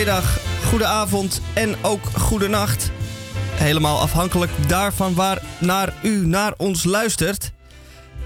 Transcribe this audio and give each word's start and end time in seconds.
goedemiddag, 0.00 0.38
goedenavond 0.64 1.40
en 1.52 1.76
ook 1.82 2.04
goedenacht. 2.16 2.90
Helemaal 3.50 4.00
afhankelijk 4.00 4.50
daarvan 4.66 5.14
waar 5.14 5.42
naar 5.58 5.92
u 6.02 6.26
naar 6.26 6.54
ons 6.56 6.84
luistert. 6.84 7.52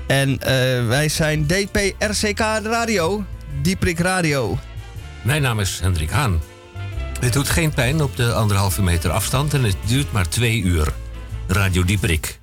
En 0.06 0.40
eh, 0.40 0.86
wij 0.86 1.08
zijn 1.08 1.46
DPRCK 1.46 2.38
Radio, 2.62 3.24
Dieprik 3.62 3.98
Radio. 3.98 4.58
Mijn 5.22 5.42
naam 5.42 5.60
is 5.60 5.80
Hendrik 5.80 6.10
Haan. 6.10 6.40
Het 7.20 7.32
doet 7.32 7.48
geen 7.48 7.74
pijn 7.74 8.02
op 8.02 8.16
de 8.16 8.32
anderhalve 8.32 8.82
meter 8.82 9.10
afstand 9.10 9.54
en 9.54 9.64
het 9.64 9.76
duurt 9.86 10.12
maar 10.12 10.28
twee 10.28 10.60
uur. 10.60 10.92
Radio 11.46 11.84
Dieprik. 11.84 12.40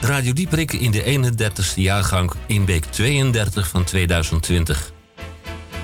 Radio 0.00 0.32
Dieprik 0.32 0.72
in 0.72 0.90
de 0.90 1.30
31ste 1.32 1.74
jaargang 1.74 2.32
in 2.46 2.64
week 2.64 2.84
32 2.84 3.68
van 3.68 3.84
2020. 3.84 4.92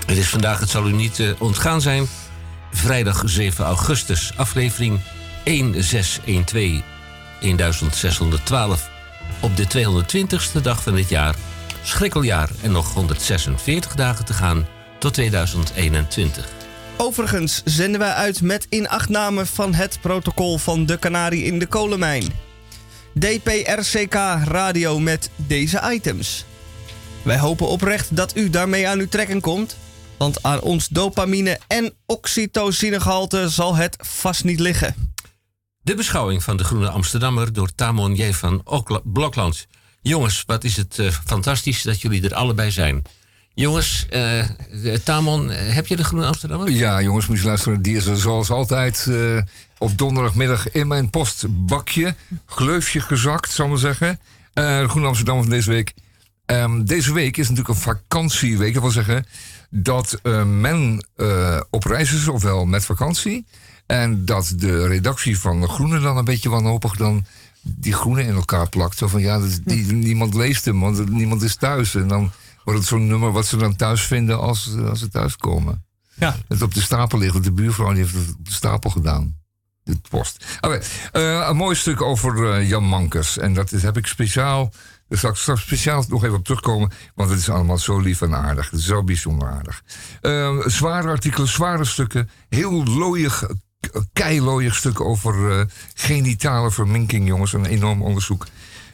Het 0.07 0.17
is 0.17 0.29
vandaag, 0.29 0.61
het 0.61 0.71
zal 0.71 0.89
u 0.89 0.93
niet 0.93 1.19
uh, 1.19 1.31
ontgaan 1.39 1.81
zijn, 1.81 2.07
vrijdag 2.73 3.23
7 3.25 3.65
augustus, 3.65 4.33
aflevering 4.37 5.01
1612, 5.45 6.83
1612. 7.41 8.91
Op 9.41 9.57
de 9.57 9.67
220ste 9.67 10.63
dag 10.63 10.83
van 10.83 10.95
dit 10.95 11.09
jaar, 11.09 11.35
schrikkeljaar 11.83 12.51
en 12.63 12.73
nog 12.73 12.95
146 12.95 13.95
dagen 13.95 14.25
te 14.25 14.33
gaan 14.33 14.67
tot 14.99 15.15
2021. 15.15 16.49
Overigens 16.97 17.63
zenden 17.65 18.01
wij 18.01 18.13
uit 18.13 18.43
met 18.43 18.67
inachtname 18.69 19.47
van 19.47 19.75
het 19.75 19.99
protocol 20.01 20.59
van 20.59 20.87
de 20.87 20.99
Canarie 20.99 21.45
in 21.45 21.59
de 21.59 21.67
kolenmijn. 21.67 22.25
DPRCK 23.13 24.15
Radio 24.45 24.99
met 24.99 25.31
deze 25.37 25.81
items. 25.93 26.45
Wij 27.23 27.39
hopen 27.39 27.69
oprecht 27.69 28.17
dat 28.17 28.37
u 28.37 28.51
daarmee 28.51 28.89
aan 28.89 28.99
uw 28.99 29.09
trekken 29.09 29.41
komt, 29.41 29.77
want 30.23 30.43
aan 30.43 30.61
ons 30.61 30.89
dopamine- 30.89 31.59
en 31.67 31.93
oxytocinegehalte 32.07 33.49
zal 33.49 33.77
het 33.77 33.97
vast 33.99 34.45
niet 34.45 34.61
liggen. 34.61 34.95
De 35.81 35.95
beschouwing 35.95 36.43
van 36.43 36.57
de 36.57 36.65
Groene 36.65 36.89
Amsterdammer 36.89 37.53
door 37.53 37.75
Tamon 37.75 38.15
J. 38.15 38.33
van 38.33 38.63
Blokland. 39.05 39.67
Jongens, 40.03 40.43
wat 40.47 40.65
is 40.65 40.77
het 40.77 40.99
uh, 40.99 41.11
fantastisch 41.27 41.83
dat 41.83 42.01
jullie 42.01 42.25
er 42.25 42.35
allebei 42.35 42.71
zijn. 42.71 43.03
Jongens, 43.55 44.07
uh, 44.11 44.45
Tamon, 45.05 45.51
heb 45.51 45.87
je 45.87 45.97
de 45.97 46.05
Groene 46.05 46.27
Amsterdammer? 46.27 46.71
Ja, 46.71 47.03
jongens, 47.03 47.27
moet 47.27 47.39
je 47.39 47.45
luisteren. 47.45 47.83
Die 47.83 47.97
is 47.97 48.07
er 48.07 48.17
zoals 48.17 48.51
altijd 48.51 49.07
uh, 49.09 49.43
op 49.79 49.99
donderdagmiddag 49.99 50.71
in 50.71 50.87
mijn 50.87 51.11
postbakje. 51.11 52.15
Gleufje 52.47 53.01
gezakt, 53.01 53.51
zal 53.51 53.65
ik 53.65 53.71
maar 53.71 53.81
zeggen. 53.81 54.21
de 54.53 54.85
Groene 54.89 55.07
Amsterdammer 55.07 55.45
van 55.45 55.53
deze 55.53 55.71
week. 55.71 55.95
Um, 56.47 56.85
deze 56.85 57.13
week 57.13 57.37
is 57.37 57.49
natuurlijk 57.49 57.77
een 57.77 57.83
vakantieweek. 57.83 58.73
Dat 58.73 58.83
wil 58.83 58.93
zeggen 58.93 59.27
dat 59.75 60.21
men 60.47 61.07
op 61.71 61.85
reis 61.85 62.13
is, 62.13 62.29
ofwel 62.29 62.65
met 62.67 62.85
vakantie. 62.85 63.47
En 63.87 64.25
dat 64.25 64.53
de 64.57 64.87
redactie 64.87 65.39
van 65.39 65.61
de 65.61 65.69
Groene 65.69 66.01
dan 66.01 66.17
een 66.17 66.25
beetje 66.25 66.49
wanhopig 66.49 66.97
dan 66.97 67.25
die 67.61 67.93
Groene 67.93 68.23
in 68.23 68.35
elkaar 68.35 68.69
plakt. 68.69 68.99
Zo 68.99 69.07
van 69.07 69.21
ja, 69.21 69.41
die, 69.65 69.93
niemand 69.93 70.35
leest 70.35 70.65
hem, 70.65 70.81
want 70.81 71.11
niemand 71.11 71.43
is 71.43 71.57
thuis. 71.57 71.95
En 71.95 72.09
dan 72.09 72.31
wordt 72.65 72.79
het 72.79 72.89
zo'n 72.89 73.07
nummer 73.07 73.33
wat 73.33 73.47
ze 73.47 73.57
dan 73.57 73.77
thuis 73.77 74.03
vinden 74.03 74.41
als, 74.41 74.77
als 74.89 74.99
ze 74.99 75.09
thuiskomen. 75.09 75.85
Ja. 76.15 76.37
Het 76.49 76.63
op 76.63 76.75
de 76.75 76.81
stapel 76.81 77.19
ligt, 77.19 77.33
want 77.33 77.45
de 77.45 77.53
buurvrouw 77.53 77.93
die 77.93 78.03
heeft 78.03 78.15
het 78.15 78.35
op 78.39 78.45
de 78.45 78.53
stapel 78.53 78.91
gedaan. 78.91 79.37
De 79.85 79.97
post. 80.09 80.45
Uh, 81.13 81.47
een 81.49 81.57
mooi 81.57 81.77
stuk 81.77 82.03
over 82.03 82.65
Jan 82.65 82.85
Mankers. 82.85 83.39
En 83.39 83.55
dat 83.55 83.73
is, 83.73 83.83
heb 83.83 83.97
ik 83.97 84.07
speciaal. 84.07 84.73
Daar 85.13 85.21
zal 85.21 85.31
ik 85.31 85.37
straks 85.37 85.63
speciaal 85.63 86.05
nog 86.09 86.25
even 86.25 86.37
op 86.37 86.45
terugkomen. 86.45 86.91
Want 87.15 87.31
het 87.31 87.39
is 87.39 87.49
allemaal 87.49 87.79
zo 87.79 87.99
lief 87.99 88.23
en 88.23 88.35
aardig. 88.35 88.71
Zo 88.77 89.05
bijzonder 89.05 89.49
aardig. 89.49 89.83
Uh, 90.23 90.67
zware 90.67 91.09
artikelen, 91.09 91.49
zware 91.49 91.85
stukken. 91.85 92.31
Heel 92.49 92.85
looiig, 92.85 93.47
keilooiig 94.13 94.75
stuk 94.75 95.01
over 95.01 95.67
genitale 95.95 96.71
verminking, 96.71 97.27
jongens. 97.27 97.53
Een 97.53 97.67
enorm 97.67 98.03
onderzoek. 98.03 98.47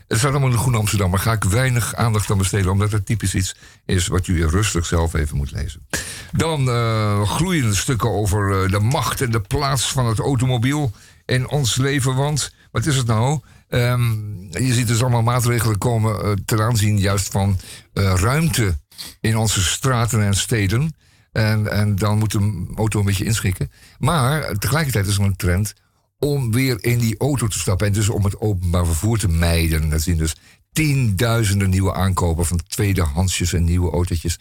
Het 0.08 0.18
staat 0.18 0.30
allemaal 0.30 0.48
in 0.48 0.54
de 0.54 0.60
Groene 0.60 0.78
Amsterdam, 0.78 1.10
maar 1.10 1.18
ga 1.18 1.32
ik 1.32 1.44
weinig 1.44 1.94
aandacht 1.94 2.30
aan 2.30 2.38
besteden, 2.38 2.72
omdat 2.72 2.92
het 2.92 3.06
typisch 3.06 3.34
iets 3.34 3.56
is 3.86 4.06
wat 4.06 4.26
u 4.26 4.46
rustig 4.46 4.86
zelf 4.86 5.14
even 5.14 5.36
moet 5.36 5.50
lezen. 5.50 5.86
Dan 6.32 6.68
uh, 6.68 7.28
gloeiende 7.28 7.74
stukken 7.74 8.10
over 8.10 8.62
uh, 8.62 8.70
de 8.70 8.78
macht 8.78 9.20
en 9.20 9.30
de 9.30 9.40
plaats 9.40 9.92
van 9.92 10.06
het 10.06 10.18
automobiel 10.18 10.92
in 11.26 11.48
ons 11.48 11.76
leven. 11.76 12.14
Want 12.14 12.52
wat 12.70 12.86
is 12.86 12.96
het 12.96 13.06
nou? 13.06 13.40
Um, 13.68 14.48
je 14.50 14.72
ziet 14.72 14.86
dus 14.86 15.00
allemaal 15.00 15.22
maatregelen 15.22 15.78
komen 15.78 16.24
uh, 16.24 16.32
ten 16.44 16.60
aanzien 16.60 16.98
juist 16.98 17.30
van 17.30 17.58
ruimte 17.92 18.78
in 19.20 19.36
onze 19.36 19.62
straten 19.62 20.22
en 20.22 20.34
steden. 20.34 20.94
En, 21.32 21.72
en 21.72 21.96
dan 21.96 22.18
moet 22.18 22.32
de 22.32 22.72
auto 22.76 22.98
een 22.98 23.04
beetje 23.04 23.24
inschikken. 23.24 23.70
Maar 23.98 24.54
tegelijkertijd 24.58 25.06
is 25.06 25.18
er 25.18 25.24
een 25.24 25.36
trend 25.36 25.74
om 26.18 26.52
weer 26.52 26.84
in 26.84 26.98
die 26.98 27.18
auto 27.18 27.46
te 27.46 27.58
stappen. 27.58 27.86
En 27.86 27.92
dus 27.92 28.08
om 28.08 28.24
het 28.24 28.40
openbaar 28.40 28.86
vervoer 28.86 29.18
te 29.18 29.28
mijden. 29.28 29.88
Dat 29.88 30.00
zien 30.00 30.16
dus 30.16 30.36
tienduizenden 30.72 31.70
nieuwe 31.70 31.94
aankopen 31.94 32.46
van 32.46 32.60
tweedehandsjes 32.68 33.52
en 33.52 33.64
nieuwe 33.64 33.90
autootjes. 33.90 34.38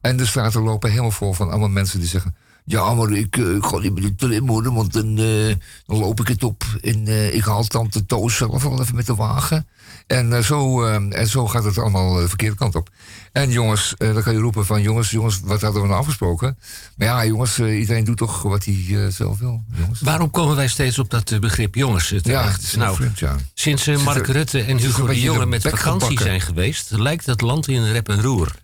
En 0.00 0.16
de 0.16 0.26
straten 0.26 0.62
lopen 0.62 0.90
helemaal 0.90 1.10
vol 1.10 1.32
van 1.32 1.50
allemaal 1.50 1.68
mensen 1.68 1.98
die 1.98 2.08
zeggen... 2.08 2.36
Ja, 2.64 2.94
maar 2.94 3.10
ik, 3.10 3.36
uh, 3.36 3.54
ik 3.54 3.64
ga 3.64 3.78
niet 3.78 3.94
met 3.94 4.18
de 4.18 4.40
worden, 4.40 4.74
want 4.74 4.92
dan, 4.92 5.18
uh, 5.18 5.54
dan 5.86 5.98
loop 5.98 6.20
ik 6.20 6.28
het 6.28 6.42
op. 6.42 6.64
En 6.82 7.08
uh, 7.08 7.34
ik 7.34 7.44
haal 7.44 7.64
tante 7.64 8.06
Toos 8.06 8.36
zelf 8.36 8.62
wel 8.62 8.80
even 8.80 8.94
met 8.94 9.06
de 9.06 9.14
wagen. 9.14 9.66
En, 10.06 10.44
zo, 10.44 10.84
en 10.84 11.26
zo 11.26 11.46
gaat 11.46 11.64
het 11.64 11.78
allemaal 11.78 12.14
de 12.14 12.28
verkeerde 12.28 12.56
kant 12.56 12.74
op. 12.74 12.88
En 13.32 13.50
jongens, 13.50 13.94
dan 13.96 14.22
kan 14.22 14.32
je 14.32 14.38
roepen 14.38 14.66
van... 14.66 14.82
jongens, 14.82 15.10
jongens, 15.10 15.40
wat 15.40 15.60
hadden 15.60 15.82
we 15.82 15.88
nou 15.88 16.00
afgesproken? 16.00 16.58
Maar 16.96 17.06
ja, 17.06 17.24
jongens, 17.24 17.58
iedereen 17.58 18.04
doet 18.04 18.16
toch 18.16 18.42
wat 18.42 18.64
hij 18.64 19.10
zelf 19.10 19.38
wil. 19.38 19.64
Jongens. 19.76 20.00
Waarom 20.00 20.30
komen 20.30 20.56
wij 20.56 20.68
steeds 20.68 20.98
op 20.98 21.10
dat 21.10 21.40
begrip 21.40 21.74
jongens 21.74 22.14
terecht? 22.22 22.70
Ja, 22.70 22.78
nou, 22.78 22.96
vreemd, 22.96 23.18
ja. 23.18 23.36
Sinds 23.54 23.86
Mark 23.86 24.26
Rutte 24.26 24.62
en 24.62 24.76
Hugo 24.76 25.06
de 25.06 25.20
Jonge 25.20 25.46
met 25.46 25.62
vakantie 25.62 26.20
zijn 26.20 26.40
geweest... 26.40 26.90
lijkt 26.90 27.26
het 27.26 27.40
land 27.40 27.68
in 27.68 27.92
rep 27.92 28.08
en 28.08 28.22
roer. 28.22 28.54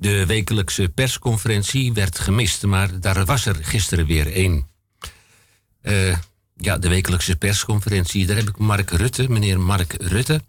De 0.00 0.26
wekelijkse 0.26 0.88
persconferentie 0.88 1.92
werd 1.92 2.18
gemist, 2.18 2.62
maar 2.62 3.00
daar 3.00 3.24
was 3.24 3.46
er 3.46 3.54
gisteren 3.54 4.06
weer 4.06 4.32
één. 4.32 4.66
Uh, 5.82 6.16
ja, 6.56 6.78
de 6.78 6.88
wekelijkse 6.88 7.36
persconferentie, 7.36 8.26
daar 8.26 8.36
heb 8.36 8.48
ik 8.48 8.58
Mark 8.58 8.90
Rutte, 8.90 9.28
meneer 9.28 9.60
Mark 9.60 9.94
Rutte. 9.98 10.42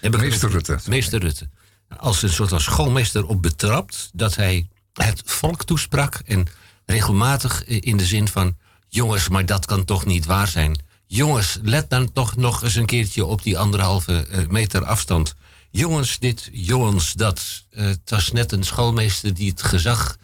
Heb 0.00 0.16
meester 0.16 0.50
Rutte. 0.50 0.78
Meester 0.86 1.20
Rutte. 1.20 1.48
Als 1.96 2.22
een 2.22 2.28
soort 2.32 2.48
van 2.48 2.60
schoolmeester 2.60 3.26
op 3.26 3.42
betrapt 3.42 4.10
dat 4.12 4.36
hij 4.36 4.68
het 4.92 5.22
volk 5.24 5.64
toesprak 5.64 6.20
en 6.26 6.46
regelmatig 6.86 7.64
in 7.64 7.96
de 7.96 8.06
zin 8.06 8.28
van: 8.28 8.56
jongens, 8.88 9.28
maar 9.28 9.46
dat 9.46 9.66
kan 9.66 9.84
toch 9.84 10.06
niet 10.06 10.26
waar 10.26 10.48
zijn. 10.48 10.78
Jongens, 11.06 11.58
let 11.62 11.90
dan 11.90 12.12
toch 12.12 12.36
nog 12.36 12.62
eens 12.62 12.74
een 12.74 12.86
keertje 12.86 13.24
op 13.24 13.42
die 13.42 13.58
anderhalve 13.58 14.26
eh, 14.26 14.46
meter 14.46 14.84
afstand. 14.84 15.34
Jongens 15.76 16.18
dit, 16.18 16.48
jongens 16.52 17.12
dat. 17.12 17.66
Uh, 17.70 17.84
het 17.84 18.10
was 18.10 18.32
net 18.32 18.52
een 18.52 18.62
schoolmeester 18.62 19.34
die 19.34 19.50
het 19.50 19.62
gezag 19.62 20.18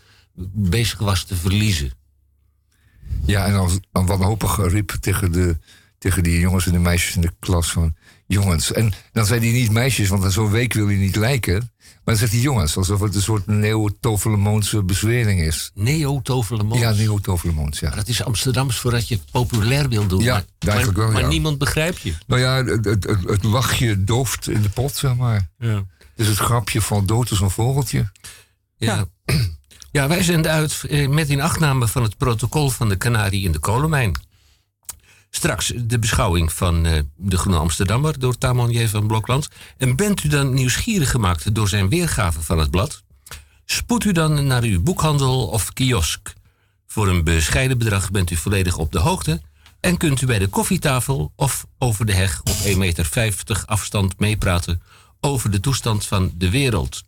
bezig 0.52 0.98
was 0.98 1.24
te 1.24 1.36
verliezen. 1.36 1.92
Ja, 3.24 3.46
en 3.46 3.52
dan, 3.52 3.84
dan 3.92 4.06
wanhopig 4.06 4.56
riep 4.56 4.90
tegen, 5.00 5.32
de, 5.32 5.58
tegen 5.98 6.22
die 6.22 6.40
jongens 6.40 6.66
en 6.66 6.72
de 6.72 6.78
meisjes 6.78 7.14
in 7.14 7.20
de 7.20 7.32
klas 7.38 7.72
van... 7.72 7.94
Jongens. 8.26 8.72
En 8.72 8.92
dan 9.12 9.26
zei 9.26 9.40
hij 9.40 9.52
niet 9.52 9.70
meisjes, 9.70 10.08
want 10.08 10.32
zo'n 10.32 10.50
week 10.50 10.72
wil 10.72 10.86
hij 10.86 10.96
niet 10.96 11.16
lijken. 11.16 11.72
Maar 12.10 12.18
dan 12.18 12.28
zegt 12.28 12.40
hij 12.40 12.50
jongens, 12.50 12.76
alsof 12.76 13.00
het 13.00 13.14
een 13.14 13.22
soort 13.22 13.46
neo-Tovelemoonse 13.46 14.82
bezwering 14.82 15.40
is. 15.40 15.70
Neo-Tovelemoons? 15.74 16.80
Ja, 16.80 16.92
neo-Tovelemoons, 16.92 17.80
ja. 17.80 17.90
Dat 17.90 18.08
is 18.08 18.24
Amsterdams 18.24 18.78
voordat 18.78 19.08
je 19.08 19.14
het 19.14 19.30
populair 19.30 19.88
wil 19.88 20.06
doen. 20.06 20.22
Ja, 20.22 20.32
maar, 20.34 20.68
eigenlijk 20.68 20.98
wel, 20.98 21.10
Maar 21.10 21.28
niemand 21.28 21.58
begrijpt 21.58 22.00
je. 22.00 22.14
Nou 22.26 22.40
ja, 22.40 22.64
het, 22.64 22.84
het, 22.84 23.04
het, 23.04 23.42
lachje 23.42 24.04
dooft 24.04 24.48
in 24.48 24.62
de 24.62 24.68
pot, 24.68 24.96
zeg 24.96 25.16
maar. 25.16 25.50
Ja. 25.58 25.84
Dus 26.16 26.26
het 26.26 26.36
grapje 26.36 26.82
valt 26.82 27.08
dood 27.08 27.30
als 27.30 27.40
een 27.40 27.50
vogeltje. 27.50 28.12
Ja. 28.76 29.06
ja. 29.92 30.08
wij 30.08 30.22
zenden 30.22 30.50
uit 30.52 30.84
eh, 30.88 31.08
met 31.08 31.28
inachtname 31.28 31.88
van 31.88 32.02
het 32.02 32.16
protocol 32.16 32.70
van 32.70 32.88
de 32.88 32.96
Canarie 32.96 33.44
in 33.44 33.52
de 33.52 33.58
kolenmijn. 33.58 34.16
Straks 35.30 35.72
de 35.76 35.98
beschouwing 35.98 36.52
van 36.52 36.86
uh, 36.86 36.98
de 37.16 37.36
Groene 37.36 37.58
Amsterdammer 37.58 38.18
door 38.18 38.38
Tamon 38.38 38.88
van 38.88 39.06
Blokland. 39.06 39.48
En 39.76 39.96
bent 39.96 40.24
u 40.24 40.28
dan 40.28 40.54
nieuwsgierig 40.54 41.10
gemaakt 41.10 41.54
door 41.54 41.68
zijn 41.68 41.88
weergave 41.88 42.42
van 42.42 42.58
het 42.58 42.70
blad? 42.70 43.02
Spoed 43.64 44.04
u 44.04 44.12
dan 44.12 44.46
naar 44.46 44.62
uw 44.62 44.82
boekhandel 44.82 45.46
of 45.46 45.72
kiosk. 45.72 46.32
Voor 46.86 47.08
een 47.08 47.24
bescheiden 47.24 47.78
bedrag 47.78 48.10
bent 48.10 48.30
u 48.30 48.36
volledig 48.36 48.76
op 48.76 48.92
de 48.92 48.98
hoogte 48.98 49.40
en 49.80 49.96
kunt 49.96 50.20
u 50.20 50.26
bij 50.26 50.38
de 50.38 50.48
koffietafel 50.48 51.32
of 51.36 51.66
over 51.78 52.06
de 52.06 52.14
heg 52.14 52.40
op 52.40 52.56
1,50 52.64 52.76
meter 52.76 53.62
afstand 53.64 54.18
meepraten 54.18 54.82
over 55.20 55.50
de 55.50 55.60
toestand 55.60 56.06
van 56.06 56.32
de 56.36 56.50
wereld. 56.50 57.02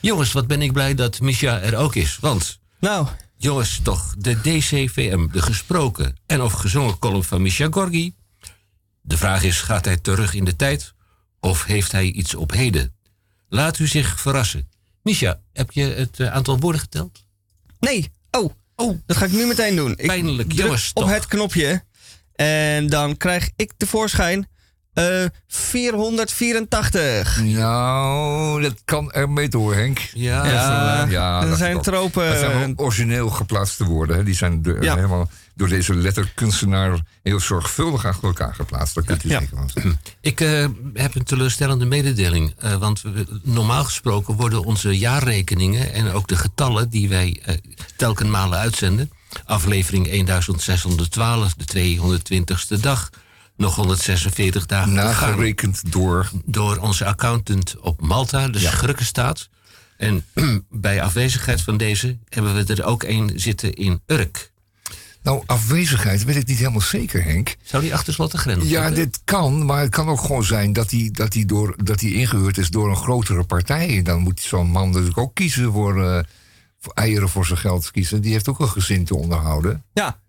Jongens, 0.00 0.32
wat 0.32 0.46
ben 0.46 0.62
ik 0.62 0.72
blij 0.72 0.94
dat 0.94 1.20
Misha 1.20 1.60
er 1.60 1.76
ook 1.76 1.94
is. 1.94 2.18
Want 2.20 2.58
nou. 2.80 3.06
Jongens, 3.40 3.80
toch, 3.82 4.14
de 4.18 4.40
DCVM, 4.40 5.26
de 5.32 5.42
gesproken 5.42 6.16
en 6.26 6.42
of 6.42 6.52
gezongen 6.52 6.98
column 6.98 7.24
van 7.24 7.42
Misha 7.42 7.66
Gorgi. 7.70 8.14
De 9.00 9.16
vraag 9.16 9.42
is, 9.42 9.60
gaat 9.60 9.84
hij 9.84 9.96
terug 9.96 10.34
in 10.34 10.44
de 10.44 10.56
tijd 10.56 10.94
of 11.40 11.64
heeft 11.64 11.92
hij 11.92 12.04
iets 12.04 12.34
op 12.34 12.50
heden? 12.52 12.94
Laat 13.48 13.78
u 13.78 13.86
zich 13.86 14.20
verrassen. 14.20 14.68
Misha, 15.02 15.40
heb 15.52 15.70
je 15.72 15.82
het 15.82 16.20
eh, 16.20 16.32
aantal 16.32 16.58
woorden 16.58 16.80
geteld? 16.80 17.24
Nee. 17.80 18.10
Oh, 18.30 18.52
Oh, 18.76 18.98
Dat 19.06 19.16
ga 19.16 19.24
ik 19.24 19.32
nu 19.32 19.46
meteen 19.46 19.76
doen. 19.76 19.90
Ik 19.90 20.06
Pijnlijk, 20.06 20.48
druk 20.48 20.60
jongens, 20.64 20.90
op 20.94 21.02
toch. 21.02 21.12
het 21.12 21.26
knopje. 21.26 21.84
En 22.34 22.86
dan 22.86 23.16
krijg 23.16 23.50
ik 23.56 23.72
tevoorschijn 23.76 24.48
eh 24.98 25.24
484. 25.46 27.40
Nou, 27.42 28.62
dat 28.62 28.74
kan 28.84 29.12
er 29.12 29.30
mee 29.30 29.48
door, 29.48 29.74
Henk. 29.74 29.98
ja. 30.14 30.46
Ja, 30.46 31.06
ja, 31.08 31.42
er 31.42 31.48
dat 31.48 31.58
zijn 31.58 31.80
tropen. 31.80 32.28
Dat 32.28 32.38
zijn 32.38 32.58
wel 32.58 32.72
origineel 32.86 33.28
geplaatste 33.30 33.84
woorden. 33.84 34.16
Hè. 34.16 34.22
Die 34.24 34.34
zijn 34.34 34.62
de- 34.62 34.76
Ja. 34.80 34.94
helemaal 34.94 35.30
door 35.54 35.68
deze 35.68 35.94
letterkunstenaar 35.94 36.98
heel 37.22 37.40
zorgvuldig 37.40 38.04
achter 38.06 38.24
elkaar 38.28 38.54
geplaatst. 38.54 38.94
Daar 38.94 39.04
kunt 39.04 39.24
u 39.24 39.28
Ja. 39.28 39.38
zeker 39.40 39.56
van 39.56 39.70
zijn. 39.74 40.00
Ik 40.20 40.40
eh, 40.40 40.66
heb 40.94 41.14
een 41.14 41.24
teleurstellende 41.24 41.84
mededeling. 41.84 42.54
eh, 42.58 42.74
want 42.74 43.02
we- 43.02 43.40
normaal 43.42 43.84
gesproken 43.84 44.34
worden 44.34 44.64
onze 44.64 44.98
jaarrekeningen 44.98 45.92
en 45.92 46.10
ook 46.12 46.28
de 46.28 46.36
getallen 46.36 46.88
die 46.90 47.08
wij 47.08 47.40
eh 47.44 47.54
telkenmalen 47.96 48.58
uitzenden. 48.58 49.10
Aflevering 49.44 50.08
1612, 50.08 51.54
de 51.54 51.64
220ste 51.64 52.80
dag. 52.80 53.10
Nog 53.58 53.74
146 53.74 54.66
dagen. 54.66 54.92
Nagerekend 54.92 55.92
door. 55.92 56.30
door 56.44 56.76
onze 56.76 57.04
accountant 57.04 57.76
op 57.80 58.00
Malta, 58.00 58.48
de 58.48 58.58
Schrukkenstaat. 58.58 59.48
En 59.96 60.24
bij 60.70 61.02
afwezigheid 61.02 61.62
van 61.62 61.76
deze 61.76 62.18
hebben 62.28 62.54
we 62.54 62.74
er 62.74 62.84
ook 62.84 63.02
een 63.02 63.32
zitten 63.34 63.74
in 63.74 64.00
Urk. 64.06 64.52
Nou, 65.22 65.42
afwezigheid 65.46 66.24
weet 66.24 66.36
ik 66.36 66.46
niet 66.46 66.58
helemaal 66.58 66.80
zeker, 66.80 67.24
Henk. 67.24 67.56
Zou 67.62 67.82
die 67.82 67.94
achter 67.94 68.12
slot 68.12 68.32
en 68.32 68.38
grendel 68.38 68.66
Ja, 68.66 68.90
dit 68.90 69.20
kan, 69.24 69.64
maar 69.64 69.80
het 69.80 69.90
kan 69.90 70.08
ook 70.08 70.20
gewoon 70.20 70.44
zijn 70.44 70.72
dat 70.72 70.90
hij 70.90 71.08
dat 71.12 71.32
die 71.32 71.46
door, 71.46 71.74
dat 71.84 71.98
die 71.98 72.14
ingehuurd 72.14 72.58
is 72.58 72.68
door 72.68 72.90
een 72.90 72.96
grotere 72.96 73.44
partij. 73.44 74.02
Dan 74.02 74.20
moet 74.20 74.40
zo'n 74.40 74.70
man 74.70 74.88
natuurlijk 74.90 75.18
ook 75.18 75.34
kiezen 75.34 75.72
voor, 75.72 76.04
eh, 76.04 76.24
voor 76.80 76.92
eieren 76.92 77.28
voor 77.28 77.46
zijn 77.46 77.58
geld 77.58 77.90
kiezen. 77.90 78.22
Die 78.22 78.32
heeft 78.32 78.48
ook 78.48 78.60
een 78.60 78.68
gezin 78.68 79.04
te 79.04 79.16
onderhouden. 79.16 79.84
Ja, 79.92 80.20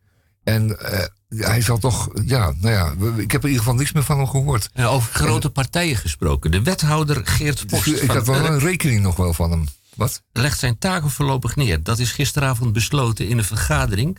En 0.49 0.79
eh, 0.79 1.05
hij 1.47 1.61
zal 1.61 1.77
toch, 1.77 2.09
ja, 2.25 2.53
nou 2.59 2.73
ja, 2.73 2.93
ik 3.17 3.31
heb 3.31 3.41
in 3.41 3.47
ieder 3.47 3.63
geval 3.63 3.75
niks 3.75 3.91
meer 3.91 4.03
van 4.03 4.17
hem 4.17 4.27
gehoord. 4.27 4.69
Ja, 4.73 4.85
over 4.85 5.13
grote 5.13 5.49
partijen 5.49 5.95
gesproken. 5.95 6.51
De 6.51 6.61
wethouder 6.61 7.25
Geert 7.25 7.69
Dus 7.69 7.83
Post 7.83 8.01
ik 8.01 8.11
had 8.11 8.27
wel 8.27 8.45
een 8.45 8.59
rekening 8.59 9.01
nog 9.01 9.15
wel 9.15 9.33
van 9.33 9.51
hem. 9.51 9.65
Wat? 9.95 10.21
legt 10.31 10.59
zijn 10.59 10.77
taken 10.77 11.09
voorlopig 11.09 11.55
neer. 11.55 11.83
Dat 11.83 11.99
is 11.99 12.11
gisteravond 12.11 12.73
besloten 12.73 13.27
in 13.27 13.37
een 13.37 13.43
vergadering 13.43 14.17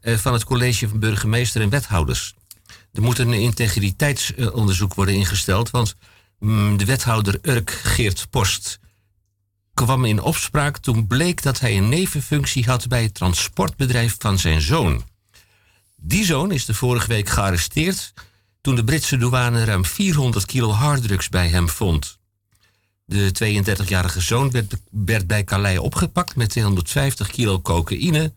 eh, 0.00 0.16
van 0.16 0.32
het 0.32 0.44
college 0.44 0.88
van 0.88 0.98
burgemeester 0.98 1.60
en 1.60 1.68
wethouders. 1.68 2.34
Er 2.92 3.02
moet 3.02 3.18
een 3.18 3.32
integriteitsonderzoek 3.32 4.94
worden 4.94 5.14
ingesteld, 5.14 5.70
want 5.70 5.94
mm, 6.38 6.76
de 6.76 6.84
wethouder 6.84 7.38
Urk 7.42 7.70
Geert 7.70 8.26
Post 8.30 8.80
kwam 9.74 10.04
in 10.04 10.22
opspraak 10.22 10.78
toen 10.78 11.06
bleek 11.06 11.42
dat 11.42 11.60
hij 11.60 11.76
een 11.76 11.88
nevenfunctie 11.88 12.64
had 12.64 12.88
bij 12.88 13.02
het 13.02 13.14
transportbedrijf 13.14 14.16
van 14.18 14.38
zijn 14.38 14.60
zoon. 14.60 15.04
Die 16.04 16.24
zoon 16.24 16.52
is 16.52 16.64
de 16.64 16.74
vorige 16.74 17.08
week 17.08 17.28
gearresteerd 17.28 18.12
toen 18.60 18.74
de 18.74 18.84
Britse 18.84 19.16
douane 19.16 19.64
ruim 19.64 19.84
400 19.84 20.46
kilo 20.46 20.70
harddrugs 20.70 21.28
bij 21.28 21.48
hem 21.48 21.68
vond. 21.68 22.18
De 23.04 23.62
32-jarige 23.84 24.20
zoon 24.20 24.50
werd, 24.50 24.74
werd 24.90 25.26
bij 25.26 25.44
Calais 25.44 25.78
opgepakt 25.78 26.36
met 26.36 26.48
250 26.48 27.30
kilo 27.30 27.60
cocaïne 27.60 28.32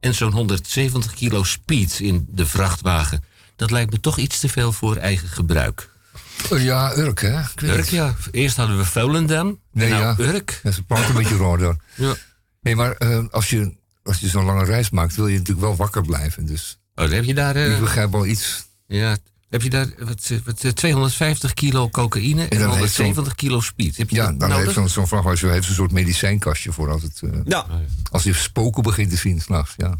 en 0.00 0.14
zo'n 0.14 0.32
170 0.32 1.14
kilo 1.14 1.42
speed 1.42 2.00
in 2.00 2.26
de 2.30 2.46
vrachtwagen. 2.46 3.24
Dat 3.56 3.70
lijkt 3.70 3.92
me 3.92 4.00
toch 4.00 4.18
iets 4.18 4.40
te 4.40 4.48
veel 4.48 4.72
voor 4.72 4.96
eigen 4.96 5.28
gebruik. 5.28 5.90
Oh, 6.50 6.62
Ja, 6.62 6.96
Urk, 6.96 7.20
hè? 7.20 7.42
Urk, 7.62 7.88
ja. 7.88 8.14
Eerst 8.30 8.56
hadden 8.56 8.76
we 8.76 8.84
Volendam. 8.84 9.60
Nee, 9.72 9.90
nou, 9.90 10.02
ja. 10.02 10.14
Urk. 10.18 10.60
Ze 10.72 10.82
praten 10.82 11.08
een 11.08 11.22
beetje 11.22 11.36
door. 11.36 11.76
Ja. 11.94 12.14
Nee, 12.60 12.76
maar 12.76 12.92
eh, 12.92 13.24
als 13.30 13.50
je, 13.50 13.76
als 14.02 14.18
je 14.18 14.28
zo'n 14.28 14.44
lange 14.44 14.64
reis 14.64 14.90
maakt, 14.90 15.16
wil 15.16 15.26
je 15.26 15.38
natuurlijk 15.38 15.66
wel 15.66 15.76
wakker 15.76 16.02
blijven. 16.02 16.46
Dus 16.46 16.78
Oh, 16.96 17.10
heb 17.10 17.24
je 17.24 17.34
daar, 17.34 17.56
eh, 17.56 17.72
ik 17.74 17.80
begrijp 17.80 18.10
wel 18.12 18.26
iets. 18.26 18.66
ja, 18.86 19.16
heb 19.50 19.62
je 19.62 19.70
daar 19.70 19.86
wat, 19.98 20.28
eh, 20.30 20.38
wat, 20.44 20.64
eh, 20.64 20.70
250 20.70 21.54
kilo 21.54 21.88
cocaïne 21.90 22.42
en, 22.42 22.56
heeft 22.58 22.70
170 22.70 23.34
kilo 23.34 23.60
speed. 23.60 23.96
Heb 23.96 24.10
je 24.10 24.16
Ja, 24.16 24.26
dat 24.26 24.40
dan 24.40 24.48
nodig? 24.48 24.64
heeft 24.64 24.74
zo'n 24.76 24.88
zo'n 24.88 25.06
vrachtwagen 25.06 25.52
heeft 25.52 25.68
een 25.68 25.74
soort 25.74 25.92
medicijnkastje 25.92 26.72
voor 26.72 26.90
als, 26.90 27.02
het, 27.02 27.20
eh, 27.24 27.30
ja. 27.44 27.66
als 28.10 28.24
hij 28.24 28.32
spoken 28.32 28.82
begint 28.82 29.10
te 29.10 29.16
zien 29.16 29.40
s'nachts. 29.40 29.74
Ja. 29.76 29.94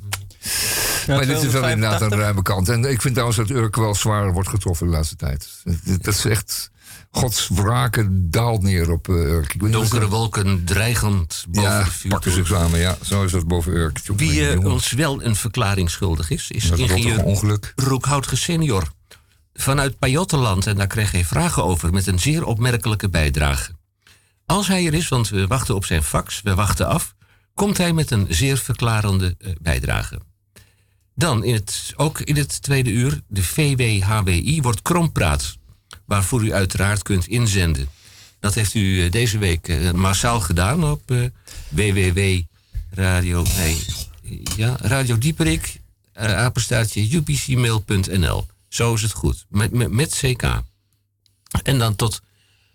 maar 1.06 1.26
dit 1.26 1.43
is 1.43 1.52
wel 1.52 1.69
inderdaad 1.69 2.00
een 2.00 2.19
ruime 2.19 2.43
kant. 2.43 2.69
En 2.69 2.84
ik 2.84 3.00
vind 3.00 3.14
trouwens 3.14 3.38
dat 3.38 3.50
Urk 3.50 3.76
wel 3.76 3.94
zwaar 3.94 4.32
wordt 4.32 4.49
getroffen 4.49 4.87
de 4.87 4.92
laatste 4.92 5.16
tijd. 5.16 5.49
Dat 5.84 6.14
is 6.14 6.25
echt... 6.25 6.70
Gods 7.16 7.48
wraken 7.48 8.30
daalt 8.30 8.62
neer 8.62 8.90
op 8.90 9.08
eh, 9.08 9.14
Urk. 9.14 9.72
Donkere 9.72 10.08
wolken 10.08 10.64
dreigend 10.64 11.44
boven 11.48 11.70
Ja, 11.70 11.84
de 11.84 11.90
vuur. 11.90 12.10
pakken 12.10 12.32
ze 12.32 12.44
samen. 12.44 12.78
Ja, 12.78 12.98
zo 13.02 13.24
is 13.24 13.32
dat 13.32 13.46
boven 13.46 13.72
Urk. 13.72 14.00
Wie 14.16 14.48
eh, 14.48 14.64
ons 14.64 14.92
wel 14.92 15.22
een 15.24 15.36
verklaring 15.36 15.90
schuldig 15.90 16.30
is, 16.30 16.50
is 16.50 16.68
dat 16.68 16.78
ingenieur 16.78 17.22
ongeluk. 17.22 17.72
Roekhoutge 17.76 18.36
senior. 18.36 18.92
Vanuit 19.54 19.98
Pajottenland, 19.98 20.66
en 20.66 20.76
daar 20.76 20.86
kreeg 20.86 21.10
hij 21.12 21.24
vragen 21.24 21.64
over 21.64 21.92
met 21.92 22.06
een 22.06 22.18
zeer 22.18 22.44
opmerkelijke 22.44 23.08
bijdrage. 23.08 23.72
Als 24.46 24.68
hij 24.68 24.86
er 24.86 24.94
is, 24.94 25.08
want 25.08 25.28
we 25.28 25.46
wachten 25.46 25.74
op 25.74 25.84
zijn 25.84 26.02
fax, 26.02 26.40
we 26.42 26.54
wachten 26.54 26.86
af, 26.86 27.14
komt 27.54 27.78
hij 27.78 27.92
met 27.92 28.10
een 28.10 28.26
zeer 28.28 28.58
verklarende 28.58 29.34
eh, 29.38 29.50
bijdrage. 29.60 30.20
Dan, 31.14 31.44
in 31.44 31.54
het, 31.54 31.92
ook 31.96 32.20
in 32.20 32.36
het 32.36 32.62
tweede 32.62 32.90
uur, 32.90 33.20
de 33.28 33.42
VWHWI 33.42 34.62
wordt 34.62 34.82
krompraat, 34.82 35.56
waarvoor 36.06 36.44
u 36.44 36.52
uiteraard 36.52 37.02
kunt 37.02 37.26
inzenden. 37.26 37.88
Dat 38.40 38.54
heeft 38.54 38.74
u 38.74 39.04
eh, 39.04 39.10
deze 39.10 39.38
week 39.38 39.68
eh, 39.68 39.90
massaal 39.90 40.40
gedaan 40.40 40.84
op 40.84 41.10
eh, 41.10 41.24
www 41.68 42.40
radio, 42.90 43.44
nee, 43.56 43.84
ja, 44.56 44.76
Radio 44.80 45.18
Dieperik, 45.18 45.80
apenstaartje 46.14 47.16
upcmail.nl. 47.16 48.46
Zo 48.68 48.94
is 48.94 49.02
het 49.02 49.12
goed, 49.12 49.46
met, 49.48 49.72
met, 49.72 49.90
met 49.90 50.14
CK. 50.14 50.62
En 51.62 51.78
dan 51.78 51.96
tot, 51.96 52.20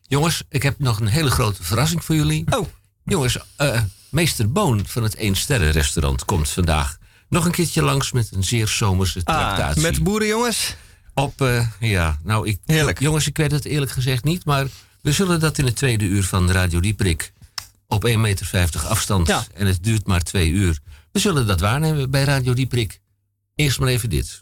jongens, 0.02 0.44
ik 0.50 0.64
heb 0.64 0.80
nog 0.80 1.00
een 1.00 1.08
hele 1.08 1.32
grote 1.32 1.64
verrassing 1.64 2.04
voor 2.04 2.16
jullie. 2.16 2.44
Oh, 2.58 2.68
Jongens, 3.04 3.38
eh, 3.56 3.82
meester 4.10 4.52
Boon 4.52 4.86
van 4.86 5.04
het 5.04 5.16
Eén 5.20 5.36
Sterren 5.36 5.72
restaurant 5.72 6.26
komt 6.26 6.50
vandaag 6.50 6.98
nog 7.30 7.46
een 7.46 7.52
keertje 7.52 7.82
langs 7.82 8.12
met 8.12 8.30
een 8.32 8.44
zeer 8.44 8.68
zomerse 8.68 9.22
ah, 9.24 9.36
tractatie. 9.36 9.82
met 9.82 10.04
boerenjongens. 10.04 10.76
Op, 11.22 11.42
eh, 11.42 11.68
ja, 11.80 12.20
nou, 12.24 12.48
ik, 12.48 12.60
Heerlijk. 12.66 13.00
jongens, 13.00 13.28
ik 13.28 13.38
weet 13.38 13.52
het 13.52 13.66
eerlijk 13.66 13.92
gezegd 13.92 14.24
niet, 14.24 14.46
maar 14.46 14.68
we 15.02 15.12
zullen 15.12 15.40
dat 15.40 15.58
in 15.58 15.66
het 15.66 15.76
tweede 15.76 16.06
uur 16.06 16.24
van 16.24 16.52
Radio 16.52 16.80
Dieprik 16.80 17.32
op 17.88 18.06
1,50 18.08 18.18
meter 18.20 18.80
afstand, 18.88 19.28
Ja. 19.28 19.44
en 19.54 19.68
het 19.68 19.84
duurt 19.84 20.06
maar 20.08 20.22
twee 20.22 20.50
uur, 20.50 20.80
we 21.12 21.20
zullen 21.20 21.48
dat 21.48 21.60
waarnemen 21.60 22.10
bij 22.12 22.24
Radio 22.24 22.54
Dieprik. 22.54 23.00
Eerst 23.56 23.80
maar 23.80 23.88
even 23.90 24.10
dit. 24.10 24.42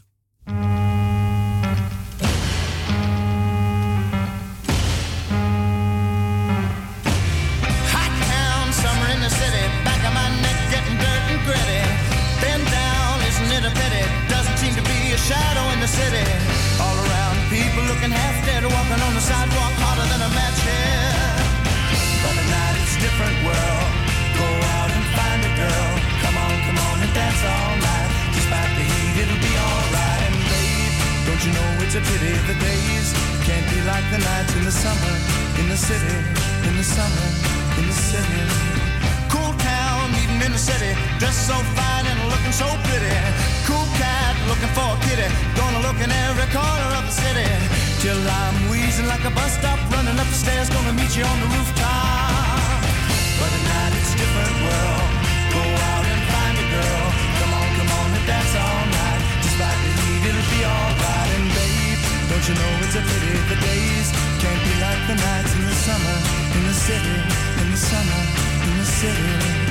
It's 31.90 31.98
a 31.98 32.12
pity 32.12 32.30
the 32.46 32.54
days 32.62 33.10
can't 33.42 33.66
be 33.66 33.82
like 33.82 34.06
the 34.14 34.18
nights 34.22 34.54
in 34.54 34.62
the 34.62 34.70
summer 34.70 35.14
in 35.58 35.66
the 35.66 35.76
city, 35.76 36.14
in 36.62 36.76
the 36.78 36.86
summer 36.86 37.26
in 37.82 37.86
the 37.90 37.98
city. 38.10 38.42
Cool 39.26 39.50
town, 39.58 40.12
meeting 40.14 40.38
in 40.38 40.52
the 40.52 40.62
city, 40.70 40.94
dressed 41.18 41.50
so 41.50 41.58
fine 41.74 42.06
and 42.06 42.20
looking 42.30 42.54
so 42.54 42.68
pretty. 42.86 43.10
Cool 43.66 43.82
cat 43.98 44.38
looking 44.46 44.70
for 44.70 44.86
a 44.86 44.98
kitty, 45.02 45.26
gonna 45.58 45.82
look 45.82 45.98
in 45.98 46.10
every 46.30 46.46
corner 46.54 46.90
of 46.94 47.10
the 47.10 47.16
city 47.26 47.50
till 47.98 48.22
I'm 48.22 48.70
wheezing 48.70 49.08
like 49.10 49.24
a 49.26 49.32
bus 49.34 49.58
stop, 49.58 49.78
running 49.90 50.14
up 50.14 50.30
the 50.30 50.38
stairs, 50.38 50.70
gonna 50.70 50.94
meet 50.94 51.16
you 51.18 51.24
on 51.26 51.38
the 51.42 51.48
rooftop. 51.58 52.86
But 53.42 53.50
at 53.50 53.62
night 53.66 53.92
it's 53.98 54.14
different 54.14 54.54
world. 54.62 54.99
Don't 62.40 62.48
you 62.48 62.62
know 62.62 62.84
it's 62.84 62.94
a 62.94 63.00
pity 63.00 63.32
the 63.48 63.60
days 63.60 64.10
can't 64.40 64.62
be 64.64 64.80
like 64.80 65.06
the 65.08 65.14
nights 65.14 65.54
in 65.54 65.62
the 65.62 65.74
summer 65.74 66.16
in 66.56 66.66
the 66.66 66.72
city, 66.72 67.16
in 67.60 67.70
the 67.70 67.76
summer 67.76 68.22
in 68.64 68.78
the 68.78 68.84
city. 68.84 69.69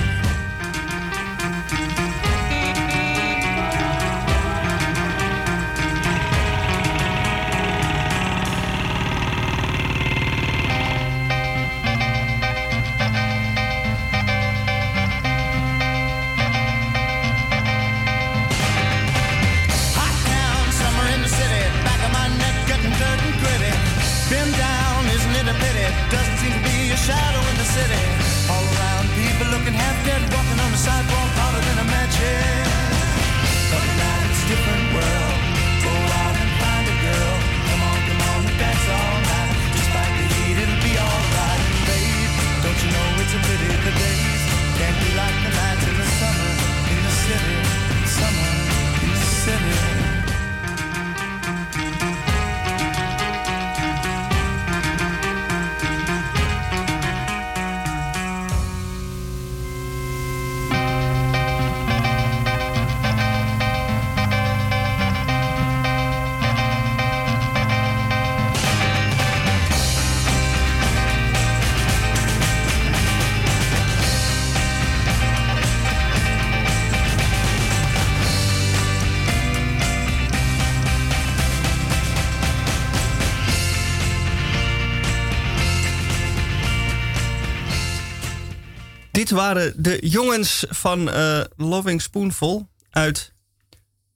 Waren 89.53 89.73
de 89.75 89.97
jongens 90.01 90.65
van 90.69 91.09
eh, 91.11 91.39
Loving 91.55 92.01
Spoonful 92.01 92.67
uit 92.89 93.33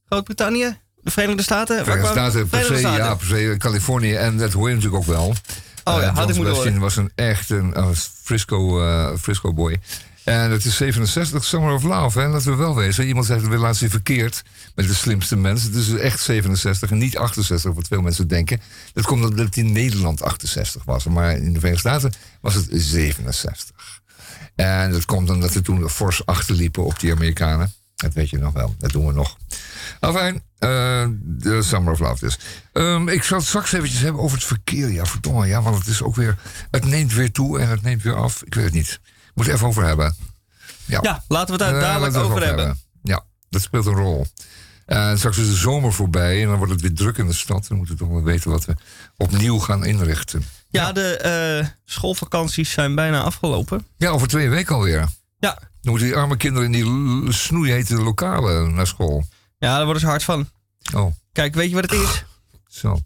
Groot-Brittannië, 0.05 0.77
de 1.01 1.11
Verenigde 1.11 1.43
Staten. 1.43 1.83
Verenigde 1.83 2.11
Staten, 2.11 2.49
per 2.49 2.65
se, 2.65 2.79
ja, 2.79 3.15
per 3.15 3.27
se 3.27 3.55
Californië. 3.57 4.13
En 4.13 4.37
dat 4.37 4.53
hoor 4.53 4.69
je 4.69 4.75
natuurlijk 4.75 5.01
ook 5.03 5.09
wel. 5.09 5.27
Oh 5.83 6.01
ja, 6.01 6.01
Eh, 6.01 6.15
had 6.15 6.29
ik 6.29 6.35
moeten 6.35 6.53
horen. 6.53 6.79
was 6.79 6.95
een 6.95 7.11
echt 7.15 7.49
een 7.49 7.73
eh, 7.73 7.89
Frisco, 8.23 8.81
eh, 8.81 9.17
Frisco 9.17 9.53
boy. 9.53 9.79
En 10.23 10.51
het 10.51 10.65
is 10.65 10.75
67, 10.75 11.43
Summer 11.43 11.73
of 11.73 11.83
Love, 11.83 12.19
hè? 12.19 12.27
laten 12.27 12.51
we 12.51 12.57
wel 12.57 12.75
wezen. 12.75 13.05
Iemand 13.05 13.25
zegt 13.25 13.43
de 13.43 13.49
relatie 13.49 13.89
verkeerd 13.89 14.43
met 14.75 14.87
de 14.87 14.93
slimste 14.93 15.35
mens. 15.35 15.63
Het 15.63 15.75
is 15.75 15.93
echt 15.93 16.19
67 16.19 16.91
en 16.91 16.97
niet 16.97 17.17
68, 17.17 17.73
wat 17.73 17.87
veel 17.87 18.01
mensen 18.01 18.27
denken. 18.27 18.61
Dat 18.93 19.05
komt 19.05 19.23
omdat 19.23 19.45
het 19.45 19.57
in 19.57 19.71
Nederland 19.71 20.21
68 20.21 20.83
was. 20.83 21.05
Maar 21.05 21.31
in 21.37 21.53
de 21.53 21.59
Verenigde 21.59 21.89
Staten 21.89 22.13
was 22.41 22.53
het 22.53 22.67
67. 22.71 24.01
En 24.55 24.91
dat 24.91 25.05
komt 25.05 25.29
omdat 25.29 25.53
we 25.53 25.61
toen 25.61 25.89
fors 25.89 26.25
achterliepen 26.25 26.85
op 26.85 26.99
die 26.99 27.11
Amerikanen. 27.11 27.73
Dat 27.95 28.13
weet 28.13 28.29
je 28.29 28.37
nog 28.37 28.53
wel, 28.53 28.75
dat 28.77 28.91
doen 28.91 29.05
we 29.07 29.13
nog. 29.13 29.37
Enfin, 29.99 30.41
eh, 30.59 31.07
de 31.21 31.61
Summer 31.63 31.93
of 31.93 31.99
Love 31.99 32.25
dus. 32.25 32.39
Ehm, 32.73 33.07
ik 33.07 33.23
zal 33.23 33.37
het 33.37 33.47
straks 33.47 33.71
eventjes 33.73 34.01
hebben 34.01 34.21
over 34.21 34.37
het 34.37 34.45
verkeer. 34.47 34.91
Ja, 34.91 35.05
verdomme, 35.05 35.47
ja, 35.47 35.61
want 35.61 35.77
het 35.77 35.87
is 35.87 36.01
ook 36.01 36.15
weer... 36.15 36.37
Het 36.71 36.85
neemt 36.85 37.13
weer 37.13 37.31
toe 37.31 37.59
en 37.59 37.69
het 37.69 37.81
neemt 37.81 38.03
weer 38.03 38.15
af. 38.15 38.43
Ik 38.43 38.53
weet 38.53 38.63
het 38.65 38.73
niet. 38.73 38.99
Moet 39.33 39.47
er 39.47 39.53
even 39.53 39.67
over 39.67 39.83
hebben. 39.83 40.15
Ja, 40.85 40.99
Ja, 41.01 41.23
laten 41.27 41.57
we 41.57 41.63
het 41.63 41.71
daar 41.73 41.81
Eh, 41.81 41.87
dadelijk 41.87 42.15
over 42.15 42.35
het 42.35 42.45
hebben. 42.45 42.79
Ja, 43.03 43.23
dat 43.49 43.61
speelt 43.61 43.85
een 43.85 43.93
rol. 43.93 44.25
En 44.85 45.17
straks 45.17 45.37
is 45.37 45.47
de 45.47 45.53
zomer 45.55 45.93
voorbij 45.93 46.41
en 46.41 46.47
dan 46.47 46.57
wordt 46.57 46.71
het 46.71 46.81
weer 46.81 46.93
druk 46.93 47.17
in 47.17 47.27
de 47.27 47.33
stad. 47.33 47.65
Dan 47.67 47.77
moeten 47.77 47.95
we 47.95 48.01
toch 48.03 48.11
wel 48.11 48.23
weten 48.23 48.51
wat 48.51 48.65
we 48.65 48.75
opnieuw 49.17 49.59
gaan 49.59 49.85
inrichten. 49.85 50.43
Ja, 50.81 50.91
de 50.91 51.17
eh, 51.17 51.67
schoolvakanties 51.85 52.71
zijn 52.71 52.95
bijna 52.95 53.21
afgelopen. 53.21 53.85
Ja, 53.97 54.09
over 54.09 54.27
twee 54.27 54.49
weken 54.49 54.75
alweer. 54.75 55.07
Ja, 55.39 55.57
Dan 55.59 55.69
moeten 55.81 56.07
die 56.07 56.15
arme 56.15 56.37
kinderen 56.37 56.73
in 56.73 57.23
die 57.23 57.33
snoeihete 57.33 57.95
lokalen 58.01 58.73
naar 58.73 58.87
school. 58.87 59.25
ja 59.57 59.75
daar 59.75 59.83
worden 59.83 60.01
ze 60.01 60.07
hard 60.07 60.23
van. 60.23 60.49
Oh, 60.95 61.13
Kijk, 61.31 61.55
weet 61.55 61.69
je 61.69 61.75
wat 61.75 61.91
het 61.91 61.99
is? 61.99 62.23
zo. 62.67 62.99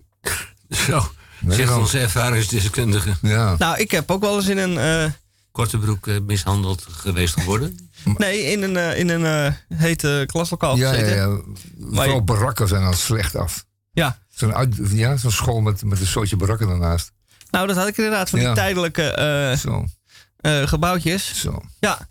Zo, 0.70 1.12
zegt 1.48 1.76
onze 1.78 2.00
ervaringsdeskundige. 2.00 3.14
Ja. 3.22 3.56
Nou, 3.58 3.78
ik 3.80 3.92
heb 3.92 4.12
ook 4.12 4.22
wel 4.22 4.36
eens 4.36 4.48
in 4.48 4.58
een... 4.58 4.78
eh, 4.78 5.12
Korte 5.52 5.78
broek 5.78 6.08
eh, 6.08 6.20
mishandeld 6.20 6.86
geweest 6.90 7.34
geworden. 7.34 7.90
nee, 8.18 8.42
in 8.44 8.64
een, 8.64 8.98
in 8.98 9.10
een 9.10 9.26
eh, 9.70 9.80
hete 9.80 10.24
klaslokaal 10.28 10.76
Ja, 10.78 10.92
ja, 10.94 11.00
gezeten. 11.00 11.16
ja. 11.16 11.40
Vooral 11.92 12.16
je- 12.16 12.22
barakken 12.22 12.68
zijn 12.68 12.82
dan 12.84 12.94
slecht 12.94 13.36
af. 13.36 13.66
Ja. 13.92 14.20
Zo'n 14.30 14.74
ja, 14.94 15.18
zo'n 15.18 15.32
school 15.32 15.62
met, 15.62 15.84
met 15.84 16.00
een 16.00 16.06
soortje 16.08 16.36
barakken 16.36 16.68
daarnaast. 16.68 17.12
Nou, 17.58 17.70
dat 17.70 17.78
had 17.78 17.88
ik 17.88 17.98
inderdaad 17.98 18.30
van 18.30 18.40
die 18.40 18.48
Ja. 18.48 18.54
tijdelijke 18.54 19.04
eh, 19.12 19.58
Zo, 19.58 19.86
eh, 20.38 20.68
gebouwtjes. 20.68 21.40
zo. 21.40 21.62
Ja. 21.80 22.10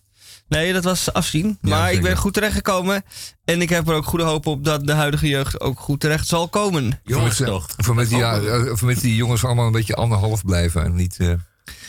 Nee, 0.49 0.73
dat 0.73 0.85
was 0.85 1.13
afzien. 1.13 1.59
Ja, 1.61 1.69
Maar 1.69 1.93
ik 1.93 2.03
ben 2.03 2.17
goed 2.17 2.35
terechtgekomen. 2.35 3.05
En 3.45 3.61
ik 3.63 3.69
heb 3.69 3.89
er 3.89 3.95
ook 3.95 4.05
goede 4.07 4.25
hoop 4.25 4.47
op 4.47 4.65
dat 4.65 4.87
de 4.87 4.93
huidige 4.93 5.29
jeugd 5.29 5.61
ook 5.61 5.81
goed 5.81 6.01
terecht 6.01 6.27
zal 6.27 6.49
komen. 6.49 7.01
Jongens 7.05 7.37
Voor 7.37 7.45
met- 7.47 7.55
toch. 7.55 7.67
Voor 7.77 7.95
met, 7.95 8.09
die, 8.09 8.19
ja, 8.19 8.39
eh, 8.41 8.81
met 8.83 9.01
die 9.01 9.15
jongens 9.17 9.45
allemaal 9.45 9.67
een 9.67 9.73
beetje 9.73 9.95
anderhalf 9.95 10.45
blijven 10.45 10.85
en 10.85 10.95
niet, 10.95 11.17
eh, 11.19 11.33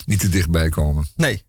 niet 0.06 0.20
te 0.20 0.30
dichtbij 0.30 0.70
komen. 0.70 1.08
Nee. 1.16 1.44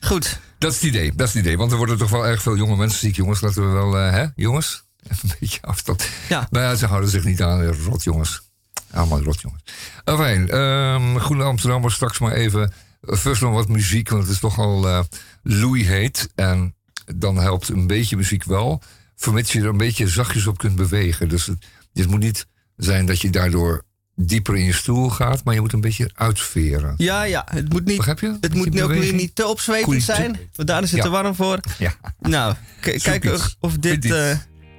Goed. 0.00 0.38
Dat 0.58 0.70
is 0.72 0.76
het 0.76 0.86
idee, 0.86 1.12
dat 1.14 1.28
is 1.28 1.34
het 1.34 1.42
idee. 1.44 1.56
Want 1.58 1.70
er 1.70 1.76
worden 1.76 1.98
toch 1.98 2.10
wel 2.10 2.26
erg 2.26 2.42
veel 2.42 2.56
jonge 2.56 2.76
mensen 2.76 2.98
ziek, 2.98 3.16
jongens. 3.16 3.40
Laten 3.40 3.66
we 3.66 3.72
wel, 3.72 3.92
hè, 3.92 4.26
jongens? 4.34 4.84
Een 5.22 5.30
beetje 5.40 5.58
afstand. 5.62 6.08
Ja. 6.28 6.46
Nou 6.50 6.64
ja, 6.64 6.74
ze 6.74 6.86
houden 6.86 7.10
zich 7.10 7.24
niet 7.24 7.42
aan, 7.42 7.64
rot 7.66 8.02
jongens. 8.02 8.50
Allemaal 8.92 9.22
rot 9.22 9.40
jongens. 9.40 9.62
Enfin, 10.04 10.48
ehm 10.50 11.16
Groene 11.16 11.44
Amsterdammers 11.44 11.94
straks 11.94 12.18
maar 12.18 12.32
even. 12.32 12.72
First 13.02 13.40
nog 13.42 13.52
wat 13.52 13.68
muziek, 13.68 14.08
want 14.08 14.22
het 14.22 14.32
is 14.32 14.38
toch 14.38 14.58
al 14.58 14.88
eh 14.88 15.00
Louis 15.42 15.86
heet. 15.86 16.28
En 16.34 16.74
dan 17.16 17.36
helpt 17.36 17.68
een 17.68 17.86
beetje 17.86 18.16
muziek 18.16 18.44
wel. 18.44 18.82
Vermits 19.16 19.52
je 19.52 19.60
er 19.60 19.66
een 19.66 19.76
beetje 19.76 20.08
zachtjes 20.08 20.46
op 20.46 20.58
kunt 20.58 20.76
bewegen. 20.76 21.28
Dus 21.28 21.46
het, 21.92 22.08
moet 22.08 22.20
niet 22.20 22.46
zijn 22.76 23.06
dat 23.06 23.20
je 23.20 23.30
daardoor 23.30 23.82
dieper 24.14 24.56
in 24.56 24.64
je 24.64 24.72
stoel 24.72 25.08
gaat, 25.10 25.44
maar 25.44 25.54
je 25.54 25.60
moet 25.60 25.72
een 25.72 25.80
beetje 25.80 26.10
uitveren. 26.14 26.94
Ja, 26.96 27.22
ja. 27.22 27.46
Het 27.50 27.68
moet 27.72 27.84
niet, 27.84 27.96
Begrijp 27.96 28.20
je? 28.20 28.36
het 28.40 28.54
moet 28.54 28.80
ook 28.82 28.88
weer 28.90 29.12
niet 29.14 29.34
te 29.34 29.46
opzwepend 29.46 30.02
zijn. 30.02 30.38
Want 30.54 30.68
daar 30.68 30.82
is 30.82 30.90
het 30.90 30.98
Ja. 30.98 31.04
te 31.04 31.10
warm 31.10 31.34
voor. 31.34 31.60
Ja. 31.78 31.94
Nou, 32.20 32.54
kijk 32.80 33.24
of- 33.24 33.56
of 33.60 33.76
dit... 33.78 34.04
Eh, 34.10 34.36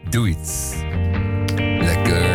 Doe 0.10 0.28
iets. 0.30 0.72
Lekker. 1.80 2.33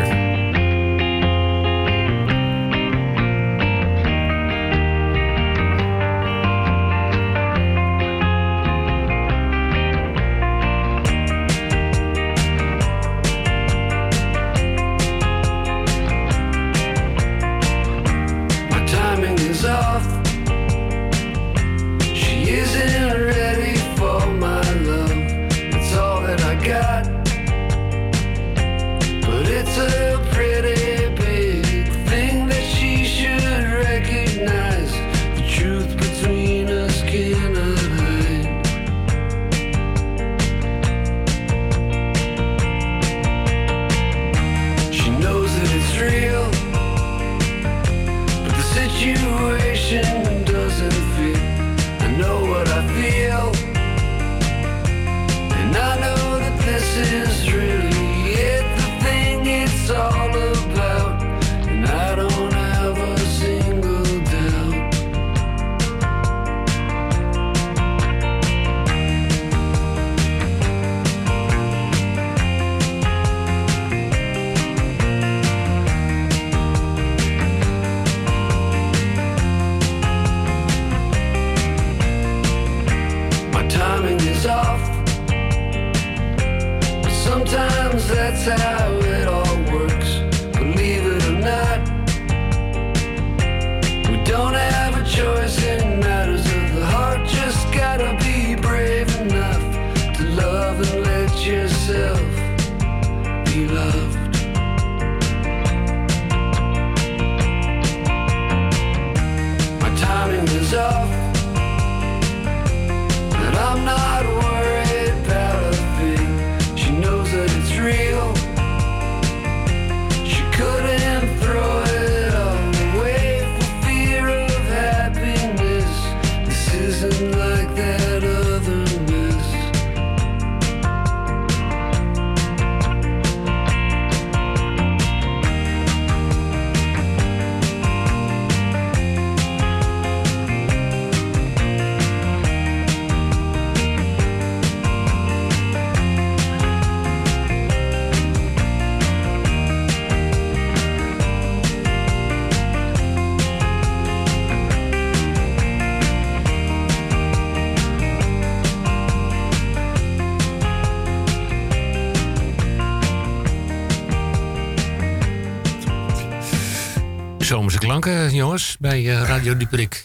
Klanken, 168.08 168.34
jongens, 168.34 168.76
bij 168.80 168.98
eh, 169.16 169.26
Radio 169.28 169.56
Dieperik. 169.56 170.04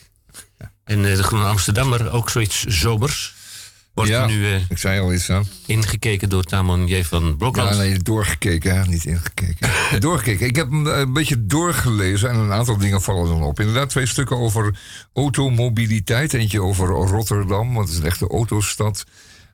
En 0.84 1.06
eh, 1.10 1.16
de 1.16 1.24
Groene 1.24 1.46
Amsterdammer, 1.46 2.12
ook 2.12 2.30
zoiets 2.30 2.64
zomers. 2.66 3.34
Wordt 3.94 4.10
Ja. 4.12 4.22
er 4.22 4.28
nu 4.28 4.46
eh, 4.54 4.62
Ik 4.70 4.78
zei 4.78 5.00
al 5.00 5.14
iets 5.14 5.30
aan. 5.30 5.46
ingekeken 5.66 6.30
door 6.30 6.44
Tamon 6.44 6.88
J. 6.88 7.04
van 7.04 7.38
Blokland. 7.38 7.70
Ja, 7.70 7.76
nee, 7.76 7.98
doorgekeken, 7.98 8.76
hè? 8.76 8.86
niet 8.86 9.06
ingekeken. 9.06 9.70
doorgekeken. 10.00 10.48
Ik 10.48 10.56
heb 10.56 10.70
hem 10.70 10.88
eh, 10.88 10.98
een 11.00 11.14
beetje 11.14 11.46
doorgelezen 11.46 12.30
en 12.30 12.36
een 12.36 12.52
aantal 12.52 12.78
dingen 12.78 13.02
vallen 13.02 13.28
dan 13.30 13.44
op. 13.44 13.60
Inderdaad, 13.60 13.90
twee 13.90 14.06
stukken 14.06 14.38
over 14.38 14.76
automobiliteit. 15.14 16.34
Eentje 16.34 16.62
over 16.62 16.88
Rotterdam, 16.88 17.74
want 17.74 17.88
het 17.88 17.98
is 17.98 18.04
een 18.04 18.10
echte 18.10 18.28
autostad. 18.28 19.04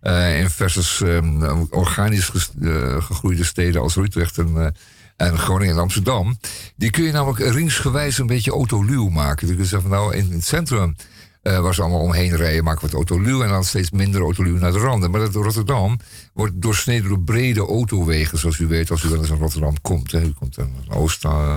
Eh 0.01 0.39
in 0.39 0.49
versus 0.49 1.01
eh, 1.01 1.61
organisch 1.69 2.31
eh, 2.61 3.03
gegroeide 3.03 3.43
steden 3.43 3.81
als 3.81 3.95
Utrecht 3.95 4.37
en, 4.37 4.57
eh, 4.57 5.27
en 5.27 5.37
Groningen 5.37 5.75
en 5.75 5.81
Amsterdam. 5.81 6.37
Die 6.79 6.89
kun 6.89 7.03
je 7.03 7.11
namelijk 7.11 7.39
ringsgewijs 7.39 8.17
een 8.17 8.27
beetje 8.27 8.51
autoluw 8.51 9.09
maken. 9.09 9.39
Dus 9.39 9.49
je 9.49 9.55
kunt 9.55 9.67
zeggen, 9.67 9.89
van, 9.89 9.99
nou, 9.99 10.15
in 10.15 10.31
het 10.31 10.45
centrum 10.45 10.95
eh, 11.41 11.59
waar 11.59 11.73
ze 11.73 11.81
allemaal 11.81 11.99
omheen 11.99 12.35
rijden, 12.35 12.63
maken 12.63 12.79
we 12.79 12.85
het 12.85 12.95
autoluw. 12.95 13.43
En 13.43 13.49
dan 13.49 13.63
steeds 13.63 13.91
minder 13.91 14.21
autoluw 14.21 14.57
naar 14.57 14.71
de 14.71 14.77
randen. 14.77 15.11
Maar 15.11 15.19
dat 15.19 15.33
Rotterdam 15.33 15.99
wordt 16.33 16.61
doorsneden 16.61 17.09
door 17.09 17.19
brede 17.19 17.59
autowegen. 17.59 18.37
Zoals 18.37 18.57
u 18.57 18.67
weet, 18.67 18.91
als 18.91 19.03
u 19.03 19.09
wel 19.09 19.19
eens 19.19 19.29
in 19.29 19.37
Rotterdam 19.37 19.81
komt. 19.81 20.13
U 20.13 20.33
komt 20.33 20.55
dan 20.55 20.71
naar 20.87 20.97
Oost, 20.97 21.25
eh, 21.25 21.55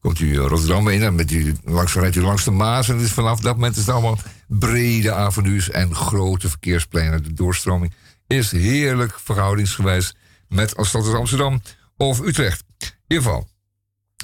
komt 0.00 0.18
u 0.18 0.36
Rotterdam 0.36 0.88
in. 0.88 1.02
En 1.02 1.14
met 1.14 1.30
u, 1.30 1.54
langs, 1.64 1.94
rijdt 1.94 2.16
u 2.16 2.22
langs 2.22 2.44
de 2.44 2.50
Maas. 2.50 2.88
En 2.88 2.98
is 2.98 3.12
vanaf 3.12 3.40
dat 3.40 3.54
moment 3.54 3.76
is 3.76 3.86
het 3.86 3.94
allemaal 3.94 4.18
brede 4.46 5.12
avenues 5.12 5.70
en 5.70 5.94
grote 5.94 6.48
verkeerspleinen. 6.48 7.22
De 7.22 7.32
doorstroming 7.32 7.94
is 8.26 8.50
heerlijk 8.50 9.18
verhoudingsgewijs 9.18 10.14
met 10.48 10.76
als 10.76 10.88
stad 10.88 11.04
als 11.04 11.14
Amsterdam 11.14 11.60
of 11.96 12.20
Utrecht. 12.20 12.64
In 12.78 12.88
ieder 13.06 13.24
geval, 13.24 13.48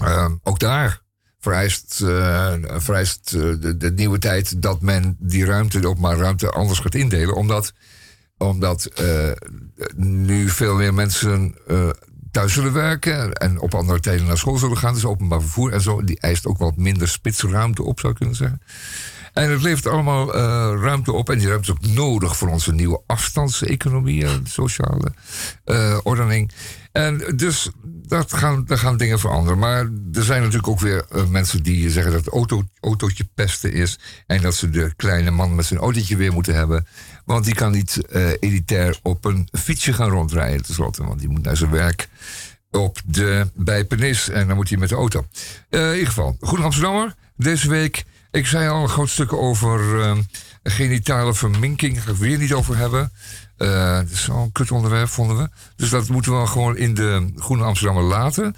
eh, 0.03 0.31
ook 0.43 0.59
daar 0.59 1.05
vereist, 1.45 2.01
eh, 2.03 2.53
vereist 2.63 3.35
eh, 3.35 3.41
de, 3.61 3.77
de 3.77 3.93
nieuwe 3.93 4.19
tijd 4.19 4.63
dat 4.63 4.81
men 4.81 5.17
die 5.19 5.45
ruimte, 5.45 5.81
de 5.81 5.89
openbare 5.89 6.21
ruimte, 6.21 6.51
anders 6.51 6.79
gaat 6.79 6.95
indelen. 6.95 7.35
Omdat, 7.35 7.73
omdat 8.39 8.85
eh, 8.85 9.31
nu 9.97 10.49
veel 10.49 10.75
meer 10.75 10.95
mensen 10.95 11.55
thuis 12.31 12.53
zullen 12.53 12.73
werken 12.73 13.33
en 13.33 13.61
op 13.61 13.75
andere 13.75 14.01
tijden 14.01 14.27
naar 14.27 14.39
school 14.39 14.57
zullen 14.57 14.79
gaan. 14.79 14.95
Dus 14.95 15.05
openbaar 15.05 15.41
vervoer 15.41 15.73
en 15.73 15.81
zo, 15.81 16.05
die 16.05 16.21
eist 16.21 16.47
ook 16.47 16.59
wat 16.59 16.77
minder 16.77 17.09
spitsruimte 17.09 17.83
op, 17.83 18.01
zou 18.01 18.13
kunnen 18.15 18.35
zeggen. 18.35 18.61
En 19.35 19.51
het 19.51 19.63
levert 19.63 19.87
allemaal 19.87 20.35
eh, 20.35 20.41
ruimte 20.81 21.13
op. 21.13 21.31
En 21.31 21.39
die 21.39 21.49
ruimte 21.49 21.73
is 21.73 21.77
ook 21.77 21.95
nodig 21.95 22.37
voor 22.37 22.49
onze 22.49 22.73
nieuwe 22.73 23.03
afstandseconomie, 23.07 24.25
en 24.25 24.47
sociale 24.47 25.13
eh, 25.65 25.99
ordening. 26.03 26.53
En 26.93 27.23
dus 27.37 27.71
dat 28.07 28.33
gaan, 28.33 28.65
daar 28.65 28.79
gaan 28.79 28.97
dingen 28.97 29.19
veranderen. 29.19 29.59
Maar 29.59 29.91
er 30.13 30.23
zijn 30.23 30.41
natuurlijk 30.41 30.69
ook 30.69 30.81
weer 30.81 31.05
eh, 31.11 31.27
mensen 31.27 31.63
die 31.63 31.91
zeggen 31.91 32.13
dat 32.13 32.25
het 32.25 32.35
auto, 32.35 32.63
autootje 32.81 33.29
pesten 33.35 33.73
is. 33.73 33.99
En 34.27 34.43
dat 34.43 34.55
ze 34.55 34.71
de 34.71 34.93
kleine 34.97 35.31
man 35.31 35.55
met 35.55 35.65
zijn 35.65 35.81
autootje 35.81 36.17
weer 36.17 36.33
moeten 36.33 36.55
hebben. 36.55 36.87
Want 37.25 37.45
die 37.45 37.55
kan 37.55 37.73
niet 37.73 38.07
eh, 38.07 38.31
elitair 38.41 38.99
op 39.03 39.25
een 39.25 39.49
fietsje 39.53 39.93
gaan 39.93 40.11
rondrijden, 40.11 40.63
tenslotte. 40.63 41.05
Want 41.05 41.21
die 41.21 41.29
moet 41.29 41.43
naar 41.43 41.57
zijn 41.57 41.71
werk 41.71 42.09
op 42.71 43.01
de 43.07 43.51
Bijpenis. 43.55 44.29
En 44.29 44.47
dan 44.47 44.57
moet 44.57 44.69
hij 44.69 44.79
met 44.79 44.89
de 44.89 44.95
auto. 44.95 45.27
Eh, 45.69 45.81
in 45.81 45.93
ieder 45.93 46.07
geval, 46.07 46.37
Goed 46.41 46.61
Amsterdammer. 46.61 47.15
Deze 47.37 47.69
week, 47.69 48.05
ik 48.35 48.47
zei 48.47 48.69
al 48.69 48.83
een 48.83 48.89
groot 48.89 49.09
stuk 49.09 49.33
over 49.33 50.01
eh, 50.01 50.17
genitale 50.63 51.35
verminking. 51.35 51.95
Daar 51.95 52.03
ga 52.03 52.11
ik 52.11 52.17
weer 52.17 52.39
niet 52.39 52.53
over 52.53 52.77
hebben. 52.77 53.13
Eh 53.57 53.97
dat 53.97 54.11
is 54.11 54.27
wel 54.27 54.37
een 54.37 54.53
kut 54.53 54.71
onderwerp, 54.71 55.09
vonden 55.09 55.37
we. 55.37 55.49
Dus 55.77 55.91
dat 55.91 56.09
moeten 56.09 56.41
we 56.41 56.47
gewoon 56.47 56.77
in 56.77 56.95
de 56.95 57.33
Groene 57.37 57.65
Amsterdammer 57.65 58.05
laten. 58.05 58.55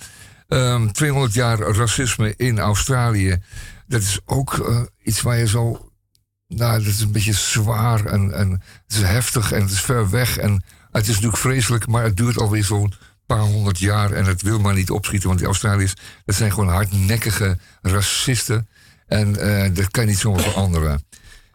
Ehm 0.49 0.87
200 0.87 1.35
jaar 1.35 1.59
racisme 1.59 2.35
in 2.37 2.59
Australië. 2.59 3.43
Dat 3.87 4.01
is 4.01 4.21
ook 4.25 4.59
eh, 4.59 4.81
iets 5.03 5.23
waar 5.23 5.39
je 5.39 5.49
zo... 5.49 5.91
Nou, 6.49 6.79
dat 6.79 6.93
is 6.93 7.01
een 7.01 7.13
beetje 7.13 7.33
zwaar 7.33 8.05
en, 8.05 8.33
en 8.35 8.51
het 8.51 8.97
is 8.97 9.03
heftig 9.03 9.53
en 9.53 9.61
het 9.61 9.71
is 9.71 9.81
ver 9.81 10.11
weg. 10.11 10.39
En 10.39 10.65
het 10.91 11.03
is 11.03 11.15
natuurlijk 11.15 11.43
vreselijk, 11.43 11.87
maar 11.87 12.03
het 12.03 12.17
duurt 12.17 12.39
alweer 12.39 12.65
zo'n 12.65 12.95
paar 13.27 13.41
honderd 13.41 13.79
jaar. 13.79 14.13
En 14.13 14.25
het 14.25 14.43
wil 14.43 14.59
maar 14.59 14.75
niet 14.75 14.91
opschieten, 14.91 15.27
want 15.29 15.39
die 15.39 15.49
Australiërs... 15.49 15.95
dat 16.25 16.35
zijn 16.35 16.53
gewoon 16.53 16.69
hardnekkige 16.69 17.59
racisten. 17.83 18.69
En 19.07 19.37
eh, 19.37 19.75
dat 19.75 19.91
kan 19.91 20.07
niet 20.07 20.19
zomaar 20.19 20.43
veranderen. 20.43 21.05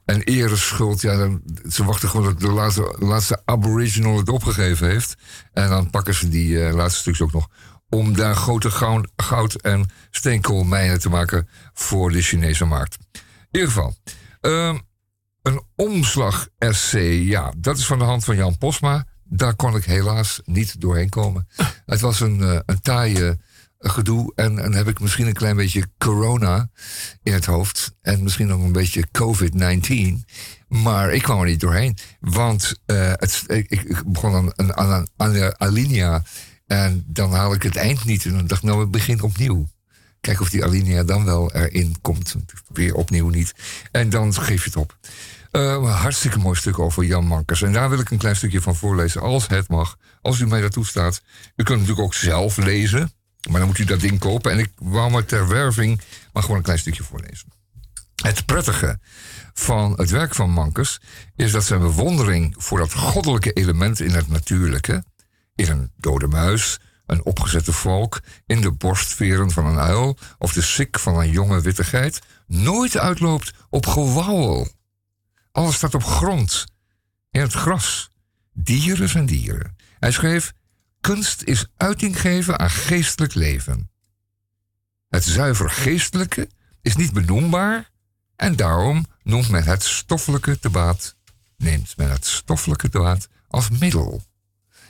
En 0.06 0.22
ereschuld, 0.22 1.02
ja, 1.02 1.30
ze 1.70 1.84
wachten 1.84 2.10
gewoon 2.10 2.26
dat 2.26 2.40
de 2.40 3.06
laatste, 3.06 3.42
aboriginal 3.46 4.18
het 4.18 4.30
opgegeven 4.30 4.88
heeft. 4.88 5.16
En 5.54 5.70
dan 5.70 5.90
pakken 5.90 6.14
ze 6.14 6.30
die 6.30 6.66
eh, 6.66 6.74
laatste 6.74 7.00
stukjes 7.00 7.28
ook 7.28 7.34
nog 7.34 7.48
om 7.90 8.16
daar 8.16 8.36
grote 8.36 8.72
goud, 9.16 9.56
en 9.62 9.90
steenkoolmijnen 10.10 11.00
te 11.00 11.10
maken 11.10 11.48
voor 11.74 12.12
de 12.12 12.22
Chinese 12.22 12.66
markt. 12.66 12.98
In 13.12 13.20
ieder 13.52 13.70
geval, 13.70 13.96
ehm, 14.42 14.78
een 15.42 15.62
omslag-essay, 15.76 17.14
ja, 17.14 17.54
dat 17.58 17.78
is 17.78 17.86
van 17.86 18.00
de 18.00 18.06
hand 18.06 18.24
van 18.24 18.36
Jan 18.36 18.58
Posma. 18.58 19.06
Daar 19.24 19.56
kon 19.56 19.76
ik 19.76 19.84
helaas 19.84 20.42
niet 20.46 20.82
doorheen 20.82 21.10
komen. 21.10 21.48
Het 21.86 22.02
was 22.02 22.20
een, 22.20 22.42
eh, 22.42 22.60
een 22.66 22.82
taaie 22.82 23.40
gedoe 23.82 24.32
en, 24.36 24.60
en 24.60 24.74
heb 24.74 24.88
ik 24.88 25.00
misschien 25.00 25.28
een 25.28 25.34
klein 25.34 25.56
beetje 25.56 25.88
corona 25.98 26.70
in 27.24 27.34
het 27.34 27.46
hoofd. 27.46 27.96
En 28.02 28.24
misschien 28.24 28.48
nog 28.48 28.62
een 28.62 28.72
beetje 28.72 29.08
COVID-19. 29.12 30.26
Maar 30.68 31.14
ik 31.14 31.22
kwam 31.22 31.40
er 31.40 31.46
niet 31.46 31.60
doorheen. 31.60 31.98
Want 32.20 32.80
eh, 32.86 33.12
het, 33.16 33.44
ik, 33.48 34.04
begon 34.06 34.54
aan, 35.18 35.34
de 35.34 35.58
alinea. 35.58 36.24
En 36.68 37.04
dan 37.08 37.34
haal 37.34 37.54
ik 37.54 37.64
het 37.64 37.76
eind 37.76 38.06
niet. 38.06 38.26
En 38.26 38.32
dan 38.32 38.48
dacht 38.48 38.64
ik, 38.64 38.70
nou, 38.70 38.84
ik 38.84 38.92
begin 38.92 39.22
opnieuw. 39.22 39.68
Kijken 40.22 40.42
of 40.42 40.50
die 40.50 40.64
alinea 40.64 41.04
dan 41.04 41.26
wel 41.26 41.54
erin 41.54 41.96
komt. 42.02 42.36
Weer 42.68 42.96
opnieuw 42.96 43.30
niet. 43.30 43.54
En 43.92 44.10
dan 44.10 44.34
geef 44.34 44.64
je 44.64 44.70
het 44.70 44.76
op. 44.76 44.98
Eh, 45.52 45.62
een 45.62 45.84
hartstikke 45.84 46.40
mooi 46.40 46.58
stuk 46.58 46.80
over 46.80 47.04
Jan 47.04 47.26
Mankers. 47.26 47.62
En 47.62 47.74
daar 47.74 47.90
wil 47.90 48.00
ik 48.00 48.12
een 48.12 48.18
klein 48.18 48.36
stukje 48.36 48.62
van 48.62 48.76
voorlezen, 48.76 49.22
als 49.22 49.48
het 49.48 49.68
mag. 49.68 49.98
Als 50.22 50.40
u 50.40 50.48
mij 50.48 50.62
daartoe 50.62 50.86
staat. 50.86 51.22
U 51.56 51.64
kunt 51.64 51.80
natuurlijk 51.80 52.06
ook 52.06 52.14
zelf 52.14 52.58
lezen. 52.58 53.12
Maar 53.50 53.60
dan 53.60 53.68
moet 53.68 53.78
u 53.78 53.84
dat 53.84 54.00
ding 54.00 54.20
kopen. 54.20 54.52
En 54.52 54.60
ik 54.60 54.72
wou 54.76 55.12
maar 55.12 55.26
ter 55.26 55.48
werving 55.48 56.02
maar 56.34 56.44
gewoon 56.44 56.58
een 56.58 56.64
klein 56.64 56.80
stukje 56.80 57.04
voorlezen. 57.04 57.48
Het 58.16 58.46
prettige 58.46 59.00
van 59.54 59.94
het 59.98 60.10
werk 60.10 60.36
van 60.36 60.50
Mankers 60.50 61.00
is 61.36 61.52
dat 61.52 61.64
zijn 61.64 61.80
bewondering 61.80 62.56
voor 62.58 62.78
dat 62.78 62.94
goddelijke 62.94 63.52
element 63.54 64.00
in 64.00 64.12
het 64.12 64.28
natuurlijke, 64.28 65.04
in 65.56 65.70
een 65.72 65.92
dode 65.98 66.28
muis, 66.28 66.80
een 67.06 67.26
opgezette 67.26 67.74
volk, 67.74 68.22
in 68.46 68.62
de 68.62 68.72
borstveren 68.72 69.52
van 69.52 69.66
een 69.66 69.80
uil 69.80 70.18
of 70.38 70.54
de 70.54 70.62
sik 70.62 71.00
van 71.00 71.20
een 71.20 71.32
jonge 71.32 71.62
witte 71.62 71.84
geit, 71.84 72.20
nooit 72.48 72.98
uitloopt 72.98 73.54
op 73.70 73.86
gewauwel. 73.86 74.68
Alles 75.52 75.76
staat 75.76 75.94
op 75.94 76.04
grond, 76.04 76.66
in 77.32 77.42
het 77.42 77.54
gras. 77.54 78.10
Dieren 78.54 79.10
zijn 79.10 79.26
dieren. 79.26 79.76
Hij 80.00 80.12
schreef: 80.12 80.54
Kunst 81.02 81.44
is 81.44 81.66
uiting 81.78 82.20
geven 82.20 82.60
aan 82.60 82.70
geestelijk 82.70 83.34
leven. 83.34 83.90
Het 85.10 85.24
zuiver 85.24 85.70
geestelijke 85.70 86.50
is 86.82 86.96
niet 86.96 87.14
benoembaar 87.14 87.90
en 88.36 88.56
daarom 88.56 89.06
noemt 89.24 89.50
men 89.50 89.64
het 89.64 89.84
stoffelijke 89.84 90.60
te 90.60 90.70
neemt 91.58 91.98
men 91.98 92.12
het 92.12 92.26
stoffelijke 92.26 92.90
te 92.90 93.00
baat 93.00 93.28
als 93.48 93.70
middel. 93.70 94.24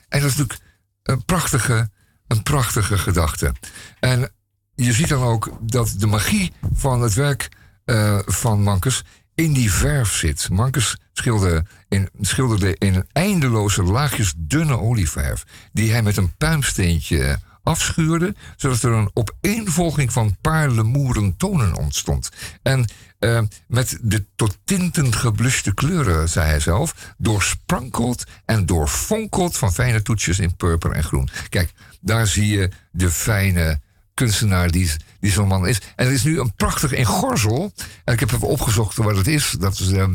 En 0.07 0.21
dat 0.21 0.29
is 0.29 0.37
natuurlijk 0.37 0.59
een 1.03 1.25
prachtige, 1.25 1.89
een 2.27 2.43
prachtige 2.43 2.97
gedachte. 2.97 3.53
En 3.99 4.31
je 4.75 4.93
ziet 4.93 5.07
dan 5.07 5.23
ook 5.23 5.57
dat 5.61 5.93
de 5.97 6.07
magie 6.07 6.53
van 6.73 7.01
het 7.01 7.13
werk 7.13 7.49
eh, 7.85 8.19
van 8.25 8.61
Mankes 8.63 9.03
in 9.35 9.53
die 9.53 9.71
verf 9.71 10.15
zit. 10.15 10.49
Mankes 10.49 10.97
schilderde 11.21 11.65
in, 11.89 12.09
schilderde 12.21 12.75
in 12.77 13.05
eindeloze 13.11 13.83
laagjes 13.83 14.33
dunne 14.37 14.79
olieverf, 14.79 15.43
die 15.71 15.91
hij 15.91 16.03
met 16.03 16.17
een 16.17 16.35
puimsteentje 16.37 17.39
afschuurde, 17.63 18.35
zodat 18.55 18.83
er 18.83 18.91
een 18.91 19.11
opeenvolging 19.13 20.13
van 20.13 20.37
paarlemoeren 20.41 21.37
tonen 21.37 21.75
ontstond. 21.75 22.29
En 22.61 22.85
eh, 23.19 23.41
met 23.67 23.97
de 24.01 24.25
tot 24.35 24.57
tinten 24.63 25.13
gebluste 25.13 25.73
kleuren, 25.73 26.29
zei 26.29 26.47
hij 26.47 26.59
zelf, 26.59 27.13
doorsprankeld 27.17 28.23
en 28.45 28.65
doorfonkeld 28.65 29.57
van 29.57 29.73
fijne 29.73 30.01
toetsjes 30.01 30.39
in 30.39 30.55
purper 30.55 30.91
en 30.91 31.03
groen. 31.03 31.29
Kijk, 31.49 31.73
daar 31.99 32.27
zie 32.27 32.47
je 32.47 32.69
de 32.91 33.09
fijne 33.09 33.79
kunstenaar 34.13 34.71
die, 34.71 34.91
die 35.19 35.31
zo'n 35.31 35.47
man 35.47 35.67
is. 35.67 35.81
En 35.95 36.05
er 36.05 36.11
is 36.11 36.23
nu 36.23 36.39
een 36.39 36.55
prachtig 36.55 36.91
in 36.91 37.05
Gorsel. 37.05 37.73
En 38.03 38.13
ik 38.13 38.19
heb 38.19 38.31
even 38.31 38.47
opgezocht 38.47 38.97
waar 38.97 39.13
dat 39.13 39.27
is. 39.27 39.55
Dat 39.59 39.79
is, 39.79 39.91
eh, 39.91 40.07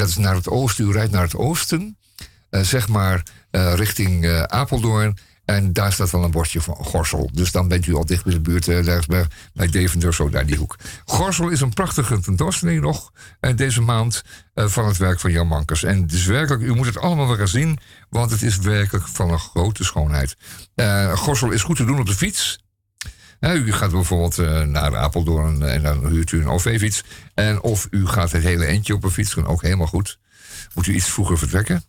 dat 0.00 0.08
is 0.08 0.16
naar 0.16 0.34
het 0.34 0.48
oosten. 0.48 0.88
U 0.88 0.92
rijdt 0.92 1.12
naar 1.12 1.22
het 1.22 1.36
oosten. 1.36 1.96
eh, 2.50 2.60
zeg 2.60 2.88
maar 2.88 3.22
eh, 3.50 3.74
richting 3.74 4.24
eh, 4.24 4.42
Apeldoorn. 4.42 5.18
En 5.44 5.72
daar 5.72 5.92
staat 5.92 6.10
wel 6.10 6.24
een 6.24 6.30
bordje 6.30 6.60
van 6.60 6.74
Gorsel. 6.74 7.30
Dus 7.32 7.52
dan 7.52 7.68
bent 7.68 7.86
u 7.86 7.94
al 7.94 8.04
dicht 8.06 8.24
bij 8.24 8.32
de 8.32 8.40
buurt, 8.40 8.84
daar 8.86 9.04
bij, 9.06 9.26
bij 9.52 9.66
Deventer, 9.66 10.14
zo 10.14 10.28
daar 10.28 10.46
die 10.46 10.56
hoek. 10.56 10.76
Gorsel 11.04 11.48
is 11.48 11.60
een 11.60 11.74
prachtige 11.74 12.20
tentoonstelling 12.20 12.80
nog 12.80 13.12
deze 13.56 13.80
maand 13.80 14.22
van 14.54 14.86
het 14.86 14.96
werk 14.96 15.20
van 15.20 15.32
Jan 15.32 15.46
Mankers. 15.46 15.82
En 15.82 16.02
het 16.02 16.12
is 16.12 16.24
werkelijk, 16.26 16.62
u 16.62 16.74
moet 16.74 16.86
het 16.86 16.98
allemaal 16.98 17.26
weer 17.28 17.36
gaan 17.36 17.48
zien, 17.48 17.78
want 18.08 18.30
het 18.30 18.42
is 18.42 18.58
werkelijk 18.58 19.08
van 19.08 19.30
een 19.30 19.38
grote 19.38 19.84
schoonheid. 19.84 20.36
Eh 20.74 21.16
Gorsel 21.16 21.50
is 21.50 21.62
goed 21.62 21.76
te 21.76 21.84
doen 21.84 22.00
op 22.00 22.06
de 22.06 22.14
fiets. 22.14 22.58
Hè, 23.40 23.54
u 23.54 23.72
gaat 23.72 23.90
bijvoorbeeld 23.90 24.38
eh, 24.38 24.62
naar 24.62 24.96
Apeldoorn 24.96 25.62
en 25.62 25.82
dan 25.82 26.06
huurt 26.06 26.32
u 26.32 26.40
een 26.40 26.48
OV-fiets. 26.48 27.04
En 27.34 27.60
of 27.60 27.88
u 27.90 28.06
gaat 28.06 28.32
het 28.32 28.42
hele 28.42 28.64
eindje 28.64 28.94
op 28.94 29.04
een 29.04 29.10
fiets, 29.10 29.34
kan 29.34 29.46
ook 29.46 29.62
helemaal 29.62 29.86
goed. 29.86 30.18
Moet 30.74 30.86
u 30.86 30.94
iets 30.94 31.08
vroeger 31.08 31.38
vertrekken. 31.38 31.84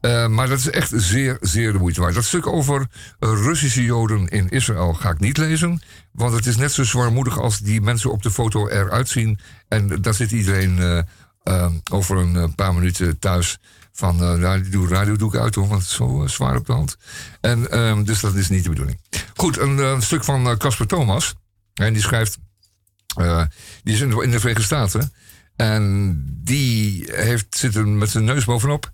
Eh, 0.00 0.26
maar 0.26 0.48
dat 0.48 0.58
is 0.58 0.70
echt 0.70 0.92
zeer, 0.94 1.36
zeer 1.40 1.72
de 1.72 1.78
moeite 1.78 2.00
waard. 2.00 2.14
Dat 2.14 2.24
stuk 2.24 2.46
over 2.46 2.86
eh, 3.18 3.28
Russische 3.28 3.84
Joden 3.84 4.28
in 4.28 4.48
Israël 4.48 4.92
ga 4.92 5.10
ik 5.10 5.20
niet 5.20 5.36
lezen. 5.36 5.82
Want 6.12 6.34
het 6.34 6.46
is 6.46 6.56
net 6.56 6.72
zo 6.72 6.84
zwaarmoedig 6.84 7.40
als 7.40 7.58
die 7.58 7.80
mensen 7.80 8.12
op 8.12 8.22
de 8.22 8.30
foto 8.30 8.68
eruit 8.68 9.08
zien. 9.08 9.38
En 9.68 10.02
daar 10.02 10.14
zit 10.14 10.32
iedereen 10.32 10.78
eh, 10.78 10.98
eh, 11.42 11.72
over 11.92 12.16
een 12.16 12.36
eh, 12.36 12.44
paar 12.56 12.74
minuten 12.74 13.18
thuis. 13.18 13.58
Van, 14.02 14.22
eh 14.22 14.40
radio, 14.40 14.70
doe, 14.70 14.88
radio 14.88 15.16
doe 15.16 15.34
ik 15.34 15.40
uit 15.40 15.54
hoor, 15.54 15.68
want 15.68 15.80
het 15.80 15.90
is 15.90 15.96
zo 15.96 16.22
eh, 16.22 16.28
zwaar 16.28 16.56
op 16.56 16.66
de 16.66 16.72
hand. 16.72 16.96
En, 17.40 17.70
ehm, 17.70 18.04
dus 18.04 18.20
dat 18.20 18.34
is 18.34 18.48
niet 18.48 18.62
de 18.62 18.68
bedoeling. 18.68 19.00
Goed, 19.36 19.58
een, 19.58 19.78
eh, 19.78 20.00
stuk 20.00 20.24
van 20.24 20.56
Casper 20.58 20.86
Thomas. 20.86 21.34
En 21.74 21.92
die 21.92 22.02
schrijft... 22.02 22.38
die 23.82 23.94
is 23.94 24.00
in 24.00 24.10
de, 24.10 24.22
in 24.22 24.30
de 24.30 24.40
Verenigde 24.40 24.64
Staten. 24.64 25.12
En 25.56 26.16
die 26.44 27.08
heeft, 27.12 27.46
zit 27.56 27.74
er 27.74 27.88
met 27.88 28.10
zijn 28.10 28.24
neus 28.24 28.44
bovenop 28.44 28.90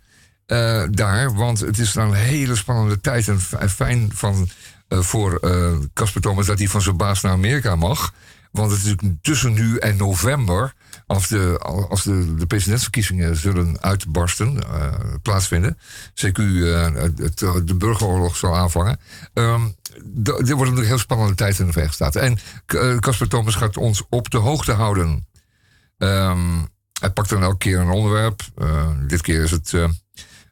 daar. 0.90 1.34
Want 1.34 1.60
het 1.60 1.78
is 1.78 1.92
dan 1.92 2.08
een 2.08 2.14
hele 2.14 2.56
spannende 2.56 3.00
tijd. 3.00 3.28
En 3.28 3.70
fijn 3.70 4.10
van, 4.14 4.48
voor 4.88 5.40
Casper 5.94 6.20
Thomas 6.20 6.46
dat 6.46 6.58
hij 6.58 6.68
van 6.68 6.82
zijn 6.82 6.96
baas 6.96 7.20
naar 7.20 7.32
Amerika 7.32 7.76
mag. 7.76 8.14
Want 8.52 8.70
het 8.70 8.84
is 8.84 8.94
tussen 9.20 9.52
nu 9.52 9.76
en 9.76 9.96
november. 9.96 10.74
Als 11.08 11.28
de, 11.28 11.58
als 11.88 12.02
de, 12.02 12.34
de 12.34 12.46
presidentsverkiezingen 12.46 13.36
zullen 13.36 13.80
uitbarsten, 13.80 14.62
eh, 14.62 14.92
plaatsvinden. 15.22 15.78
CQ 16.14 16.38
eh, 16.38 16.92
het, 17.16 17.38
de 17.38 17.74
burgeroorlog 17.78 18.36
zal 18.36 18.56
aanvangen. 18.56 18.98
Ehm, 19.34 19.66
d- 20.22 20.38
dit 20.38 20.50
wordt 20.50 20.72
een 20.76 20.84
heel 20.84 20.98
spannende 20.98 21.34
tijd 21.34 21.58
in 21.58 21.66
de 21.66 21.72
Verenigde 21.72 22.04
Staten. 22.04 22.20
En 22.20 22.38
eh, 22.66 22.98
Casper 22.98 23.28
Thomas 23.28 23.54
gaat 23.54 23.76
ons 23.76 24.02
op 24.08 24.30
de 24.30 24.36
hoogte 24.38 24.72
houden. 24.72 25.26
Ehm, 25.98 26.38
hij 27.00 27.10
pakt 27.10 27.28
dan 27.28 27.42
elke 27.42 27.56
keer 27.58 27.78
een 27.78 27.90
onderwerp. 27.90 28.42
Eh, 28.56 28.88
dit 29.06 29.20
keer 29.20 29.42
is 29.42 29.50
het 29.50 29.72
eh, 29.74 29.84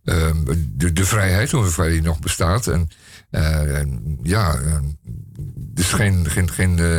ehm, 0.05 0.37
de, 0.69 0.93
de 0.93 1.05
vrijheid, 1.05 1.51
hoeveel 1.51 1.85
die 1.85 2.03
nog 2.03 2.19
bestaat. 2.19 2.67
En, 2.67 2.89
eh, 3.31 3.83
ja, 4.23 4.55
eh, 4.55 4.77
dus 5.57 5.93
geen, 5.93 6.31
geen, 6.31 6.51
geen, 6.51 6.79
eh, 6.79 6.97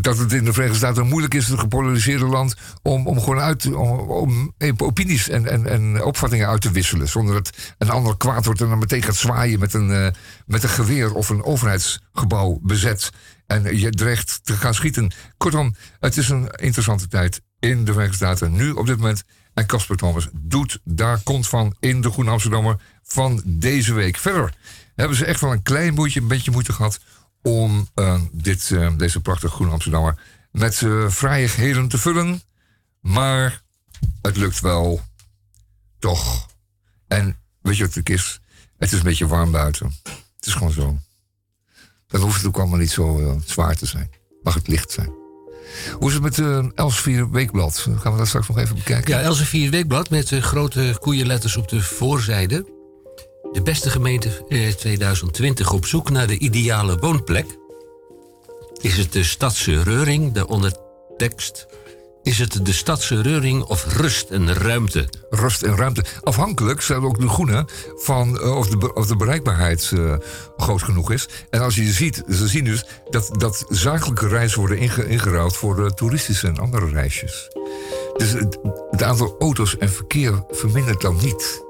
dat 0.00 0.18
het 0.18 0.32
in 0.32 0.44
de 0.44 0.52
Verenigde 0.52 0.78
Staten 0.78 1.06
moeilijk 1.06 1.34
is, 1.34 1.48
een 1.48 1.58
gepolariseerde 1.58 2.26
land, 2.26 2.56
om, 2.82 3.06
om 3.06 3.20
gewoon 3.20 3.40
uit, 3.40 3.74
om, 3.74 4.54
opinies 4.76 5.28
en, 5.28 5.46
en, 5.46 5.66
en 5.66 6.04
opvattingen 6.04 6.48
uit 6.48 6.60
te 6.60 6.70
wisselen. 6.70 7.08
Zonder 7.08 7.34
dat 7.34 7.56
een 7.78 7.90
ander 7.90 8.16
kwaad 8.16 8.44
wordt 8.44 8.60
en 8.60 8.68
dan 8.68 8.78
meteen 8.78 9.02
gaat 9.02 9.16
zwaaien 9.16 9.58
met 9.58 9.74
een, 9.74 9.90
eh, 9.90 10.08
met 10.46 10.62
een 10.62 10.68
geweer 10.68 11.14
of 11.14 11.28
een 11.28 11.44
overheidsgebouw 11.44 12.58
bezet. 12.62 13.10
En 13.46 13.78
je 13.78 13.90
dreigt 13.90 14.40
te 14.42 14.52
gaan 14.52 14.74
schieten. 14.74 15.12
Kortom, 15.36 15.74
het 16.00 16.16
is 16.16 16.28
een 16.28 16.48
interessante 16.50 17.08
tijd 17.08 17.40
in 17.58 17.84
de 17.84 17.92
Verenigde 17.92 18.16
Staten. 18.16 18.52
Nu 18.52 18.70
op 18.70 18.86
dit 18.86 18.96
moment. 18.96 19.24
En 19.54 19.66
Casper 19.66 19.96
Thomas 19.96 20.28
doet 20.32 20.80
daar 20.84 21.20
kont 21.22 21.48
van 21.48 21.76
in 21.80 22.00
de 22.00 22.10
Groene 22.10 22.30
Amsterdammer 22.30 22.76
van 23.02 23.42
deze 23.44 23.92
week. 23.92 24.16
Verder 24.16 24.54
hebben 24.94 25.16
ze 25.16 25.24
echt 25.24 25.40
wel 25.40 25.52
een 25.52 25.62
klein 25.62 25.94
beetje, 25.94 26.20
een 26.20 26.28
beetje 26.28 26.50
moeite 26.50 26.72
gehad 26.72 27.00
om 27.42 27.88
eh, 27.94 28.20
dit, 28.32 28.70
eh, 28.70 28.96
deze 28.96 29.20
prachtige 29.20 29.54
Groene 29.54 29.72
Amsterdammer 29.72 30.18
met 30.50 30.80
uh, 30.80 31.08
vrijheden 31.08 31.88
te 31.88 31.98
vullen. 31.98 32.42
Maar 33.00 33.62
het 34.22 34.36
lukt 34.36 34.60
wel. 34.60 35.00
Toch. 35.98 36.46
En 37.08 37.36
weet 37.60 37.76
je 37.76 37.84
wat 37.84 37.94
het 37.94 38.10
is? 38.10 38.40
Het 38.78 38.92
is 38.92 38.98
een 38.98 39.04
beetje 39.04 39.26
warm 39.26 39.50
buiten. 39.50 39.94
Het 40.36 40.46
is 40.46 40.54
gewoon 40.54 40.72
zo. 40.72 40.98
Dan 42.06 42.20
hoeft 42.20 42.36
het 42.36 42.46
ook 42.46 42.58
allemaal 42.58 42.78
niet 42.78 42.90
zo 42.90 43.18
eh, 43.18 43.36
zwaar 43.44 43.76
te 43.76 43.86
zijn. 43.86 44.10
Mag 44.42 44.54
het 44.54 44.68
licht 44.68 44.90
zijn. 44.90 45.10
Hoe 45.92 46.08
is 46.08 46.14
het 46.14 46.22
met 46.22 46.36
het 46.36 46.74
Elsevier 46.74 47.30
Weekblad? 47.30 47.78
Gaan 47.78 48.12
we 48.12 48.18
dat 48.18 48.26
straks 48.26 48.48
nog 48.48 48.58
even 48.58 48.74
bekijken? 48.74 49.14
Ja, 49.14 49.20
Elsevier 49.20 49.70
Weekblad 49.70 50.10
met 50.10 50.32
eh, 50.32 50.42
grote 50.42 50.96
koeienletters 51.00 51.56
op 51.56 51.68
de 51.68 51.82
voorzijde. 51.82 52.77
De 53.52 53.62
beste 53.62 53.90
gemeente 53.90 54.44
eh, 54.48 54.68
2020 54.68 55.72
op 55.72 55.86
zoek 55.86 56.10
naar 56.10 56.26
de 56.26 56.38
ideale 56.38 56.98
woonplek. 56.98 57.58
Is 58.80 58.96
het 58.96 59.12
de 59.12 59.24
stadse 59.24 59.82
reuring, 59.82 60.32
de 60.32 60.46
ondertekst? 60.46 61.66
Is 62.22 62.38
het 62.38 62.66
de 62.66 62.72
stadse 62.72 63.20
reuring 63.20 63.62
of 63.62 63.96
rust 63.96 64.30
en 64.30 64.54
ruimte? 64.54 65.08
Rust 65.30 65.62
en 65.62 65.76
ruimte. 65.76 66.04
Afhankelijk 66.22 66.80
zijn 66.80 67.02
ook 67.02 67.20
de 67.20 67.28
groene 67.28 67.66
van 67.96 68.40
eh, 68.40 68.56
of, 68.56 68.68
de, 68.68 68.94
of 68.94 69.06
de 69.06 69.16
bereikbaarheid 69.16 69.92
eh, 69.94 70.14
groot 70.56 70.82
genoeg 70.82 71.10
is. 71.10 71.28
En 71.50 71.60
als 71.60 71.74
je 71.74 71.92
ziet, 71.92 72.22
ze 72.28 72.48
zien 72.48 72.64
dus 72.64 72.84
dat, 73.10 73.30
dat 73.32 73.64
zakelijke 73.68 74.28
reizen 74.28 74.58
worden 74.58 74.78
inge, 74.78 75.08
ingeruild 75.08 75.56
voor 75.56 75.84
eh, 75.84 75.90
toeristische 75.90 76.46
en 76.46 76.58
andere 76.58 76.88
reisjes. 76.88 77.50
Dus 78.16 78.32
het, 78.32 78.58
het 78.90 79.02
aantal 79.02 79.36
auto's 79.38 79.76
en 79.76 79.90
verkeer 79.90 80.44
vermindert 80.50 81.00
dan 81.00 81.16
niet. 81.22 81.64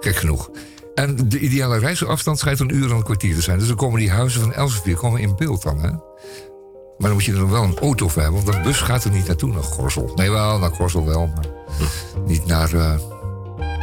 Gek 0.00 0.16
genoeg. 0.16 0.50
En 0.94 1.28
de 1.28 1.38
ideale 1.38 1.78
reisafstand 1.78 2.38
schijnt 2.38 2.60
een 2.60 2.74
uur 2.74 2.90
en 2.90 2.96
een 2.96 3.02
kwartier 3.02 3.34
te 3.34 3.42
zijn. 3.42 3.58
Dus 3.58 3.68
dan 3.68 3.76
komen 3.76 3.98
die 4.00 4.10
huizen 4.10 4.40
van 4.40 4.52
Elsevier 4.52 4.96
komen 4.96 5.20
in 5.20 5.36
beeld 5.36 5.62
dan, 5.62 5.78
hè? 5.78 5.90
Maar 5.90 7.08
dan 7.08 7.12
moet 7.12 7.24
je 7.24 7.32
er 7.32 7.50
wel 7.50 7.62
een 7.62 7.78
auto 7.78 8.08
voor 8.08 8.22
hebben, 8.22 8.44
want 8.44 8.56
de 8.56 8.62
bus 8.62 8.80
gaat 8.80 9.04
er 9.04 9.10
niet 9.10 9.26
naartoe 9.26 9.52
naar 9.52 9.62
Gorsel. 9.62 10.12
Nee, 10.14 10.30
wel, 10.30 10.58
naar 10.58 10.70
Gorsel 10.70 11.06
wel, 11.06 11.26
maar 11.26 11.44
niet 12.26 12.46
naar. 12.46 12.74
eh, 12.74 12.94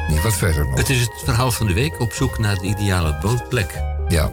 niet 0.07 0.21
wat 0.23 0.33
verder 0.33 0.65
nog. 0.67 0.77
Het 0.77 0.89
is 0.89 0.99
het 0.99 1.11
verhaal 1.23 1.51
van 1.51 1.67
de 1.67 1.73
week 1.73 1.99
op 1.99 2.11
zoek 2.11 2.37
naar 2.37 2.55
de 2.55 2.65
ideale 2.65 3.17
woonplek. 3.21 3.81
Ja, 4.07 4.31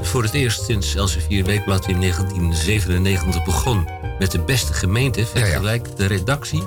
Voor 0.00 0.22
het 0.22 0.32
eerst 0.32 0.64
sinds 0.64 0.94
Elsevier 0.94 1.44
Weekblad 1.44 1.88
in 1.88 2.00
1997 2.00 3.44
begon 3.44 3.88
met 4.18 4.30
de 4.30 4.40
beste 4.40 4.72
gemeente 4.72 5.26
vergelijkt 5.26 5.96
de 5.96 6.06
redactie 6.06 6.62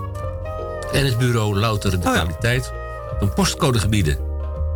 en 0.91 1.06
het 1.06 1.18
bureau 1.18 1.56
Louter 1.60 1.91
de 1.91 1.98
Oh 1.98 2.04
ja. 2.04 2.12
Kwaliteit 2.12 2.72
van 3.20 3.34
postcodegebieden. 3.34 4.18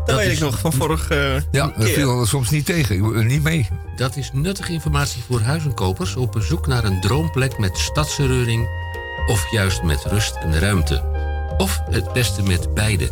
Dat 0.10 0.17
weet 0.17 0.28
is- 0.28 0.34
ik 0.38 0.39
nog 0.43 0.60
van 0.60 0.74
vorig 0.74 1.10
eh, 1.10 1.36
ja 1.52 1.74
dat 1.78 1.89
viel 1.89 2.26
soms 2.26 2.50
niet 2.50 2.65
tegen. 2.65 2.95
Ik 2.95 3.02
wil- 3.02 3.12
Niet 3.24 3.43
mee. 3.43 3.67
Dat 3.95 4.15
is 4.15 4.30
nuttige 4.34 4.72
informatie 4.74 5.24
voor 5.28 5.41
huizenkopers 5.41 6.15
op 6.15 6.36
zoek 6.39 6.67
naar 6.67 6.84
een 6.84 7.02
droomplek 7.02 7.58
met 7.58 7.78
stadsreuring 7.78 8.67
of 9.28 9.52
juist 9.52 9.84
met 9.84 10.04
rust 10.06 10.36
en 10.36 10.60
ruimte. 10.60 11.04
Of 11.58 11.82
het 11.89 12.13
beste 12.13 12.41
met 12.43 12.74
beide. 12.74 13.12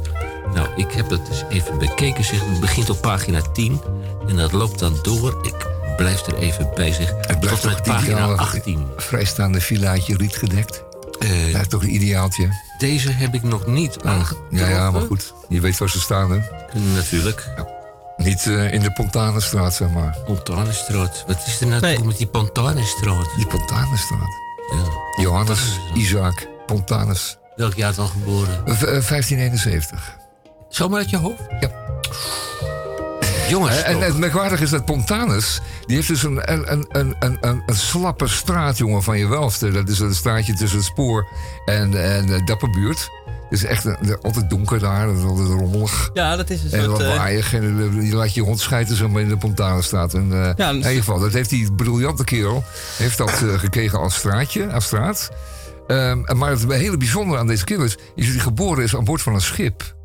Nou, 0.54 0.68
ik 0.76 0.92
heb 0.92 1.10
dat 1.10 1.26
dus 1.28 1.44
even 1.50 1.78
bekeken. 1.78 2.24
Zeg. 2.24 2.40
Het 2.46 2.60
begint 2.60 2.90
op 2.90 3.02
pagina 3.02 3.42
10 3.42 3.82
en 4.28 4.36
dat 4.36 4.52
loopt 4.52 4.80
dan 4.80 5.00
door. 5.02 5.40
Ik 5.42 5.68
blijf 5.98 6.26
er 6.28 6.36
even 6.36 6.70
bij 6.76 6.92
zich. 6.94 7.10
Het 7.22 7.40
blijft 7.40 7.42
Tot 7.50 7.62
toch 7.62 7.66
met 7.66 7.76
het 7.76 7.84
pagina 7.96 8.12
ideale 8.14 8.38
18. 8.38 8.88
vrijstaande 8.98 9.62
villaatje 9.62 10.18
riet 10.18 10.36
gedekt. 10.36 10.84
Eh, 11.20 11.52
Dat 11.54 11.62
is 11.62 11.68
toch 11.68 11.82
een 11.84 11.94
ideaaltje? 11.94 12.50
Deze 12.78 13.12
heb 13.12 13.34
ik 13.34 13.44
nog 13.44 13.66
niet 13.66 13.98
aangetroffen. 14.04 14.58
Ja, 14.58 14.68
ja, 14.70 14.92
maar 14.92 15.02
goed. 15.02 15.34
Je 15.50 15.62
weet 15.62 15.78
waar 15.78 15.90
ze 15.90 16.00
staan, 16.00 16.32
hè? 16.32 16.40
Natuurlijk. 16.96 17.48
Niet 18.18 18.46
eh, 18.48 18.74
in 18.74 18.82
de 18.82 18.92
Pontanenstraat, 18.92 19.74
zeg 19.74 19.90
maar. 19.90 20.18
Pontanenstraat. 20.26 21.24
Wat 21.28 21.44
is 21.48 21.62
er 21.62 21.68
nou 21.68 21.82
Nee. 21.82 22.04
met 22.04 22.18
die 22.18 22.28
Pontanenstraat? 22.28 23.28
Die 23.36 23.48
Pontanenstraat. 23.48 24.30
Ja. 24.72 25.22
Johannes. 25.24 25.80
Isaac 25.94 26.48
Pontanus. 26.66 27.38
Welk 27.56 27.74
jaar 27.74 27.96
dan 27.96 28.08
geboren? 28.08 28.66
Eh, 28.66 28.74
v- 28.74 28.82
eh, 28.84 29.02
1571. 29.02 30.16
Zomaar 30.70 31.00
uit 31.00 31.10
je 31.10 31.18
hoofd? 31.18 31.42
Ja. 31.60 31.70
Jongens, 33.50 33.82
En 33.84 34.00
het 34.02 34.18
merkwaardige 34.18 34.64
is 34.64 34.70
dat 34.70 34.86
Pontanus, 34.86 35.62
die 35.86 35.96
heeft 35.96 36.08
dus 36.08 36.24
een, 36.24 36.52
een, 36.54 36.72
een, 36.72 36.86
een, 36.90 37.16
een, 37.20 37.38
een, 37.42 37.76
slappe 37.76 38.28
straat, 38.28 38.78
jongen, 38.78 39.04
van 39.04 39.18
je 39.18 39.28
welste. 39.28 39.72
Dat 39.72 39.90
is 39.90 40.00
een 40.00 40.16
straatje 40.16 40.54
tussen 40.54 40.78
het 40.78 40.88
spoor 40.88 41.28
en, 41.66 42.04
en 42.16 42.26
de 42.26 42.44
Dapperbuurt. 42.44 43.10
Het 43.50 43.60
is 43.60 43.64
echt 43.66 43.86
een- 43.86 44.18
altijd 44.22 44.50
donker 44.50 44.80
daar, 44.80 45.08
het 45.08 45.18
is 45.18 45.24
altijd 45.24 45.48
rommelig. 45.48 46.10
Ja, 46.14 46.36
dat 46.36 46.50
is 46.50 46.64
een 46.64 46.72
En 46.72 46.84
soort... 46.84 47.02
eh, 47.02 47.08
lawaaiig. 47.08 47.54
En 47.54 48.04
je 48.06 48.16
laat 48.16 48.34
je 48.34 48.42
hond 48.42 48.60
schijten 48.60 48.96
zo 48.96 49.10
maar 49.10 49.22
in 49.22 49.28
de 49.30 49.38
Pontanenstraat. 49.38 50.14
En, 50.14 50.32
eh, 50.32 50.52
Ja, 50.58 50.70
in 50.70 50.76
dus- 50.76 50.88
ieder 50.88 51.04
geval, 51.04 51.20
dat 51.20 51.34
heeft 51.34 51.50
die 51.50 51.74
briljante 51.74 52.24
kerel 52.24 52.64
heeft 52.98 53.18
dat, 53.18 53.30
eh, 53.32 53.60
gekregen 53.60 54.00
als 54.00 54.16
straatje, 54.16 54.72
als 54.72 54.86
straat. 54.86 55.30
Ehm, 55.88 56.38
maar 56.38 56.50
het 56.52 56.64
hele 56.72 56.98
bijzondere 56.98 57.40
aan 57.40 57.48
deze 57.48 57.64
kerel 57.64 57.84
is, 57.84 57.98
is 58.16 58.26
dat 58.26 58.34
hij 58.36 58.44
geboren 58.44 58.84
is 58.84 58.96
aan 58.96 59.04
boord 59.04 59.22
van 59.22 59.34
een 59.34 59.42
schip. 59.42 59.96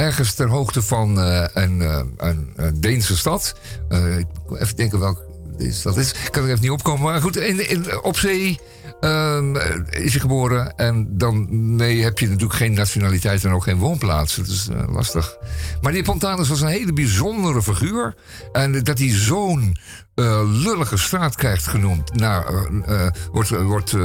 Ergens 0.00 0.34
ter 0.34 0.48
hoogte 0.48 0.82
van 0.82 1.20
eh, 1.20 1.44
een, 1.52 1.82
eh, 1.82 2.02
een, 2.16 2.52
een 2.56 2.80
Deense 2.80 3.16
stad. 3.16 3.54
Eh, 3.88 4.18
ik 4.18 4.26
moet 4.48 4.58
even 4.58 4.76
denken 4.76 4.98
welke 4.98 5.22
stad 5.58 5.96
is. 5.96 6.14
Kan 6.30 6.42
er 6.42 6.48
even 6.48 6.60
niet 6.60 6.70
opkomen. 6.70 7.02
Maar 7.02 7.20
goed, 7.20 7.36
in, 7.36 7.68
in, 7.68 8.02
op 8.02 8.16
zee 8.16 8.60
ehm, 9.00 9.56
is 9.90 10.12
hij 10.12 10.20
geboren. 10.20 10.76
En 10.76 11.08
dan 11.18 11.46
nee, 11.76 12.02
heb 12.02 12.18
je 12.18 12.26
natuurlijk 12.26 12.54
geen 12.54 12.72
nationaliteit 12.72 13.44
en 13.44 13.52
ook 13.52 13.62
geen 13.62 13.78
woonplaats. 13.78 14.36
Dat 14.36 14.46
is 14.46 14.68
lastig. 14.88 15.36
Maar 15.80 15.92
die 15.92 16.02
Pontanus 16.02 16.48
was 16.48 16.60
een 16.60 16.68
hele 16.68 16.92
bijzondere 16.92 17.62
figuur. 17.62 18.14
En 18.52 18.82
dat 18.82 18.98
hij 18.98 19.08
zo'n 19.08 19.76
eh, 20.20 20.40
lullige 20.44 20.96
straat 20.96 21.34
krijgt 21.34 21.66
genoemd. 21.66 22.14
Nou, 22.14 22.44
eh, 22.86 23.04
eh, 23.04 23.12
wordt, 23.32 23.50
wordt, 23.50 23.96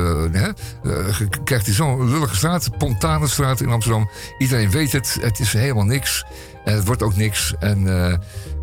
krijgt 1.43 1.65
hij 1.65 1.75
zo'n 1.75 2.09
lullige 2.09 2.35
straat. 2.35 2.77
Pontanenstraat 2.77 3.61
in 3.61 3.69
Amsterdam. 3.69 4.09
Iedereen 4.37 4.71
weet 4.71 4.91
het. 4.91 5.17
Het 5.21 5.39
is 5.39 5.53
helemaal 5.53 5.85
niks. 5.85 6.25
Het 6.63 6.85
wordt 6.85 7.03
ook 7.03 7.15
niks. 7.15 7.53
En 7.59 7.87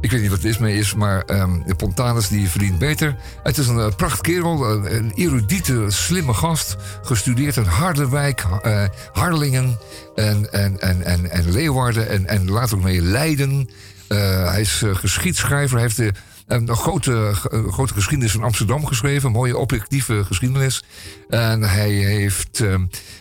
ik 0.01 0.11
weet 0.11 0.21
niet 0.21 0.31
wat 0.31 0.39
het 0.39 0.47
is 0.47 0.59
mee 0.59 0.79
is, 0.79 0.95
maar 0.95 1.23
ehm, 1.23 1.59
de 1.67 1.75
Pontanus 1.75 2.29
die 2.29 2.49
verdient 2.49 2.79
beter. 2.79 3.17
Het 3.43 3.59
is 3.59 3.69
een 3.69 3.77
uh, 3.77 3.89
prachtkerel, 3.97 4.71
een, 4.71 4.95
een 4.95 5.13
erudite, 5.15 5.85
slimme 5.89 6.35
gast. 6.35 6.77
Gestudeerd 7.03 7.57
in 7.57 7.65
Harderwijk, 7.65 8.45
Harlingen 9.13 9.79
en, 10.15 10.53
en, 10.53 10.81
en, 10.81 11.05
en, 11.05 11.31
en 11.31 11.51
Leeuwarden 11.51 12.09
en, 12.09 12.27
en 12.27 12.51
later 12.51 12.77
ook 12.77 12.83
mee 12.83 13.03
Leiden. 13.03 13.71
Hij 14.09 14.61
is 14.61 14.83
geschiedschrijver, 14.93 15.75
hij 15.75 15.83
heeft 15.83 15.97
de, 15.97 16.13
een 16.53 16.77
grote, 16.77 17.31
ge- 17.35 17.67
grote 17.71 17.93
geschiedenis 17.95 18.33
van 18.33 18.43
Amsterdam 18.43 18.87
geschreven. 18.87 19.31
Mooie 19.33 19.57
objectieve 19.57 20.25
geschiedenis. 20.25 20.85
En 21.29 21.63
hij 21.63 21.91
heeft 21.91 22.61
eh, 22.61 22.75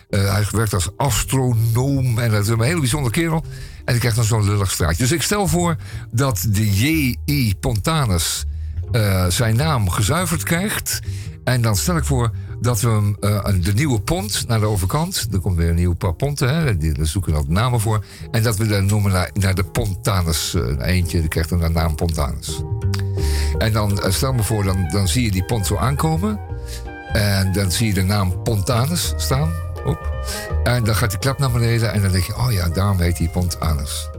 hij 0.08 0.46
werkt 0.50 0.74
als 0.74 0.88
astronoom. 0.96 2.18
En 2.18 2.30
dat 2.30 2.42
is 2.42 2.48
een 2.48 2.60
hele 2.60 2.80
bijzondere 2.80 3.14
kerel. 3.14 3.44
En 3.78 3.82
hij 3.84 3.98
krijgt 3.98 4.16
dan 4.16 4.24
zo'n 4.26 4.44
lullig 4.44 4.70
straatje. 4.70 4.96
Dus 5.02 5.12
ik 5.12 5.22
stel 5.22 5.46
voor 5.48 5.76
dat 6.10 6.46
de 6.48 6.70
J.I. 6.76 7.54
Pontanus 7.60 8.44
eh, 8.92 9.26
zijn 9.26 9.56
naam 9.56 9.90
gezuiverd 9.90 10.42
krijgt. 10.42 11.00
En 11.44 11.62
dan 11.62 11.76
stel 11.76 11.96
ik 11.96 12.04
voor 12.04 12.30
dat 12.60 12.80
we 12.80 13.16
eh, 13.20 13.44
de 13.60 13.72
nieuwe 13.74 14.00
pont 14.00 14.44
naar 14.48 14.60
de 14.60 14.66
overkant. 14.66 15.28
Er 15.32 15.38
komt 15.40 15.56
weer 15.56 15.68
een 15.68 15.74
nieuw 15.74 15.94
paar 15.94 16.14
ponten, 16.14 16.54
hè, 16.54 16.76
die- 16.76 16.92
daar 16.92 17.06
zoeken 17.06 17.32
we 17.32 17.38
ook 17.38 17.48
namen 17.48 17.80
voor. 17.80 18.04
En 18.30 18.42
dat 18.42 18.56
we 18.56 18.66
dan 18.66 18.86
noemen 18.86 19.30
naar, 19.34 19.54
de 19.54 19.64
Pontanus. 19.64 20.54
eh, 20.54 20.86
eentje 20.94 21.18
die 21.20 21.28
krijgt 21.28 21.48
dan 21.48 21.58
de 21.60 21.68
naam 21.68 21.94
Pontanus. 21.94 22.62
En 23.58 23.72
dan 23.72 24.00
eh, 24.00 24.10
stel 24.10 24.32
me 24.32 24.42
voor, 24.42 24.64
dan, 24.64 24.88
dan 24.90 25.08
zie 25.08 25.24
je 25.24 25.30
die 25.30 25.44
pont 25.44 25.66
zo 25.66 25.76
aankomen. 25.76 26.40
En 27.12 27.52
dan 27.52 27.70
zie 27.70 27.86
je 27.86 27.94
de 27.94 28.02
naam 28.02 28.42
Pontanus 28.42 29.14
staan. 29.16 29.52
Op. 29.84 30.12
En 30.64 30.84
dan 30.84 30.94
gaat 30.94 31.10
die 31.10 31.18
klap 31.18 31.38
naar 31.38 31.50
beneden. 31.50 31.92
En 31.92 32.02
dan 32.02 32.12
denk 32.12 32.24
je, 32.24 32.36
oh 32.36 32.52
ja, 32.52 32.68
daarom 32.68 33.00
heet 33.00 33.16
die 33.16 33.28
Pontanus. 33.28 34.10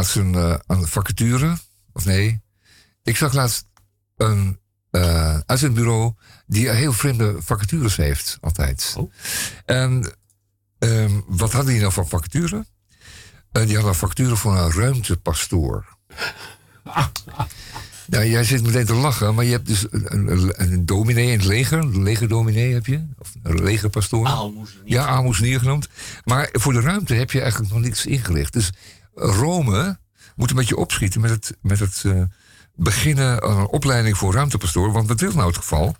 Laatst 0.00 0.16
een, 0.16 0.60
een 0.66 0.86
vacature. 0.86 1.56
Of 1.92 2.04
nee, 2.04 2.40
ik 3.02 3.16
zag 3.16 3.32
laatst 3.32 3.64
een 4.16 4.58
eh 4.90 5.38
uitzendbureau 5.46 6.12
die 6.46 6.70
heel 6.70 6.92
vreemde 6.92 7.36
vacatures 7.38 7.96
heeft, 7.96 8.38
altijd. 8.40 8.94
Oh. 8.98 9.12
En 9.64 10.12
ehm, 10.78 11.20
wat 11.26 11.52
hadden 11.52 11.72
die 11.72 11.80
nou 11.80 11.92
van 11.92 12.08
vacature? 12.08 12.64
Eh, 13.52 13.62
die 13.62 13.74
hadden 13.74 13.92
een 13.92 13.98
vacature 13.98 14.36
voor 14.36 14.58
een 14.58 14.72
ruimtepastoor. 14.72 15.86
Jij 18.10 18.44
zit 18.44 18.62
meteen 18.62 18.86
te 18.86 18.94
lachen, 18.94 19.34
maar 19.34 19.44
je 19.44 19.50
hebt 19.50 19.66
dus 19.66 19.86
een, 19.90 20.32
een, 20.32 20.52
een 20.56 20.86
dominee 20.86 21.26
in 21.26 21.38
het 21.38 21.46
leger. 21.46 21.78
Een 21.78 22.02
legerdominee 22.02 22.72
heb 22.72 22.86
je. 22.86 23.06
Of 23.18 23.32
een 23.42 23.62
legerpastoor. 23.62 24.54
Ja, 24.84 25.06
aalmoezenier 25.06 25.58
genoemd. 25.58 25.88
Maar 26.24 26.48
voor 26.52 26.72
de 26.72 26.80
ruimte 26.80 27.14
heb 27.14 27.30
je 27.30 27.40
eigenlijk 27.40 27.72
nog 27.72 27.82
niets 27.82 28.06
ingericht. 28.06 28.52
Dus 28.52 28.70
Rome 29.14 29.98
moet 30.36 30.50
een 30.50 30.56
beetje 30.56 30.76
opschieten 30.76 31.20
met 31.20 31.30
het, 31.30 31.56
met 31.62 31.78
het 31.78 32.02
eh, 32.04 32.22
beginnen 32.74 33.42
aan 33.42 33.56
een 33.58 33.68
opleiding 33.68 34.16
voor 34.16 34.34
ruimtepastoor. 34.34 34.92
Want 34.92 35.08
wat 35.08 35.22
is 35.22 35.34
nou 35.34 35.46
het 35.46 35.56
geval? 35.56 35.96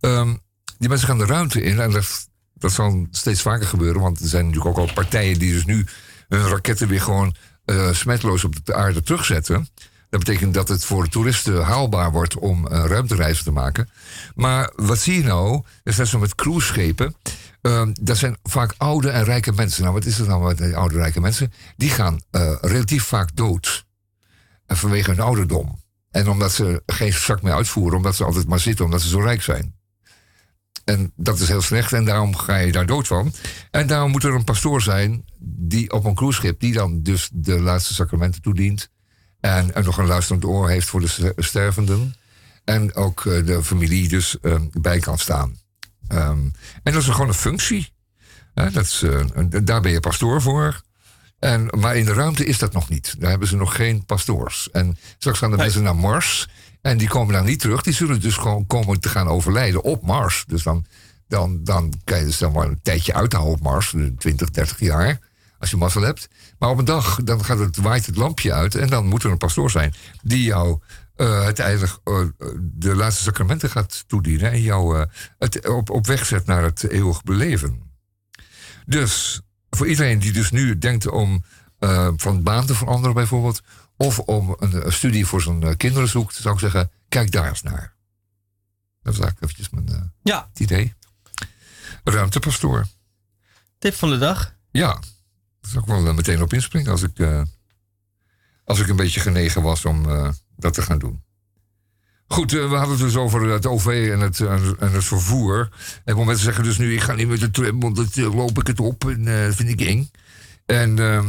Ehm, 0.00 0.34
die 0.78 0.88
mensen 0.88 1.08
gaan 1.08 1.18
de 1.18 1.26
ruimte 1.26 1.62
in 1.62 1.80
en 1.80 1.90
dat, 1.90 2.28
dat 2.54 2.72
zal 2.72 3.06
steeds 3.10 3.42
vaker 3.42 3.66
gebeuren. 3.66 4.00
Want 4.00 4.20
er 4.20 4.28
zijn 4.28 4.46
natuurlijk 4.46 4.78
ook 4.78 4.88
al 4.88 4.94
partijen 4.94 5.38
die 5.38 5.52
dus 5.52 5.64
nu 5.64 5.86
hun 6.28 6.48
raketten 6.48 6.88
weer 6.88 7.00
gewoon 7.00 7.34
eh 7.64 7.92
smetloos 7.92 8.44
op 8.44 8.66
de 8.66 8.74
aarde 8.74 9.02
terugzetten. 9.02 9.68
Dat 10.10 10.20
betekent 10.20 10.54
dat 10.54 10.68
het 10.68 10.84
voor 10.84 11.08
toeristen 11.08 11.62
haalbaar 11.62 12.12
wordt 12.12 12.36
om 12.36 12.66
eh, 12.66 12.84
ruimtereizen 12.84 13.44
te 13.44 13.50
maken. 13.50 13.90
Maar 14.34 14.72
wat 14.76 14.98
zie 14.98 15.14
je 15.14 15.22
nou? 15.22 15.52
Dat 15.52 15.64
is 15.92 15.96
net 15.96 16.08
zo 16.08 16.18
met 16.18 16.34
cruiseschepen. 16.34 17.14
Ehm, 17.62 17.92
dat 18.00 18.16
zijn 18.16 18.36
vaak 18.42 18.74
oude 18.76 19.10
en 19.10 19.24
rijke 19.24 19.52
mensen. 19.52 19.82
Nou, 19.82 19.94
wat 19.94 20.04
is 20.04 20.18
er 20.18 20.26
nou 20.26 20.44
met 20.44 20.58
die 20.58 20.76
oude 20.76 20.96
rijke 20.96 21.20
mensen? 21.20 21.52
Die 21.76 21.90
gaan 21.90 22.20
eh, 22.30 22.56
relatief 22.60 23.04
vaak 23.04 23.36
dood. 23.36 23.86
Vanwege 24.66 25.10
hun 25.10 25.20
ouderdom. 25.20 25.78
En 26.10 26.28
omdat 26.28 26.52
ze 26.52 26.82
geen 26.86 27.12
zak 27.12 27.42
meer 27.42 27.52
uitvoeren, 27.52 27.96
omdat 27.96 28.16
ze 28.16 28.24
altijd 28.24 28.48
maar 28.48 28.60
zitten, 28.60 28.84
omdat 28.84 29.00
ze 29.00 29.08
zo 29.08 29.20
rijk 29.20 29.42
zijn. 29.42 29.74
En 30.84 31.12
dat 31.16 31.38
is 31.38 31.48
heel 31.48 31.62
slecht 31.62 31.92
en 31.92 32.04
daarom 32.04 32.36
ga 32.36 32.56
je 32.56 32.72
daar 32.72 32.86
dood 32.86 33.06
van. 33.06 33.32
En 33.70 33.86
daarom 33.86 34.10
moet 34.10 34.24
er 34.24 34.34
een 34.34 34.44
pastoor 34.44 34.82
zijn 34.82 35.24
die 35.40 35.92
op 35.92 36.04
een 36.04 36.14
cruiseschip, 36.14 36.60
die 36.60 36.72
dan 36.72 37.02
dus 37.02 37.30
de 37.32 37.60
laatste 37.60 37.94
sacramenten 37.94 38.42
toedient. 38.42 38.90
En, 39.40 39.70
nog 39.84 39.98
een 39.98 40.06
luisterend 40.06 40.44
oor 40.44 40.68
heeft 40.68 40.88
voor 40.88 41.00
de 41.00 41.08
ster- 41.08 41.32
stervenden. 41.36 42.14
En 42.64 42.94
ook 42.94 43.26
eh, 43.26 43.46
de 43.46 43.64
familie 43.64 44.08
dus 44.08 44.40
eh, 44.40 44.60
bij 44.72 44.98
kan 44.98 45.18
staan. 45.18 45.56
Ehm, 46.10 46.48
en 46.82 46.92
dat 46.92 46.94
is 46.94 47.08
gewoon 47.08 47.28
een 47.28 47.34
functie. 47.34 47.92
Dat 48.54 48.84
is, 48.84 49.02
eh, 49.02 49.44
daar 49.62 49.80
ben 49.80 49.92
je 49.92 50.00
pastoor 50.00 50.42
voor. 50.42 50.80
En, 51.38 51.68
maar 51.80 51.96
in 51.96 52.04
de 52.04 52.12
ruimte 52.12 52.44
is 52.44 52.58
dat 52.58 52.72
nog 52.72 52.88
niet. 52.88 53.14
Daar 53.18 53.30
hebben 53.30 53.48
ze 53.48 53.56
nog 53.56 53.76
geen 53.76 54.04
pastoors. 54.04 54.70
En 54.70 54.98
straks 55.18 55.38
gaan 55.38 55.50
de 55.50 55.56
mensen 55.56 55.82
naar 55.82 55.96
Mars. 55.96 56.48
En 56.82 56.98
die 56.98 57.08
komen 57.08 57.34
dan 57.34 57.44
niet 57.44 57.60
terug. 57.60 57.82
Die 57.82 57.92
zullen 57.92 58.20
dus 58.20 58.36
gewoon 58.36 58.66
komen 58.66 59.00
te 59.00 59.08
gaan 59.08 59.28
overlijden 59.28 59.82
op 59.82 60.02
Mars. 60.02 60.44
Dus 60.46 60.62
dan, 60.62 60.84
dan, 61.28 61.64
dan 61.64 61.92
kan 62.04 62.18
je 62.18 62.24
dus 62.24 62.38
dan 62.38 62.52
maar 62.52 62.66
een 62.66 62.82
tijdje 62.82 63.14
uithouden 63.14 63.54
op 63.54 63.60
Mars. 63.60 63.94
20, 64.18 64.50
30 64.50 64.80
jaar. 64.80 65.18
Als 65.58 65.70
je 65.70 65.76
mazzel 65.76 66.02
hebt. 66.02 66.28
Maar 66.58 66.70
op 66.70 66.78
een 66.78 66.84
dag 66.84 67.20
dan 67.24 67.44
gaat 67.44 67.58
het, 67.58 67.76
waait 67.76 68.06
het 68.06 68.16
lampje 68.16 68.52
uit. 68.52 68.74
En 68.74 68.86
dan 68.86 69.06
moet 69.06 69.22
er 69.22 69.30
een 69.30 69.36
pastoor 69.36 69.70
zijn. 69.70 69.94
Die 70.22 70.42
jou 70.42 70.78
eh, 71.20 71.40
uiteindelijk 71.40 71.98
eh, 72.04 72.26
de 72.60 72.94
laatste 72.94 73.22
sacramenten 73.22 73.70
gaat 73.70 74.04
toedienen. 74.06 74.50
En 74.50 74.62
jou 74.62 74.98
eh, 74.98 75.06
het 75.38 75.68
op, 75.68 75.90
op 75.90 76.06
weg 76.06 76.26
zet 76.26 76.46
naar 76.46 76.62
het 76.62 76.88
eeuwig 76.88 77.22
beleven. 77.22 77.82
Dus 78.86 79.40
voor 79.70 79.86
iedereen 79.86 80.18
die 80.18 80.32
dus 80.32 80.50
nu 80.50 80.78
denkt 80.78 81.08
om 81.08 81.44
van 82.16 82.42
baan 82.42 82.66
te 82.66 82.74
veranderen 82.74 83.14
bijvoorbeeld... 83.14 83.60
of 83.96 84.18
om 84.18 84.56
een, 84.58 84.86
een 84.86 84.92
studie 84.92 85.26
voor 85.26 85.42
zijn 85.42 85.76
kinderen 85.76 86.08
zoekt... 86.08 86.34
zou 86.34 86.54
ik 86.54 86.60
zeggen, 86.60 86.90
kijk 87.08 87.30
daar 87.30 87.48
eens 87.48 87.62
naar. 87.62 87.94
Dat 89.02 89.12
is 89.12 89.20
eigenlijk 89.20 89.40
eventjes 89.42 89.70
mijn 89.70 90.12
Ja, 90.22 90.50
idee. 90.54 90.94
Ruimtepastoor. 92.04 92.86
Tip 93.78 93.94
van 93.94 94.10
de 94.10 94.18
dag. 94.18 94.54
Ja, 94.70 94.92
daar 94.92 95.70
zou 95.70 95.82
ik 95.82 95.88
wel 95.88 96.14
meteen 96.14 96.42
op 96.42 96.52
inspringen 96.52 96.90
als 96.90 97.02
ik, 97.02 97.44
als 98.64 98.78
ik 98.78 98.88
een 98.88 98.96
beetje 98.96 99.20
genegen 99.20 99.62
was 99.62 99.84
om 99.84 100.06
dat 100.60 100.74
te 100.74 100.82
gaan 100.82 100.98
doen. 100.98 101.22
Goed, 102.26 102.52
eh, 102.52 102.68
we 102.68 102.74
hadden 102.74 102.96
het 102.96 103.06
dus 103.06 103.16
over 103.16 103.48
het 103.48 103.66
OV 103.66 104.10
en 104.12 104.20
het, 104.20 104.40
en 104.40 104.92
het 104.92 105.04
vervoer. 105.04 105.68
En 106.04 106.16
mensen 106.16 106.44
zeggen 106.44 106.64
dus 106.64 106.78
nu, 106.78 106.94
ik 106.94 107.00
ga 107.00 107.14
niet 107.14 107.28
met 107.28 107.40
de 107.40 107.50
tram, 107.50 107.80
want 107.80 107.96
dan 107.96 108.08
eh, 108.14 108.34
loop 108.34 108.58
ik 108.58 108.66
het 108.66 108.80
op 108.80 109.08
en 109.08 109.44
eh, 109.44 109.52
vind 109.52 109.68
ik 109.68 109.80
eng. 109.80 110.10
En 110.66 110.98
eh, 110.98 111.24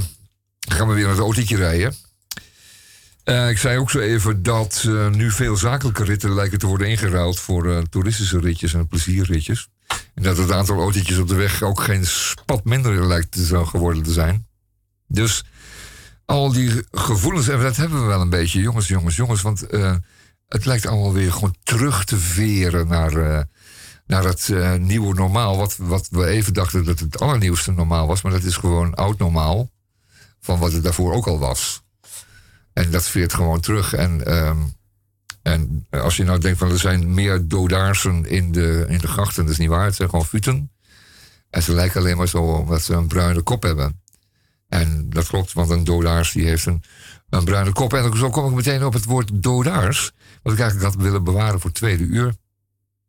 gaan 0.60 0.88
we 0.88 0.94
weer 0.94 1.04
naar 1.04 1.12
het 1.12 1.22
autootje 1.22 1.58
rijden. 1.58 1.96
Eh, 3.24 3.50
ik 3.50 3.58
zei 3.58 3.78
ook 3.78 3.90
zo 3.90 4.00
even 4.00 4.44
dat 4.44 4.84
eh, 4.88 5.10
nu 5.10 5.32
veel 5.32 5.58
zakelijke 5.58 6.04
ritten 6.04 6.34
lijken 6.34 6.60
te 6.60 6.68
worden 6.68 6.88
ingeruild 6.88 7.40
voor 7.40 7.72
eh, 7.72 7.82
toeristische 7.90 8.40
ritjes 8.40 8.74
en 8.74 8.88
plezierritjes. 8.88 9.68
En 10.14 10.24
dat 10.24 10.38
het 10.38 10.52
aantal 10.52 10.80
autootjes 10.80 11.18
op 11.18 11.28
de 11.28 11.36
weg 11.36 11.62
ook 11.62 11.82
geen 11.82 12.06
spat 12.06 12.64
minder 12.64 13.08
lijkt 13.08 13.32
te 13.32 13.66
geworden 13.66 14.04
te 14.04 14.12
zijn. 14.12 14.48
Dus 15.08 15.44
al 16.32 16.52
die 16.52 16.84
gevoelens, 16.92 17.48
en 17.48 17.62
dat 17.62 17.76
hebben 17.76 18.02
we 18.02 18.08
wel 18.08 18.22
een 18.22 18.30
beetje, 18.30 18.62
jongens, 18.62 18.88
jongens, 18.88 19.16
jongens. 19.16 19.42
Want 19.42 19.68
eh, 19.68 19.96
het 20.48 20.66
lijkt 20.66 20.86
allemaal 20.86 21.14
weer 21.14 21.32
gewoon 21.32 21.56
terug 21.64 22.04
te 22.04 22.18
veren 22.18 22.88
naar, 22.88 23.16
eh, 23.16 23.42
naar 24.06 24.24
het 24.24 24.50
eh, 24.50 24.74
nieuwe 24.74 25.14
normaal. 25.14 25.58
Wat, 25.58 25.78
wat 25.78 26.08
we 26.12 26.26
even 26.26 26.54
dachten 26.54 26.86
dat 26.86 27.00
het 27.00 27.20
allernieuwste 27.20 27.72
normaal 27.72 28.08
was, 28.08 28.22
maar 28.22 28.32
dat 28.32 28.44
is 28.44 28.56
gewoon 28.56 28.96
oud 28.96 29.18
normaal. 29.18 29.70
Van 30.40 30.60
wat 30.60 30.72
het 30.72 30.84
daarvoor 30.84 31.14
ook 31.14 31.28
al 31.28 31.40
was. 31.40 31.82
En 32.74 32.92
dat 32.92 33.08
veert 33.08 33.34
gewoon 33.34 33.60
terug. 33.60 33.94
En, 33.94 34.26
ehm, 34.26 34.58
en 35.42 35.88
als 35.90 36.18
je 36.18 36.24
nou 36.24 36.40
denkt 36.40 36.60
van 36.60 36.72
er 36.72 36.80
zijn 36.80 37.14
meer 37.14 37.48
dodaarsen 37.48 38.26
in 38.26 38.52
de, 38.52 38.86
in 38.88 38.98
de 38.98 39.08
grachten, 39.08 39.44
dat 39.44 39.52
is 39.52 39.60
niet 39.60 39.70
waar. 39.70 39.86
Het 39.86 39.96
zijn 39.96 40.10
gewoon 40.10 40.26
futen. 40.26 40.72
En 41.50 41.64
ze 41.64 41.74
lijken 41.74 42.00
alleen 42.00 42.18
maar 42.18 42.28
zo 42.28 42.44
omdat 42.44 42.82
ze 42.82 42.94
een 42.94 43.08
bruine 43.08 43.42
kop 43.42 43.64
hebben. 43.64 44.02
En 44.72 45.10
dat 45.10 45.28
klopt, 45.28 45.54
want 45.54 45.70
een 45.70 45.84
dodaars 45.84 46.32
die 46.32 46.46
heeft 46.46 46.66
een, 46.66 46.84
een 47.30 47.44
bruine 47.44 47.72
kop. 47.72 47.94
En 47.94 48.18
zo 48.18 48.30
kom 48.30 48.50
ik 48.50 48.56
meteen 48.56 48.84
op 48.84 48.94
het 48.94 49.06
woord 49.06 49.44
dodaars. 49.44 50.12
Wat 50.44 50.54
ik 50.54 50.60
eigenlijk 50.60 50.94
had 50.94 51.04
willen 51.04 51.24
bewaren 51.24 51.60
voor 51.60 51.72
tweede 51.72 52.04
uur. 52.04 52.36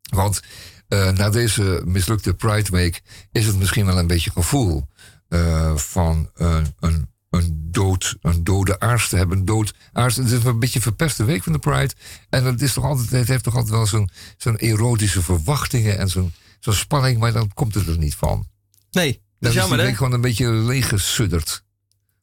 Want 0.03 0.41
eh, 0.89 1.11
na 1.11 1.31
deze 1.31 1.83
mislukte 1.85 2.35
Pride 2.35 2.71
Week 2.71 3.03
is 3.33 3.47
het 3.47 3.57
misschien 3.57 3.87
wel 3.87 3.99
een 3.99 4.07
beetje 4.07 4.31
gevoel 4.31 4.89
eh, 5.29 5.77
van 5.77 6.31
een, 6.35 6.75
een, 6.81 7.09
een, 7.31 7.69
dood, 7.71 8.17
een 8.21 8.45
dode 8.45 8.81
aars 8.81 9.09
te 9.09 9.17
hebben. 9.17 9.39
Een 9.39 9.45
dood 9.45 9.75
aars. 9.93 10.17
Het 10.17 10.31
is 10.31 10.45
een 10.45 10.59
beetje 10.59 10.77
een 10.77 10.83
verpeste 10.83 11.25
week 11.25 11.43
van 11.43 11.53
de 11.53 11.59
Pride. 11.59 11.95
En 12.29 12.45
het, 12.45 12.63
is 12.63 12.73
toch 12.73 12.85
altijd, 12.85 13.11
het 13.11 13.29
heeft 13.29 13.45
toch 13.45 13.57
altijd 13.57 13.75
wel 13.75 13.87
zo'n 13.87 14.11
zo'n 14.37 14.57
erotische 14.57 15.23
verwachtingen 15.23 15.99
en 15.99 16.09
zo'n 16.09 16.33
zo'n 16.61 16.75
spanning, 16.75 17.19
maar 17.19 17.33
dan 17.33 17.51
komt 17.55 17.75
het 17.75 17.87
er 17.87 17.99
niet 17.99 18.15
van. 18.15 18.47
Nee, 18.91 19.22
is 19.51 19.55
jammer 19.57 19.79
hè? 19.81 19.95
gewoon 19.95 20.13
een 20.13 20.21
beetje 20.21 20.49
leeggesudderd. 20.53 21.65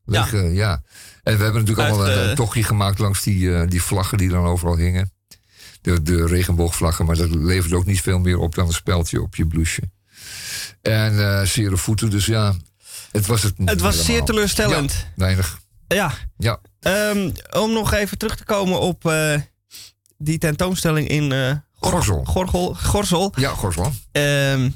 Ja. 0.06 0.22
Leeg, 0.24 0.34
eh, 0.34 0.56
ja. 0.56 0.84
En 1.24 1.38
we 1.38 1.44
hebben 1.44 1.62
natuurlijk 1.62 1.88
allemaal 1.90 2.08
een, 2.08 2.24
eh, 2.24 2.30
een 2.30 2.36
tochtje 2.36 2.64
gemaakt 2.64 3.00
langs 3.00 3.24
die, 3.24 3.56
eh, 3.56 3.68
die 3.68 3.82
vlaggen 3.82 4.18
die 4.18 4.30
dan 4.30 4.46
overal 4.46 4.76
hingen. 4.78 5.12
De, 5.82 6.02
de 6.02 6.26
regenboogvlaggen, 6.26 7.06
maar 7.06 7.16
dat 7.16 7.30
levert 7.30 7.74
ook 7.74 7.86
niet 7.86 8.02
veel 8.02 8.20
meer 8.20 8.38
op 8.38 8.56
dan 8.56 8.68
een 8.68 8.74
speldje 8.74 9.22
op 9.22 9.36
je 9.36 9.48
blouseje. 9.48 9.90
En 10.82 11.20
eh 11.20 11.46
zere 11.46 11.78
voeten, 11.78 12.10
dus 12.10 12.26
ja, 12.26 12.56
het 13.12 13.26
was 13.26 13.44
het 13.44 13.58
niet 13.58 13.70
Het 13.70 13.82
was 13.82 13.96
helemaal. 13.96 14.16
zeer 14.16 14.26
teleurstellend. 14.26 14.92
Ja, 14.94 15.06
weinig. 15.16 15.60
Ja, 15.88 16.14
Ja, 16.38 16.60
Ehm, 16.80 17.32
om 17.52 17.74
nog 17.74 17.94
even 17.94 18.18
terug 18.18 18.36
te 18.36 18.44
komen 18.44 18.80
op 18.80 19.12
die 20.18 20.38
tentoonstelling 20.38 21.08
in 21.08 21.32
eh, 21.32 21.52
Gor- 21.80 21.92
Gorsel. 21.92 22.24
Gorgel, 22.26 22.74
Gorsel. 22.76 23.34
ja, 23.36 23.50
Gorsel. 23.50 23.92
Ehm, 24.12 24.70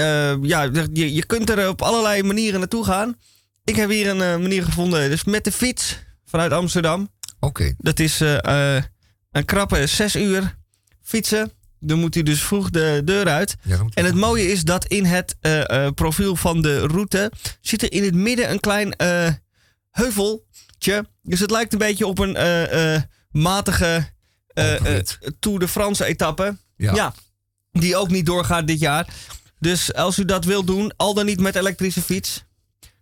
eh, 0.00 0.36
ja, 0.42 0.62
je, 0.92 1.14
je 1.14 1.26
kunt 1.26 1.50
er 1.50 1.68
op 1.68 1.82
allerlei 1.82 2.22
manieren 2.22 2.58
naartoe 2.58 2.84
gaan. 2.84 3.16
Ik 3.64 3.76
heb 3.76 3.90
hier 3.90 4.08
een 4.08 4.20
eh, 4.20 4.36
manier 4.36 4.64
gevonden, 4.64 5.10
dus 5.10 5.24
met 5.24 5.44
de 5.44 5.52
fiets 5.52 5.98
vanuit 6.24 6.52
Amsterdam. 6.52 7.08
Oké. 7.40 7.74
Dat 7.78 7.98
is 7.98 8.20
eh, 8.20 8.76
een 9.30 9.44
krappe 9.44 9.86
zes 9.86 10.16
uur 10.16 10.58
fietsen. 11.02 11.52
Dan 11.80 11.98
moet 11.98 12.16
u 12.16 12.22
dus 12.22 12.42
vroeg 12.42 12.70
de 12.70 13.02
deur 13.04 13.28
uit. 13.28 13.56
Ja, 13.62 13.84
En 13.94 14.04
het 14.04 14.14
mooie 14.14 14.52
is 14.52 14.62
dat 14.62 14.84
in 14.84 15.04
het 15.04 15.36
profiel 15.94 16.36
van 16.36 16.62
de 16.62 16.78
route 16.78 17.32
zit 17.60 17.82
er 17.82 17.92
in 17.92 18.04
het 18.04 18.14
midden 18.14 18.50
een 18.50 18.60
klein 18.60 18.94
heuveltje. 19.90 21.06
Dus 21.22 21.40
het 21.40 21.50
lijkt 21.50 21.72
een 21.72 21.78
beetje 21.78 22.06
op 22.06 22.18
een 22.18 22.36
matige. 23.30 24.10
Tour 25.38 25.58
de 25.58 25.68
France 25.68 26.04
etappe. 26.04 26.56
Ja. 26.76 26.94
Ja. 26.94 27.14
die 27.72 27.96
ook 27.96 28.10
niet 28.10 28.26
doorgaat 28.26 28.66
dit 28.66 28.80
jaar. 28.80 29.06
Dus 29.62 29.94
als 29.94 30.18
u 30.18 30.24
dat 30.24 30.44
wilt 30.44 30.66
doen, 30.66 30.92
al 30.96 31.14
dan 31.14 31.26
niet 31.26 31.40
met 31.40 31.56
elektrische 31.56 32.02
fiets, 32.02 32.44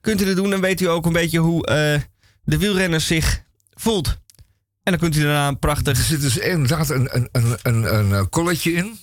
kunt 0.00 0.20
u 0.20 0.24
dat 0.24 0.36
doen. 0.36 0.50
Dan 0.50 0.60
weet 0.60 0.80
u 0.80 0.88
ook 0.88 1.06
een 1.06 1.12
beetje 1.12 1.38
hoe 1.38 1.66
eh, 1.66 2.00
de 2.44 2.58
wielrenner 2.58 3.00
zich 3.00 3.42
voelt. 3.70 4.06
En 4.82 4.92
dan 4.92 4.98
kunt 4.98 5.16
u 5.16 5.20
daarna 5.20 5.46
een 5.46 5.52
Er 5.52 5.58
prachtig... 5.58 5.96
zit 5.96 6.20
dus 6.20 6.36
inderdaad 6.38 6.90
een, 6.90 7.16
een, 7.16 7.28
een, 7.32 7.58
een, 7.62 7.94
een 7.94 8.12
eh, 8.12 8.22
colletje 8.30 8.72
in. 8.72 8.98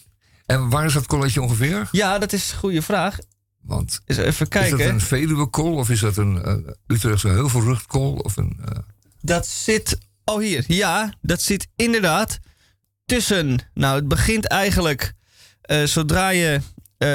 En 0.46 0.70
waar 0.70 0.86
is 0.86 0.94
dat 0.94 1.08
colletje 1.08 1.42
ongeveer? 1.42 1.88
Ja, 1.92 2.18
dat 2.20 2.34
is 2.34 2.52
een 2.52 2.58
goede 2.58 2.82
vraag. 2.82 3.18
Want 3.62 4.00
Eens 4.06 4.18
even 4.18 4.30
is 4.32 4.38
dat 4.38 4.48
kijken. 4.48 4.90
een 4.90 5.02
Veluwe-kool 5.02 5.74
of 5.76 5.90
is 5.90 6.00
dat 6.00 6.18
een 6.18 6.42
uh, 6.46 6.74
Utrechtse 6.88 7.28
heuvelrugkool? 7.28 8.14
Of 8.14 8.38
een, 8.38 8.60
eh, 8.66 8.80
Dat 9.22 9.48
zit. 9.48 9.98
Oh, 10.26 10.40
hier. 10.40 10.64
Ja, 10.68 11.14
dat 11.22 11.42
zit 11.42 11.68
inderdaad 11.76 12.40
tussen. 13.06 13.60
Nou, 13.74 13.96
het 13.96 14.08
begint 14.08 14.48
eigenlijk 14.48 15.14
eh, 15.62 15.84
zodra 15.84 16.30
je 16.30 16.54
eh, 16.54 16.62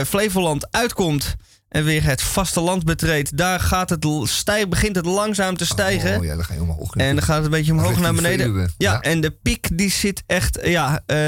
Flevoland 0.07 0.66
uitkomt 0.70 1.35
en 1.68 1.85
weer 1.85 2.05
het 2.05 2.22
vasteland 2.22 2.85
betreedt. 2.85 3.37
Daar 3.37 3.61
gaat 3.61 3.91
het 3.91 4.05
l- 4.05 4.24
stij, 4.24 4.68
begint 4.68 4.97
het 4.97 5.07
langzaam 5.07 5.57
te 5.57 5.66
stijgen. 5.66 6.18
Oh 6.18 6.24
ja, 6.24 6.35
dan 6.35 6.45
ga 6.45 6.55
je 6.55 6.61
omhoog. 6.61 6.95
En 6.95 7.14
dan 7.14 7.24
gaat 7.24 7.37
het 7.37 7.45
een 7.45 7.51
beetje 7.51 7.72
omhoog 7.72 8.01
naar 8.01 8.14
beneden. 8.14 8.55
Ja, 8.57 8.68
ja. 8.93 9.01
en 9.01 9.20
de 9.20 9.30
piek 9.30 9.68
die 9.72 9.91
zit 9.91 10.22
echt 10.26 10.59
ja, 10.62 11.03
eh, 11.07 11.18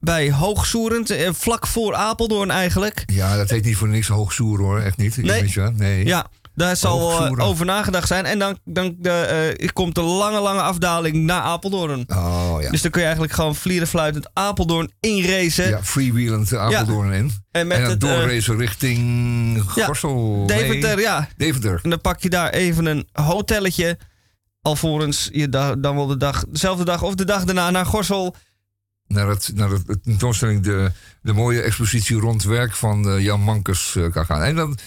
bij 0.00 0.32
Hoogsoerend. 0.32 1.10
eh, 1.10 1.30
vlak 1.32 1.66
voor 1.66 1.94
Apeldoorn 1.94 2.50
eigenlijk. 2.50 3.02
Ja, 3.06 3.36
dat 3.36 3.50
heet 3.50 3.64
niet 3.64 3.76
voor 3.76 3.88
niks 3.88 4.08
hoogzoer 4.08 4.58
hoor, 4.58 4.80
echt 4.80 4.96
niet. 4.96 5.16
Nee. 5.16 5.40
Weet 5.40 5.52
je 5.52 5.60
wel? 5.60 5.70
nee. 5.70 6.04
Ja, 6.06 6.26
daar 6.54 6.76
zal 6.76 7.26
eh, 7.36 7.48
over 7.48 7.66
nagedacht 7.66 8.08
zijn. 8.08 8.24
En 8.24 8.38
dan, 8.38 8.58
dan 8.64 8.96
de, 8.98 9.10
eh, 9.58 9.68
komt 9.72 9.94
de 9.94 10.00
lange, 10.00 10.40
lange 10.40 10.60
afdaling 10.60 11.16
naar 11.16 11.40
Apeldoorn. 11.40 12.04
Oh 12.08 12.56
ja. 12.60 12.70
Dus 12.70 12.82
dan 12.82 12.90
kun 12.90 13.00
je 13.00 13.06
eigenlijk 13.06 13.36
gewoon 13.36 13.54
vlierenfluitend 13.54 14.30
Apeldoorn 14.32 14.92
inracen. 15.00 15.68
ja, 15.68 15.82
freewheelend 15.82 16.54
Apeldoorn 16.54 17.12
in. 17.12 17.30
En 17.50 17.66
met 17.66 17.78
en 17.78 17.98
dan 17.98 18.10
eh, 18.10 18.40
richting 18.40 19.72
ja, 19.74 19.84
Gorsel. 19.84 20.46
Deventer, 20.46 20.94
nee, 20.94 21.04
ja. 21.04 21.28
Deventer. 21.36 21.80
En 21.82 21.90
dan 21.90 22.00
pak 22.00 22.20
je 22.22 22.30
daar 22.30 22.50
even 22.50 22.86
een 22.86 23.08
hotelletje. 23.12 23.98
Alvorens 24.60 25.28
je 25.32 25.48
da- 25.48 25.74
dan 25.74 25.96
wel 25.96 26.06
de 26.06 26.16
dag, 26.16 26.44
dezelfde 26.48 26.84
dag 26.84 27.02
of 27.02 27.14
de 27.14 27.24
dag 27.24 27.44
daarna 27.44 27.70
naar 27.70 27.86
Gorsel. 27.86 28.34
Naar, 29.06 29.28
het, 29.28 29.50
naar 29.54 29.70
het, 29.70 30.02
tentoonstelling 30.02 30.62
de, 30.62 30.92
de 31.22 31.32
mooie 31.32 31.60
expositie 31.60 32.16
rond 32.16 32.42
werk 32.42 32.74
van 32.74 33.22
Jan 33.22 33.40
Mankers 33.40 33.98
kan 34.12 34.24
gaan. 34.24 34.42
En 34.42 34.54
dan, 34.56 34.78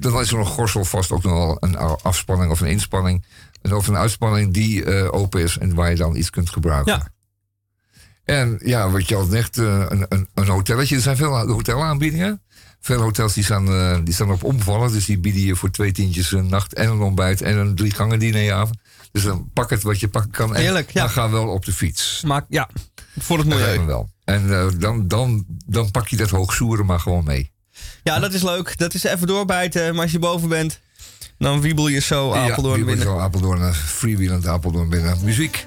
dan 0.00 0.20
is 0.20 0.30
er 0.30 0.38
nog 0.38 0.48
Gorsel 0.48 0.84
vast 0.84 1.10
ook 1.10 1.22
nog 1.22 1.32
wel 1.32 1.56
een 1.60 1.76
afspanning 2.02 2.50
of 2.50 2.60
een 2.60 2.68
inspanning. 2.68 3.24
Of 3.62 3.86
een 3.86 3.96
uitspanning 3.96 4.52
die 4.52 4.84
eh, 4.84 5.12
open 5.12 5.42
is 5.42 5.58
en 5.58 5.74
waar 5.74 5.90
je 5.90 5.96
dan 5.96 6.16
iets 6.16 6.30
kunt 6.30 6.50
gebruiken. 6.50 6.92
Ja. 6.92 7.08
En 8.24 8.60
ja, 8.64 8.90
wat 8.90 9.08
je 9.08 9.16
al 9.16 9.24
zegt, 9.24 9.58
eh, 9.58 9.86
een, 9.88 10.06
een, 10.08 10.28
een 10.34 10.48
hotelletje. 10.48 10.96
Er 10.96 11.02
zijn 11.02 11.16
veel 11.16 11.38
hotelaanbiedingen. 11.38 12.42
Veel 12.80 13.00
hotels 13.00 13.34
die 13.34 13.44
staan, 13.44 13.68
eh, 13.68 13.98
die 14.04 14.14
staan 14.14 14.30
op 14.30 14.44
omvallen. 14.44 14.92
Dus 14.92 15.04
die 15.04 15.18
bieden 15.18 15.42
je 15.42 15.56
voor 15.56 15.70
twee 15.70 15.92
tientjes 15.92 16.32
een 16.32 16.46
nacht 16.46 16.74
en 16.74 16.90
een 16.90 17.00
ontbijt 17.00 17.42
en 17.42 17.56
een 17.56 17.74
drie 17.74 17.90
gangen 17.90 18.18
dineravond. 18.18 18.78
Dus 19.12 19.22
dan 19.22 19.50
pak 19.52 19.70
het 19.70 19.82
wat 19.82 20.00
je 20.00 20.08
pakken 20.08 20.30
kan. 20.30 20.54
En 20.54 20.60
Heerlijk, 20.60 20.90
ja. 20.90 21.00
dan 21.00 21.10
ga 21.10 21.30
wel 21.30 21.48
op 21.48 21.64
de 21.64 21.72
fiets. 21.72 22.22
Maar 22.26 22.44
ja, 22.48 22.68
voor 23.18 23.38
het 23.38 23.46
milieu. 23.46 23.84
wel. 23.84 24.10
En 24.24 24.70
dan, 24.78 25.08
dan, 25.08 25.44
dan 25.66 25.90
pak 25.90 26.08
je 26.08 26.16
dat 26.16 26.30
hoogzoeren 26.30 26.86
maar 26.86 27.00
gewoon 27.00 27.24
mee. 27.24 27.52
Ja, 28.02 28.18
dat 28.18 28.32
is 28.32 28.42
leuk. 28.42 28.78
Dat 28.78 28.94
is 28.94 29.04
even 29.04 29.26
doorbijten. 29.26 29.94
Maar 29.94 30.02
als 30.02 30.12
je 30.12 30.18
boven 30.18 30.48
bent, 30.48 30.80
dan 31.38 31.60
wiebel 31.60 31.88
je 31.88 32.00
zo 32.00 32.32
Apeldoorn 32.32 32.78
ja, 32.78 32.84
binnen. 32.84 33.04
Zo 33.04 33.18
Apeldoorn, 33.18 33.62
eh, 33.62 33.72
freewheelend 33.72 34.46
Apeldoorn 34.46 34.88
binnen. 34.88 35.18
Muziek. 35.24 35.66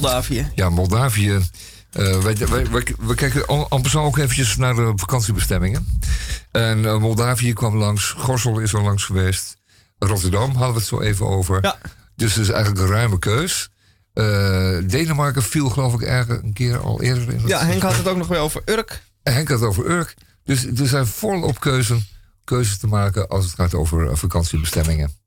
Moldavië. 0.00 0.50
Ja, 0.54 0.70
Moldavië. 0.70 1.40
Eh, 1.90 2.22
wij, 2.22 2.36
wij, 2.36 2.70
wij, 2.70 2.94
we 2.98 3.14
kijken 3.14 3.46
passant 3.68 4.06
ook 4.06 4.18
eventjes 4.18 4.56
naar 4.56 4.74
de 4.74 4.92
vakantiebestemmingen. 4.96 5.98
En 6.50 6.84
eh, 6.84 6.98
Moldavië 6.98 7.52
kwam 7.52 7.76
langs, 7.76 8.10
Gorsel 8.10 8.58
is 8.58 8.74
al 8.74 8.82
langs 8.82 9.04
geweest. 9.04 9.56
Rotterdam 9.98 10.50
hadden 10.50 10.72
we 10.72 10.78
het 10.78 10.88
zo 10.88 11.00
even 11.00 11.26
over. 11.26 11.58
Ja. 11.62 11.78
Dus 12.16 12.34
het 12.34 12.42
is 12.42 12.50
eigenlijk 12.50 12.82
een 12.84 12.90
ruime 12.90 13.18
keus. 13.18 13.68
Eh, 14.12 14.24
Denemarken 14.86 15.42
viel 15.42 15.68
geloof 15.68 15.94
ik 15.94 16.02
ergens 16.02 16.42
een 16.42 16.52
keer 16.52 16.78
al 16.78 17.02
eerder 17.02 17.32
in 17.32 17.46
Ja, 17.46 17.66
Henk 17.66 17.82
had 17.82 17.96
het 17.96 18.08
ook 18.08 18.16
nog 18.16 18.28
weer 18.28 18.38
over 18.38 18.62
Urk. 18.64 19.02
en 19.22 19.34
Henk 19.34 19.48
had 19.48 19.60
het 19.60 19.68
over 19.68 19.90
Urk. 19.90 20.14
Dus 20.44 20.64
er 20.64 20.86
zijn 20.86 21.06
volop 21.06 21.60
keuzen, 21.60 22.06
keuzes 22.44 22.78
te 22.78 22.86
maken 22.86 23.28
als 23.28 23.44
het 23.44 23.54
gaat 23.54 23.74
over 23.74 24.18
vakantiebestemmingen. 24.18 25.22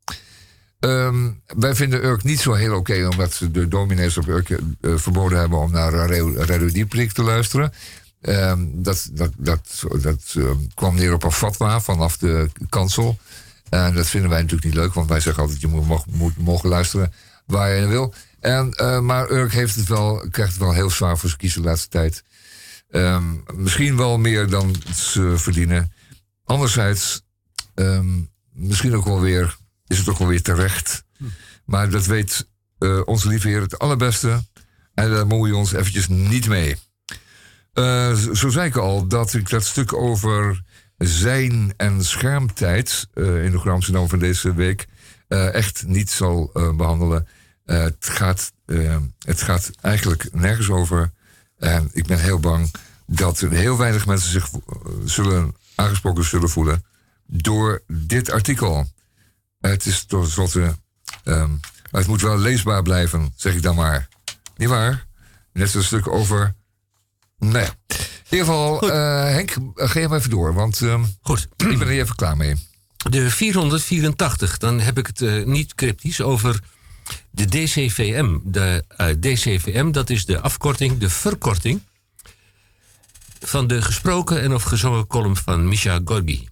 Ehm, 0.80 1.30
wij 1.45 1.75
vinden 1.75 2.05
Urk 2.05 2.23
niet 2.23 2.39
zo 2.39 2.53
heel 2.53 2.75
oké, 2.75 3.07
omdat 3.07 3.34
ze 3.34 3.51
de 3.51 3.67
dominees 3.67 4.17
op 4.17 4.28
Urk 4.28 4.49
eh, 4.49 4.57
verboden 4.95 5.39
hebben 5.39 5.59
om 5.59 5.71
naar 5.71 5.93
Radio, 5.93 6.34
Radio 6.36 6.67
Dieprik 6.71 7.11
te 7.11 7.23
luisteren. 7.23 7.73
Ehm, 8.21 8.65
dat 8.73 9.09
dat, 9.11 9.32
dat, 9.38 9.84
dat 10.01 10.34
ehm, 10.36 10.57
kwam 10.73 10.95
neer 10.95 11.13
op 11.13 11.23
een 11.23 11.32
fatwa 11.32 11.82
vanaf 11.82 12.17
de 12.17 12.49
kansel. 12.69 13.17
En 13.69 13.95
dat 13.95 14.07
vinden 14.07 14.30
wij 14.30 14.41
natuurlijk 14.41 14.67
niet 14.67 14.75
leuk, 14.75 14.93
want 14.93 15.09
wij 15.09 15.19
zeggen 15.19 15.43
altijd: 15.43 15.61
je 15.61 15.67
moet, 15.67 15.88
mag, 15.88 16.05
moet 16.05 16.38
mogen 16.38 16.69
luisteren 16.69 17.13
waar 17.45 17.73
je 17.73 17.88
wil. 17.88 18.13
En, 18.39 18.71
eh, 18.71 18.99
maar 18.99 19.32
Urk 19.32 19.51
heeft 19.51 19.75
het 19.75 19.88
wel, 19.88 20.28
krijgt 20.32 20.53
het 20.53 20.61
wel 20.61 20.73
heel 20.73 20.89
zwaar 20.89 21.17
voor 21.17 21.30
zijn 21.30 21.41
kiezen 21.41 21.61
de 21.61 21.67
laatste 21.67 21.89
tijd. 21.89 22.23
Misschien 23.55 23.97
wel 23.97 24.17
meer 24.17 24.49
dan 24.49 24.75
ze 24.93 25.34
verdienen. 25.38 25.91
Anderzijds, 26.43 27.21
misschien 28.53 28.95
ook 28.95 29.05
wel 29.05 29.21
weer, 29.21 29.57
is 29.88 29.98
het 29.98 30.10
ook 30.10 30.18
wel 30.18 30.28
weer 30.28 30.42
terecht. 30.42 31.04
Maar 31.66 31.90
dat 31.90 32.06
weet 32.06 32.48
eh, 32.78 33.02
onze 33.06 33.28
lieve 33.28 33.48
Heer 33.48 33.62
het 33.62 33.80
allerbeste. 33.80 34.44
En 34.94 35.10
daar 35.12 35.28
moeien 35.28 35.54
we 35.54 35.60
ons 35.60 35.72
eventjes 35.74 36.08
niet 36.08 36.48
mee. 36.48 36.76
Eh, 37.74 38.14
zo- 38.14 38.50
zei 38.50 38.68
ik 38.68 38.76
al, 38.76 39.08
dat 39.08 39.34
ik 39.34 39.50
dat 39.50 39.66
stuk 39.66 39.94
over 39.94 40.64
zijn 40.98 41.74
en 41.78 42.04
schermtijd 42.06 43.08
eh, 43.14 43.44
in 43.44 43.52
de 43.52 43.58
Groene 43.58 43.72
Amsterdam 43.76 44.10
van 44.10 44.20
deze 44.20 44.54
week 44.54 44.88
echt 45.28 45.84
niet 45.88 46.10
zal 46.12 46.50
eh, 46.54 46.76
behandelen. 46.76 47.28
Eh, 47.66 47.80
het, 47.80 47.96
gaat, 48.10 48.52
het 49.26 49.42
gaat 49.42 49.72
eigenlijk 49.82 50.30
nergens 50.34 50.70
over. 50.70 51.12
En 51.58 51.90
ik 51.94 52.06
ben 52.06 52.20
heel 52.20 52.40
bang 52.40 52.72
dat 53.06 53.40
heel 53.40 53.78
weinig 53.78 54.06
mensen 54.06 54.32
zich 54.32 54.50
zullen 55.06 55.56
aangesproken 55.76 56.24
zullen 56.24 56.50
voelen 56.50 56.86
door 57.26 57.84
dit 57.88 58.32
artikel. 58.32 58.88
Het 59.60 59.86
is 59.86 60.05
tenslotte. 60.05 60.76
ehm 61.24 61.51
maar 61.91 62.01
het 62.01 62.10
moet 62.10 62.22
wel 62.22 62.38
leesbaar 62.38 62.82
blijven, 62.82 63.34
zeg 63.36 63.55
ik 63.55 63.62
dan 63.62 63.76
maar. 63.76 64.08
Niet 64.58 64.70
waar? 64.70 65.05
Net 65.53 65.70
zo'n 65.70 65.82
stuk 65.82 66.08
over. 66.08 66.55
Nee. 67.38 67.66
In 67.88 67.97
ieder 68.30 68.45
geval, 68.45 68.91
eh, 68.91 69.24
Henk, 69.24 69.51
eh, 69.51 69.89
ga 69.89 69.99
je 69.99 70.08
maar 70.08 70.18
even 70.18 70.30
door, 70.30 70.53
want 70.53 70.82
ehm, 70.82 71.03
Goed. 71.22 71.47
ik 71.58 71.78
ben 71.78 71.82
er 71.82 71.89
even 71.89 72.16
klaar 72.16 72.38
mee. 72.38 72.55
De 73.10 73.30
484, 73.30 74.58
dan 74.58 74.80
heb 74.80 74.97
ik 74.97 75.08
het 75.08 75.22
eh, 75.22 75.43
niet 75.45 75.76
cryptisch 75.76 76.22
over 76.22 76.60
de 77.32 77.45
DCVM. 77.45 78.38
De 78.43 78.84
eh, 78.88 79.08
DCVM, 79.08 79.91
dat 79.91 80.10
is 80.10 80.26
de 80.26 80.39
afkorting, 80.41 80.97
de 80.97 81.10
verkorting 81.10 81.82
van 83.39 83.68
de 83.68 83.82
gesproken 83.82 84.41
en 84.41 84.53
of 84.53 84.64
gezongen 84.64 85.08
column 85.08 85.36
van 85.38 85.68
Misha 85.68 85.99
Gorgi. 86.05 86.47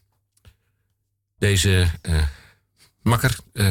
Deze 1.37 1.91
eh, 2.01 2.23
makker, 3.05 3.37
eh, 3.53 3.69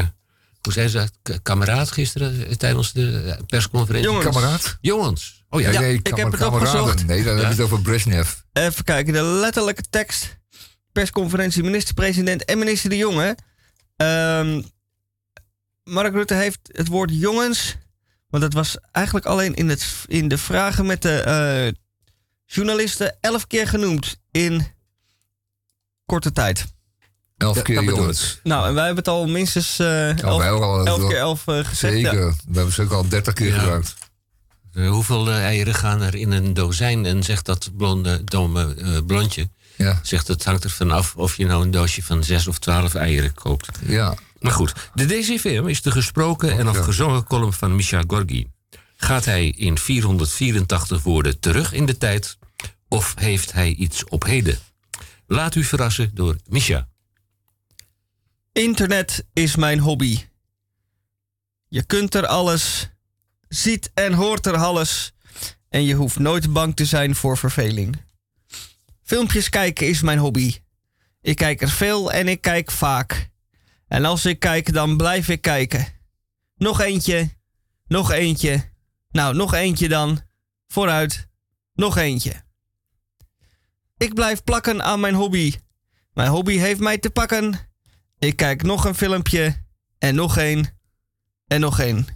hoe 0.61 0.73
zei 0.73 0.89
ze 0.89 1.09
dat, 1.23 1.43
kameraad 1.43 1.91
gisteren 1.91 2.47
eh, 2.47 2.55
tijdens 2.55 2.93
de 2.93 3.21
eh, 3.21 3.45
persconferentie? 3.47 4.11
Jongens. 4.11 4.27
Kameraad? 4.27 4.79
Jongens. 4.81 5.45
Oh 5.49 5.61
ja, 5.61 5.71
Ja, 5.71 5.81
nee, 5.81 5.95
ik 5.95 6.07
heb 6.07 6.17
het 6.17 6.37
kameraden. 6.37 6.81
opgezocht. 6.81 7.07
Nee, 7.07 7.23
dan 7.23 7.37
heb 7.37 7.45
je 7.45 7.51
het 7.51 7.61
over 7.61 7.81
Brezhnev. 7.81 8.33
Even 8.53 8.85
kijken, 8.85 9.13
de 9.13 9.23
letterlijke 9.23 9.83
tekst. 9.91 10.39
Persconferentie 10.93 11.63
minister-president 11.63 12.45
en 12.45 12.59
minister 12.59 12.91
De 12.91 12.97
Jonge. 12.97 13.37
Ehm, 13.97 14.63
Mark 15.85 16.13
Rutte 16.15 16.35
heeft 16.35 16.59
het 16.63 16.89
woord 16.89 17.11
jongens. 17.13 17.77
Want 18.29 18.43
dat 18.43 18.53
was 18.53 18.77
eigenlijk 18.93 19.27
alleen 19.27 19.55
in, 19.55 19.69
het, 19.69 19.87
in 20.07 20.29
de 20.29 20.39
vragen 20.39 20.87
met 20.87 21.03
de 21.03 21.21
eh, 21.21 21.73
journalisten 22.47 23.17
elf 23.21 23.47
keer 23.47 23.69
genoemd 23.69 24.17
in 24.31 24.67
korte 26.07 26.33
tijd. 26.33 26.74
Elf 27.45 27.57
Ja, 27.57 27.63
keer 27.63 27.83
jongens. 27.85 28.41
Nou, 28.43 28.67
en 28.69 28.75
wij 28.75 28.85
hebben 28.85 29.05
het 29.05 29.13
al 29.13 29.27
minstens 29.27 29.79
eh, 29.79 29.87
Oh, 29.87 30.45
elf, 30.45 30.45
ook 30.45 30.63
al 30.63 30.87
elf 30.87 31.09
keer 31.09 31.17
elf 31.19 31.43
gezegd. 31.45 31.77
Zeker. 31.77 32.15
Ja. 32.15 32.27
We 32.49 32.55
hebben 32.55 32.73
ze 32.73 32.83
ook 32.83 32.93
al 32.93 33.09
dertig 33.09 33.35
keer 33.35 33.47
Ja. 33.55 33.59
gebruikt. 33.59 33.95
Eh, 34.73 34.89
hoeveel 34.91 35.31
eieren 35.31 35.75
gaan 35.75 36.01
er 36.03 36.15
in 36.15 36.33
een 36.33 36.55
dozijn? 36.55 37.07
En 37.07 37.23
zegt 37.23 37.47
dat 37.47 37.71
blonde, 37.77 38.25
domme 38.25 38.75
eh, 38.75 38.89
blondje. 39.07 39.49
Ja, 39.77 40.01
Zegt 40.03 40.29
het 40.29 40.45
hangt 40.45 40.65
ervan 40.65 40.91
af 40.91 41.17
of 41.17 41.37
je 41.37 41.47
nou 41.47 41.63
een 41.63 41.71
doosje 41.71 42.03
van 42.03 42.25
zes 42.25 42.47
of 42.47 42.59
twaalf 42.59 42.95
eieren 42.95 43.35
koopt. 43.35 43.69
ja. 43.87 44.15
Maar 44.41 44.53
goed, 44.53 44.73
de 44.95 45.07
DCVM 45.07 45.67
is 45.67 45.83
de 45.83 45.91
gesproken 45.91 46.59
en 46.59 46.69
of 46.69 46.77
ja. 46.77 46.83
gezongen 46.83 47.25
column 47.25 47.53
van 47.53 47.77
Misha 47.77 48.03
Gorgi. 48.07 48.47
Gaat 48.97 49.25
hij 49.25 49.47
in 49.49 49.79
484 49.79 51.03
woorden 51.03 51.41
terug 51.41 51.73
in 51.73 51.87
de 51.87 51.99
tijd 51.99 52.37
of 52.89 53.15
heeft 53.19 53.53
hij 53.53 53.69
iets 53.69 54.05
op 54.05 54.25
heden? 54.25 54.59
Laat 55.27 55.55
u 55.55 55.65
verrassen 55.65 56.11
door 56.15 56.37
Misha. 56.49 56.89
Internet 58.55 59.27
is 59.33 59.57
mijn 59.57 59.79
hobby. 59.79 60.19
Je 61.69 61.85
kunt 61.85 62.15
er 62.15 62.27
alles, 62.27 62.91
ziet 63.49 63.91
en 63.95 64.13
hoort 64.13 64.47
er 64.47 64.57
alles. 64.57 65.13
En 65.69 65.85
je 65.85 65.95
hoeft 65.95 66.19
nooit 66.19 66.53
bang 66.53 66.77
te 66.77 66.85
zijn 66.85 67.15
voor 67.15 67.39
verveling. 67.39 68.03
Filmpjes 69.03 69.49
kijken 69.49 69.89
is 69.89 70.01
mijn 70.01 70.19
hobby. 70.19 70.55
Ik 71.21 71.37
kijk 71.37 71.63
er 71.63 71.69
veel 71.69 72.13
en 72.13 72.29
ik 72.29 72.41
kijk 72.41 72.71
vaak. 72.71 73.31
En 73.87 74.05
als 74.05 74.27
ik 74.27 74.39
kijk, 74.39 74.73
dan 74.73 74.97
blijf 74.97 75.29
ik 75.29 75.41
kijken. 75.41 75.87
Nog 76.57 76.81
eentje, 76.81 77.31
nog 77.87 78.11
eentje. 78.11 78.73
Nou, 79.11 79.35
nog 79.35 79.55
eentje 79.55 79.89
dan. 79.89 80.21
Vooruit, 80.67 81.29
nog 81.73 81.97
eentje. 81.97 82.45
Ik 83.97 84.15
blijf 84.15 84.45
plakken 84.45 84.83
aan 84.83 85.01
mijn 85.01 85.15
hobby. 85.15 85.55
Mijn 86.13 86.31
hobby 86.31 86.57
heeft 86.57 86.81
mij 86.81 86.99
te 86.99 87.11
pakken. 87.11 87.73
Ik 88.19 88.37
kijk 88.37 88.63
nog 88.63 88.85
een 88.85 88.95
filmpje 88.95 89.65
en 89.99 90.15
nog 90.15 90.37
één 90.37 90.79
en 91.47 91.61
nog 91.61 91.81
één. 91.81 92.07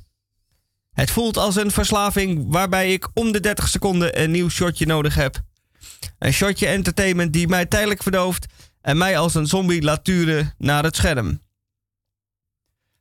Het 0.92 1.10
voelt 1.10 1.36
als 1.36 1.56
een 1.56 1.70
verslaving 1.70 2.44
waarbij 2.52 2.92
ik 2.92 3.08
om 3.14 3.32
de 3.32 3.40
30 3.40 3.68
seconden 3.68 4.22
een 4.22 4.30
nieuw 4.30 4.48
shotje 4.48 4.86
nodig 4.86 5.14
heb. 5.14 5.40
Een 6.18 6.32
shotje 6.32 6.66
entertainment 6.66 7.32
die 7.32 7.48
mij 7.48 7.66
tijdelijk 7.66 8.02
verdooft 8.02 8.46
en 8.80 8.96
mij 8.96 9.18
als 9.18 9.34
een 9.34 9.46
zombie 9.46 9.82
laat 9.82 10.04
turen 10.04 10.54
naar 10.58 10.84
het 10.84 10.96
scherm. 10.96 11.40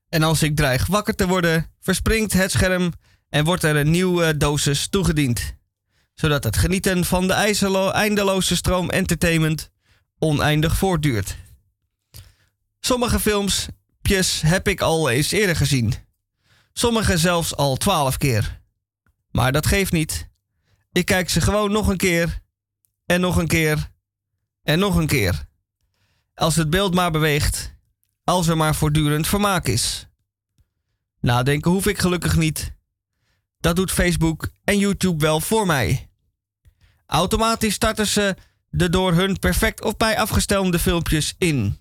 En 0.09 0.23
als 0.23 0.43
ik 0.43 0.55
dreig 0.55 0.87
wakker 0.87 1.15
te 1.15 1.27
worden, 1.27 1.75
verspringt 1.79 2.33
het 2.33 2.51
scherm 2.51 2.93
en 3.29 3.45
wordt 3.45 3.63
er 3.63 3.75
een 3.75 3.91
nieuwe 3.91 4.37
dosis 4.37 4.87
toegediend. 4.87 5.55
Zodat 6.13 6.43
het 6.43 6.57
genieten 6.57 7.05
van 7.05 7.27
de 7.27 7.33
eindeloze 7.91 8.55
stroom 8.55 8.89
entertainment 8.89 9.71
oneindig 10.19 10.77
voortduurt. 10.77 11.35
Sommige 12.79 13.19
filmpjes 13.19 14.41
heb 14.41 14.67
ik 14.67 14.81
al 14.81 15.09
eens 15.09 15.31
eerder 15.31 15.55
gezien. 15.55 15.93
Sommige 16.73 17.17
zelfs 17.17 17.55
al 17.55 17.75
twaalf 17.77 18.17
keer. 18.17 18.61
Maar 19.31 19.51
dat 19.51 19.65
geeft 19.65 19.91
niet. 19.91 20.29
Ik 20.91 21.05
kijk 21.05 21.29
ze 21.29 21.41
gewoon 21.41 21.71
nog 21.71 21.87
een 21.87 21.97
keer. 21.97 22.41
En 23.05 23.21
nog 23.21 23.35
een 23.35 23.47
keer. 23.47 23.91
En 24.63 24.79
nog 24.79 24.95
een 24.95 25.07
keer. 25.07 25.45
Als 26.33 26.55
het 26.55 26.69
beeld 26.69 26.93
maar 26.93 27.11
beweegt. 27.11 27.75
Als 28.23 28.47
er 28.47 28.57
maar 28.57 28.75
voortdurend 28.75 29.27
vermaak 29.27 29.67
is. 29.67 30.07
Nadenken 31.19 31.71
hoef 31.71 31.87
ik 31.87 31.99
gelukkig 31.99 32.35
niet. 32.35 32.75
Dat 33.59 33.75
doet 33.75 33.91
Facebook 33.91 34.49
en 34.63 34.77
YouTube 34.77 35.25
wel 35.25 35.39
voor 35.39 35.65
mij. 35.65 36.09
Automatisch 37.05 37.73
starten 37.73 38.07
ze 38.07 38.35
de 38.69 38.89
door 38.89 39.13
hun 39.13 39.39
perfect 39.39 39.83
op 39.83 39.99
mij 39.99 40.19
afgestemde 40.19 40.79
filmpjes 40.79 41.35
in. 41.37 41.79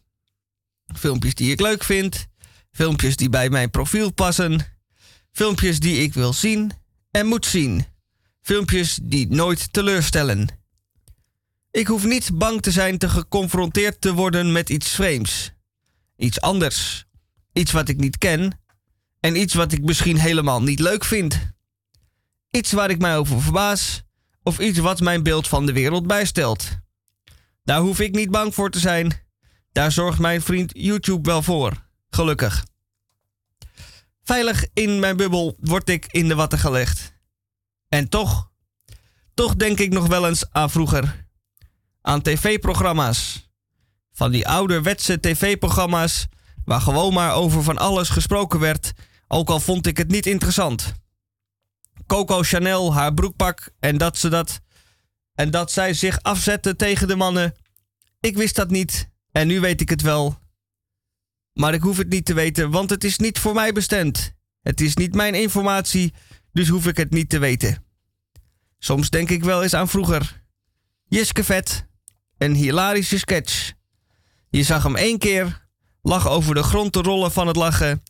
Filmpjes 0.95 1.34
die 1.34 1.51
ik 1.51 1.61
leuk 1.61 1.84
vind. 1.84 2.26
Filmpjes 2.70 3.16
die 3.16 3.28
bij 3.28 3.51
mijn 3.51 3.70
profiel 3.70 4.12
passen. 4.12 4.61
Filmpjes 5.32 5.80
die 5.80 6.03
ik 6.03 6.14
wil 6.14 6.32
zien 6.32 6.72
en 7.11 7.26
moet 7.26 7.47
zien. 7.47 7.87
Filmpjes 8.43 8.99
die 9.03 9.28
nooit 9.28 9.72
teleurstellen. 9.72 10.49
Ik 11.70 11.87
hoef 11.87 12.05
niet 12.05 12.30
bang 12.39 12.62
te 12.62 12.70
zijn 12.70 12.99
te 12.99 13.09
geconfronteerd 13.09 14.01
te 14.01 14.12
worden 14.12 14.53
met 14.53 14.70
iets 14.70 14.89
vreemds. 14.89 15.53
Iets 16.16 16.41
anders. 16.41 17.07
Iets 17.53 17.72
wat 17.72 17.89
ik 17.89 17.97
niet 17.97 18.18
ken. 18.18 18.61
En 19.20 19.41
iets 19.41 19.55
wat 19.55 19.72
ik 19.72 19.82
misschien 19.82 20.18
helemaal 20.18 20.62
niet 20.62 20.80
leuk 20.80 21.05
vind. 21.05 21.53
Iets 22.51 22.72
waar 22.72 22.91
ik 22.91 22.99
mij 22.99 23.16
over 23.16 23.43
verbaas. 23.43 24.03
Of 24.43 24.59
iets 24.59 24.78
wat 24.78 25.01
mijn 25.01 25.22
beeld 25.22 25.49
van 25.49 25.66
de 25.66 25.72
wereld 25.72 26.07
bijstelt. 26.07 26.68
Daar 27.64 27.80
hoef 27.80 28.01
ik 28.01 28.14
niet 28.14 28.30
bang 28.30 28.55
voor 28.55 28.70
te 28.70 28.78
zijn. 28.78 29.26
Daar 29.77 29.93
zorgt 29.93 30.18
mijn 30.18 30.43
vriend 30.43 30.70
YouTube 30.74 31.29
wel 31.29 31.43
voor. 31.43 31.87
Gelukkig. 32.11 32.66
Veilig 34.22 34.64
in 34.72 34.99
mijn 34.99 35.16
bubbel 35.16 35.57
word 35.61 35.89
ik 35.89 36.07
in 36.07 36.29
de 36.29 36.35
watten 36.35 36.59
gelegd. 36.59 37.12
En 37.89 38.09
toch, 38.09 38.51
toch 39.35 39.57
denk 39.57 39.79
ik 39.79 39.93
nog 39.93 40.07
wel 40.07 40.29
eens 40.29 40.51
aan 40.51 40.70
vroeger. 40.70 41.27
Aan 42.03 42.22
tv-programma's. 42.22 43.51
Van 44.12 44.31
die 44.31 44.49
ouderwetse 44.49 45.20
tv-programma's 45.20 46.27
waar 46.64 46.81
gewoon 46.81 47.12
maar 47.12 47.35
over 47.35 47.62
van 47.62 47.79
alles 47.79 48.09
gesproken 48.09 48.61
werd, 48.61 48.93
ook 49.29 49.49
al 49.49 49.61
vond 49.61 49.87
ik 49.87 49.97
het 49.97 50.09
niet 50.09 50.27
interessant. 50.27 50.93
Coco 52.07 52.43
Chanel, 52.43 52.95
haar 52.95 53.14
broekpak 53.14 53.70
en 53.79 53.99
dat 53.99 54.18
ze 54.18 54.29
dat. 54.29 54.61
En 55.35 55.51
dat 55.51 55.72
zij 55.72 55.95
zich 55.95 56.22
afzette 56.22 56.77
tegen 56.77 57.09
de 57.09 57.16
mannen. 57.16 57.55
Ik 58.20 58.37
wist 58.37 58.55
dat 58.55 58.70
niet 58.70 59.14
en 59.37 59.47
nu 59.47 59.61
weet 59.61 59.80
ik 59.80 59.89
het 59.89 60.03
wel. 60.03 60.39
Maar 61.53 61.74
ik 61.74 61.80
hoef 61.80 61.97
het 61.97 62.09
niet 62.09 62.24
te 62.24 62.34
weten, 62.34 62.70
want 62.70 62.91
het 62.91 63.05
is 63.05 63.18
niet 63.18 63.39
voor 63.39 63.55
mij 63.55 63.72
bestemd. 63.72 64.32
Het 64.62 64.80
is 64.80 64.95
niet 64.95 65.14
mijn 65.14 65.34
informatie, 65.34 66.14
dus 66.53 66.68
hoef 66.68 66.87
ik 66.87 66.97
het 66.97 67.11
niet 67.11 67.28
te 67.28 67.39
weten. 67.39 67.84
Soms 68.78 69.11
denk 69.11 69.30
ik 69.30 69.45
wel 69.45 69.62
eens 69.62 69.74
aan 69.74 69.89
vroeger. 69.89 70.43
Jiske 71.05 71.45
Vet, 71.45 71.87
een 72.39 72.55
hilarische 72.55 73.18
sketch. 73.18 73.72
Je 74.49 74.62
zag 74.62 74.82
hem 74.82 74.97
één 74.97 75.18
keer, 75.18 75.68
lag 76.03 76.28
over 76.28 76.55
de 76.55 76.62
grond 76.62 76.93
te 76.93 77.01
rollen 77.01 77.32
van 77.32 77.47
het 77.47 77.57
lachen 77.57 78.03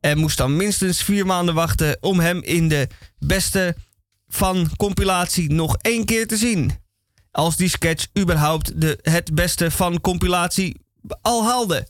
en 0.00 0.18
moest 0.18 0.36
dan 0.36 0.56
minstens 0.56 1.02
vier 1.02 1.26
maanden 1.26 1.54
wachten 1.54 1.96
om 2.00 2.20
hem 2.20 2.42
in 2.42 2.68
de 2.68 2.88
beste 3.18 3.76
van 4.28 4.76
compilatie 4.76 5.52
nog 5.52 5.76
één 5.76 6.04
keer 6.04 6.26
te 6.26 6.36
zien. 6.36 6.81
Als 7.32 7.56
die 7.56 7.68
sketch 7.68 8.06
überhaupt 8.18 8.80
de, 8.80 8.98
het 9.02 9.34
beste 9.34 9.70
van 9.70 10.00
compilatie 10.00 10.80
al 11.22 11.44
haalde. 11.44 11.86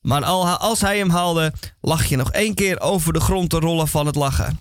Maar 0.00 0.24
al, 0.24 0.48
als 0.48 0.80
hij 0.80 0.98
hem 0.98 1.10
haalde, 1.10 1.52
lag 1.80 2.04
je 2.04 2.16
nog 2.16 2.32
één 2.32 2.54
keer 2.54 2.80
over 2.80 3.12
de 3.12 3.20
grond 3.20 3.50
te 3.50 3.58
rollen 3.58 3.88
van 3.88 4.06
het 4.06 4.14
lachen. 4.14 4.60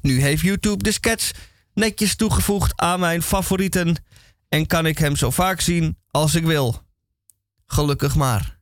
Nu 0.00 0.20
heeft 0.20 0.42
YouTube 0.42 0.82
de 0.82 0.92
sketch 0.92 1.30
netjes 1.74 2.16
toegevoegd 2.16 2.72
aan 2.76 3.00
mijn 3.00 3.22
favorieten 3.22 4.04
en 4.48 4.66
kan 4.66 4.86
ik 4.86 4.98
hem 4.98 5.16
zo 5.16 5.30
vaak 5.30 5.60
zien 5.60 5.98
als 6.10 6.34
ik 6.34 6.44
wil. 6.44 6.82
Gelukkig 7.66 8.14
maar. 8.14 8.58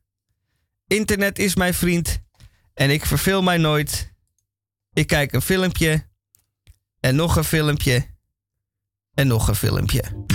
Internet 0.87 1.39
is 1.39 1.55
mijn 1.55 1.73
vriend 1.73 2.19
en 2.73 2.89
ik 2.89 3.05
verveel 3.05 3.41
mij 3.41 3.57
nooit. 3.57 4.13
Ik 4.93 5.07
kijk 5.07 5.33
een 5.33 5.41
filmpje 5.41 6.07
en 6.99 7.15
nog 7.15 7.35
een 7.35 7.43
filmpje 7.43 8.05
en 9.13 9.27
nog 9.27 9.47
een 9.47 9.55
filmpje. 9.55 10.34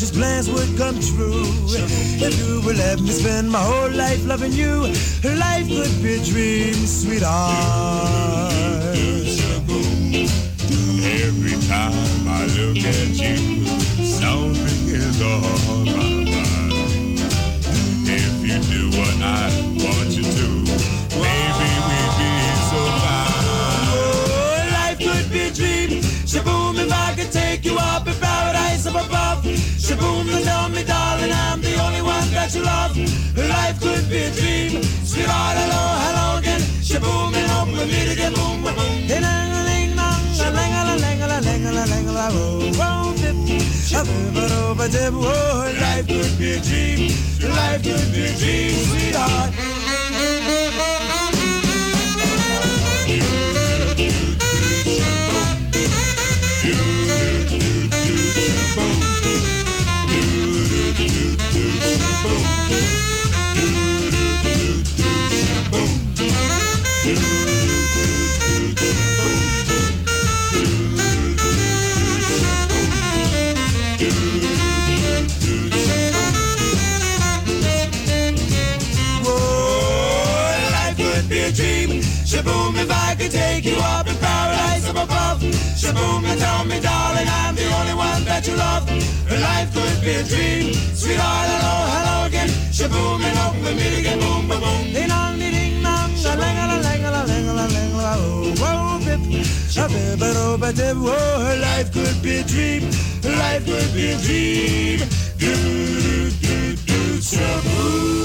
precious 0.00 0.16
plans 0.18 0.48
would 0.48 0.78
come 0.78 0.98
true. 0.98 1.44
If 1.68 2.38
you 2.38 2.62
would 2.64 2.78
let 2.78 3.00
me 3.00 3.10
spend 3.10 3.50
my 3.50 3.62
whole 3.62 3.90
life 3.90 4.24
loving 4.24 4.52
you, 4.52 4.86
life 5.38 5.68
would 5.68 6.02
be 6.02 6.14
a 6.14 6.24
dream, 6.24 6.74
sweetheart. 6.86 8.54
Every 11.04 11.56
time 11.68 12.28
I 12.28 12.46
look 12.56 12.78
at 12.78 13.08
you, 13.20 13.66
something 14.02 14.88
is 14.88 15.20
on 15.20 15.59
me, 31.20 31.28
darling, 31.28 31.32
I'm 31.32 31.60
the 31.60 31.74
only 31.82 32.02
one 32.02 32.30
that 32.32 32.54
you 32.54 32.62
love. 32.62 32.96
Life 33.36 33.80
could 33.80 34.08
be 34.08 34.18
a 34.18 34.30
dream. 34.30 34.82
Sweetheart, 35.04 35.56
hello, 35.56 35.82
hello 36.04 36.38
again. 36.38 36.60
Shaboom, 36.82 37.34
and 37.34 37.50
home 37.50 37.72
with 37.72 37.88
me 37.88 38.08
to 38.08 38.14
get 38.14 38.34
boom, 38.34 38.62
boom. 38.62 38.74
Ding, 39.08 39.22
ding, 39.22 39.96
dong, 39.96 40.22
a 40.40 40.50
ling, 40.50 40.74
a 40.74 40.96
ling, 40.96 41.22
a 41.22 41.26
ling, 41.40 41.66
a 41.66 41.72
ling, 41.72 41.76
a 41.76 41.86
ling, 41.86 42.08
oh, 42.08 42.72
oh, 42.80 43.14
dip. 43.16 43.36
A 43.92 44.04
bip, 44.04 44.36
a 44.36 44.48
dip, 44.48 44.80
a 44.80 44.88
dip, 44.88 45.14
oh, 45.14 45.72
life 45.80 46.06
could 46.06 46.38
be 46.38 46.52
a 46.52 46.60
dream. 46.60 47.12
Life 47.42 47.82
could 47.82 48.12
be 48.12 48.22
a 48.26 48.32
dream, 48.38 48.74
sweetheart. 48.86 49.50
Shaboom, 82.40 82.72
if 82.80 82.90
I 82.90 83.14
could 83.16 83.30
take 83.30 83.66
you 83.66 83.76
up 83.76 84.06
in 84.06 84.16
paradise 84.16 84.88
up 84.88 84.96
above. 84.96 85.42
Shaboom, 85.76 86.24
and 86.24 86.40
tell 86.40 86.64
me, 86.64 86.80
darling, 86.80 87.28
I'm 87.28 87.54
the 87.54 87.66
only 87.68 87.92
one 87.92 88.24
that 88.24 88.48
you 88.48 88.56
love. 88.56 88.88
Life 89.28 89.74
could 89.74 90.00
be 90.00 90.14
a 90.14 90.24
dream. 90.24 90.72
Sweetheart, 90.72 91.48
hello, 91.52 91.74
hello 91.92 92.26
again. 92.28 92.48
Shaboom, 92.72 93.20
and 93.20 93.38
open 93.44 93.62
with 93.62 93.76
me 93.76 93.94
to 93.94 94.02
get 94.02 94.18
boom, 94.18 94.48
boom, 94.48 94.58
boom. 94.58 94.92
Ding 94.94 95.08
dong, 95.08 95.38
ding 95.38 95.52
ding 95.52 95.82
dong, 95.82 96.10
oh, 96.16 96.36
do, 100.16 100.56
ba 100.56 100.72
dip, 100.72 100.96
whoa, 100.96 101.60
life 101.60 101.92
could 101.92 102.22
be 102.22 102.38
a 102.38 102.42
dream. 102.42 102.88
Life 103.22 103.66
could 103.66 103.92
be 103.92 104.12
a 104.12 104.16
dream. 104.16 105.00
Do, 105.36 105.52
do, 106.40 106.76
do, 106.88 107.20
shaboom. 107.20 108.20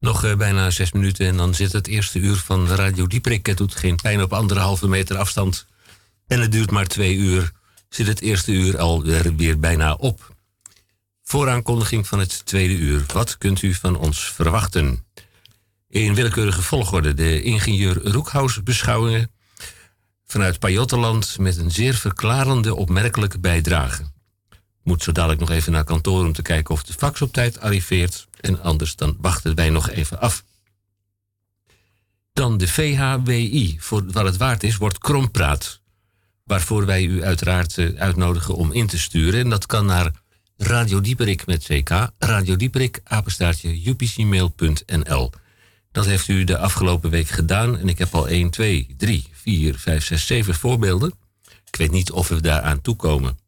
Nog 0.00 0.24
eh, 0.24 0.36
bijna 0.36 0.70
zes 0.70 0.92
minuten 0.92 1.26
en 1.26 1.36
dan 1.36 1.54
zit 1.54 1.72
het 1.72 1.86
eerste 1.86 2.18
uur 2.18 2.36
van 2.36 2.68
Radio 2.68 3.06
Dieprik. 3.06 3.46
Het 3.46 3.56
doet 3.56 3.74
geen 3.74 3.96
pijn 3.96 4.22
op 4.22 4.32
anderhalve 4.32 4.88
meter 4.88 5.16
afstand. 5.16 5.66
En 6.26 6.40
het 6.40 6.52
duurt 6.52 6.70
maar 6.70 6.86
twee 6.86 7.14
uur. 7.14 7.52
Zit 7.88 8.06
het 8.06 8.20
eerste 8.20 8.52
uur 8.52 8.78
al 8.78 9.02
weer, 9.36 9.58
bijna 9.58 9.94
op. 9.94 10.34
Vooraankondiging 11.22 12.06
van 12.06 12.18
het 12.18 12.46
tweede 12.46 12.74
uur. 12.74 13.04
Wat 13.12 13.38
kunt 13.38 13.62
u 13.62 13.74
van 13.74 13.96
ons 13.96 14.32
verwachten? 14.32 15.04
In 15.88 16.14
willekeurige 16.14 16.62
volgorde 16.62 17.14
de 17.14 17.42
ingenieur 17.42 18.02
Roekhaus 18.02 18.62
beschouwingen 18.62 19.30
vanuit 20.26 20.58
Pajottenland 20.58 21.38
met 21.38 21.56
een 21.56 21.70
zeer 21.70 21.94
verklarende 21.94 22.74
opmerkelijke 22.74 23.38
bijdrage. 23.38 24.02
Moet 24.82 25.02
zo 25.02 25.12
dadelijk 25.12 25.40
nog 25.40 25.50
even 25.50 25.72
naar 25.72 25.84
kantoor 25.84 26.24
om 26.24 26.32
te 26.32 26.42
kijken 26.42 26.74
of 26.74 26.82
de 26.82 26.92
fax 26.92 27.22
op 27.22 27.32
tijd 27.32 27.60
arriveert. 27.60 28.28
En 28.40 28.62
anders 28.62 28.96
dan 28.96 29.16
wachten 29.20 29.54
wij 29.54 29.70
nog 29.70 29.90
even 29.90 30.20
af. 30.20 30.44
Dan 32.32 32.58
de 32.58 32.68
VHWI, 32.68 33.76
voor 33.80 34.04
wat 34.10 34.24
het 34.24 34.36
waard 34.36 34.62
is, 34.62 34.76
wordt 34.76 34.98
Krompraat. 34.98 35.80
Waarvoor 36.44 36.86
wij 36.86 37.04
u 37.04 37.24
uiteraard 37.24 37.78
eh, 37.78 37.88
uitnodigen 37.96 38.54
om 38.54 38.72
in 38.72 38.86
te 38.86 38.98
sturen. 38.98 39.40
En 39.40 39.50
dat 39.50 39.66
kan 39.66 39.86
naar 39.86 40.12
Radio 40.56 41.00
Dieperik 41.00 41.46
met 41.46 41.64
CK. 41.64 42.10
Radio 42.18 42.56
Dieperik, 42.56 43.00
apenstaartje. 43.04 43.96
Dat 45.92 46.06
heeft 46.06 46.28
u 46.28 46.44
de 46.44 46.58
afgelopen 46.58 47.10
week 47.10 47.28
gedaan. 47.28 47.78
En 47.78 47.88
ik 47.88 47.98
heb 47.98 48.14
al 48.14 48.28
1, 48.28 48.50
2, 48.50 48.94
3, 48.96 49.28
4, 49.32 49.78
5, 49.78 50.04
6, 50.04 50.26
7 50.26 50.54
voorbeelden. 50.54 51.12
Ik 51.64 51.76
weet 51.76 51.90
niet 51.90 52.10
of 52.10 52.28
we 52.28 52.40
daaraan 52.40 52.80
toekomen. 52.80 53.38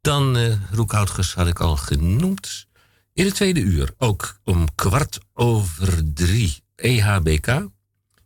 Dan 0.00 0.36
eh 0.36 0.56
Roekhoutgers 0.70 1.34
had 1.34 1.46
ik 1.46 1.60
al 1.60 1.76
genoemd. 1.76 2.66
In 3.14 3.24
het 3.24 3.34
tweede 3.34 3.60
uur, 3.60 3.94
ook 3.98 4.40
om 4.44 4.74
kwart 4.74 5.18
over 5.34 6.12
drie, 6.14 6.62
EHBK. 6.76 7.68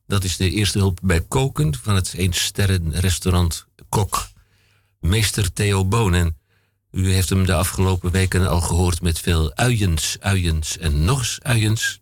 Dat 0.06 0.24
is 0.24 0.36
de 0.36 0.50
eerste 0.50 0.78
hulp 0.78 0.98
bij 1.02 1.20
koken 1.20 1.74
van 1.74 1.94
het 1.94 2.14
eensterren 2.14 2.92
restaurant 2.92 3.66
Kok. 3.88 4.28
Meester 5.00 5.52
Theo 5.52 5.84
Bonen. 5.84 6.36
U 6.90 7.12
heeft 7.12 7.28
hem 7.28 7.46
de 7.46 7.54
afgelopen 7.54 8.10
weken 8.10 8.48
al 8.48 8.60
gehoord 8.60 9.02
met 9.02 9.18
veel 9.18 9.54
uiens, 9.54 10.16
uiens 10.20 10.78
en 10.78 11.04
nog 11.04 11.18
eens 11.18 11.38
uiens. 11.42 12.00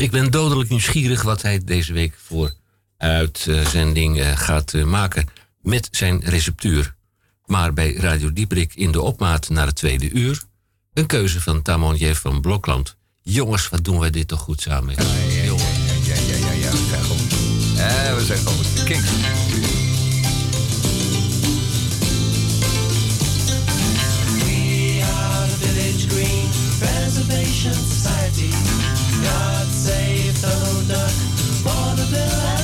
Ik 0.00 0.10
ben 0.10 0.30
dodelijk 0.30 0.70
nieuwsgierig 0.70 1.22
wat 1.22 1.42
hij 1.42 1.64
deze 1.64 1.92
week 1.92 2.14
voor 2.18 2.54
uitzending 2.96 4.20
eh, 4.20 4.36
gaat 4.36 4.74
eh, 4.74 4.84
maken 4.84 5.28
met 5.60 5.88
zijn 5.90 6.20
receptuur. 6.20 6.94
Maar 7.44 7.72
bij 7.72 7.94
Radio 7.94 8.32
Dieprik 8.32 8.74
in 8.74 8.92
de 8.92 9.00
opmaat 9.00 9.48
naar 9.48 9.66
het 9.66 9.76
tweede 9.76 10.10
uur... 10.10 10.50
een 10.94 11.06
keuze 11.06 11.40
van 11.40 11.62
Tamon 11.62 11.98
van 11.98 12.40
Blokland. 12.40 12.96
Jongens, 13.22 13.68
wat 13.68 13.84
doen 13.84 13.98
wij 13.98 14.10
dit 14.10 14.28
toch 14.28 14.40
goed 14.40 14.60
samen. 14.60 14.94
Jongen. 15.44 15.64
Ja, 16.04 16.14
ja, 16.14 16.36
ja, 16.36 16.52
ja, 16.52 16.70
we 16.70 16.86
zijn 16.88 17.04
goed. 17.04 17.32
Ja, 17.76 18.14
we 18.14 18.24
zijn 18.24 18.46
goed. 18.46 18.84
Kings. 18.84 19.10
We 24.44 25.02
are 25.02 25.48
the 25.48 25.56
Village 25.56 26.08
Green 26.08 26.48
Preservation 26.78 27.74
Society. 27.74 28.50
God 29.22 29.68
save 29.84 30.40
the 30.40 30.84
duck, 30.86 31.12
vaudeville 31.62 32.61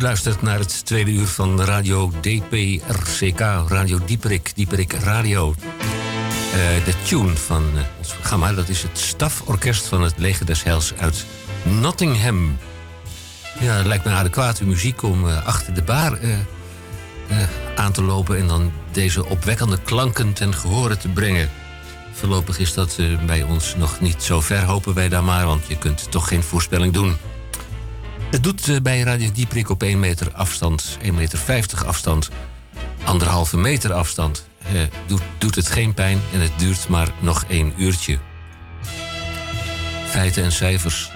U 0.00 0.02
luistert 0.02 0.42
naar 0.42 0.58
het 0.58 0.84
tweede 0.84 1.10
uur 1.10 1.26
van 1.26 1.62
Radio 1.62 2.12
DPRCK, 2.20 3.40
Radio 3.68 3.98
Dieperik, 4.04 4.52
Dieperik 4.54 4.92
Radio. 4.92 5.54
Eh, 6.52 6.84
de 6.84 6.94
tune 7.02 7.36
van 7.36 7.64
eh, 7.74 7.82
ons 7.98 8.12
programma, 8.12 8.52
dat 8.52 8.68
is 8.68 8.82
het 8.82 8.98
staforkest 8.98 9.86
van 9.86 10.02
het 10.02 10.14
Leger 10.16 10.46
des 10.46 10.62
Heils 10.62 10.92
uit 10.98 11.24
Nottingham. 11.62 12.58
Ja, 13.60 13.76
het 13.76 13.86
lijkt 13.86 14.04
me 14.04 14.10
adequate 14.10 14.64
muziek 14.64 15.02
om 15.02 15.28
eh, 15.28 15.46
achter 15.46 15.74
de 15.74 15.82
eh, 15.82 17.42
aan 17.76 17.92
te 17.92 18.02
lopen 18.02 18.38
en 18.38 18.46
dan 18.46 18.72
deze 18.92 19.26
opwekkende 19.26 19.78
klanken 19.82 20.32
ten 20.32 20.54
gehore 20.54 20.96
te 20.96 21.08
brengen. 21.08 21.50
Voorlopig 22.12 22.58
is 22.58 22.74
dat 22.74 22.98
bij 23.26 23.42
ons 23.42 23.74
nog 23.76 24.00
niet 24.00 24.22
zo 24.22 24.40
ver, 24.40 24.64
hopen 24.64 24.94
wij 24.94 25.08
daar 25.08 25.24
maar, 25.24 25.46
want 25.46 25.66
je 25.66 25.78
kunt 25.78 26.10
toch 26.10 26.28
geen 26.28 26.42
voorspelling 26.42 26.92
doen. 26.92 27.16
Het 28.30 28.42
doet 28.42 28.68
eh, 28.68 28.76
bij 28.82 29.00
Radio 29.00 29.30
Dieprik 29.32 29.70
op 29.70 29.82
1 29.82 30.00
meter 30.00 30.32
afstand, 30.32 30.98
1,50 31.02 31.12
meter 31.14 31.86
afstand, 31.86 32.28
anderhalve 33.04 33.56
meter 33.56 33.92
afstand. 33.92 34.48
eh, 34.72 34.80
doet, 35.06 35.22
doet 35.38 35.54
het 35.54 35.68
geen 35.68 35.94
pijn 35.94 36.20
en 36.32 36.40
het 36.40 36.52
duurt 36.56 36.88
maar 36.88 37.08
nog 37.20 37.44
één 37.48 37.72
uurtje. 37.76 38.18
Feiten 40.06 40.42
en 40.44 40.52
cijfers. 40.52 41.10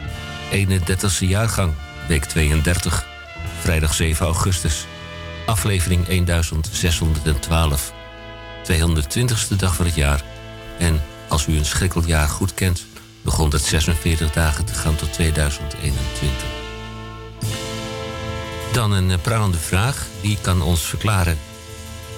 31ste 0.53 1.27
jaargang, 1.27 1.73
week 2.09 2.25
32, 2.25 3.07
vrijdag 3.61 3.95
7 3.95 4.27
augustus. 4.27 4.87
Aflevering 5.47 6.07
1612. 6.07 7.93
220ste 8.63 9.57
dag 9.57 9.75
van 9.75 9.85
het 9.85 9.95
jaar. 9.95 10.23
En 10.79 11.03
als 11.29 11.47
u 11.47 11.57
een 11.57 11.65
schrikkeljaar 11.65 12.29
goed 12.29 12.55
kent, 12.55 12.87
begon 13.23 13.51
het 13.51 13.63
46 13.63 14.33
dagen 14.33 14.65
te 14.65 14.75
gaan 14.75 14.97
tot 14.97 15.13
2021. 15.13 16.64
Dan 18.75 18.93
een 18.93 19.11
eh, 19.11 19.21
prangende 19.21 19.59
vraag. 19.59 20.07
Wie 20.21 20.39
kan 20.41 20.63
ons 20.63 20.83
verklaren? 20.83 21.39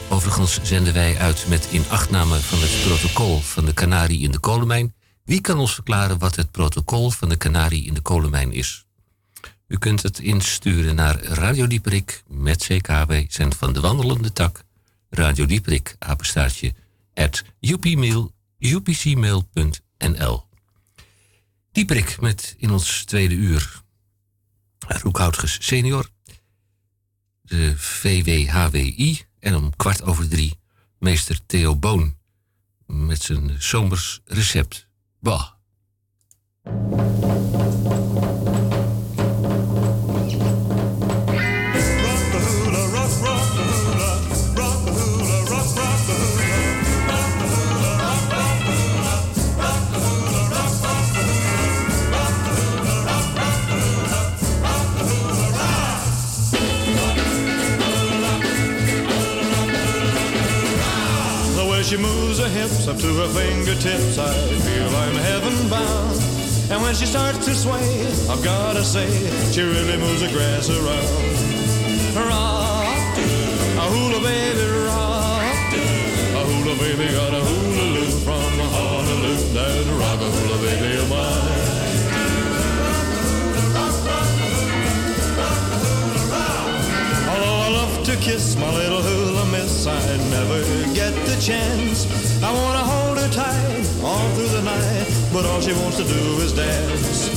Overigens 0.09 0.59
zenden 0.63 0.93
wij 0.93 1.19
uit 1.19 1.47
met 1.49 1.69
inachtname 1.71 2.39
van 2.41 2.59
het 2.59 2.83
protocol 2.85 3.41
van 3.41 3.65
de 3.65 3.75
Canarie 3.75 4.21
in 4.21 4.31
de 4.31 4.39
kolenmijn. 4.39 4.95
Wie 5.25 5.41
kan 5.41 5.59
ons 5.59 5.75
verklaren 5.75 6.19
wat 6.19 6.37
het 6.37 6.51
protocol 6.51 7.11
van 7.11 7.29
de 7.29 7.37
Canarie 7.37 7.87
in 7.87 7.95
de 7.95 8.01
kolenmijn 8.01 8.53
is? 8.53 8.87
U 9.69 9.79
kunt 9.79 10.03
het 10.03 10.19
insturen 10.19 10.95
naar 10.95 11.23
Radio 11.23 11.67
Dieperik 11.67 12.23
met 12.29 12.65
CKW 12.65 13.13
zijn 13.29 13.53
van 13.53 13.73
de 13.73 13.81
wandelende 13.81 14.33
tak. 14.33 14.63
Radio 15.11 15.47
Dieperik, 15.47 15.97
apenstaartje, 15.99 16.75
at 17.15 17.45
upcmail.nl. 17.61 19.45
Dieperik 21.73 22.21
met 22.21 22.55
in 22.59 22.71
ons 22.71 23.05
tweede 23.05 23.35
uur 23.35 23.83
Roekhoutges 24.89 25.59
senior, 25.61 26.15
de 27.47 27.79
VWHWI 27.79 29.21
en 29.39 29.57
om 29.57 29.77
kwart 29.77 30.03
over 30.03 30.29
drie 30.29 30.59
meester 30.99 31.47
Theo 31.47 31.77
Boon 31.77 32.17
met 32.87 33.23
zijn 33.23 33.55
zomers 33.59 34.21
recept. 34.25 34.89
Bah. 35.21 35.51
Her 62.47 62.61
hips 62.61 62.87
up 62.87 62.97
to 62.97 63.07
her 63.07 63.29
fingertips, 63.29 64.19
I 64.19 64.33
feel 64.67 64.89
I'm 65.05 65.17
heaven 65.17 65.69
bound. 65.69 66.21
And 66.71 66.83
when 66.83 66.95
she 66.95 67.07
starts 67.07 67.45
to 67.45 67.55
sway, 67.55 68.07
I've 68.31 68.43
gotta 68.45 68.85
say, 68.85 69.09
she 69.53 69.63
really 69.63 69.97
moves 69.97 70.21
the 70.21 70.29
grass 70.29 70.69
around. 70.71 71.27
Rock, 72.15 73.19
a 73.83 73.87
hula 73.91 74.21
baby, 74.23 74.67
rock. 74.87 75.73
A 76.39 76.43
hula 76.51 76.75
baby 76.79 77.07
got 77.13 77.35
a 77.35 77.43
hula 77.49 77.87
loop 77.97 78.15
from 78.23 78.53
Honolulu. 78.75 79.35
That 79.55 79.87
rock 79.99 80.21
a 80.21 80.31
hula 80.31 80.59
baby 80.63 80.99
of 81.03 81.09
mine. 81.11 81.67
Although 87.29 87.61
I 87.67 87.71
love 87.81 88.05
to 88.05 88.17
kiss 88.17 88.57
my 88.57 88.73
little 88.73 89.03
hula 89.03 89.47
miss, 89.47 89.87
I 89.87 89.99
never 90.31 90.63
get 90.95 91.15
the 91.27 91.37
chance. 91.41 92.26
I 92.43 92.53
wanna 92.53 92.85
hold 92.85 93.19
her 93.19 93.29
tight 93.31 93.87
all 94.03 94.29
through 94.35 94.49
the 94.49 94.63
night, 94.63 95.07
but 95.33 95.45
all 95.47 95.61
she 95.61 95.73
wants 95.73 95.97
to 95.97 96.05
do 96.05 96.41
is 96.45 96.53
dance. 96.53 97.31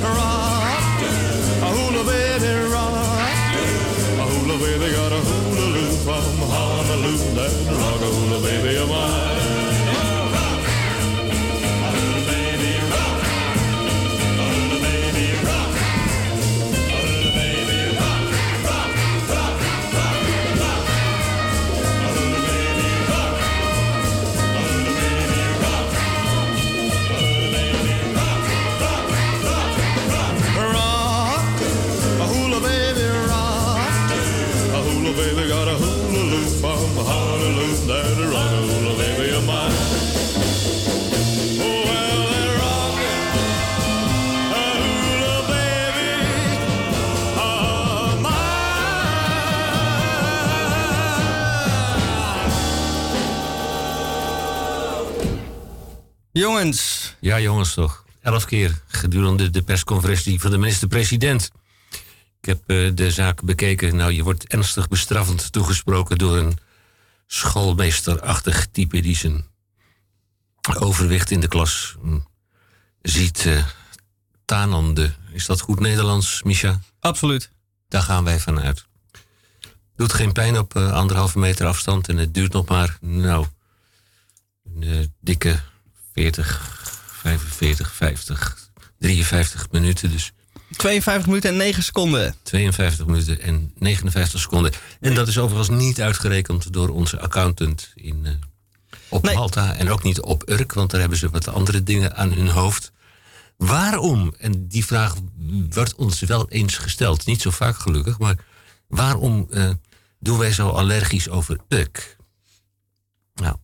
Rock, 0.00 1.02
a 1.62 1.68
hula 1.76 2.04
baby, 2.04 2.70
rock. 2.70 2.92
A 4.20 4.24
hula 4.32 4.56
baby 4.58 4.92
got 4.92 5.12
a 5.12 5.20
hula 5.20 5.66
loop 5.74 5.94
from 6.06 6.34
Honolulu. 6.52 7.34
That 7.34 7.52
rock 7.80 8.00
a 8.02 8.10
hula 8.14 8.40
baby 8.40 8.76
of 8.76 8.88
mine. 8.88 9.61
Jongens, 56.42 57.14
Ja, 57.20 57.40
jongens, 57.40 57.74
toch. 57.74 58.04
Elf 58.20 58.44
keer 58.44 58.82
gedurende 58.86 59.50
de 59.50 59.62
persconferentie 59.62 60.40
van 60.40 60.50
de 60.50 60.58
minister-president. 60.58 61.50
Ik 62.40 62.44
heb 62.44 62.58
eh, 62.66 62.90
de 62.94 63.10
zaak 63.10 63.42
bekeken. 63.42 63.96
Nou, 63.96 64.12
je 64.12 64.22
wordt 64.22 64.46
ernstig 64.46 64.88
bestraffend 64.88 65.52
toegesproken 65.52 66.18
door 66.18 66.36
een 66.36 66.58
schoolmeesterachtig 67.26 68.66
type 68.66 69.00
die 69.00 69.16
zijn 69.16 69.44
overwicht 70.78 71.30
in 71.30 71.40
de 71.40 71.48
klas 71.48 71.96
mm, 72.02 72.26
ziet 73.02 73.44
uh. 73.44 75.10
Is 75.32 75.46
dat 75.46 75.60
goed 75.60 75.80
Nederlands, 75.80 76.42
Misha? 76.42 76.80
absoluut. 77.00 77.50
Daar 77.88 78.02
gaan 78.02 78.24
wij 78.24 78.40
vanuit. 78.40 78.86
Doet 79.96 80.12
geen 80.12 80.32
pijn 80.32 80.58
op 80.58 80.76
eh, 80.76 80.92
anderhalve 80.92 81.38
meter 81.38 81.66
afstand 81.66 82.08
en 82.08 82.16
het 82.16 82.34
duurt 82.34 82.52
nog 82.52 82.68
maar, 82.68 82.98
nou, 83.00 83.46
een 84.64 85.14
dikke 85.20 85.70
40, 86.12 86.60
45, 87.20 87.92
50, 87.92 88.70
53 88.98 89.70
minuten. 89.70 90.10
Dus 90.10 90.32
52 90.76 91.26
minuten 91.26 91.50
en 91.50 91.56
9 91.56 91.82
seconden. 91.82 92.34
52 92.42 93.06
minuten 93.06 93.40
en 93.40 93.72
59 93.78 94.40
seconden. 94.40 94.72
En 95.00 95.14
dat 95.14 95.28
is 95.28 95.38
overigens 95.38 95.78
niet 95.78 96.00
uitgerekend 96.00 96.72
door 96.72 96.88
onze 96.88 97.20
accountant 97.20 97.92
in, 97.94 98.26
eh, 98.26 98.32
op 99.08 99.22
Nee. 99.22 99.34
Malta. 99.34 99.74
En 99.74 99.90
ook 99.90 100.02
niet 100.02 100.20
op 100.20 100.48
Urk, 100.48 100.72
want 100.72 100.90
daar 100.90 101.00
hebben 101.00 101.18
ze 101.18 101.30
wat 101.30 101.48
andere 101.48 101.82
dingen 101.82 102.16
aan 102.16 102.32
hun 102.32 102.48
hoofd. 102.48 102.92
Waarom, 103.56 104.34
en 104.38 104.68
die 104.68 104.84
vraag 104.84 105.14
wordt 105.70 105.94
ons 105.94 106.20
wel 106.20 106.48
eens 106.48 106.76
gesteld, 106.76 107.26
niet 107.26 107.40
zo 107.42 107.50
vaak 107.50 107.76
gelukkig, 107.76 108.18
maar 108.18 108.36
waarom 108.88 109.46
eh, 109.50 109.70
doen 110.20 110.38
wij 110.38 110.52
zo 110.52 110.68
allergisch 110.68 111.28
over 111.28 111.58
Urk? 111.68 112.16
Nou, 113.34 113.56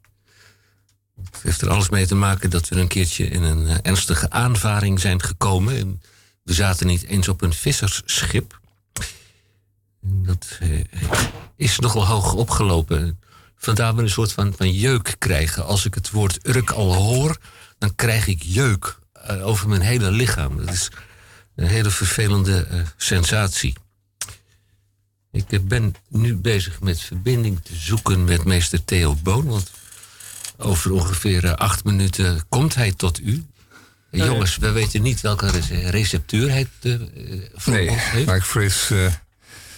het 1.39 1.47
heeft 1.47 1.63
er 1.63 1.71
alles 1.71 1.89
mee 1.89 2.07
te 2.07 2.15
maken 2.15 2.51
dat 2.51 2.69
we 2.69 2.77
een 2.77 2.89
keertje 2.89 3.29
in 3.29 3.43
een 3.43 3.67
eh, 3.67 3.77
ernstige 3.83 4.31
aanvaring 4.31 5.01
zijn 5.01 5.23
gekomen. 5.23 5.77
En 5.77 6.03
we 6.43 6.53
zaten 6.53 6.87
niet 6.87 7.05
eens 7.05 7.29
op 7.29 7.43
een 7.43 7.53
vissersschip. 7.53 8.61
Dat 10.01 10.47
eh, 10.61 10.85
is 11.57 11.79
nogal 11.79 12.07
hoog 12.07 12.33
opgelopen. 12.33 13.21
Vandaar 13.57 13.95
we 13.95 14.03
een 14.03 14.11
soort 14.11 14.33
van, 14.33 14.55
van 14.57 14.73
jeuk 14.73 15.15
krijgen. 15.19 15.67
Als 15.67 15.85
ik 15.85 15.95
het 15.95 16.11
woord 16.11 16.47
Urk 16.47 16.71
al 16.71 16.95
hoor, 16.95 17.37
dan 17.79 17.95
krijg 17.95 18.27
ik 18.27 18.43
jeuk 18.43 18.99
eh, 19.13 19.47
over 19.47 19.69
mijn 19.69 19.81
hele 19.81 20.11
lichaam. 20.11 20.57
Dat 20.57 20.75
is 20.75 20.91
een 21.55 21.67
hele 21.67 21.91
vervelende 21.91 22.85
sensatie. 22.97 23.75
Ik 25.31 25.69
ben 25.69 25.95
nu 26.09 26.37
bezig 26.37 26.81
met 26.81 27.01
verbinding 27.01 27.61
te 27.63 27.75
zoeken 27.75 28.25
met 28.25 28.45
meester 28.45 28.85
Theo 28.85 29.15
Boon. 29.15 29.45
Want 29.45 29.71
over 30.59 30.93
ongeveer 30.93 31.45
eh, 31.45 31.53
acht 31.53 31.85
minuten 31.85 32.43
komt 32.49 32.75
hij 32.75 32.93
tot 32.93 33.21
u. 33.21 33.45
Jongens, 34.11 34.57
we 34.57 34.71
weten 34.71 35.03
niet 35.03 35.21
welke 35.21 35.51
rece- 35.51 35.91
receptuur 35.91 36.51
hij 36.51 36.67
eh, 36.83 36.95
voor 37.55 37.73
Nee, 37.73 37.89
ons 37.91 38.11
heeft. 38.11 38.27
maar 38.27 38.37
ik 38.37 38.43
vrees, 38.45 38.91
eh, 38.91 39.13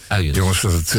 Uiens. 0.07 0.37
jongens, 0.37 0.61
dat 0.61 0.71
het, 0.71 0.91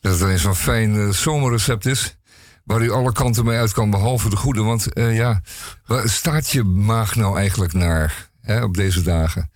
dat 0.00 0.12
het 0.12 0.22
alleen 0.22 0.38
zo'n 0.38 0.54
fijn 0.54 1.14
zomerrecept 1.14 1.86
is. 1.86 2.16
Waar 2.64 2.82
u 2.82 2.90
alle 2.90 3.12
kanten 3.12 3.44
mee 3.44 3.58
uit 3.58 3.72
kan, 3.72 3.90
behalve 3.90 4.28
de 4.28 4.36
goede. 4.36 4.62
Want 4.62 4.92
eh, 4.92 5.16
ja, 5.16 5.42
waar 5.86 6.08
staat 6.08 6.50
je 6.50 6.62
maag 6.62 7.14
nou 7.16 7.38
eigenlijk 7.38 7.72
naar 7.72 8.30
hè, 8.40 8.62
op 8.62 8.74
deze 8.74 9.02
dagen? 9.02 9.50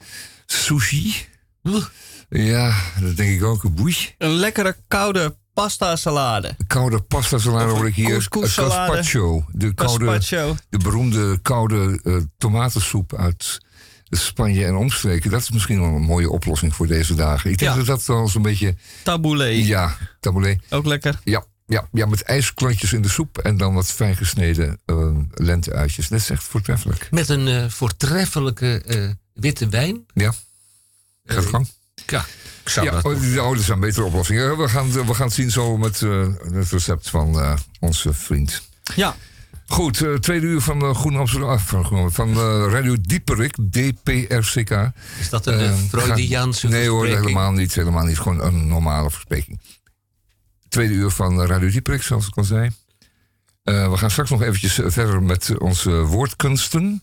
Sushi? 0.46 1.14
Ja, 2.28 2.74
dat 3.00 3.16
denk 3.16 3.34
ik 3.36 3.42
ook. 3.44 3.74
Boei. 3.74 3.96
Een 4.18 4.30
lekkere 4.34 4.76
koude 4.88 5.36
pasta 5.54 5.96
salade. 5.96 6.56
Koude 6.66 7.00
pasta 7.00 7.38
salade 7.38 7.70
hoor 7.70 7.86
ik 7.86 7.94
hier. 7.94 8.08
couscous-salade. 8.08 8.92
Gazpacho. 8.92 9.44
De, 9.52 9.74
koude, 9.74 10.20
de 10.68 10.78
beroemde 10.78 11.38
koude 11.42 12.00
eh, 12.04 12.16
tomatensoep 12.38 13.14
uit 13.16 13.58
Spanje 14.10 14.64
en 14.64 14.74
omstreken. 14.74 15.30
Dat 15.30 15.40
is 15.40 15.50
misschien 15.50 15.80
wel 15.80 15.88
een 15.94 16.02
mooie 16.02 16.30
oplossing 16.30 16.74
voor 16.74 16.86
deze 16.86 17.14
dagen. 17.14 17.50
Ik 17.50 17.58
denk 17.58 17.70
Ja. 17.70 17.76
dat 17.76 17.86
dat 17.86 18.04
wel 18.04 18.28
zo'n 18.28 18.42
beetje... 18.42 18.74
Tabbouleh. 19.02 19.66
Ja, 19.66 19.96
taboulet. 20.20 20.60
Ook 20.70 20.86
lekker. 20.86 21.18
Ja, 21.24 21.44
ja, 21.66 21.88
ja, 21.92 22.06
met 22.06 22.22
ijsklontjes 22.22 22.92
in 22.92 23.02
de 23.02 23.08
soep 23.08 23.38
en 23.38 23.56
dan 23.56 23.74
wat 23.74 23.86
fijn 23.86 24.16
gesneden 24.16 24.80
eh 24.84 25.10
lenteuitjes. 25.34 26.08
Dat 26.08 26.18
is 26.18 26.30
echt 26.30 26.42
voortreffelijk. 26.42 27.08
Met 27.10 27.28
een 27.28 27.48
eh, 27.48 27.68
voortreffelijke 27.68 28.82
eh, 28.86 29.08
witte 29.32 29.68
wijn. 29.68 30.06
Ja, 30.14 30.32
gaat 31.24 31.44
gang. 31.46 31.68
Ja, 32.06 32.24
ik 32.64 32.68
zou 32.70 32.86
Ja, 32.86 32.92
dat... 32.92 33.04
oh, 33.04 33.20
die- 33.20 33.42
oh, 33.42 33.54
dat 33.54 33.62
zijn 33.64 33.80
betere 33.80 34.04
oplossingen. 34.04 34.56
We 34.58 34.68
gaan, 34.68 34.92
we 34.92 35.14
gaan 35.14 35.26
het 35.26 35.34
zien 35.34 35.50
zo 35.50 35.76
met 35.76 36.02
eh, 36.02 36.26
het 36.52 36.70
recept 36.70 37.10
van 37.10 37.40
eh, 37.40 37.56
onze 37.80 38.12
vriend. 38.12 38.62
Ja. 38.94 39.16
Goed, 39.66 40.00
eh, 40.02 40.14
tweede 40.14 40.46
uur 40.46 40.60
van 40.60 40.84
uh, 40.84 40.94
Groen 40.94 41.16
Amsterdam. 41.16 41.48
ah, 41.48 41.58
van 41.60 41.84
Groen- 41.84 42.12
van 42.12 42.28
eh, 42.30 42.66
Radio 42.70 42.96
Dieperik, 43.00 43.56
DPRCK. 43.70 44.70
Is 45.20 45.28
dat 45.30 45.46
een 45.46 45.58
Eh, 45.58 45.66
uh, 45.70 45.74
Freudiaanse 45.88 46.68
Nee 46.68 46.88
hoor, 46.88 47.06
helemaal 47.06 47.52
niet. 47.52 47.74
Helemaal 47.74 48.04
niet. 48.04 48.18
Gewoon 48.18 48.40
een 48.42 48.68
normale 48.68 49.10
verspreking. 49.10 49.60
Tweede 50.68 50.94
uur 50.94 51.10
van 51.10 51.40
eh, 51.42 51.46
Radio 51.48 51.70
Dieperik, 51.70 52.02
zoals 52.02 52.26
ik 52.26 52.36
al 52.36 52.44
zei. 52.44 52.70
Eh, 53.62 53.90
we 53.90 53.96
gaan 53.96 54.10
straks 54.10 54.30
nog 54.30 54.42
eventjes 54.42 54.78
eh, 54.78 54.86
verder 54.90 55.22
met 55.22 55.58
onze 55.58 55.90
woordkunsten. 55.90 57.02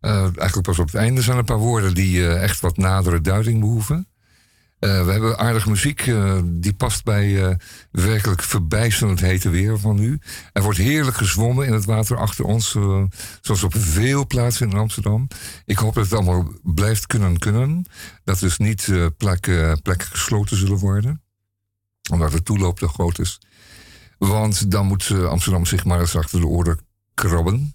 Eh, 0.00 0.20
eigenlijk 0.22 0.62
pas 0.62 0.78
op 0.78 0.86
het 0.86 0.94
einde 0.94 1.20
zijn 1.22 1.32
er 1.32 1.38
een 1.40 1.44
paar 1.46 1.56
woorden 1.56 1.94
die 1.94 2.26
eh, 2.28 2.42
echt 2.42 2.60
wat 2.60 2.76
nadere 2.76 3.20
duiding 3.20 3.60
behoeven. 3.60 4.06
Eh, 4.78 5.04
we 5.04 5.12
hebben 5.12 5.38
aardige 5.38 5.70
muziek, 5.70 6.06
eh, 6.06 6.38
die 6.44 6.72
past 6.74 7.04
bij 7.04 7.44
eh, 7.44 7.54
werkelijk 7.90 8.42
verbijsterend 8.42 9.20
hete 9.20 9.48
weer 9.48 9.78
van 9.78 9.96
nu. 9.96 10.18
Er 10.52 10.62
wordt 10.62 10.78
heerlijk 10.78 11.16
gezwommen 11.16 11.66
in 11.66 11.72
het 11.72 11.84
water 11.84 12.16
achter 12.16 12.44
ons, 12.44 12.70
zoals 13.40 13.62
op 13.62 13.74
veel 13.76 14.26
plaatsen 14.26 14.70
in 14.70 14.76
Amsterdam. 14.76 15.28
Ik 15.64 15.78
hoop 15.78 15.94
dat 15.94 16.04
het 16.04 16.12
allemaal 16.12 16.52
blijft 16.62 17.06
kunnen 17.06 17.38
kunnen. 17.38 17.84
Dat 18.24 18.38
dus 18.38 18.58
niet 18.58 18.88
plekken, 19.16 19.82
plekken 19.82 20.08
gesloten 20.08 20.56
zullen 20.56 20.78
worden, 20.78 21.22
omdat 22.10 22.32
de 22.32 22.42
toeloop 22.42 22.78
te 22.78 22.88
groot 22.88 23.18
is. 23.18 23.40
Want 24.18 24.70
dan 24.70 24.86
moet 24.86 25.10
Amsterdam 25.10 25.66
zich 25.66 25.84
maar 25.84 26.00
eens 26.00 26.16
achter 26.16 26.40
de 26.40 26.46
oren 26.46 26.78
krabben. 27.14 27.74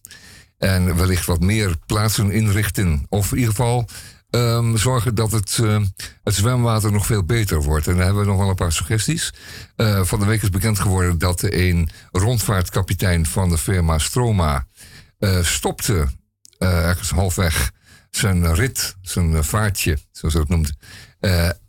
En 0.57 0.95
wellicht 0.95 1.25
wat 1.25 1.39
meer 1.39 1.75
plaatsen 1.85 2.31
inrichten. 2.31 3.05
Of 3.09 3.31
in 3.31 3.37
ieder 3.37 3.53
geval 3.53 3.87
ehm, 4.31 4.75
zorgen 4.75 5.15
dat 5.15 5.31
het, 5.31 5.59
eh, 5.63 5.81
het 6.23 6.35
zwemwater 6.35 6.91
nog 6.91 7.05
veel 7.05 7.23
beter 7.23 7.63
wordt. 7.63 7.87
En 7.87 7.95
daar 7.95 8.05
hebben 8.05 8.23
we 8.23 8.29
nog 8.29 8.39
wel 8.39 8.49
een 8.49 8.55
paar 8.55 8.71
suggesties. 8.71 9.33
Eh, 9.75 10.03
van 10.03 10.19
de 10.19 10.25
week 10.25 10.41
is 10.41 10.49
bekend 10.49 10.79
geworden 10.79 11.17
dat 11.17 11.43
een 11.43 11.89
rondvaartkapitein 12.11 13.25
van 13.25 13.49
de 13.49 13.57
firma 13.57 13.97
Stroma 13.97 14.67
eh, 15.19 15.43
stopte 15.43 16.07
ergens 16.57 17.09
halfweg 17.09 17.71
zijn 18.09 18.53
rit, 18.53 18.95
zijn 19.01 19.43
vaartje, 19.43 19.97
zoals 20.11 20.33
hij 20.33 20.43
het 20.43 20.51
noemt. 20.51 20.73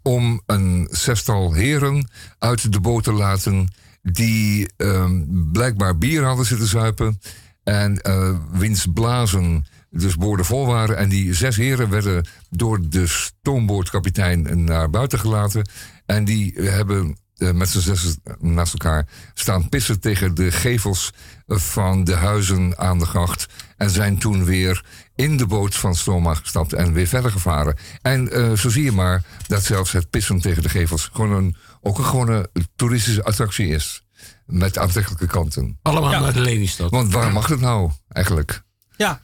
om 0.02 0.42
een 0.46 0.88
zestal 0.90 1.52
heren 1.52 2.10
uit 2.38 2.72
de 2.72 2.80
boot 2.80 3.04
te 3.04 3.12
laten 3.12 3.68
die 4.02 4.72
ehm, 4.76 5.22
blijkbaar 5.52 5.98
bier 5.98 6.24
hadden 6.24 6.46
zitten 6.46 6.66
zuipen. 6.66 7.20
En 7.64 8.00
eh 8.00 8.34
wiens 8.52 8.86
blazen 8.94 9.66
dus 9.92 10.16
boordevol 10.16 10.66
waren. 10.66 10.96
En 10.96 11.08
die 11.08 11.34
zes 11.34 11.56
heren 11.56 11.88
werden 11.90 12.26
door 12.50 12.88
de 12.88 13.06
stoomboordkapitein 13.06 14.64
naar 14.64 14.90
buiten 14.90 15.18
gelaten. 15.18 15.68
En 16.06 16.24
die 16.24 16.52
hebben 16.54 17.16
eh, 17.36 17.50
met 17.50 17.68
z'n 17.68 17.80
zes 17.80 18.16
naast 18.38 18.72
elkaar 18.72 19.06
staan 19.34 19.68
pissen 19.68 20.00
tegen 20.00 20.34
de 20.34 20.50
gevels 20.50 21.10
van 21.46 22.04
de 22.04 22.14
huizen 22.14 22.78
aan 22.78 22.98
de 22.98 23.06
gracht. 23.06 23.46
En 23.76 23.90
zijn 23.90 24.18
toen 24.18 24.44
weer 24.44 24.84
in 25.14 25.36
de 25.36 25.46
boot 25.46 25.74
van 25.74 25.94
Stoma 25.94 26.34
gestapt 26.34 26.72
en 26.72 26.92
weer 26.92 27.06
verder 27.06 27.30
gevaren. 27.30 27.76
En 28.02 28.32
eh, 28.32 28.52
zo 28.52 28.68
zie 28.68 28.84
je 28.84 28.92
maar 28.92 29.22
dat 29.46 29.64
zelfs 29.64 29.92
het 29.92 30.10
pissen 30.10 30.40
tegen 30.40 30.62
de 30.62 30.68
gevels 30.68 31.10
gewoon 31.12 31.32
een, 31.32 31.56
ook 31.80 31.98
een 31.98 32.04
gewone 32.04 32.50
toeristische 32.76 33.24
attractie 33.24 33.66
is. 33.68 34.04
Met 34.46 34.78
aantrekkelijke 34.78 35.26
kanten. 35.26 35.78
Allemaal 35.82 36.10
Ja. 36.10 36.20
naar 36.20 36.32
de 36.32 36.40
Lelystad. 36.40 36.90
Want 36.90 37.12
waar 37.12 37.32
mag 37.32 37.46
het 37.46 37.60
nou 37.60 37.90
eigenlijk? 38.08 38.62
Ja. 38.96 39.20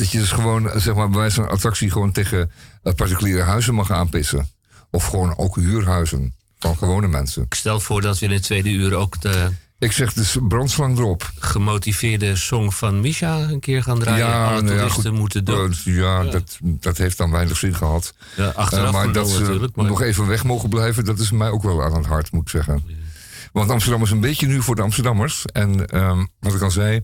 Dat 0.00 0.10
je 0.10 0.18
dus 0.18 0.32
gewoon, 0.32 0.70
zeg 0.74 0.94
maar, 0.94 1.08
bij 1.08 1.18
wijze 1.18 1.34
van 1.34 1.50
attractie 1.50 1.90
gewoon 1.90 2.12
tegen 2.12 2.50
eh, 2.82 2.94
particuliere 2.94 3.42
huizen 3.42 3.74
mag 3.74 3.90
aanpissen. 3.90 4.48
Of 4.90 5.04
gewoon 5.06 5.38
ook 5.38 5.56
huurhuizen 5.56 6.34
van 6.58 6.76
gewone 6.76 7.08
mensen. 7.08 7.42
Ik 7.42 7.54
stel 7.54 7.80
voor 7.80 8.00
dat 8.00 8.18
we 8.18 8.26
in 8.26 8.32
het 8.32 8.42
tweede 8.42 8.70
uur 8.70 8.94
ook 8.94 9.20
de 9.20 9.48
Ik 9.78 9.92
zeg 9.92 10.12
dus 10.12 10.36
brandslang 10.48 10.98
erop. 10.98 11.30
gemotiveerde 11.38 12.36
song 12.36 12.70
van 12.70 13.00
Misha 13.00 13.38
een 13.38 13.60
keer 13.60 13.82
gaan 13.82 13.98
draaien. 13.98 14.26
Alle 14.26 14.62
nou 14.62 14.74
ja, 14.74 14.78
toeristen 14.78 15.14
moeten 15.14 15.44
dood. 15.44 15.82
Eh, 15.84 15.96
ja, 15.96 16.24
Dat, 16.24 16.58
dat 16.60 16.98
heeft 16.98 17.18
dan 17.18 17.30
weinig 17.30 17.56
zin 17.56 17.74
gehad. 17.74 18.14
Ja, 18.36 18.48
achteraf 18.48 18.86
Eh, 18.86 18.92
maar 18.92 19.12
dat 19.12 19.28
ze. 19.28 19.70
Maar 19.74 19.86
nog 19.86 20.02
even 20.02 20.26
weg 20.26 20.44
mogen 20.44 20.68
blijven, 20.68 21.04
dat 21.04 21.18
is 21.18 21.30
mij 21.30 21.50
ook 21.50 21.62
wel 21.62 21.84
aan 21.84 21.94
het 21.94 22.06
hart, 22.06 22.32
moet 22.32 22.42
ik 22.42 22.48
zeggen. 22.48 22.84
Want 23.52 23.70
Amsterdam 23.70 24.02
is 24.02 24.10
een 24.10 24.20
beetje 24.20 24.46
nu 24.46 24.62
voor 24.62 24.76
de 24.76 24.82
Amsterdammers. 24.82 25.44
En 25.44 25.86
ehm, 25.86 26.24
wat 26.40 26.54
ik 26.54 26.62
al 26.62 26.70
zei 26.70 27.00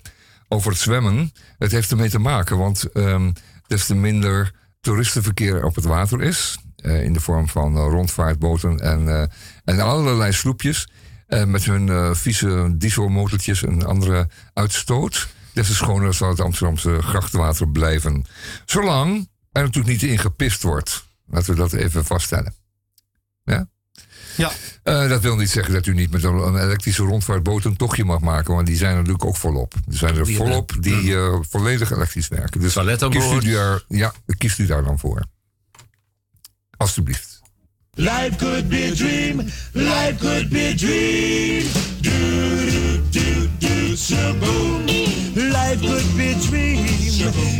over 0.48 0.70
het 0.70 0.80
zwemmen, 0.80 1.32
het 1.58 1.72
heeft 1.72 1.90
ermee 1.90 2.10
te 2.10 2.18
maken. 2.18 2.58
Want 2.58 2.92
ehm 2.92 3.30
des 3.66 3.86
te 3.86 3.94
minder 3.94 4.52
toeristenverkeer 4.80 5.64
op 5.64 5.74
het 5.74 5.84
water 5.84 6.22
is, 6.22 6.58
eh, 6.76 7.02
in 7.02 7.12
de 7.12 7.20
vorm 7.20 7.48
van 7.48 7.76
eh, 7.76 7.86
rondvaartboten 7.88 8.80
en, 8.80 9.08
eh, 9.08 9.26
en 9.64 9.80
allerlei 9.80 10.32
sloepjes, 10.32 10.88
met 11.46 11.64
hun 11.64 12.16
vieze 12.16 12.74
dieselmotortjes 12.76 13.62
en 13.62 13.86
andere 13.86 14.28
uitstoot, 14.52 15.28
des 15.52 15.66
te 15.66 15.74
schoner 15.74 16.14
zal 16.14 16.28
het 16.28 16.40
Amsterdamse 16.40 17.02
grachtwater 17.02 17.68
blijven. 17.68 18.24
Zolang 18.64 19.28
er 19.52 19.62
natuurlijk 19.62 20.00
niet 20.00 20.10
in 20.10 20.18
gepist 20.18 20.62
wordt. 20.62 21.06
Laten 21.26 21.54
we 21.54 21.60
dat 21.60 21.72
even 21.72 22.04
vaststellen. 22.04 22.54
Ja? 24.36 24.52
Eh, 24.82 25.08
dat 25.08 25.22
wil 25.22 25.36
niet 25.36 25.50
zeggen 25.50 25.72
dat 25.72 25.86
u 25.86 25.94
niet 25.94 26.10
met 26.10 26.24
een, 26.24 26.34
een 26.34 26.62
elektrische 26.62 27.02
rondvaartboot 27.02 27.64
een 27.64 27.76
tochtje 27.76 28.04
mag 28.04 28.20
maken, 28.20 28.54
want 28.54 28.66
die 28.66 28.76
zijn 28.76 28.90
er 28.90 28.96
natuurlijk 28.96 29.24
ook 29.24 29.36
volop. 29.36 29.74
Er 29.74 29.96
zijn 29.96 30.16
er 30.16 30.24
Die 30.24 30.36
volop 30.36 30.72
die 30.80 31.16
eh, 31.16 31.38
volledig 31.48 31.92
elektrisch 31.92 32.28
werken. 32.28 32.60
Dus 32.60 32.74
kiest 33.08 33.32
u, 33.32 33.52
daar, 33.52 33.82
ja, 33.88 34.12
kiest 34.38 34.58
u 34.58 34.66
daar 34.66 34.84
dan 34.84 34.98
voor. 34.98 35.22
Alsjeblieft. 36.76 37.40
Life 37.94 38.36
could 38.36 38.68
be 38.68 38.90
a 38.90 38.94
dream. 38.94 39.38
Life 39.72 40.16
could 40.18 40.48
be 40.48 40.70
a 40.72 40.74
dream. 40.74 41.64
Do 42.00 42.10
do 43.10 43.48
do 43.58 44.86
do. 44.86 45.05
Life 45.36 45.82
could 45.82 46.16
be 46.16 46.32
a 46.32 46.34
dream. 46.48 46.86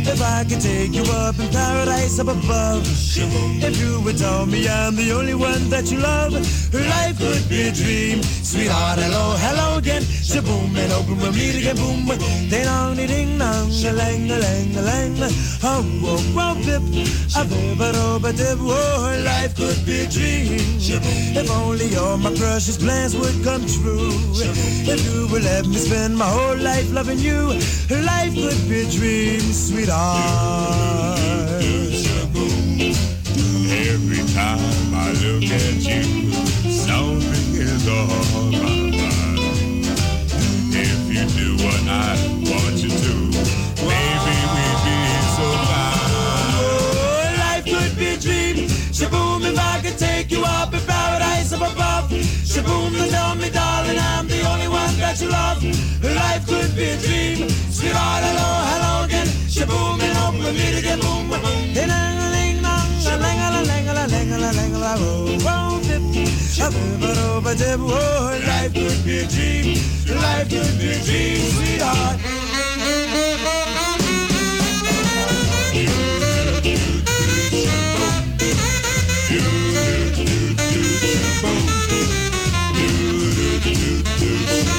If 0.09 0.19
I 0.19 0.43
could 0.49 0.61
take 0.61 0.93
you 0.93 1.03
up 1.13 1.37
in 1.37 1.47
paradise 1.49 2.17
up 2.17 2.27
above. 2.27 2.81
If 2.83 3.77
you 3.79 4.01
would 4.01 4.17
tell 4.17 4.47
me 4.47 4.67
I'm 4.67 4.95
the 4.95 5.11
only 5.11 5.35
one 5.35 5.69
that 5.69 5.91
you 5.91 5.99
love. 5.99 6.33
Life 6.73 7.19
could 7.19 7.47
be 7.47 7.67
a 7.67 7.71
dream. 7.71 8.23
Sweetheart, 8.23 8.97
hello, 8.97 9.35
hello 9.37 9.77
again. 9.77 10.01
Shaboom 10.01 10.75
and 10.75 10.91
open 10.91 11.17
we'll 11.17 11.31
meet 11.33 11.55
again. 11.55 11.75
Boom. 11.75 12.07
Ding 12.49 12.65
dong, 12.65 12.95
ding 12.95 13.37
dong, 13.37 13.69
a 13.69 13.93
lang, 13.93 14.31
a 14.31 14.39
lang, 14.39 14.75
a 14.75 14.81
lang. 14.81 15.13
Oh, 15.61 15.85
oh, 16.03 16.33
oh, 16.35 16.55
bip. 16.65 16.81
A 17.37 17.45
bip, 17.45 17.79
a 17.79 17.91
do, 17.93 18.25
a 18.25 18.33
dip. 18.33 18.57
Oh, 18.59 19.21
life 19.23 19.55
could 19.55 19.85
be 19.85 20.01
a 20.01 20.07
dream. 20.09 20.57
If 21.37 21.51
only 21.51 21.95
all 21.95 22.17
my 22.17 22.33
precious 22.33 22.77
plans 22.77 23.15
would 23.15 23.43
come 23.43 23.61
true. 23.67 24.09
If 24.89 25.05
you 25.05 25.27
would 25.31 25.43
let 25.43 25.67
me 25.67 25.75
spend 25.75 26.17
my 26.17 26.25
whole 26.25 26.57
life 26.57 26.91
loving 26.91 27.19
you, 27.19 27.51
life 27.89 28.33
could 28.33 28.69
be 28.69 28.81
a 28.81 28.85
dream, 28.89 29.39
sweetheart. 29.53 31.19
Every 33.89 34.23
time 34.33 34.93
I 34.93 35.11
look 35.23 35.43
at 35.43 35.75
you, 35.85 36.03
something 36.71 37.55
is 37.55 37.87
on 37.87 38.07
my 38.51 38.69
mind. 38.97 39.85
If 40.73 40.99
you 41.13 41.25
do 41.39 41.47
what 41.63 41.83
I 41.87 42.15
want 42.49 42.77
you 42.83 42.89
to, 42.89 43.13
maybe 43.87 44.35
we'd 44.53 44.79
be 44.85 44.97
so 45.35 45.47
fine. 45.69 46.51
Oh, 46.59 47.33
life 47.37 47.65
could 47.65 47.93
be 47.97 48.07
a 48.07 48.17
dream. 48.17 48.55
Shaboom, 48.97 49.41
if 49.45 49.57
I 49.57 49.81
could 49.81 49.97
take 49.97 50.31
you 50.31 50.43
up 50.43 50.73
in 50.73 50.81
paradise 50.81 51.53
up 51.53 51.61
above. 51.61 52.09
Shaboom, 52.11 52.93
tell 53.09 53.35
me, 53.35 53.49
darling, 53.49 53.99
I'm 53.99 54.27
the 54.27 54.36
one 55.21 55.31
love. 55.31 55.63
Life 56.03 56.47
could 56.47 56.75
be 56.75 56.83
a 56.89 56.97
dream. 56.97 57.49
Sweetheart, 57.49 58.23
hello, 58.23 59.05
again. 59.05 59.27
Shaboom, 59.49 60.01
and 60.01 60.17
hope 60.17 60.35
we 60.35 60.51
meet 60.51 60.77
again. 60.79 60.99
Boom, 60.99 61.29
boom, 61.29 61.41
boom. 61.41 61.73
Oh, 66.59 67.41
oh, 67.41 67.77
oh, 67.79 68.39
life 68.47 68.73
could 68.73 69.05
be 69.05 69.19
a 69.19 69.27
dream. 69.27 69.77
Life 70.21 70.49
could 70.49 70.79
be 70.79 70.91
a 70.91 70.99
dream, 71.03 71.41
sweetheart. 71.51 72.19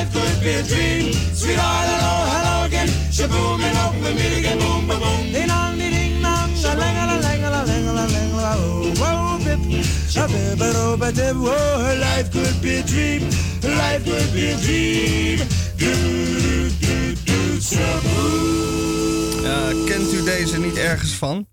Life 0.00 0.12
could 0.14 0.40
be 0.40 0.52
a 0.54 0.62
dream. 0.62 1.12
Sweetheart, 1.34 1.86
hello, 1.92 2.14
hello 2.32 2.64
again. 2.64 2.88
Shaboom, 3.12 3.60
and 3.60 3.76
hope 3.76 3.96
we 4.02 4.14
meet 4.14 4.38
again. 4.38 4.58
Boom, 4.58 4.86
boom, 4.88 4.98
boom. 4.98 5.32
Ding 5.32 5.46
dong, 5.46 5.76
ding 5.76 5.92
ding 5.92 6.22
dong, 6.22 6.50
oh, 8.48 8.94
whoa, 8.96 9.38
bip. 9.44 9.60
A 10.16 10.26
bip 10.26 10.60
a 10.60 10.72
do 10.72 10.96
ba 10.96 11.12
dip. 11.12 11.36
Whoa, 11.36 11.98
life 12.00 12.30
could 12.32 12.56
be 12.62 12.76
a 12.78 12.82
dream. 12.82 13.28
Life 13.62 14.04
could 14.08 14.32
be 14.32 14.44
a 14.52 14.56
dream. 14.64 15.38
Do, 15.76 15.92
do, 16.80 16.96
do, 17.28 17.60
shaboom. 17.60 19.42
Ja, 19.44 19.84
kent 19.86 20.12
u 20.12 20.24
deze 20.24 20.58
niet 20.58 20.76
ergens 20.76 21.12
van? 21.12 21.46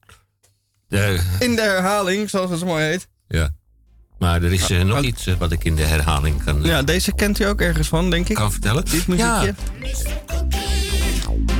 Eh, 0.89 1.19
In 1.39 1.55
de 1.55 1.61
herhaling, 1.61 2.29
zoals 2.29 2.49
het 2.49 2.59
zo 2.59 2.65
mooi 2.65 2.83
heet. 2.85 3.07
ja. 3.27 3.49
Maar 4.19 4.43
er 4.43 4.53
is 4.53 4.69
eh, 4.69 4.81
nog 4.83 5.01
iets 5.01 5.27
eh, 5.27 5.33
wat 5.37 5.51
ik 5.51 5.63
in 5.63 5.75
de 5.75 5.83
herhaling 5.83 6.43
kan, 6.43 6.63
Ja, 6.63 6.81
deze 6.83 7.11
kent 7.11 7.39
u 7.39 7.45
ook 7.45 7.61
ergens 7.61 7.87
van, 7.87 8.09
denk 8.09 8.29
ik. 8.29 8.35
kan 8.35 8.51
vertellen. 8.51 8.85
Dit 8.85 9.07
muziekje. 9.07 9.53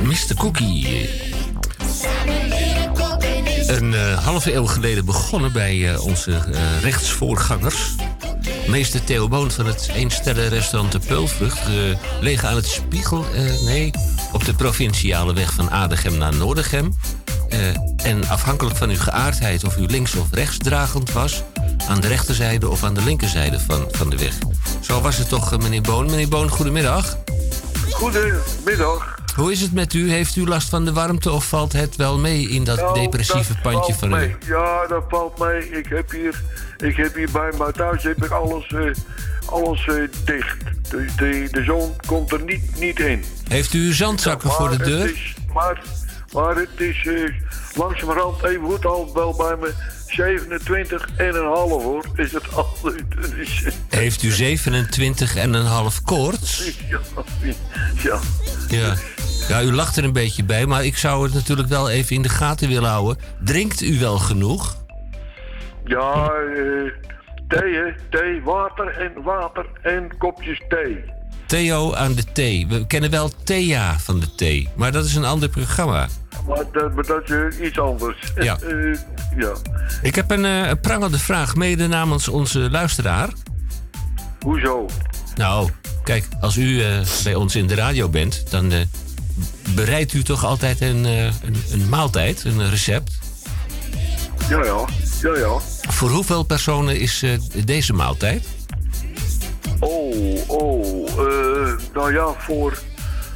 Mr. 0.02 0.34
Cookie. 0.36 1.08
Een 3.66 3.94
eh, 3.94 4.24
halve 4.24 4.54
eeuw 4.54 4.66
geleden 4.66 5.04
begonnen 5.04 5.52
bij 5.52 5.92
eh, 5.94 6.04
onze 6.04 6.32
eh, 6.32 6.60
rechtsvoorgangers. 6.82 7.94
Meester 8.68 9.04
Theo 9.04 9.28
Boon 9.28 9.50
van 9.50 9.66
het 9.66 9.90
eensterrenrestaurant 9.94 10.92
De 10.92 10.98
Peulvrucht... 10.98 11.58
eh 11.66 11.72
liggen 12.20 12.48
aan 12.48 12.56
het 12.56 12.66
Spiegel... 12.66 13.26
eh, 13.34 13.42
nee, 13.64 13.90
op 14.32 14.44
de 14.44 14.54
provinciale 14.54 15.34
weg 15.34 15.52
van 15.52 15.70
Adegem 15.70 16.18
naar 16.18 16.34
Noordegem. 16.34 16.94
Eh, 17.48 17.58
en 18.06 18.28
afhankelijk 18.28 18.76
van 18.76 18.88
uw 18.90 18.98
geaardheid 18.98 19.64
of 19.64 19.76
u 19.76 19.86
links 19.86 20.14
of 20.14 20.26
rechtsdragend 20.30 21.12
was... 21.12 21.42
aan 21.88 22.00
de 22.00 22.08
rechterzijde 22.08 22.68
of 22.68 22.84
aan 22.84 22.94
de 22.94 23.04
linkerzijde 23.04 23.60
van, 23.60 23.88
van 23.90 24.10
de 24.10 24.16
weg. 24.16 24.34
Zo 24.80 25.00
was 25.00 25.16
het 25.16 25.28
toch, 25.28 25.52
eh, 25.52 25.58
meneer 25.58 25.82
Boon. 25.82 26.06
Meneer 26.06 26.28
Boon, 26.28 26.48
goedemiddag. 26.48 27.18
Goedemiddag. 27.90 29.16
Hoe 29.38 29.52
is 29.52 29.60
het 29.60 29.72
met 29.72 29.94
u? 29.94 30.10
Heeft 30.10 30.36
u 30.36 30.46
last 30.46 30.68
van 30.68 30.84
de 30.84 30.92
warmte 30.92 31.30
of 31.30 31.44
valt 31.48 31.72
het 31.72 31.96
wel 31.96 32.18
mee 32.18 32.48
in 32.48 32.64
dat 32.64 32.94
depressieve 32.94 33.52
dat 33.52 33.62
pandje 33.62 33.94
van 33.94 34.08
mee. 34.08 34.28
u? 34.28 34.36
Ja, 34.46 34.86
dat 34.86 35.04
valt 35.08 35.38
mee. 35.38 35.70
Ik 35.70 35.86
heb 35.86 36.10
hier, 36.10 36.42
ik 36.76 36.96
heb 36.96 37.14
hier 37.14 37.30
bij 37.30 37.52
mij 37.58 37.72
thuis 37.72 38.02
heb 38.02 38.24
ik 38.24 38.30
alles, 38.30 38.66
eh, 38.66 38.90
alles 39.44 39.86
eh, 39.86 39.94
dicht. 40.24 40.56
Dus 40.88 41.16
de, 41.16 41.48
de 41.50 41.64
zon 41.64 41.92
komt 42.06 42.32
er 42.32 42.42
niet, 42.42 42.78
niet 42.78 43.00
in. 43.00 43.24
Heeft 43.48 43.72
u 43.72 43.92
zandzakken 43.92 44.50
voor 44.50 44.70
de 44.70 44.76
deur? 44.76 45.00
Het 45.00 45.10
is, 45.10 45.34
maar, 45.54 45.82
maar 46.32 46.56
het 46.56 46.80
is 46.80 47.06
eh, 47.06 47.34
langzamerhand 47.74 48.42
even 48.42 48.64
goed 48.64 48.86
al 48.86 49.10
wel 49.14 49.36
bij 49.36 49.56
me 49.60 49.72
27 50.08 51.08
en 51.16 51.34
een 51.34 51.46
half 51.46 51.82
hoor. 51.82 52.04
Is 52.14 52.32
het 52.32 52.54
al. 52.54 52.66
Dus, 53.36 53.64
Heeft 53.88 54.22
u 54.22 54.30
27 54.30 55.36
en 55.36 55.54
een 55.54 55.66
half 55.66 56.02
koorts? 56.02 56.72
ja, 56.88 57.00
ja. 58.02 58.18
Ja. 58.68 58.94
Ja, 59.48 59.62
u 59.62 59.72
lacht 59.72 59.96
er 59.96 60.04
een 60.04 60.12
beetje 60.12 60.44
bij, 60.44 60.66
maar 60.66 60.84
ik 60.84 60.96
zou 60.96 61.24
het 61.24 61.34
natuurlijk 61.34 61.68
wel 61.68 61.90
even 61.90 62.16
in 62.16 62.22
de 62.22 62.28
gaten 62.28 62.68
willen 62.68 62.90
houden. 62.90 63.18
Drinkt 63.44 63.80
u 63.80 63.98
wel 63.98 64.18
genoeg? 64.18 64.76
Ja, 65.84 66.30
eh, 66.30 66.92
thee, 67.48 67.74
hè? 67.74 67.92
Thee, 68.10 68.42
water 68.42 68.88
en 68.88 69.22
water 69.22 69.66
en 69.82 70.16
kopjes 70.18 70.62
thee. 70.68 71.04
Theo 71.48 71.94
aan 71.94 72.14
de 72.14 72.24
thee. 72.32 72.66
We 72.68 72.86
kennen 72.86 73.10
wel 73.10 73.30
Thea 73.44 73.98
van 73.98 74.20
de 74.20 74.34
thee, 74.34 74.68
maar 74.76 74.92
dat 74.92 75.04
is 75.04 75.14
een 75.14 75.24
ander 75.24 75.48
programma. 75.48 76.08
Maar 76.46 76.64
dat, 76.72 76.94
maar 76.94 77.06
dat 77.06 77.22
is 77.24 77.30
eh, 77.58 77.66
iets 77.66 77.78
anders. 77.78 78.16
Ja. 78.36 78.58
Eh, 78.60 78.98
ja. 79.36 79.52
Ik 80.02 80.14
heb 80.14 80.30
een 80.30 80.44
eh, 80.44 80.72
prangende 80.82 81.18
vraag, 81.18 81.54
mede 81.54 81.86
namens 81.86 82.28
onze 82.28 82.70
luisteraar. 82.70 83.28
Hoezo? 84.40 84.86
Nou, 85.36 85.70
kijk, 86.04 86.24
als 86.40 86.56
u 86.56 86.82
eh, 86.82 87.00
bij 87.24 87.34
ons 87.34 87.56
in 87.56 87.66
de 87.66 87.74
radio 87.74 88.08
bent, 88.08 88.50
dan 88.50 88.72
eh, 88.72 88.80
bereidt 89.74 90.12
u 90.12 90.22
toch 90.22 90.44
altijd 90.44 90.80
een, 90.80 91.06
eh, 91.06 91.24
een, 91.24 91.56
een 91.70 91.88
maaltijd, 91.88 92.44
een 92.44 92.70
recept. 92.70 93.18
Ja, 94.48 94.64
ja. 94.64 94.84
Ja, 95.22 95.36
ja. 95.36 95.58
Voor 95.88 96.10
hoeveel 96.10 96.42
personen 96.42 97.00
is 97.00 97.22
eh, 97.22 97.30
deze 97.64 97.92
maaltijd? 97.92 98.46
Oh, 99.80 100.50
oh. 100.50 101.08
eh, 101.08 101.72
nou 101.94 102.12
ja, 102.12 102.32
voor, 102.32 102.78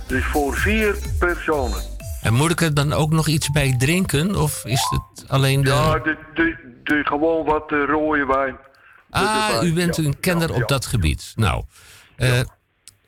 dus 0.06 0.24
voor 0.24 0.54
vier 0.54 0.96
personen. 1.18 1.80
En 2.22 2.34
moet 2.34 2.50
ik 2.50 2.60
er 2.60 2.74
dan 2.74 2.92
ook 2.92 3.10
nog 3.10 3.26
iets 3.28 3.50
bij 3.50 3.74
drinken? 3.78 4.36
Of 4.36 4.64
is 4.64 4.86
het 4.90 5.28
alleen 5.28 5.62
de... 5.62 5.70
Ja, 5.70 5.98
de, 5.98 6.16
de, 6.34 6.56
de, 6.84 7.04
gewoon 7.04 7.44
wat 7.44 7.72
eh, 7.72 7.84
rode 7.86 8.26
wijn. 8.26 8.56
ah, 9.10 9.62
u 9.62 9.72
bent 9.72 9.96
Ja, 9.96 10.04
een 10.04 10.20
kenner 10.20 10.48
ja, 10.48 10.54
op 10.54 10.60
ja. 10.60 10.66
dat 10.66 10.86
gebied. 10.86 11.32
Nou, 11.36 11.64
eh, 12.16 12.40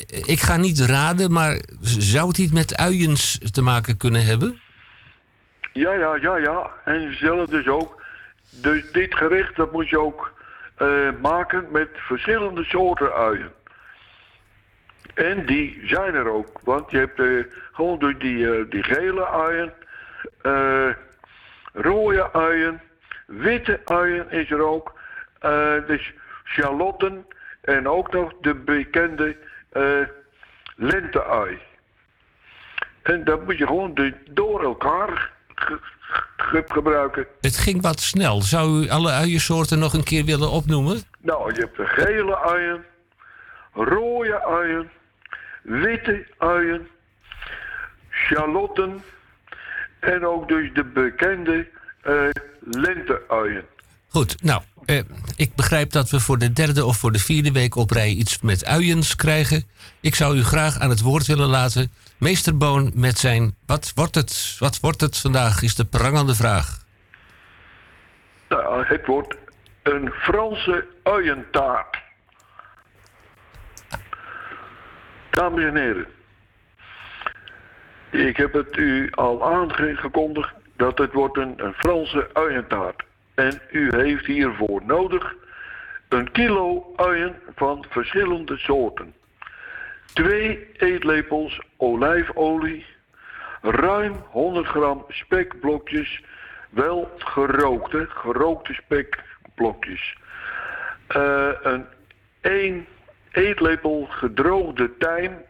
ik 0.06 0.40
ga 0.40 0.56
niet 0.56 0.80
raden, 0.80 1.32
maar 1.32 1.60
zou 1.80 2.28
het 2.28 2.38
iets 2.38 2.52
met 2.52 2.76
uiens 2.76 3.38
te 3.50 3.62
maken 3.62 3.96
kunnen 3.96 4.24
hebben? 4.24 4.60
Ja, 5.72 5.92
ja, 5.92 6.16
ja, 6.20 6.36
ja. 6.36 6.70
En 6.84 7.16
zelf 7.18 7.48
dus 7.48 7.66
ook. 7.66 8.02
Dus 8.50 8.82
dit 8.92 9.14
gerecht, 9.14 9.56
dat 9.56 9.72
moet 9.72 9.88
je 9.88 10.00
ook 10.00 10.32
eh, 10.74 11.10
maken 11.20 11.66
met 11.70 11.88
verschillende 11.92 12.64
soorten 12.64 13.14
uien. 13.14 13.52
En 15.14 15.46
die 15.46 15.80
zijn 15.84 16.14
er 16.14 16.28
ook. 16.28 16.60
Want 16.62 16.90
je 16.90 16.98
hebt 16.98 17.20
eh, 17.20 17.58
gewoon 17.72 17.98
dus 17.98 18.14
die, 18.18 18.52
eh, 18.52 18.64
die 18.70 18.82
gele 18.82 19.28
uien, 19.28 19.72
rode 21.72 22.32
uien, 22.32 22.80
witte 23.26 23.80
uien 23.84 24.30
is 24.30 24.50
er 24.50 24.62
ook. 24.62 24.92
dus 25.86 26.12
charlotten 26.44 27.26
en 27.60 27.88
ook 27.88 28.12
nog 28.12 28.32
de 28.40 28.54
bekende 28.54 29.36
lente-ui. 30.76 31.58
En 33.02 33.24
dat 33.24 33.44
moet 33.44 33.58
je 33.58 33.66
gewoon 33.66 34.14
door 34.30 34.62
elkaar 34.62 35.32
ge- 36.44 36.56
ge- 36.56 36.72
gebruiken. 36.72 37.26
Het 37.40 37.56
ging 37.56 37.82
wat 37.82 38.00
snel. 38.00 38.42
Zou 38.42 38.84
u 38.84 38.88
alle 38.88 39.10
uiensoorten 39.10 39.78
nog 39.78 39.92
een 39.92 40.04
keer 40.04 40.24
willen 40.24 40.50
opnoemen? 40.50 41.02
Nou, 41.20 41.54
je 41.54 41.60
hebt 41.60 41.76
de 41.76 41.86
gele 41.86 42.38
uien, 42.42 42.84
rode 43.72 44.44
uien, 44.44 44.90
witte 45.62 46.26
uien, 46.38 46.88
charlotten 48.10 49.02
en 50.00 50.26
ook 50.26 50.48
dus 50.48 50.70
de 50.74 50.84
bekende 50.84 51.68
eh 52.02 52.28
lente-uien. 52.60 53.64
Goed, 54.14 54.42
nou, 54.42 54.62
eh, 54.86 55.00
ik 55.36 55.54
begrijp 55.54 55.90
dat 55.90 56.10
we 56.10 56.20
voor 56.20 56.38
de 56.38 56.52
derde 56.52 56.84
of 56.84 56.96
voor 56.96 57.12
de 57.12 57.18
vierde 57.18 57.52
week 57.52 57.76
op 57.76 57.90
rij 57.90 58.08
iets 58.08 58.40
met 58.40 58.64
uiens 58.64 59.16
krijgen. 59.16 59.64
Ik 60.00 60.14
zou 60.14 60.36
u 60.36 60.42
graag 60.42 60.78
aan 60.78 60.90
het 60.90 61.00
woord 61.00 61.26
willen 61.26 61.48
laten. 61.48 61.92
Meester 62.18 62.56
Boon 62.56 62.92
met 62.94 63.18
zijn 63.18 63.54
wat 63.66 63.92
wordt 63.94 64.14
het, 64.14 64.56
wat 64.58 64.80
wordt 64.80 65.00
het 65.00 65.18
vandaag, 65.18 65.62
is 65.62 65.74
de 65.74 65.84
prangende 65.84 66.34
vraag. 66.34 66.78
Nou, 68.48 68.84
het 68.86 69.06
wordt 69.06 69.36
een 69.82 70.10
Franse 70.10 70.86
uientaart. 71.02 71.98
Dames 75.30 75.64
en 75.64 75.76
heren, 75.76 76.06
ik 78.10 78.36
heb 78.36 78.52
het 78.52 78.76
u 78.76 79.10
al 79.10 79.44
aangekondigd 79.44 80.52
dat 80.76 80.98
het 80.98 81.12
wordt 81.12 81.36
een, 81.36 81.54
een 81.56 81.74
Franse 81.74 82.30
uientaart. 82.32 83.02
En 83.34 83.60
u 83.70 83.88
heeft 83.96 84.26
hiervoor 84.26 84.82
nodig 84.84 85.34
een 86.08 86.30
kilo 86.30 86.92
uien 86.96 87.34
van 87.54 87.84
verschillende 87.88 88.56
soorten. 88.56 89.14
2 90.12 90.68
eetlepels 90.76 91.60
olijfolie, 91.76 92.86
ruim 93.62 94.14
100 94.30 94.66
gram 94.66 95.04
spekblokjes, 95.08 96.22
wel 96.70 97.10
gerookte, 97.18 98.06
gerookte 98.08 98.72
spekblokjes. 98.72 100.16
Eh, 101.06 101.48
een 101.62 101.86
1 102.40 102.86
eetlepel 103.32 104.06
gedroogde 104.10 104.96
tijm, 104.96 105.42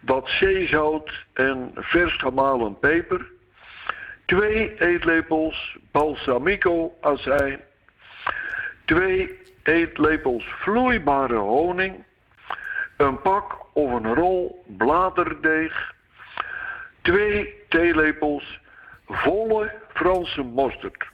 wat 0.00 0.28
zeezout 0.28 1.26
en 1.32 1.70
vers 1.74 2.16
gemalen 2.16 2.78
peper, 2.78 3.26
2 4.28 4.74
eetlepels 4.78 5.76
balsamico 5.90 6.96
azijn, 7.00 7.60
2 8.84 9.38
eetlepels 9.62 10.44
vloeibare 10.60 11.34
honing, 11.34 12.04
een 12.96 13.20
pak 13.22 13.56
of 13.72 13.92
een 13.92 14.14
rol 14.14 14.64
bladerdeeg, 14.76 15.94
2 17.02 17.54
theelepels 17.68 18.60
volle 19.06 19.72
Franse 19.94 20.42
mosterd. 20.42 21.06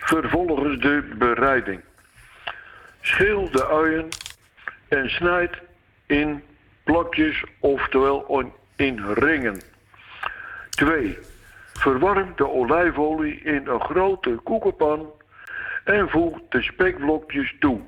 Vervolgens 0.00 0.80
de 0.80 1.14
bereiding. 1.18 1.80
Schil 3.00 3.50
de 3.50 3.68
uien 3.68 4.08
en 4.88 5.10
snijd 5.10 5.56
in 6.06 6.42
plakjes, 6.84 7.44
oftewel 7.60 8.52
in 8.76 9.12
ringen. 9.14 9.60
2. 10.70 11.18
Verwarm 11.86 12.32
de 12.36 12.48
olijfolie 12.48 13.40
in 13.42 13.66
een 13.66 13.80
grote 13.80 14.34
koekenpan 14.34 15.12
en 15.84 16.08
voeg 16.08 16.38
de 16.48 16.62
spekblokjes 16.62 17.56
toe. 17.60 17.80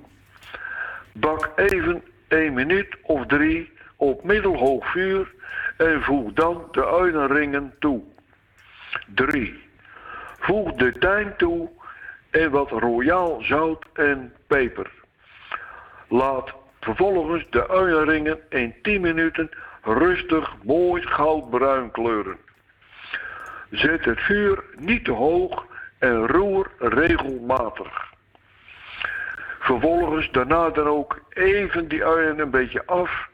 Bak 1.13 1.53
even 1.57 2.03
1 2.29 2.53
minuut 2.53 2.97
of 3.03 3.27
3 3.27 3.73
op 3.97 4.25
middelhoog 4.25 4.91
vuur 4.93 5.35
en 5.77 6.03
voeg 6.03 6.33
dan 6.33 6.69
de 6.73 6.87
uienringen 6.87 7.75
toe. 7.79 8.03
3. 9.15 9.63
Voeg 10.39 10.73
de 10.73 10.93
tijm 10.93 11.37
toe 11.37 11.69
en 12.31 12.51
wat 12.51 12.71
royaal 12.71 13.43
zout 13.43 13.85
en 13.93 14.33
peper. 14.47 14.91
Laat 16.09 16.53
vervolgens 16.81 17.47
de 17.51 17.69
uienringen 17.69 18.39
in 18.49 18.75
10 18.83 19.01
minuten 19.01 19.51
rustig 19.83 20.55
mooi 20.63 21.03
goudbruin 21.03 21.91
kleuren. 21.91 22.47
Zet 23.71 24.05
het 24.05 24.21
vuur 24.21 24.65
niet 24.77 25.05
te 25.05 25.11
hoog 25.11 25.67
en 25.99 26.27
roer 26.27 26.71
regelmatig. 26.79 28.07
Vervolgens 29.59 30.31
daarna 30.31 30.71
dan 30.71 30.87
ook 30.87 31.21
even 31.29 31.89
die 31.89 32.05
uien 32.05 32.39
een 32.39 32.51
beetje 32.51 32.87
af, 32.87 33.29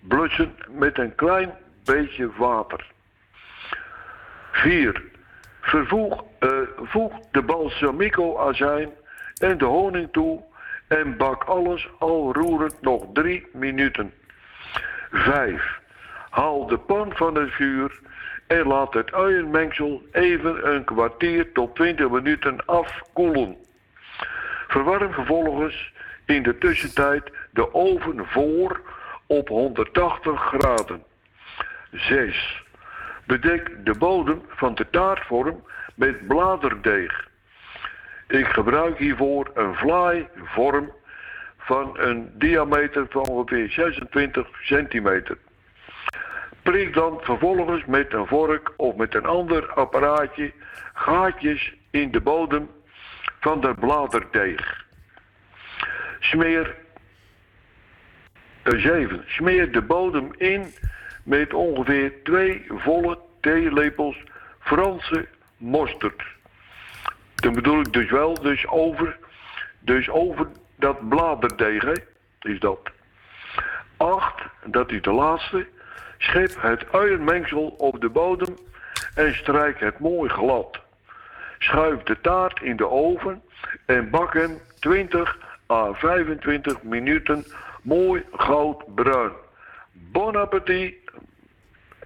blussen 0.00 0.54
met 0.70 0.98
een 0.98 1.14
klein 1.14 1.52
beetje 1.84 2.30
water. 2.36 2.92
4. 4.52 5.02
Vervoeg, 5.60 6.24
eh, 6.38 6.50
voeg 6.76 7.12
de 7.30 7.42
balsamico 7.42 8.38
azijn 8.38 8.90
en 9.34 9.58
de 9.58 9.64
honing 9.64 10.08
toe 10.12 10.42
en 10.88 11.16
bak 11.16 11.44
alles 11.44 11.88
al 11.98 12.32
roerend 12.32 12.80
nog 12.80 13.04
3 13.12 13.46
minuten. 13.52 14.12
5. 15.10 15.80
Haal 16.30 16.66
de 16.66 16.78
pan 16.78 17.12
van 17.16 17.34
het 17.34 17.50
vuur 17.50 18.00
en 18.58 18.66
laat 18.66 18.94
het 18.94 19.12
uienmengsel 19.12 20.02
even 20.12 20.74
een 20.74 20.84
kwartier 20.84 21.52
tot 21.52 21.74
20 21.74 22.10
minuten 22.10 22.66
afkoelen. 22.66 23.56
Verwarm 24.68 25.12
vervolgens 25.12 25.92
in 26.26 26.42
de 26.42 26.58
tussentijd 26.58 27.30
de 27.50 27.74
oven 27.74 28.26
voor 28.26 28.80
op 29.26 29.48
180 29.48 30.40
graden. 30.40 31.02
6. 31.90 32.62
Bedek 33.26 33.84
de 33.84 33.94
bodem 33.98 34.42
van 34.48 34.74
de 34.74 34.86
taartvorm 34.90 35.64
met 35.94 36.26
bladerdeeg. 36.26 37.28
Ik 38.28 38.46
gebruik 38.46 38.98
hiervoor 38.98 39.50
een 39.54 39.74
vlaaivorm 39.74 40.92
van 41.58 41.98
een 41.98 42.32
diameter 42.34 43.06
van 43.08 43.28
ongeveer 43.28 43.70
26 43.70 44.48
centimeter. 44.60 45.36
Prik 46.64 46.94
dan 46.94 47.20
vervolgens 47.22 47.84
met 47.84 48.12
een 48.12 48.26
vork 48.26 48.72
of 48.76 48.96
met 48.96 49.14
een 49.14 49.24
ander 49.24 49.72
apparaatje 49.72 50.52
gaatjes 50.94 51.74
in 51.90 52.10
de 52.10 52.20
bodem 52.20 52.70
van 53.40 53.60
de 53.60 53.74
bladerdeeg. 53.74 54.84
Smeer 56.20 56.74
7. 58.62 59.24
Smeer 59.26 59.72
de 59.72 59.82
bodem 59.82 60.30
in 60.36 60.74
met 61.22 61.54
ongeveer 61.54 62.12
twee 62.22 62.64
volle 62.68 63.18
theelepels 63.40 64.22
Franse 64.60 65.28
mosterd. 65.56 66.22
Dan 67.34 67.54
bedoel 67.54 67.80
ik 67.80 67.92
dus 67.92 68.10
wel, 68.10 68.34
dus 68.34 68.66
over, 68.66 69.18
dus 69.78 70.10
over 70.10 70.46
dat 70.76 71.08
bladerdeeg, 71.08 71.82
hè, 71.82 71.94
is 72.40 72.60
dat. 72.60 72.90
8. 73.96 74.42
Dat 74.64 74.90
is 74.90 75.02
de 75.02 75.12
laatste. 75.12 75.72
Schep 76.24 76.54
het 76.58 76.84
uienmengsel 76.92 77.74
op 77.78 78.00
de 78.00 78.08
bodem 78.08 78.56
en 79.14 79.34
strijk 79.34 79.80
het 79.80 79.98
mooi 79.98 80.30
glad. 80.30 80.78
Schuif 81.58 82.02
de 82.02 82.20
taart 82.20 82.60
in 82.62 82.76
de 82.76 82.88
oven 82.88 83.42
en 83.86 84.10
bak 84.10 84.34
hem 84.34 84.58
20 84.78 85.38
à 85.70 85.92
25 85.92 86.82
minuten 86.82 87.44
mooi 87.82 88.22
goudbruin. 88.32 89.32
Bon 89.92 90.36
appetit 90.36 90.94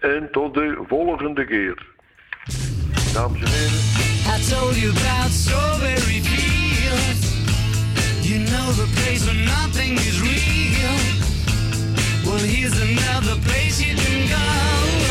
en 0.01 0.29
tot 0.31 0.55
de 0.55 0.79
volgende 0.89 1.45
keer. 1.45 1.87
Dames 3.13 3.41
en 3.41 3.49
heren. 3.49 3.79
I 4.35 4.51
told 4.51 4.77
you. 4.77 4.93
You 8.29 8.39
know 8.41 8.73
the 8.73 8.87
place 9.01 9.25
where 9.25 9.47
nothing 9.47 9.93
is 9.95 10.21
real. 10.21 11.18
Well, 12.39 12.47
here's 12.47 12.81
another 12.81 13.35
place 13.43 13.81
you 13.81 13.97
can 13.97 14.29
go. 14.29 15.08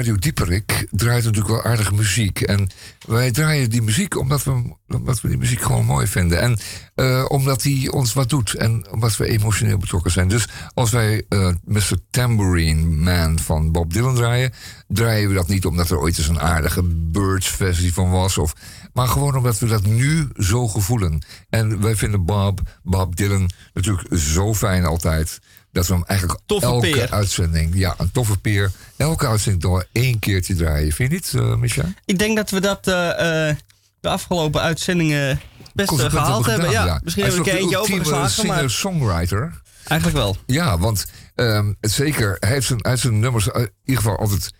Radio 0.00 0.16
Dieperik 0.16 0.86
draait 0.90 1.24
natuurlijk 1.24 1.54
wel 1.54 1.62
aardige 1.62 1.94
muziek. 1.94 2.40
En 2.40 2.68
wij 3.06 3.30
draaien 3.30 3.70
die 3.70 3.82
muziek 3.82 4.18
omdat 4.18 4.44
we, 4.44 4.74
omdat 4.88 5.20
we 5.20 5.28
die 5.28 5.38
muziek 5.38 5.62
gewoon 5.62 5.84
mooi 5.84 6.06
vinden. 6.06 6.40
En 6.40 6.58
eh, 6.94 7.24
omdat 7.28 7.62
die 7.62 7.92
ons 7.92 8.12
wat 8.12 8.28
doet. 8.28 8.54
En 8.54 8.90
omdat 8.90 9.16
we 9.16 9.26
emotioneel 9.26 9.78
betrokken 9.78 10.10
zijn. 10.10 10.28
Dus 10.28 10.48
als 10.74 10.90
wij 10.90 11.24
eh, 11.28 11.52
Mr. 11.64 11.96
Tambourine 12.10 12.82
Man 12.82 13.38
van 13.38 13.72
Bob 13.72 13.92
Dylan 13.92 14.14
draaien... 14.14 14.52
draaien 14.88 15.28
we 15.28 15.34
dat 15.34 15.48
niet 15.48 15.66
omdat 15.66 15.90
er 15.90 15.98
ooit 15.98 16.18
eens 16.18 16.28
een 16.28 16.40
aardige 16.40 16.82
Birds-versie 16.84 17.92
van 17.92 18.10
was. 18.10 18.38
Of, 18.38 18.52
maar 18.92 19.08
gewoon 19.08 19.36
omdat 19.36 19.58
we 19.58 19.66
dat 19.66 19.86
nu 19.86 20.28
zo 20.36 20.68
gevoelen. 20.68 21.22
En 21.50 21.80
wij 21.80 21.96
vinden 21.96 22.24
Bob, 22.24 22.60
Bob 22.82 23.16
Dylan 23.16 23.50
natuurlijk 23.74 24.08
zo 24.12 24.54
fijn 24.54 24.84
altijd... 24.84 25.38
dat 25.72 25.86
we 25.86 25.92
hem 25.94 26.04
eigenlijk 26.06 26.40
Toffe 26.46 26.66
elke 26.66 26.90
peer. 26.90 27.10
uitzending... 27.10 27.74
ja, 27.74 27.94
een 27.98 28.10
toffe 28.10 28.38
peer. 28.38 28.70
Elke 28.96 29.26
uitzending 29.26 29.62
door 29.62 29.86
één 29.92 30.18
keertje 30.18 30.54
draaien. 30.54 30.92
Vind 30.92 31.12
je 31.12 31.38
niet, 31.38 31.58
Micha? 31.58 31.84
Ik 32.04 32.18
denk 32.18 32.36
dat 32.36 32.50
we 32.50 32.60
dat 32.60 32.86
eh, 32.86 33.48
eh, 33.48 33.56
de 34.00 34.08
afgelopen 34.08 34.60
uitzendingen 34.60 35.40
best 35.74 35.90
eh, 35.90 36.10
gehaald 36.10 36.46
hebben. 36.46 36.66
gedaan, 36.68 36.86
Ja, 36.86 37.00
Misschien 37.02 37.24
hebben 37.24 37.42
we 37.42 37.50
een 37.50 37.56
keer 37.56 37.62
eentje 37.64 37.78
overgeslagen, 37.78 38.46
maar 38.46 38.56
singer-songwriter. 38.56 39.60
eigenlijk 39.84 40.18
wel. 40.18 40.36
Ja, 40.46 40.78
want 40.78 41.06
ehm, 41.34 41.72
zeker, 41.80 42.36
hij 42.40 42.50
heeft 42.50 42.66
zijn, 42.66 42.84
uit 42.84 42.98
zijn 42.98 43.18
nummers 43.18 43.46
in 43.46 43.70
ieder 43.84 44.02
geval 44.02 44.18
altijd 44.18 44.50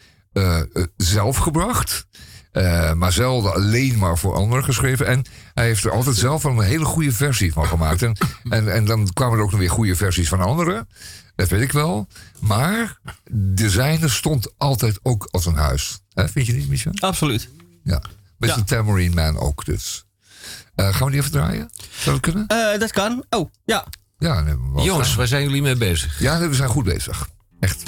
zelf 0.97 1.37
gebracht. 1.37 2.07
Eh, 2.52 2.93
maar 2.93 3.12
zelden 3.12 3.52
alleen 3.55 3.98
maar 3.98 4.18
voor 4.18 4.35
anderen 4.35 4.64
geschreven. 4.64 5.06
En 5.06 5.24
hij 5.55 5.64
heeft 5.66 5.85
er 5.85 5.90
altijd 5.93 6.16
zelf 6.16 6.43
wel 6.43 6.52
een 6.52 6.60
hele 6.66 6.85
goede 6.85 7.12
versie 7.12 7.52
van 7.52 7.66
gemaakt. 7.66 8.02
En, 8.02 8.16
en, 8.48 8.72
en 8.72 8.85
dan 8.85 9.12
kwamen 9.12 9.39
er 9.39 9.44
ook 9.44 9.51
nog 9.51 9.60
weer 9.60 9.70
goede 9.70 9.97
versies 9.97 10.28
van 10.28 10.40
anderen. 10.40 10.89
Dat 11.36 11.48
weet 11.48 11.60
ik 11.62 11.72
wel. 11.72 12.06
Maar 12.40 12.98
de 13.32 13.70
zijne 13.70 14.09
stond 14.09 14.52
altijd 14.56 14.98
ook 15.02 15.28
als 15.31 15.47
een 15.47 15.55
huis. 15.56 16.01
Hè, 16.12 16.28
vind 16.28 16.47
je 16.47 16.52
niet, 16.52 16.68
Michel? 16.68 16.93
Absoluut. 16.94 17.48
Ja. 17.85 18.02
Met 18.39 18.51
Ja. 18.51 18.56
de 18.56 18.64
Tamarine 18.64 19.14
Man 19.14 19.39
ook 19.39 19.64
dus. 19.64 20.05
Eh, 20.74 20.94
gaan 20.94 21.05
we 21.06 21.10
die 21.10 21.20
even 21.20 21.32
draaien? 21.32 21.70
Zou 21.90 22.20
dat 22.20 22.20
kunnen? 22.32 22.47
Eh, 22.47 22.78
dat 22.81 22.93
kan. 22.93 23.24
Oh, 23.28 23.51
ja. 23.64 23.85
Ja, 24.18 24.44
Jongens, 24.77 25.14
waar 25.14 25.27
zijn 25.27 25.43
jullie 25.43 25.62
mee 25.62 25.77
bezig? 25.77 26.20
Ja, 26.20 26.48
we 26.48 26.55
zijn 26.55 26.68
goed 26.68 26.85
bezig. 26.85 27.28
Echt. 27.60 27.82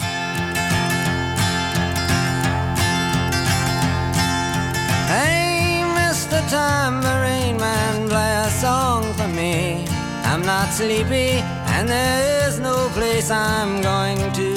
Mr. 6.53 6.59
Tambourine 6.59 7.57
Man, 7.57 8.09
play 8.11 8.35
a 8.45 8.51
song 8.51 9.11
for 9.15 9.27
me. 9.27 9.87
I'm 10.23 10.43
not 10.43 10.69
sleepy, 10.69 11.41
and 11.73 11.89
there 11.89 12.47
is 12.47 12.61
no 12.61 12.91
place 12.93 13.31
I'm 13.31 13.81
going 13.81 14.19
to. 14.33 14.53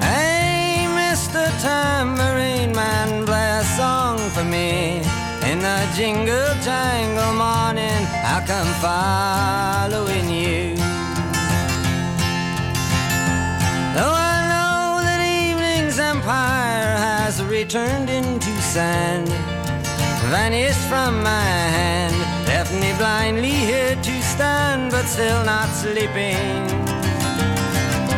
Hey, 0.00 0.86
Mr. 0.94 1.42
Tambourine 1.60 2.72
Man, 2.72 3.26
play 3.26 3.50
a 3.50 3.64
song 3.76 4.18
for 4.30 4.44
me. 4.44 5.02
In 5.50 5.58
the 5.58 5.88
jingle 5.96 6.54
jangle 6.62 7.34
morning, 7.34 8.06
I'll 8.22 8.46
come 8.46 8.72
following 8.78 10.28
you. 10.30 10.76
Though 13.96 14.14
I 14.14 14.38
know 14.52 15.02
that 15.02 15.20
evening's 15.50 15.98
empire 15.98 16.94
has 17.10 17.42
returned 17.42 18.08
into 18.08 18.52
sand, 18.62 19.28
vanished 20.32 20.80
from 20.88 21.22
my 21.22 21.50
hand, 21.76 22.16
left 22.46 22.72
me 22.72 22.90
blindly 22.96 23.50
here 23.50 23.94
to 23.96 24.22
stand, 24.22 24.90
but 24.90 25.04
still 25.04 25.44
not 25.44 25.68
sleeping. 25.68 26.56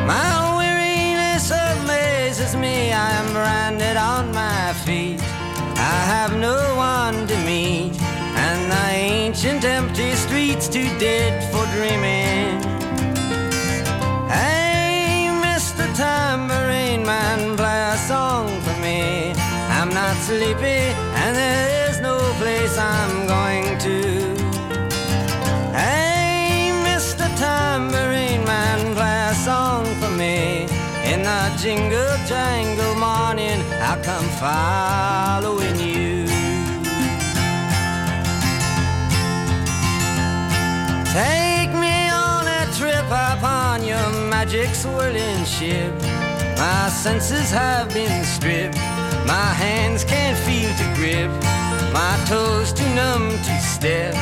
My 0.07 0.31
weariness 0.57 1.51
amazes 1.51 2.55
me, 2.55 2.93
I 2.93 3.11
am 3.21 3.33
branded 3.33 3.97
on 3.97 4.33
my 4.33 4.73
feet. 4.85 5.21
I 5.93 5.99
have 6.15 6.33
no 6.39 6.59
one 6.77 7.27
to 7.27 7.37
meet, 7.39 8.01
and 8.47 8.61
the 8.71 8.87
ancient 8.95 9.65
empty 9.65 10.13
streets 10.13 10.69
too 10.69 10.91
dead 11.01 11.35
for 11.51 11.67
dreaming. 11.75 12.63
Hey, 14.31 15.31
Mr. 15.43 15.85
Tambourine 15.97 17.05
Man, 17.05 17.57
play 17.57 17.83
a 17.95 17.97
song 17.97 18.47
for 18.61 18.77
me. 18.81 19.33
I'm 19.77 19.89
not 19.93 20.17
sleepy, 20.29 20.95
place 22.65 22.79
I'm 22.79 23.27
going 23.27 23.79
to. 23.79 24.01
Hey, 25.73 26.71
Mr. 26.87 27.27
Tambourine 27.37 28.45
Man, 28.45 28.95
play 28.95 29.29
a 29.31 29.35
song 29.35 29.85
for 30.01 30.11
me. 30.11 30.67
In 31.13 31.23
the 31.23 31.43
jingle 31.61 32.17
jangle 32.27 32.95
morning, 32.95 33.61
I'll 33.87 34.03
come 34.03 34.29
following 34.45 35.79
you. 35.79 36.27
Take 41.13 41.73
me 41.85 42.09
on 42.09 42.47
a 42.47 42.65
trip 42.79 43.07
upon 43.07 43.85
your 43.85 44.09
magic 44.31 44.75
swirling 44.75 45.45
ship. 45.45 45.93
My 46.85 46.91
senses 46.91 47.51
have 47.51 47.95
been 47.95 48.25
stripped. 48.25 48.77
My 49.27 49.51
hands 49.65 50.05
can't 50.05 50.37
feel 50.37 50.69
to 50.69 50.87
grip. 50.95 51.31
My 51.95 52.15
toes 52.29 52.75
too 52.75 52.85
numb 52.95 53.31
to 53.31 53.59
step. 53.59 54.13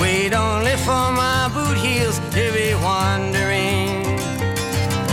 Wait 0.00 0.32
only 0.32 0.76
for 0.76 1.12
my 1.12 1.50
boot 1.52 1.76
heels 1.76 2.18
to 2.18 2.44
be 2.56 2.72
wandering. 2.76 4.00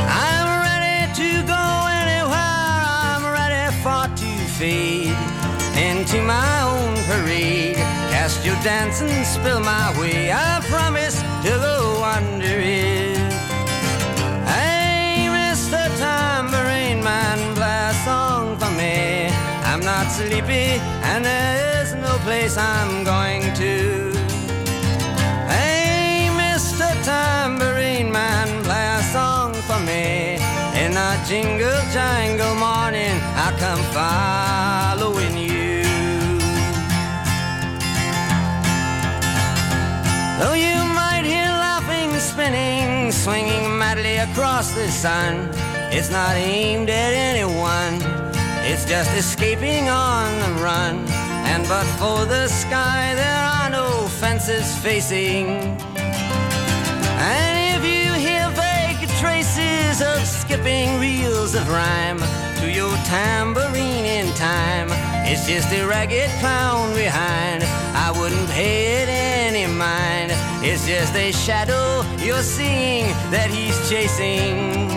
I'm 0.08 0.48
ready 0.64 1.12
to 1.20 1.30
go 1.44 1.64
anywhere. 2.04 2.80
I'm 3.04 3.24
ready 3.36 3.68
for 3.84 4.08
to 4.22 4.32
fade 4.58 5.18
into 5.76 6.22
my 6.22 6.62
own 6.72 6.96
parade. 7.04 7.76
Cast 8.16 8.46
your 8.46 8.56
dance 8.64 9.02
and 9.02 9.28
spill 9.28 9.60
my 9.60 9.92
way. 10.00 10.32
I 10.32 10.62
promise 10.70 11.20
to 11.44 11.52
go 11.68 12.02
under 12.02 12.58
Not 20.08 20.16
sleepy, 20.16 20.80
and 21.04 21.26
there 21.26 21.82
is 21.82 21.94
no 21.94 22.18
place 22.24 22.56
I'm 22.56 23.04
going 23.04 23.42
to. 23.56 24.14
Hey, 25.52 26.30
Mr. 26.32 26.88
Tambourine 27.04 28.10
Man, 28.10 28.64
play 28.64 28.88
a 29.00 29.04
song 29.12 29.54
for 29.68 29.80
me. 29.82 30.36
In 30.82 30.96
a 30.96 31.12
jingle 31.28 31.82
jangle 31.92 32.56
morning, 32.56 33.16
I 33.36 33.48
come 33.60 33.84
following 33.98 35.36
you. 35.38 35.84
Though 40.40 40.54
you 40.54 40.78
might 40.96 41.26
hear 41.26 41.50
laughing, 41.68 42.18
spinning, 42.18 43.12
swinging 43.12 43.78
madly 43.78 44.16
across 44.18 44.72
the 44.72 44.88
sun, 44.88 45.50
it's 45.92 46.10
not 46.10 46.38
aimed 46.38 46.90
at 46.90 47.12
anyone. 47.14 48.27
It's 48.70 48.84
just 48.84 49.10
escaping 49.16 49.88
on 49.88 50.28
the 50.40 50.62
run. 50.62 51.08
And 51.48 51.66
but 51.70 51.86
for 52.00 52.26
the 52.26 52.50
sky, 52.50 53.16
there 53.16 53.44
are 53.56 53.70
no 53.70 54.10
fences 54.20 54.78
facing. 54.80 55.48
And 57.18 57.54
if 57.74 57.82
you 57.86 58.12
hear 58.14 58.44
vague 58.52 59.08
traces 59.22 60.02
of 60.02 60.20
skipping 60.28 61.00
reels 61.00 61.56
of 61.56 61.66
rhyme 61.70 62.20
to 62.60 62.70
your 62.70 62.94
tambourine 63.08 64.06
in 64.06 64.34
time, 64.36 64.90
it's 65.26 65.48
just 65.48 65.72
a 65.72 65.88
ragged 65.88 66.30
clown 66.42 66.94
behind. 66.94 67.64
I 67.96 68.12
wouldn't 68.20 68.50
pay 68.50 69.02
it 69.02 69.08
any 69.08 69.66
mind. 69.66 70.34
It's 70.62 70.86
just 70.86 71.16
a 71.16 71.32
shadow 71.32 72.04
you're 72.18 72.44
seeing 72.44 73.06
that 73.32 73.50
he's 73.50 73.78
chasing. 73.90 74.97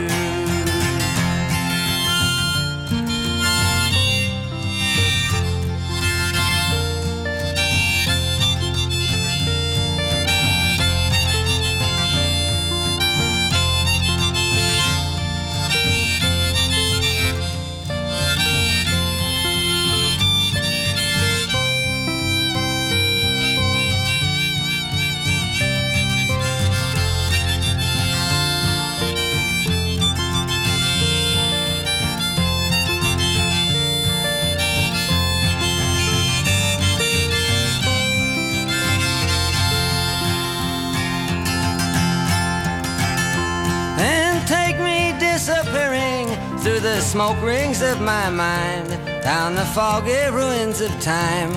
Smoke 47.21 47.43
rings 47.43 47.83
of 47.83 48.01
my 48.01 48.31
mind, 48.31 48.89
down 49.21 49.53
the 49.53 49.65
foggy 49.75 50.25
ruins 50.31 50.81
of 50.81 50.89
time, 50.99 51.51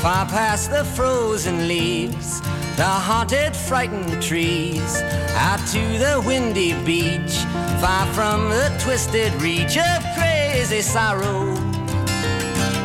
far 0.00 0.26
past 0.26 0.70
the 0.70 0.84
frozen 0.84 1.66
leaves, 1.66 2.42
the 2.76 2.84
haunted, 2.84 3.56
frightened 3.56 4.22
trees, 4.22 5.00
out 5.46 5.62
to 5.68 5.80
the 6.04 6.22
windy 6.26 6.74
beach, 6.84 7.34
far 7.80 8.04
from 8.12 8.50
the 8.50 8.68
twisted 8.78 9.32
reach 9.40 9.78
of 9.78 9.98
crazy 10.18 10.82
sorrow. 10.82 11.54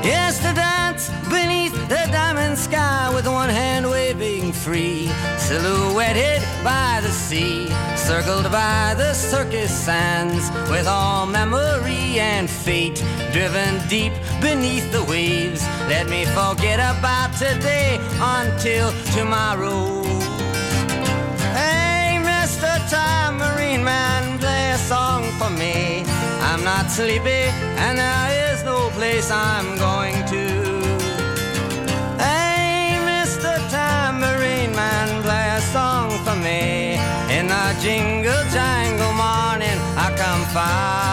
Yes, 0.02 0.38
to 0.38 0.54
dance 0.54 1.10
beneath 1.30 1.61
the 1.92 2.08
diamond 2.10 2.58
sky 2.58 3.12
with 3.14 3.28
one 3.28 3.50
hand 3.50 3.86
waving 3.86 4.54
free, 4.54 5.12
silhouetted 5.38 6.42
by 6.64 7.02
the 7.04 7.12
sea, 7.12 7.68
circled 7.98 8.50
by 8.50 8.94
the 8.98 9.14
circus 9.14 9.70
sands, 9.70 10.50
with 10.72 10.88
all 10.88 11.26
memory 11.26 12.18
and 12.18 12.50
fate 12.50 13.04
driven 13.34 13.72
deep 13.90 14.14
beneath 14.40 14.90
the 14.94 15.04
waves. 15.04 15.62
Let 15.90 16.08
me 16.08 16.24
forget 16.24 16.80
about 16.80 17.34
today 17.34 18.00
until 18.40 18.94
tomorrow. 19.18 20.02
Hey, 21.60 22.22
Mr. 22.24 22.72
Time 22.90 23.36
Marine 23.38 23.84
Man, 23.84 24.40
play 24.40 24.72
a 24.72 24.78
song 24.78 25.24
for 25.38 25.50
me. 25.50 26.06
I'm 26.40 26.64
not 26.64 26.90
sleepy, 26.90 27.52
and 27.84 27.98
there 27.98 28.54
is 28.54 28.64
no 28.64 28.90
place 28.92 29.30
I'm 29.30 29.78
going 29.78 30.26
to. 30.28 30.71
Jingle 37.82 38.44
jangle 38.54 39.12
morning, 39.14 39.80
I 39.98 40.14
come 40.16 40.46
following 40.54 41.11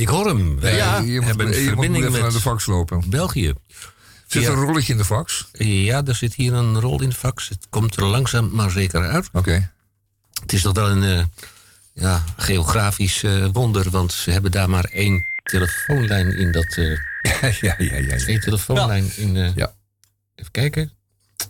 Ik 0.00 0.08
hoor 0.08 0.26
hem. 0.26 0.60
Wij 0.60 0.76
Ja, 0.76 0.98
je 0.98 1.16
moet- 1.16 1.24
hebben 1.24 1.46
een 1.46 1.52
je 1.52 1.58
moet 1.58 1.66
verbinding 1.68 1.96
even 2.04 2.12
met 2.12 2.20
naar 2.22 2.30
de 2.32 2.40
fax 2.40 2.66
lopen. 2.66 3.02
België. 3.06 3.52
Zit 4.26 4.42
Ja. 4.42 4.48
er 4.50 4.56
een 4.58 4.64
rolletje 4.64 4.92
in 4.92 4.98
de 4.98 5.04
fax? 5.04 5.48
Ja, 5.52 6.04
er 6.06 6.14
zit 6.14 6.34
hier 6.34 6.52
een 6.52 6.80
rol 6.80 7.02
in 7.02 7.08
de 7.08 7.14
fax. 7.14 7.48
Het 7.48 7.66
komt 7.70 7.96
er 7.96 8.04
langzaam 8.04 8.50
maar 8.54 8.70
zeker 8.70 9.08
uit. 9.08 9.28
Oké. 9.32 9.70
Het 10.40 10.52
is 10.52 10.62
toch 10.62 10.72
wel 10.74 10.88
een 10.90 11.02
eh, 11.02 11.24
ja, 11.94 12.24
geografisch 12.36 13.22
eh, 13.22 13.46
wonder, 13.52 13.90
want 13.90 14.12
ze 14.12 14.30
hebben 14.30 14.50
daar 14.50 14.70
maar 14.70 14.84
één 14.84 15.24
telefoonlijn 15.42 16.36
in 16.36 16.52
dat. 16.52 16.74
eh 16.76 16.96
ja, 17.60 17.74
ja, 17.78 17.96
ja. 17.96 18.16
Twee 18.16 18.38
telefoonlijn 18.40 19.10
in. 19.16 19.36
eh, 19.36 19.54
Ja. 19.54 19.72
Even 20.34 20.50
kijken. 20.50 20.92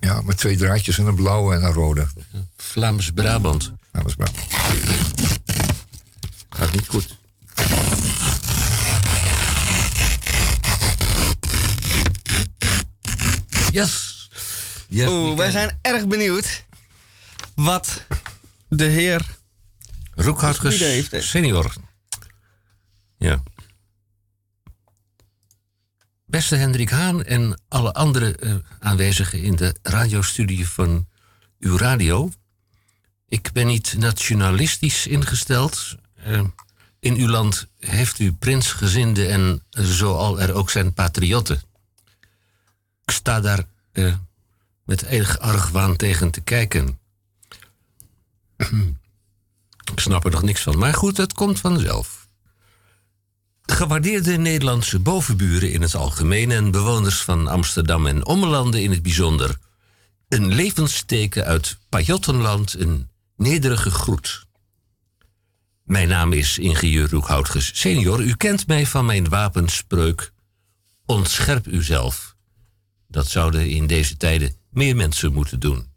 Ja, 0.00 0.20
met 0.22 0.36
twee 0.36 0.56
draadjes 0.56 0.98
en 0.98 1.06
een 1.06 1.14
blauwe 1.14 1.54
en 1.54 1.62
een 1.62 1.72
rode. 1.72 2.06
Vlaams-Brabant. 2.56 3.72
Vlaams-Brabant. 3.92 4.38
Gaat 6.50 6.72
niet 6.72 6.88
goed. 6.88 7.18
Yes. 13.72 14.28
yes 14.88 15.08
Oeh, 15.08 15.36
wij 15.36 15.50
zijn 15.50 15.78
erg 15.82 16.06
benieuwd 16.06 16.64
wat 17.54 18.04
de 18.68 18.84
heer 18.84 19.38
Roekhartges 20.14 21.30
senior. 21.30 21.72
Ja. 23.18 23.42
Beste 26.26 26.56
Hendrik 26.56 26.90
Haan 26.90 27.24
en 27.24 27.60
alle 27.68 27.92
andere 27.92 28.36
eh, 28.36 28.54
aanwezigen 28.78 29.42
in 29.42 29.56
de 29.56 29.74
radiostudie 29.82 30.68
van 30.68 31.08
uw 31.58 31.76
radio. 31.76 32.30
Ik 33.28 33.52
ben 33.52 33.66
niet 33.66 33.94
nationalistisch 33.98 35.06
ingesteld. 35.06 35.96
Eh, 36.14 36.44
in 37.00 37.14
uw 37.14 37.28
land 37.28 37.66
heeft 37.78 38.18
u 38.18 38.32
prinsgezinden 38.32 39.30
en 39.30 39.62
zoal 39.70 40.40
er 40.40 40.52
ook 40.52 40.70
zijn 40.70 40.92
patriotten. 40.92 41.62
Ik 43.10 43.16
sta 43.16 43.40
daar 43.40 43.64
eh, 43.92 44.14
met 44.84 45.02
enig 45.02 45.38
argwaan 45.38 45.96
tegen 45.96 46.30
te 46.30 46.40
kijken. 46.40 46.98
Ik 49.92 50.00
snap 50.00 50.24
er 50.24 50.30
nog 50.30 50.42
niks 50.42 50.62
van. 50.62 50.78
Maar 50.78 50.94
goed, 50.94 51.16
het 51.16 51.32
komt 51.32 51.60
vanzelf. 51.60 52.28
Gewaardeerde 53.62 54.36
Nederlandse 54.36 54.98
bovenburen 54.98 55.72
in 55.72 55.82
het 55.82 55.94
algemeen 55.94 56.50
en 56.50 56.70
bewoners 56.70 57.20
van 57.22 57.48
Amsterdam 57.48 58.06
en 58.06 58.26
Ommelanden 58.26 58.82
in 58.82 58.90
het 58.90 59.02
bijzonder. 59.02 59.58
Een 60.28 60.54
levensteken 60.54 61.44
uit 61.44 61.78
Pajottenland, 61.88 62.74
een 62.74 63.08
nederige 63.36 63.90
groet. 63.90 64.46
Mijn 65.82 66.08
naam 66.08 66.32
is 66.32 66.58
ingenieur 66.58 67.10
Roekhoutges 67.10 67.70
senior. 67.74 68.20
U 68.20 68.34
kent 68.34 68.66
mij 68.66 68.86
van 68.86 69.06
mijn 69.06 69.28
wapenspreuk. 69.28 70.32
Ontscherp 71.06 71.66
uzelf. 71.66 72.29
Dat 73.10 73.28
zouden 73.28 73.68
in 73.68 73.86
deze 73.86 74.16
tijden 74.16 74.56
meer 74.70 74.96
mensen 74.96 75.32
moeten 75.32 75.60
doen. 75.60 75.88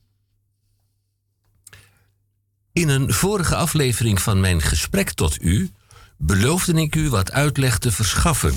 In 2.72 2.90
een 2.90 3.14
vorige 3.14 3.56
aflevering 3.56 4.22
van 4.22 4.40
mijn 4.40 4.62
gesprek 4.62 5.12
tot 5.12 5.42
u 5.42 5.72
beloofde 6.18 6.74
ik 6.74 6.96
u 6.96 7.10
wat 7.10 7.32
uitleg 7.32 7.78
te 7.78 7.92
verschaffen. 7.92 8.54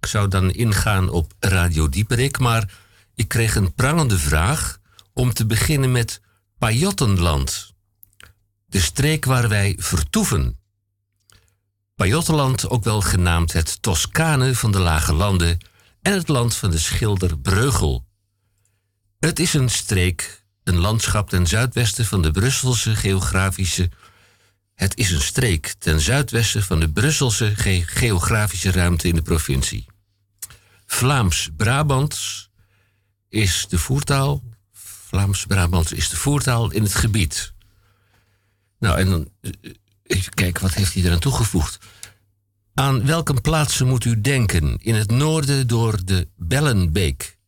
Ik 0.00 0.06
zou 0.06 0.28
dan 0.28 0.50
ingaan 0.50 1.08
op 1.08 1.32
Radio 1.38 1.88
Dieperik, 1.88 2.38
maar 2.38 2.72
ik 3.14 3.28
kreeg 3.28 3.54
een 3.54 3.74
prangende 3.74 4.18
vraag 4.18 4.78
om 5.12 5.32
te 5.32 5.46
beginnen 5.46 5.92
met 5.92 6.20
Pajottenland, 6.58 7.74
de 8.66 8.80
streek 8.80 9.24
waar 9.24 9.48
wij 9.48 9.76
vertoeven. 9.78 10.58
Pajottenland, 11.94 12.68
ook 12.68 12.84
wel 12.84 13.00
genaamd 13.00 13.52
het 13.52 13.82
Toscane 13.82 14.54
van 14.54 14.72
de 14.72 14.78
Lage 14.78 15.12
Landen 15.12 15.58
en 16.02 16.12
het 16.12 16.28
land 16.28 16.54
van 16.54 16.70
de 16.70 16.78
schilder 16.78 17.38
Breugel. 17.38 18.06
Het 19.18 19.38
is 19.38 19.54
een 19.54 19.70
streek, 19.70 20.44
een 20.64 20.76
landschap 20.76 21.28
ten 21.28 21.46
zuidwesten 21.46 22.06
van 22.06 22.22
de 22.22 22.30
Brusselse 22.30 22.96
geografische. 22.96 23.90
Het 24.74 24.96
is 24.96 25.10
een 25.10 25.20
streek 25.20 25.74
ten 25.78 26.00
zuidwesten 26.00 26.62
van 26.62 26.80
de 26.80 26.90
Brusselse 26.90 27.56
ge- 27.56 27.82
geografische 27.86 28.70
ruimte 28.70 29.08
in 29.08 29.14
de 29.14 29.22
provincie. 29.22 29.86
Vlaams-Brabants 30.86 32.50
is 33.28 33.66
de 33.68 33.78
voertaal. 33.78 34.42
Vlaams-Brabants 35.06 35.92
is 35.92 36.08
de 36.08 36.16
voertaal 36.16 36.70
in 36.70 36.82
het 36.82 36.94
gebied. 36.94 37.52
Nou, 38.78 38.98
en 38.98 39.10
dan 39.10 39.30
eh, 39.40 39.50
even 40.02 40.34
kijken, 40.34 40.62
wat 40.62 40.74
heeft 40.74 40.94
hij 40.94 41.02
eraan 41.02 41.18
toegevoegd? 41.18 41.78
Aan 42.80 43.06
welke 43.06 43.40
plaatsen 43.40 43.86
moet 43.86 44.04
u 44.04 44.20
denken? 44.20 44.78
In 44.78 44.94
het 44.94 45.10
noorden 45.10 45.66
door 45.66 46.04
de 46.04 46.28
Bellenbeek, 46.36 47.38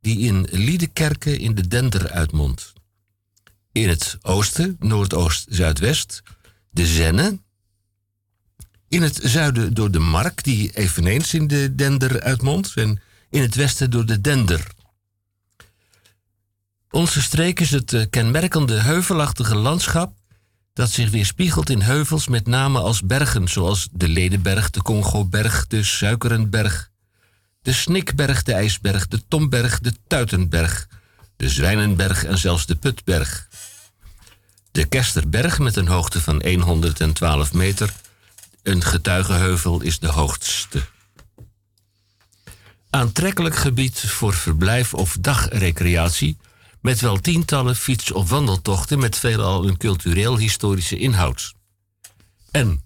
die 0.00 0.18
in 0.18 0.46
Liedekerke 0.50 1.38
in 1.38 1.54
de 1.54 1.68
Dender 1.68 2.10
uitmondt. 2.10 2.72
In 3.72 3.88
het 3.88 4.18
oosten, 4.22 4.76
noordoost-zuidwest, 4.78 6.22
de 6.70 6.86
Zenne. 6.86 7.38
In 8.88 9.02
het 9.02 9.20
zuiden 9.22 9.74
door 9.74 9.90
de 9.90 9.98
Mark, 9.98 10.44
die 10.44 10.76
eveneens 10.76 11.34
in 11.34 11.46
de 11.46 11.74
Dender 11.74 12.20
uitmondt. 12.20 12.72
En 12.76 13.00
in 13.30 13.40
het 13.40 13.54
westen 13.54 13.90
door 13.90 14.06
de 14.06 14.20
Dender. 14.20 14.66
Onze 16.90 17.22
streek 17.22 17.60
is 17.60 17.70
het 17.70 17.92
eh, 17.92 18.04
kenmerkende 18.10 18.74
heuvelachtige 18.74 19.54
landschap 19.56 20.17
dat 20.78 20.90
zich 20.90 21.10
weerspiegelt 21.10 21.70
in 21.70 21.80
heuvels 21.80 22.28
met 22.28 22.46
name 22.46 22.78
als 22.78 23.02
bergen, 23.02 23.48
zoals 23.48 23.88
de 23.92 24.08
Ledenberg, 24.08 24.70
de 24.70 24.82
Congoberg, 24.82 25.66
de 25.66 25.84
Suikerenberg, 25.84 26.90
de 27.62 27.72
Snikberg, 27.72 28.42
de 28.42 28.52
IJsberg, 28.52 29.08
de 29.08 29.22
Tomberg, 29.28 29.80
de 29.80 29.92
Tuitenberg, 30.06 30.88
de 31.36 31.48
Zwijnenberg 31.48 32.24
en 32.24 32.38
zelfs 32.38 32.66
de 32.66 32.74
Putberg. 32.74 33.48
De 34.70 34.84
Kesterberg 34.84 35.58
met 35.58 35.76
een 35.76 35.88
hoogte 35.88 36.20
van 36.20 36.42
112 36.60 37.52
meter, 37.52 37.92
een 38.62 38.82
getuigenheuvel, 38.82 39.80
is 39.80 39.98
de 39.98 40.08
hoogste. 40.08 40.82
Aantrekkelijk 42.90 43.56
gebied 43.56 44.00
voor 44.00 44.34
verblijf 44.34 44.94
of 44.94 45.16
dagrecreatie, 45.20 46.36
met 46.80 47.00
wel 47.00 47.20
tientallen 47.20 47.76
fiets- 47.76 48.12
of 48.12 48.28
wandeltochten 48.28 48.98
met 48.98 49.18
veelal 49.18 49.68
een 49.68 49.76
cultureel-historische 49.76 50.98
inhoud. 50.98 51.52
En 52.50 52.84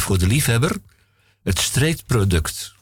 voor 0.00 0.18
de 0.18 0.26
liefhebber 0.26 0.76
het 1.42 1.58
streetproduct. 1.58 2.74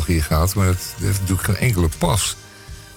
België 0.08 0.22
gaat. 0.22 0.54
Maar 0.54 0.66
het 0.66 0.94
heeft 1.00 1.20
natuurlijk 1.20 1.46
geen 1.48 1.56
enkele 1.56 1.88
pas. 1.98 2.36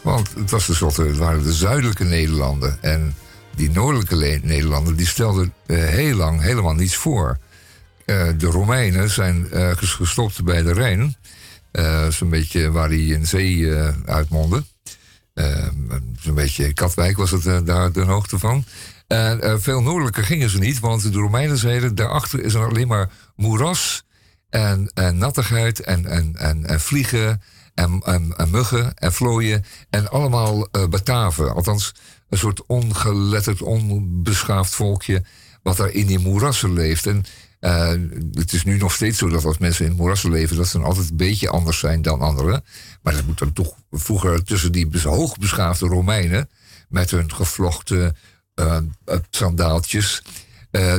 Want 0.02 0.30
het, 0.36 0.50
was 0.52 0.66
tenslotte, 0.66 1.04
het 1.04 1.18
waren 1.18 1.44
de 1.44 1.54
zuidelijke 1.54 2.04
Nederlanden. 2.04 2.78
En 2.82 3.16
die 3.56 3.72
noordelijke 3.72 4.40
Nederlanden 4.44 4.96
die 4.96 5.08
stelden 5.08 5.54
eh, 5.66 5.78
heel 5.86 6.16
lang 6.16 6.42
helemaal 6.42 6.74
niets 6.74 6.96
voor. 6.96 7.38
Eh, 8.06 8.28
de 8.38 8.46
Romeinen 8.48 9.10
zijn 9.10 9.48
ges- 9.52 9.94
gestopt 9.94 10.44
bij 10.44 10.62
de 10.62 10.74
Rijn. 10.74 11.16
Eh, 11.72 12.08
Zo'n 12.08 12.30
beetje 12.30 12.72
waar 12.72 12.90
die 12.90 13.14
in 13.14 13.28
zee 13.28 13.72
uitmondde. 14.06 14.64
Eh, 15.34 15.68
Zo'n 16.20 16.36
beetje 16.36 16.74
Katwijk 16.74 17.18
was 17.18 17.32
het 17.32 17.66
daar 17.66 17.92
de 17.92 18.02
hoogte 18.02 18.40
van. 18.40 18.66
En 19.08 19.62
veel 19.62 19.82
noordelijker 19.82 20.24
gingen 20.24 20.50
ze 20.50 20.58
niet, 20.58 20.80
want 20.80 21.02
de 21.14 21.20
Romeinen 21.20 21.58
zeiden... 21.58 21.96
daarachter 21.96 22.44
is 22.44 22.54
er 22.54 22.68
alleen 22.70 22.88
maar 22.88 23.10
moeras 23.36 24.04
en, 24.52 24.91
en 24.94 25.18
nattigheid 25.18 25.80
en, 25.80 26.06
en, 26.06 26.36
en, 26.36 26.65
en 26.65 26.80
vliegen 26.80 27.41
en, 27.73 28.02
en, 28.06 28.34
en 28.38 28.49
muggen 28.49 28.94
en 28.95 29.14
vlooien... 29.14 29.65
en 29.90 30.11
allemaal 30.11 30.68
eh, 30.72 30.88
Bataven. 30.88 31.53
Althans, 31.53 31.94
een 32.30 32.38
soort 32.38 32.65
ongeletterd, 32.65 33.61
onbeschaafd 33.61 34.76
volkje... 34.76 35.23
wat 35.64 35.78
daar 35.78 35.90
in 35.90 36.07
die 36.07 36.19
moerassen 36.19 36.73
leeft. 36.73 37.06
En 37.06 37.26
eh, 37.60 37.94
het 38.32 38.53
is 38.53 38.64
nu 38.64 38.78
nog 38.78 38.94
steeds 38.94 39.18
zo 39.18 39.30
dat 39.30 39.45
als 39.45 39.57
mensen 39.57 39.86
in 39.86 39.95
moerassen 39.95 40.32
leven... 40.32 40.57
dat 40.57 40.68
ze 40.68 40.78
dan 40.78 40.88
altijd 40.88 41.10
een 41.10 41.18
beetje 41.18 41.49
anders 41.49 41.80
zijn 41.80 42.02
dan 42.02 42.22
anderen. 42.22 42.64
Maar 43.02 43.14
dat 43.14 43.26
moet 43.26 43.40
dan 43.40 43.53
toch 43.53 43.76
vroeger 43.91 44.44
tussen 44.44 44.72
die 44.72 44.88
bes- 44.88 45.03
hoogbeschaafde 45.03 45.88
Romeinen... 45.88 46.49
met 46.90 47.11
hun 47.11 47.34
gevlochten 47.34 48.15
eh, 48.56 48.78
eh, 49.06 49.18
sandaaltjes... 49.30 50.23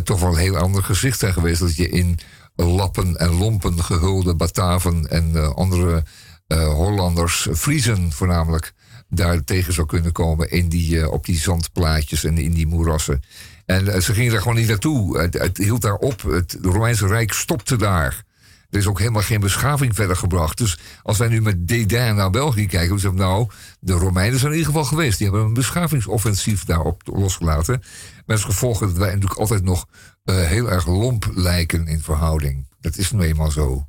toch 0.04 0.20
wel 0.20 0.30
een 0.30 0.38
heel 0.38 0.56
ander 0.56 0.82
gezicht 0.82 1.18
zijn 1.18 1.32
geweest... 1.32 1.60
dat 1.60 1.76
je 1.76 1.88
in 1.88 2.18
lappen 2.54 3.16
en 3.16 3.38
lompen 3.38 3.82
gehulde 3.84 4.34
Bataven 4.34 5.10
en 5.10 5.36
eh, 5.36 5.54
andere 5.54 6.02
eh, 6.46 6.72
Hollanders, 6.72 7.48
Friezen 7.52 8.12
voornamelijk... 8.12 8.72
daar 9.08 9.44
tegen 9.44 9.72
zou 9.72 9.86
kunnen 9.86 10.12
komen 10.12 10.50
in 10.50 10.68
die, 10.68 11.00
eh, 11.00 11.10
op 11.10 11.24
die 11.26 11.38
zandplaatjes 11.38 12.24
en 12.24 12.38
in 12.38 12.52
die 12.52 12.66
moerassen. 12.66 13.22
En 13.66 14.02
ze 14.02 14.14
gingen 14.14 14.32
daar 14.32 14.40
gewoon 14.40 14.56
niet 14.56 14.68
naartoe. 14.68 15.18
Het, 15.18 15.34
het 15.34 15.58
hield 15.58 15.82
daar 15.82 15.96
op. 15.96 16.22
Het 16.22 16.58
Romeinse 16.62 17.06
Rijk 17.06 17.32
stopte 17.32 17.76
daar. 17.76 18.24
Er 18.72 18.78
is 18.78 18.86
ook 18.86 18.98
helemaal 18.98 19.22
geen 19.22 19.40
beschaving 19.40 19.94
verder 19.94 20.16
gebracht. 20.16 20.58
Dus 20.58 20.78
als 21.02 21.18
wij 21.18 21.28
nu 21.28 21.42
met 21.42 21.68
dédain 21.68 22.14
naar 22.14 22.30
België 22.30 22.66
kijken, 22.66 22.88
dan 22.88 22.98
zeggen 22.98 23.18
we 23.18 23.24
nou, 23.24 23.48
de 23.80 23.92
Romeinen 23.92 24.38
zijn 24.38 24.52
in 24.52 24.58
ieder 24.58 24.72
geval 24.72 24.88
geweest. 24.88 25.18
Die 25.18 25.26
hebben 25.26 25.46
een 25.46 25.54
beschavingsoffensief 25.54 26.64
daarop 26.64 27.02
losgelaten. 27.04 27.82
Met 28.26 28.36
als 28.36 28.44
gevolg 28.44 28.78
dat 28.78 28.92
wij 28.92 29.12
natuurlijk 29.12 29.40
altijd 29.40 29.64
nog 29.64 29.86
eh, 30.24 30.36
heel 30.36 30.70
erg 30.70 30.86
lomp 30.86 31.30
lijken 31.34 31.86
in 31.86 32.00
verhouding. 32.00 32.68
Dat 32.80 32.96
is 32.96 33.10
nou 33.10 33.24
eenmaal 33.24 33.50
zo. 33.50 33.88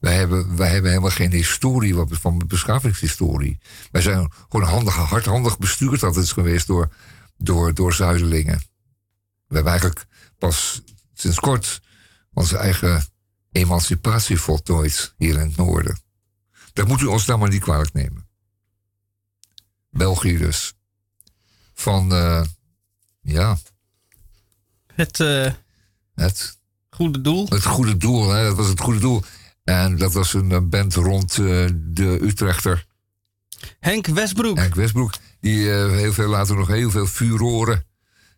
Wij 0.00 0.14
hebben, 0.14 0.56
wij 0.56 0.68
hebben 0.68 0.90
helemaal 0.90 1.10
geen 1.10 1.32
historie 1.32 1.94
van 2.08 2.42
beschavingshistorie. 2.46 3.58
Wij 3.90 4.02
zijn 4.02 4.32
gewoon 4.48 4.68
handig, 4.68 4.94
hardhandig 4.94 5.58
bestuurd 5.58 6.02
altijd 6.02 6.32
geweest 6.32 6.66
door, 6.66 6.88
door, 7.36 7.74
door 7.74 7.92
zuidelingen. 7.92 8.62
We 9.46 9.54
hebben 9.54 9.72
eigenlijk 9.72 10.04
pas 10.38 10.82
sinds 11.14 11.40
kort 11.40 11.80
onze 12.32 12.56
eigen 12.56 13.04
emancipatie 13.52 14.40
voltooid 14.40 15.14
hier 15.16 15.34
in 15.34 15.40
het 15.40 15.56
noorden. 15.56 16.00
Dat 16.72 16.88
moet 16.88 17.00
u 17.00 17.06
ons 17.06 17.26
dan 17.26 17.38
maar 17.38 17.48
niet 17.48 17.62
kwalijk 17.62 17.92
nemen. 17.92 18.28
België 19.90 20.38
dus. 20.38 20.74
Van, 21.74 22.12
eh, 22.12 22.42
ja, 23.20 23.58
Het 24.94 25.20
eh, 25.20 25.52
het 26.14 26.58
goede 26.90 27.20
doel. 27.20 27.46
Het 27.48 27.64
goede 27.64 27.96
doel, 27.96 28.28
hè? 28.28 28.44
dat 28.44 28.56
was 28.56 28.68
het 28.68 28.80
goede 28.80 29.00
doel. 29.00 29.22
En 29.64 29.96
dat 29.96 30.12
was 30.12 30.34
een 30.34 30.68
band 30.68 30.94
rond 30.94 31.30
eh, 31.30 31.66
de 31.74 32.18
Utrechter. 32.22 32.86
Henk 33.80 34.06
Westbroek. 34.06 34.56
Henk 34.56 34.74
Westbroek. 34.74 35.12
Die 35.40 35.68
heel 35.68 36.12
veel 36.12 36.28
later 36.28 36.56
nog 36.56 36.68
heel 36.68 36.90
veel 36.90 37.06
furoren 37.06 37.86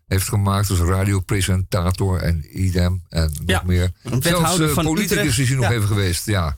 heeft 0.06 0.28
gemaakt 0.28 0.70
als 0.70 0.78
radiopresentator 0.78 2.20
en 2.20 2.44
idem 2.64 3.02
en 3.08 3.32
Ja, 3.46 3.54
nog 3.54 3.64
meer. 3.66 3.90
Zelfs 4.20 4.56
van 4.56 4.84
politicus 4.84 5.16
Utrecht. 5.18 5.38
is 5.38 5.48
hij 5.48 5.56
nog 5.56 5.64
Ja. 5.64 5.70
even 5.72 5.86
geweest, 5.88 6.26
ja. 6.26 6.56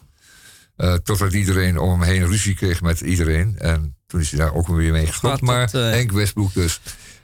Eh, 0.77 0.95
totdat 0.95 1.33
iedereen 1.33 1.79
om 1.79 1.91
hem 1.91 2.03
heen 2.03 2.27
ruzie 2.27 2.55
kreeg 2.55 2.81
met 2.83 3.01
iedereen. 3.01 3.59
En 3.59 3.97
toen 4.07 4.21
is 4.21 4.31
hij 4.31 4.39
daar 4.41 4.55
ook 4.55 4.67
weer 4.67 4.93
mee 4.93 5.07
gestopt. 5.07 5.41
Maar 5.41 5.61
het, 5.61 5.75
eh, 5.75 5.81
Henk 5.91 6.13
Westbroek 6.13 6.55
dus. 6.55 6.81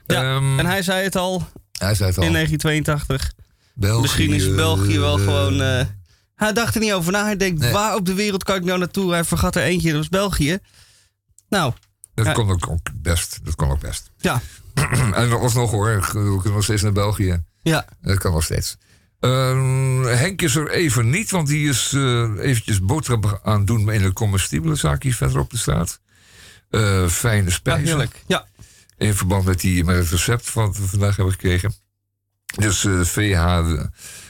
Ja, 0.06 0.22
Ehm, 0.34 0.58
en 0.58 0.66
hij 0.66 0.82
zei 0.82 1.04
het 1.04 1.16
al 1.16 1.48
hij 1.78 1.94
zei 1.94 2.08
het 2.08 2.18
al. 2.18 2.24
in 2.24 2.32
1982. 2.32 3.32
België, 3.74 4.00
Misschien 4.02 4.32
is 4.32 4.54
België 4.54 4.98
wel 4.98 5.18
gewoon... 5.18 5.60
eh, 5.62 5.84
hij 6.34 6.52
dacht 6.52 6.74
er 6.74 6.80
niet 6.80 6.92
over 6.92 7.12
na. 7.12 7.24
Hij 7.24 7.36
denkt, 7.36 7.60
Nee. 7.60 7.72
waar 7.72 7.94
op 7.94 8.06
de 8.06 8.14
wereld 8.14 8.44
kan 8.44 8.56
ik 8.56 8.64
nou 8.64 8.78
naartoe? 8.78 9.12
Hij 9.12 9.24
vergat 9.24 9.56
er 9.56 9.62
eentje, 9.62 9.88
dat 9.88 9.96
was 9.98 10.08
België. 10.08 10.58
Nou, 11.48 11.72
Dat 12.14 12.26
Ja. 12.26 12.32
kon 12.32 12.50
ook, 12.50 12.68
ook 12.70 12.80
best. 12.94 13.38
Dat 13.44 13.54
kon 13.54 13.70
ook 13.70 13.80
best. 13.80 14.10
ja. 14.18 14.40
en 15.14 15.30
dat 15.30 15.40
was 15.40 15.54
nog 15.54 15.70
hoor. 15.70 15.96
We 16.00 16.10
kunnen 16.12 16.52
nog 16.52 16.62
steeds 16.64 16.82
naar 16.82 16.92
België. 16.92 17.42
Ja. 17.62 17.86
Dat 18.00 18.18
kan 18.18 18.32
nog 18.32 18.44
steeds. 18.44 18.76
Ehm, 19.20 20.02
Henk 20.02 20.42
is 20.42 20.54
er 20.56 20.70
even 20.70 21.10
niet, 21.10 21.30
want 21.30 21.46
die 21.48 21.68
is 21.68 21.92
eh, 21.94 22.22
eventjes 22.38 22.80
boodschappen 22.80 23.40
aan 23.42 23.64
doen 23.64 23.92
in 23.92 24.04
een 24.04 24.12
comestible 24.12 24.74
zaak 24.74 25.02
hier 25.02 25.14
verder 25.14 25.38
op 25.40 25.50
de 25.50 25.56
straat. 25.58 26.00
Eh, 26.70 27.06
fijne 27.08 27.44
Ja, 27.48 27.50
spijzen. 27.54 27.86
heerlijk. 27.86 28.22
Ja. 28.26 28.46
in 28.98 29.14
verband 29.14 29.44
met, 29.44 29.60
die, 29.60 29.84
met 29.84 29.96
het 29.96 30.10
recept 30.10 30.52
wat 30.52 30.76
we 30.76 30.88
vandaag 30.88 31.16
hebben 31.16 31.34
gekregen. 31.34 31.74
Dus 32.58 32.84
eh, 32.84 32.92
de, 32.98 33.06
VH, 33.06 33.62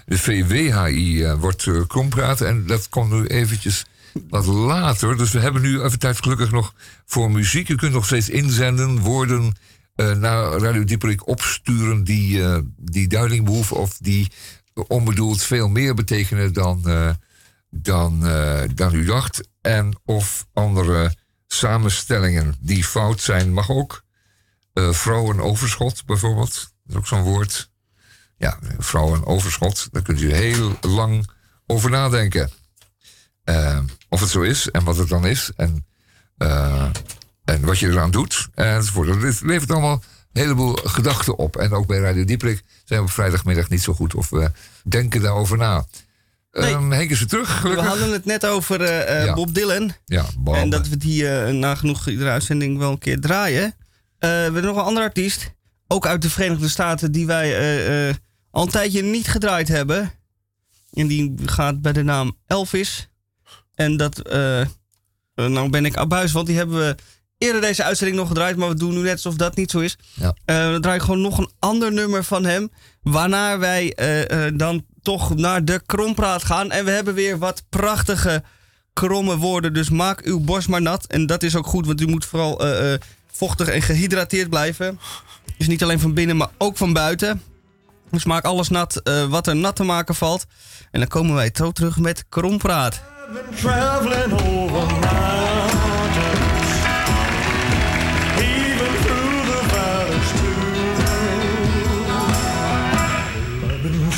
de 0.06 0.18
VWHI 0.18 1.32
wordt 1.34 1.66
uh, 1.66 1.82
krompraat 1.86 2.40
en 2.40 2.66
dat 2.66 2.88
komt 2.88 3.10
nu 3.10 3.26
eventjes 3.26 3.84
wat 4.28 4.46
later. 4.46 5.16
Dus 5.16 5.30
we 5.32 5.38
hebben 5.40 5.62
nu 5.62 5.82
even 5.82 5.98
tijd 5.98 6.22
gelukkig 6.22 6.50
nog 6.50 6.74
voor 7.06 7.30
muziek. 7.30 7.68
U 7.68 7.74
kunt 7.74 7.92
nog 7.92 8.06
steeds 8.06 8.28
inzenden, 8.28 8.98
woorden 8.98 9.54
naar 10.10 10.52
Radio 10.52 10.84
Dieperik 10.84 11.26
opsturen 11.26 12.04
die, 12.04 12.44
eh, 12.44 12.58
die 12.76 13.08
duiding 13.08 13.44
behoeven 13.44 13.76
of 13.76 13.98
die 13.98 14.32
onbedoeld 14.88 15.42
veel 15.42 15.68
meer 15.68 15.94
betekenen 15.94 16.52
dan, 16.52 16.88
eh, 16.88 17.10
dan, 17.70 18.26
eh, 18.26 18.62
dan 18.74 18.94
u 18.94 19.04
dacht. 19.04 19.48
En 19.60 20.00
of 20.04 20.46
andere 20.52 21.14
samenstellingen 21.46 22.54
die 22.60 22.84
fout 22.84 23.20
zijn, 23.20 23.52
mag 23.52 23.70
ook. 23.70 24.02
Eh 24.72 24.92
vrouwenoverschot 24.92 26.04
bijvoorbeeld, 26.06 26.52
dat 26.54 26.70
is 26.86 26.96
ook 26.96 27.06
zo'n 27.06 27.22
woord. 27.22 27.70
Ja, 28.36 28.58
vrouwenoverschot, 28.78 29.88
daar 29.90 30.02
kunt 30.02 30.20
u 30.20 30.32
heel 30.32 30.78
lang 30.80 31.30
over 31.66 31.90
nadenken. 31.90 32.50
Eh, 33.44 33.78
of 34.08 34.20
het 34.20 34.28
zo 34.28 34.40
is 34.40 34.70
en 34.70 34.84
wat 34.84 34.96
het 34.96 35.08
dan 35.08 35.26
is 35.26 35.50
en, 35.56 35.86
eh, 36.36 36.90
en 37.44 37.60
wat 37.64 37.78
je 37.78 37.89
eraan 37.89 38.10
doet 38.10 38.48
enzovoort. 38.55 39.23
Het 39.23 39.40
levert 39.40 39.70
allemaal 39.70 40.02
een 40.32 40.43
heleboel 40.43 40.74
gedachten 40.74 41.36
op. 41.39 41.56
En 41.56 41.73
ook 41.73 41.86
bij 41.86 41.98
Radio 41.98 42.24
Dieprik 42.24 42.62
zijn 42.85 43.01
we 43.01 43.06
op 43.06 43.12
vrijdagmiddag 43.12 43.69
niet 43.69 43.82
zo 43.82 43.93
goed 43.93 44.14
of 44.14 44.31
we 44.31 44.51
denken 44.85 45.20
daarover 45.23 45.56
na. 45.56 45.85
Nee. 46.52 46.74
Ehm, 46.74 46.90
Henk 46.90 47.10
is 47.10 47.20
er 47.20 47.27
terug, 47.27 47.62
We 47.62 47.81
hadden 47.81 48.12
het 48.12 48.24
net 48.24 48.47
over 48.47 48.81
eh, 48.81 49.19
eh, 49.20 49.24
Ja. 49.27 49.35
Bob 49.35 49.55
Dylan. 49.55 49.93
Ja, 50.05 50.24
Bob. 50.39 50.55
En 50.55 50.70
dat 50.70 50.89
we 50.89 50.97
die 50.97 51.28
eh, 51.28 51.52
nagenoeg 51.55 52.09
iedere 52.09 52.31
uitzending 52.31 52.78
wel 52.78 52.90
een 52.90 52.98
keer 52.98 53.20
draaien. 53.20 53.64
Eh, 53.64 53.74
we 54.19 54.27
hebben 54.27 54.62
nog 54.64 54.77
een 54.77 54.82
andere 54.82 55.06
artiest. 55.06 55.52
Ook 55.89 56.06
uit 56.06 56.23
de 56.23 56.31
Verenigde 56.31 56.69
Staten. 56.69 57.12
Die 57.12 57.27
wij 57.27 57.59
eh, 57.59 58.09
eh, 58.09 58.14
al 58.51 58.62
een 58.62 58.69
tijdje 58.69 59.02
niet 59.02 59.28
gedraaid 59.28 59.69
hebben. 59.69 60.12
En 60.93 61.06
die 61.06 61.35
gaat 61.47 61.81
bij 61.82 61.93
de 61.93 62.02
naam 62.02 62.36
Elvis. 62.47 63.09
En 63.74 63.97
dat... 63.97 64.19
eh, 64.19 64.60
eh, 64.60 64.66
nou 65.35 65.70
ben 65.70 65.85
ik 65.85 65.97
abuis. 65.97 66.32
Want 66.32 66.47
die 66.47 66.56
hebben 66.56 66.78
we 66.78 66.94
eerder 67.43 67.60
deze 67.60 67.82
uitzending 67.82 68.19
nog 68.19 68.28
gedraaid. 68.28 68.56
Maar 68.56 68.69
we 68.69 68.74
doen 68.74 68.94
nu 68.94 69.01
net 69.01 69.12
alsof 69.12 69.35
dat 69.35 69.56
niet 69.56 69.70
zo 69.70 69.78
is. 69.78 69.98
Ja. 70.14 70.35
Eh, 70.44 70.56
dan 70.70 70.81
draai 70.81 70.97
ik 70.97 71.02
gewoon 71.02 71.20
nog 71.20 71.39
een 71.39 71.51
ander 71.59 71.93
nummer 71.93 72.24
van 72.24 72.44
hem. 72.44 72.70
Waarna 73.02 73.59
wij 73.59 73.93
eh, 73.93 74.47
eh, 74.47 74.52
dan 74.56 74.85
toch 75.02 75.35
naar 75.35 75.64
de 75.64 75.82
krompraat 75.86 76.44
gaan. 76.44 76.70
En 76.70 76.85
we 76.85 76.90
hebben 76.90 77.14
weer 77.14 77.39
wat 77.39 77.62
prachtige 77.69 78.43
kromme 78.93 79.36
woorden. 79.36 79.73
Dus 79.73 79.90
maak 79.90 80.20
uw 80.24 80.40
borst 80.40 80.69
maar 80.69 80.82
nat. 80.82 81.06
En 81.06 81.27
dat 81.27 81.43
is 81.43 81.56
ook 81.56 81.66
goed, 81.66 81.86
want 81.86 82.01
u 82.01 82.06
moet 82.06 82.24
vooral 82.24 82.60
eh, 82.60 82.93
eh, 82.93 83.01
vochtig 83.32 83.69
en 83.69 83.82
gehydrateerd 83.82 84.48
blijven. 84.48 85.01
Dus 85.59 85.66
niet 85.66 85.82
alleen 85.82 86.01
van 86.01 86.14
binnen, 86.14 86.36
maar 86.36 86.51
ook 86.59 86.77
van 86.77 86.93
buiten. 86.93 87.43
Dus 88.10 88.24
maak 88.24 88.44
alles 88.44 88.69
nat 88.69 88.97
eh, 88.97 89.24
wat 89.24 89.47
er 89.47 89.56
nat 89.56 89.77
te 89.77 89.82
maken 89.82 90.14
valt. 90.14 90.44
En 90.90 91.01
dan 91.01 91.09
komen 91.09 91.35
wij 91.35 91.51
zo 91.52 91.70
terug 91.70 91.98
met 91.98 92.24
krompraat. 92.28 93.02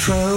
I've 0.07 0.34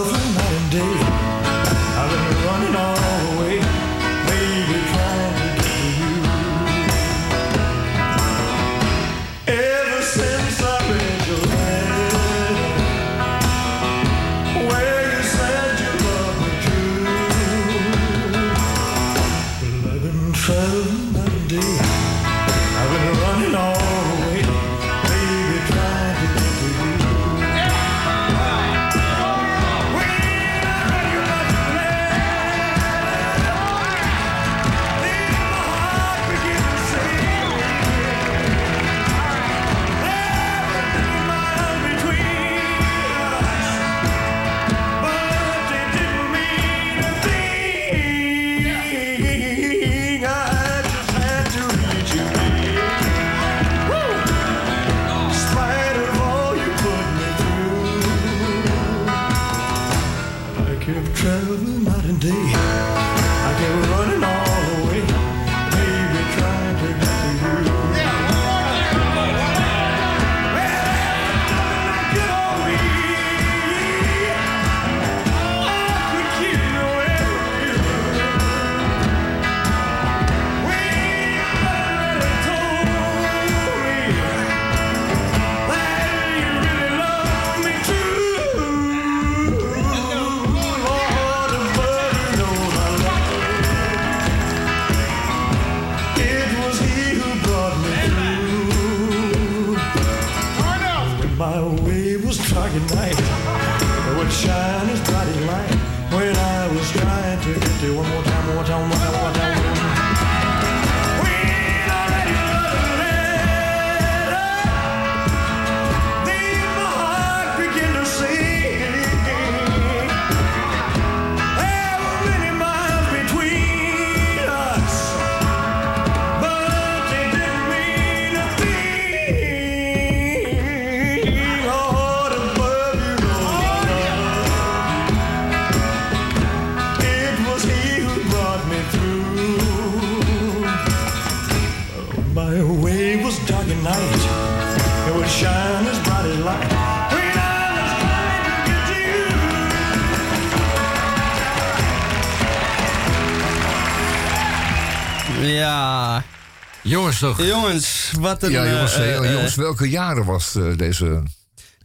Jongens 156.87 157.19
toch? 157.19 157.41
Jongens, 157.41 158.11
wat 158.19 158.43
een... 158.43 158.51
Ja, 158.51 158.69
jongens, 158.69 158.93
eh, 158.93 159.15
eh, 159.15 159.23
eh, 159.23 159.31
jongens 159.33 159.55
welke 159.55 159.89
jaren 159.89 160.25
was 160.25 160.51
deze 160.75 161.23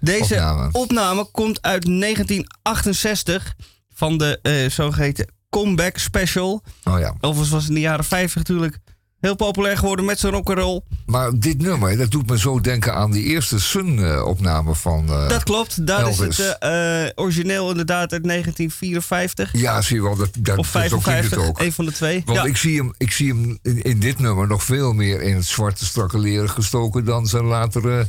Deze 0.00 0.34
opname? 0.34 0.68
opname 0.72 1.24
komt 1.24 1.62
uit 1.62 1.84
1968 1.86 3.54
van 3.94 4.18
de 4.18 4.38
eh, 4.42 4.70
zogeheten 4.70 5.32
Comeback 5.50 5.98
Special. 5.98 6.62
Oh 6.84 6.98
ja. 6.98 7.14
Overigens 7.20 7.50
was 7.50 7.60
het 7.60 7.68
in 7.68 7.74
de 7.74 7.80
jaren 7.80 8.04
50 8.04 8.34
natuurlijk 8.34 8.78
heel 9.22 9.34
populair 9.34 9.76
geworden 9.78 10.04
met 10.04 10.18
zijn 10.20 10.32
rock'n'roll. 10.32 10.80
Maar 11.06 11.30
dit 11.38 11.58
nummer, 11.62 11.96
dat 11.96 12.10
doet 12.10 12.30
me 12.30 12.38
zo 12.38 12.60
denken 12.60 12.94
aan 12.94 13.10
die 13.10 13.24
eerste 13.24 13.60
Sun-opname 13.60 14.74
van 14.74 15.08
eh, 15.08 15.28
Dat 15.28 15.42
klopt, 15.42 15.86
daar 15.86 16.00
Elvis. 16.00 16.28
is 16.28 16.36
het 16.36 16.56
eh, 16.58 17.04
origineel 17.14 17.70
inderdaad 17.70 18.12
uit 18.12 18.24
1954. 18.24 19.50
Ja, 19.52 19.82
zie 19.82 19.96
je 19.96 20.02
wel, 20.02 20.16
dat, 20.16 20.28
dat, 20.38 20.58
Of 20.58 20.66
zo 20.66 20.72
klinkt 20.78 20.92
het 20.92 21.02
55, 21.02 21.48
ook. 21.48 21.60
een 21.60 21.72
van 21.72 21.84
de 21.84 21.92
twee. 21.92 22.22
Want 22.26 22.38
ja. 22.38 22.44
ik 22.44 22.56
zie 22.56 22.76
hem, 22.78 22.94
ik 22.98 23.12
zie 23.12 23.28
hem 23.28 23.58
in, 23.62 23.82
in 23.82 24.00
dit 24.00 24.18
nummer 24.18 24.46
nog 24.46 24.62
veel 24.64 24.92
meer 24.92 25.22
in 25.22 25.34
het 25.36 25.46
zwarte 25.46 25.84
strakke 25.84 26.18
leren 26.18 26.50
gestoken 26.50 27.04
dan 27.04 27.26
zijn 27.26 27.44
latere 27.44 28.06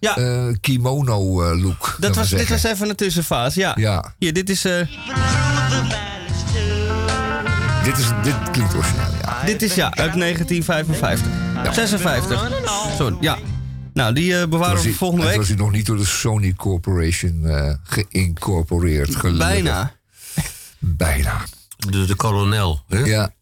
Ja. 0.00 0.16
eh, 0.16 0.46
kimono-look. 0.60 1.96
dat 2.00 2.16
was, 2.16 2.28
dit 2.30 2.48
was 2.48 2.62
even 2.62 2.88
een 2.88 2.96
tussenfase, 2.96 3.60
ja. 3.60 3.72
Ja. 3.78 4.14
Hier, 4.18 4.32
dit 4.32 4.50
is, 4.50 4.64
eh, 4.64 4.80
Dit, 7.84 7.98
is, 7.98 8.10
dit 8.22 8.50
klinkt 8.50 8.74
origineel, 8.74 9.10
ja. 9.22 9.44
dit 9.44 9.62
is 9.62 9.74
ja, 9.74 9.84
uit 9.84 10.14
1955. 10.14 11.26
56. 11.74 12.50
Sorry, 12.96 13.16
ja. 13.20 13.38
Nou, 13.92 14.14
die 14.14 14.38
eh, 14.38 14.48
bewaren 14.48 14.82
we 14.82 14.94
volgende 14.94 15.22
en 15.22 15.28
week. 15.28 15.38
was 15.38 15.48
hij 15.48 15.56
nog 15.56 15.70
niet 15.70 15.86
door 15.86 15.96
de 15.96 16.04
Sony 16.04 16.52
Corporation 16.52 17.46
eh 17.46 17.74
geïncorporeerd. 17.82 19.16
gelukkig. 19.16 19.48
Bijna. 19.48 19.92
Bijna. 20.78 21.40
De, 21.76 22.04
de 22.04 22.14
kolonel. 22.14 22.82
Hè? 22.88 22.98
Ja. 22.98 23.32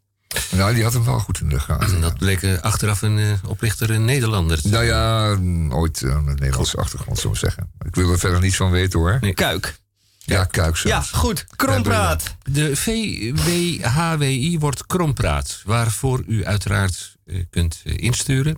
Nou, 0.51 0.75
die 0.75 0.83
had 0.83 0.93
hem 0.93 1.05
wel 1.05 1.19
goed 1.19 1.41
in 1.41 1.49
de 1.49 1.61
gaten. 1.61 1.95
En 1.95 2.01
dat 2.01 2.19
bleek 2.19 2.43
eh, 2.43 2.59
achteraf 2.61 3.03
een 3.03 3.39
oplichter 3.47 3.91
een 3.91 4.05
Nederlander. 4.05 4.61
Nou 4.63 4.85
ja, 4.85 5.29
ooit 5.77 6.03
een 6.03 6.25
Nederlandse 6.25 6.77
achtergrond, 6.77 7.19
zou 7.19 7.33
ik 7.33 7.39
zeggen. 7.39 7.71
Ik 7.87 7.95
wil 7.95 8.13
er 8.13 8.19
verder 8.19 8.41
niets 8.41 8.57
van 8.57 8.71
weten 8.71 8.99
hoor. 8.99 9.19
Kuik. 9.35 9.79
Ja, 10.31 10.45
kuik 10.45 10.77
zelfs. 10.77 11.11
Ja, 11.11 11.19
goed. 11.19 11.47
Krompraat. 11.57 12.37
De 12.43 12.77
VWHWI 12.77 14.59
wordt 14.59 14.87
Krompraat, 14.87 15.63
waarvoor 15.65 16.23
u 16.27 16.45
uiteraard 16.45 17.17
eh, 17.27 17.37
kunt 17.51 17.81
eh, 17.85 17.95
insturen. 17.97 18.57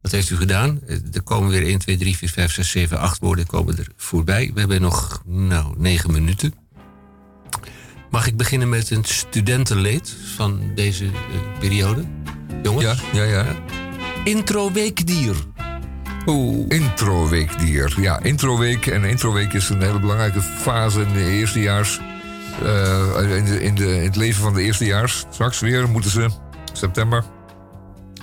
Dat 0.00 0.10
heeft 0.12 0.30
u 0.30 0.36
gedaan. 0.36 0.80
Eh, 0.86 0.96
Er 1.12 1.22
komen 1.22 1.50
weer 1.50 1.66
1, 1.66 1.78
2, 1.78 1.96
3, 1.96 2.16
4, 2.16 2.28
5, 2.28 2.52
6, 2.52 2.70
7, 2.70 2.98
8 2.98 3.18
woorden 3.18 3.46
komen 3.46 3.78
er 3.78 3.88
voorbij. 3.96 4.50
We 4.54 4.60
hebben 4.60 4.80
nog 4.80 5.22
nou, 5.24 5.74
9 5.78 6.12
minuten. 6.12 6.54
Mag 8.10 8.26
ik 8.26 8.36
beginnen 8.36 8.68
met 8.68 8.90
een 8.90 9.04
studentenleed 9.04 10.16
van 10.36 10.72
deze 10.74 11.10
periode? 11.58 12.04
Jongens? 12.62 12.84
Ja, 13.12 13.22
ja, 13.22 13.24
ja. 13.24 13.56
Intro 14.24 14.72
weekdier. 14.72 15.36
Oeh. 16.26 16.64
Introweekdier. 16.68 17.94
Ja, 18.00 18.20
introweek. 18.22 18.86
En 18.86 19.04
introweek 19.04 19.52
is 19.52 19.68
een 19.68 19.82
hele 19.82 20.00
belangrijke 20.00 20.40
fase 20.40 21.00
in 21.00 21.12
de 21.12 21.24
eerstejaars. 21.30 22.00
eh 22.62 23.36
in, 23.36 23.44
de, 23.44 23.62
in, 23.62 23.74
de, 23.74 23.96
in 23.96 24.04
het 24.04 24.16
leven 24.16 24.42
van 24.42 24.54
de 24.54 24.62
eerstejaars. 24.62 25.26
Straks 25.30 25.60
weer 25.60 25.88
moeten 25.88 26.10
ze, 26.10 26.28
september, 26.72 27.24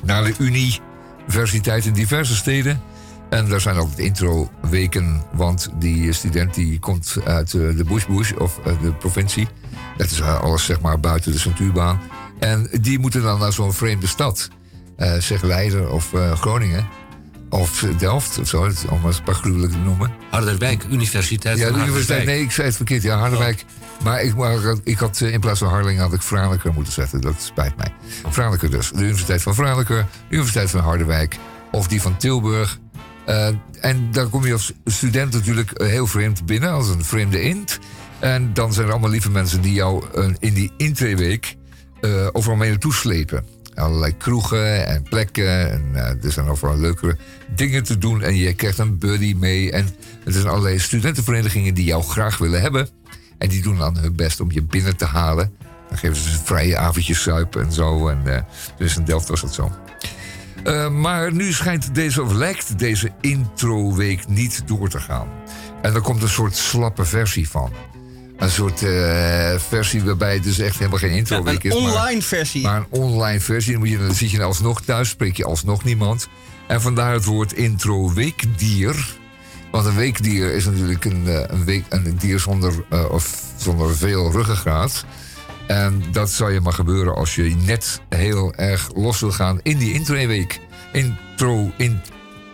naar 0.04 0.24
de 0.24 0.34
universiteit 0.38 1.86
in 1.86 1.94
diverse 1.94 2.36
steden. 2.36 2.82
En 3.30 3.50
daar 3.50 3.62
zijn 3.62 3.78
altijd 3.78 4.00
introweken, 4.00 5.24
want 5.34 5.70
die 5.80 6.14
student 6.14 6.54
die 6.54 6.80
komt 6.80 7.18
uit 7.26 7.54
eh, 7.54 7.78
de 7.78 7.84
Bush 7.84 8.06
Bush 8.06 8.32
of 8.32 8.60
eh, 8.66 8.82
de 8.82 8.94
provincie. 8.94 9.48
Dat 9.98 10.12
is 10.12 10.22
alles 10.22 10.66
zeg 10.66 10.82
maar 10.82 11.00
buiten 11.00 11.32
de 11.32 11.40
centuurbaan. 11.40 12.02
En 12.40 12.70
die 12.82 13.00
moeten 13.00 13.22
dan 13.22 13.40
naar 13.40 13.54
zo'n 13.54 13.74
vreemde 13.74 14.08
stad. 14.08 14.50
Zeg 15.20 15.42
Leiden 15.42 15.92
of 15.92 16.12
Groningen. 16.34 16.88
Of 17.56 17.86
Delft 17.98 18.40
of 18.40 18.48
zo, 18.48 18.72
om 18.90 19.02
paar 19.24 19.36
gruwelijk 19.36 19.72
te 19.72 19.78
noemen. 19.78 20.12
Harderwijk, 20.30 20.86
Universiteit 20.90 21.58
Ja, 21.58 21.68
van 21.68 21.80
universiteit. 21.80 22.08
Harderwijk. 22.08 22.38
Nee, 22.38 22.42
ik 22.42 22.52
zei 22.52 22.68
het 22.68 22.76
verkeerd. 22.76 23.04
Ja, 23.04 23.18
Harderwijk. 23.18 23.66
Maar 24.04 24.24
ik, 24.24 24.36
maar 24.36 24.76
ik 24.84 24.98
had 24.98 25.22
eh, 25.22 25.34
in 25.34 25.40
plaats 25.40 25.60
van 25.60 25.68
Harlingen 25.68 26.02
had 26.02 26.14
ik 26.14 26.22
Franeker 26.22 26.74
moeten 26.74 26.94
zetten. 26.94 27.22
Dat 27.22 27.36
spijt 27.38 27.78
mij. 27.78 27.94
Franeker 28.32 28.72
dus. 28.72 28.92
De 28.92 29.02
Universiteit 29.02 29.42
van 29.42 29.56
Franeker, 29.56 30.08
de 30.28 30.34
Universiteit 30.36 30.70
van 30.70 30.80
Harderwijk 30.80 31.38
of 31.72 31.88
die 31.88 32.02
van 32.02 32.18
Tilburg. 32.18 32.80
Eh, 33.26 33.48
en 33.82 34.12
daar 34.12 34.28
kom 34.28 34.46
je 34.46 34.54
als 34.54 34.74
student 34.86 35.34
natuurlijk 35.34 35.72
eh, 35.72 35.88
heel 35.88 36.08
vreemd 36.08 36.46
binnen, 36.46 36.72
als 36.72 36.90
een 36.90 37.04
vreemde 37.04 37.42
int. 37.42 37.80
En 38.20 38.54
dan 38.54 38.74
zijn 38.74 38.86
er 38.86 38.92
allemaal 38.92 39.10
lieve 39.10 39.30
mensen 39.30 39.62
die 39.62 39.74
jou 39.74 40.06
in 40.40 40.54
die 40.54 40.72
intreeweek 40.78 41.56
overal 42.32 42.58
mee 42.58 42.70
naartoe 42.70 42.94
slepen. 42.94 43.55
Allerlei 43.76 44.18
kroegen 44.18 44.88
en 44.88 45.04
plekken. 45.04 45.72
En 45.72 45.90
eh, 45.94 46.24
er 46.24 46.32
zijn 46.32 46.48
overal 46.48 46.78
leuke 46.78 47.18
dingen 47.56 47.84
te 47.84 47.98
doen. 47.98 48.22
En 48.22 48.36
je 48.36 48.54
krijgt 48.54 48.78
een 48.78 48.98
buddy 48.98 49.36
mee. 49.38 49.72
En 49.72 49.88
er 50.26 50.32
zijn 50.32 50.48
allerlei 50.48 50.80
studentenverenigingen 50.80 51.74
die 51.74 51.86
jou 51.86 52.04
graag 52.04 52.38
willen 52.38 52.62
hebben. 52.62 52.90
En 53.38 53.50
die 53.50 53.62
doen 53.62 53.78
dan 53.78 53.98
hun 53.98 54.16
best 54.16 54.40
om 54.40 54.52
je 54.52 54.62
binnen 54.62 54.98
te 54.98 55.06
halen. 55.06 55.54
Dan 55.90 55.98
geven 55.98 56.16
ze 56.16 56.40
vrije 56.44 56.78
avondjes 56.78 57.22
suipen 57.22 57.64
en 57.64 57.72
zo. 57.72 58.08
En 58.08 58.22
eh, 58.26 58.42
dus 58.78 58.98
in 58.98 59.04
Delft 59.04 59.28
was 59.28 59.42
dat 59.42 59.54
zo. 59.54 59.72
Eh, 60.64 60.90
maar 60.90 61.34
nu 61.34 61.54
schijnt 61.54 61.96
deze, 61.96 62.22
of 62.22 62.34
lijkt 62.34 62.80
deze 62.80 63.12
introweek 63.22 64.28
niet 64.28 64.68
door 64.68 64.90
te 64.90 65.00
gaan. 65.00 65.28
En 65.82 65.94
er 65.94 66.02
komt 66.02 66.22
een 66.22 66.30
soort 66.30 66.56
slappe 66.56 67.06
versie 67.06 67.50
van. 67.50 67.72
Een 68.38 68.50
soort 68.50 68.84
eh, 68.84 69.56
versie 69.58 70.04
waarbij 70.04 70.34
het 70.34 70.44
dus 70.44 70.60
echt 70.60 70.78
helemaal 70.78 71.00
geen 71.00 71.12
introweek 71.12 71.64
een 71.64 71.72
is. 71.72 71.82
maar- 71.82 71.92
online 71.92 72.22
versie. 72.22 72.62
Maar 72.62 72.78
een 72.78 73.00
online 73.02 73.40
versie. 73.40 73.72
Dan, 73.72 73.82
moet 73.82 73.90
je, 73.90 73.98
dan 73.98 74.14
zit 74.14 74.32
je 74.32 74.44
alsnog 74.44 74.82
thuis, 74.82 75.10
spreek 75.10 75.38
je 75.38 75.46
alsnog 75.46 75.84
niemand. 75.84 76.28
En 76.68 76.82
vandaar 76.82 77.14
het 77.14 77.26
woord 77.26 77.54
intro 77.54 78.14
weekdier. 78.14 79.16
Want 79.72 79.86
een 79.86 79.96
weekdier 79.96 80.54
is 80.54 80.66
natuurlijk 80.66 81.06
een, 81.06 81.28
eh, 81.28 81.44
een, 81.48 81.66
week, 81.66 81.84
een 81.90 82.18
dier 82.20 82.40
zonder, 82.40 82.74
eh, 82.90 83.10
of 83.10 83.42
zonder 83.58 83.96
veel 83.96 84.32
ruggengraat. 84.32 85.06
En 85.68 86.04
dat 86.12 86.30
zou 86.32 86.54
je 86.54 86.62
maar 86.62 86.74
gebeuren 86.74 87.16
als 87.16 87.36
je 87.36 87.56
net 87.66 88.02
heel 88.10 88.54
erg 88.54 88.90
los 88.96 89.20
wil 89.20 89.32
gaan 89.32 89.60
in 89.64 89.78
die 89.78 89.94
introweek. 89.94 90.60
Intro, 90.92 91.72
in, 91.78 92.02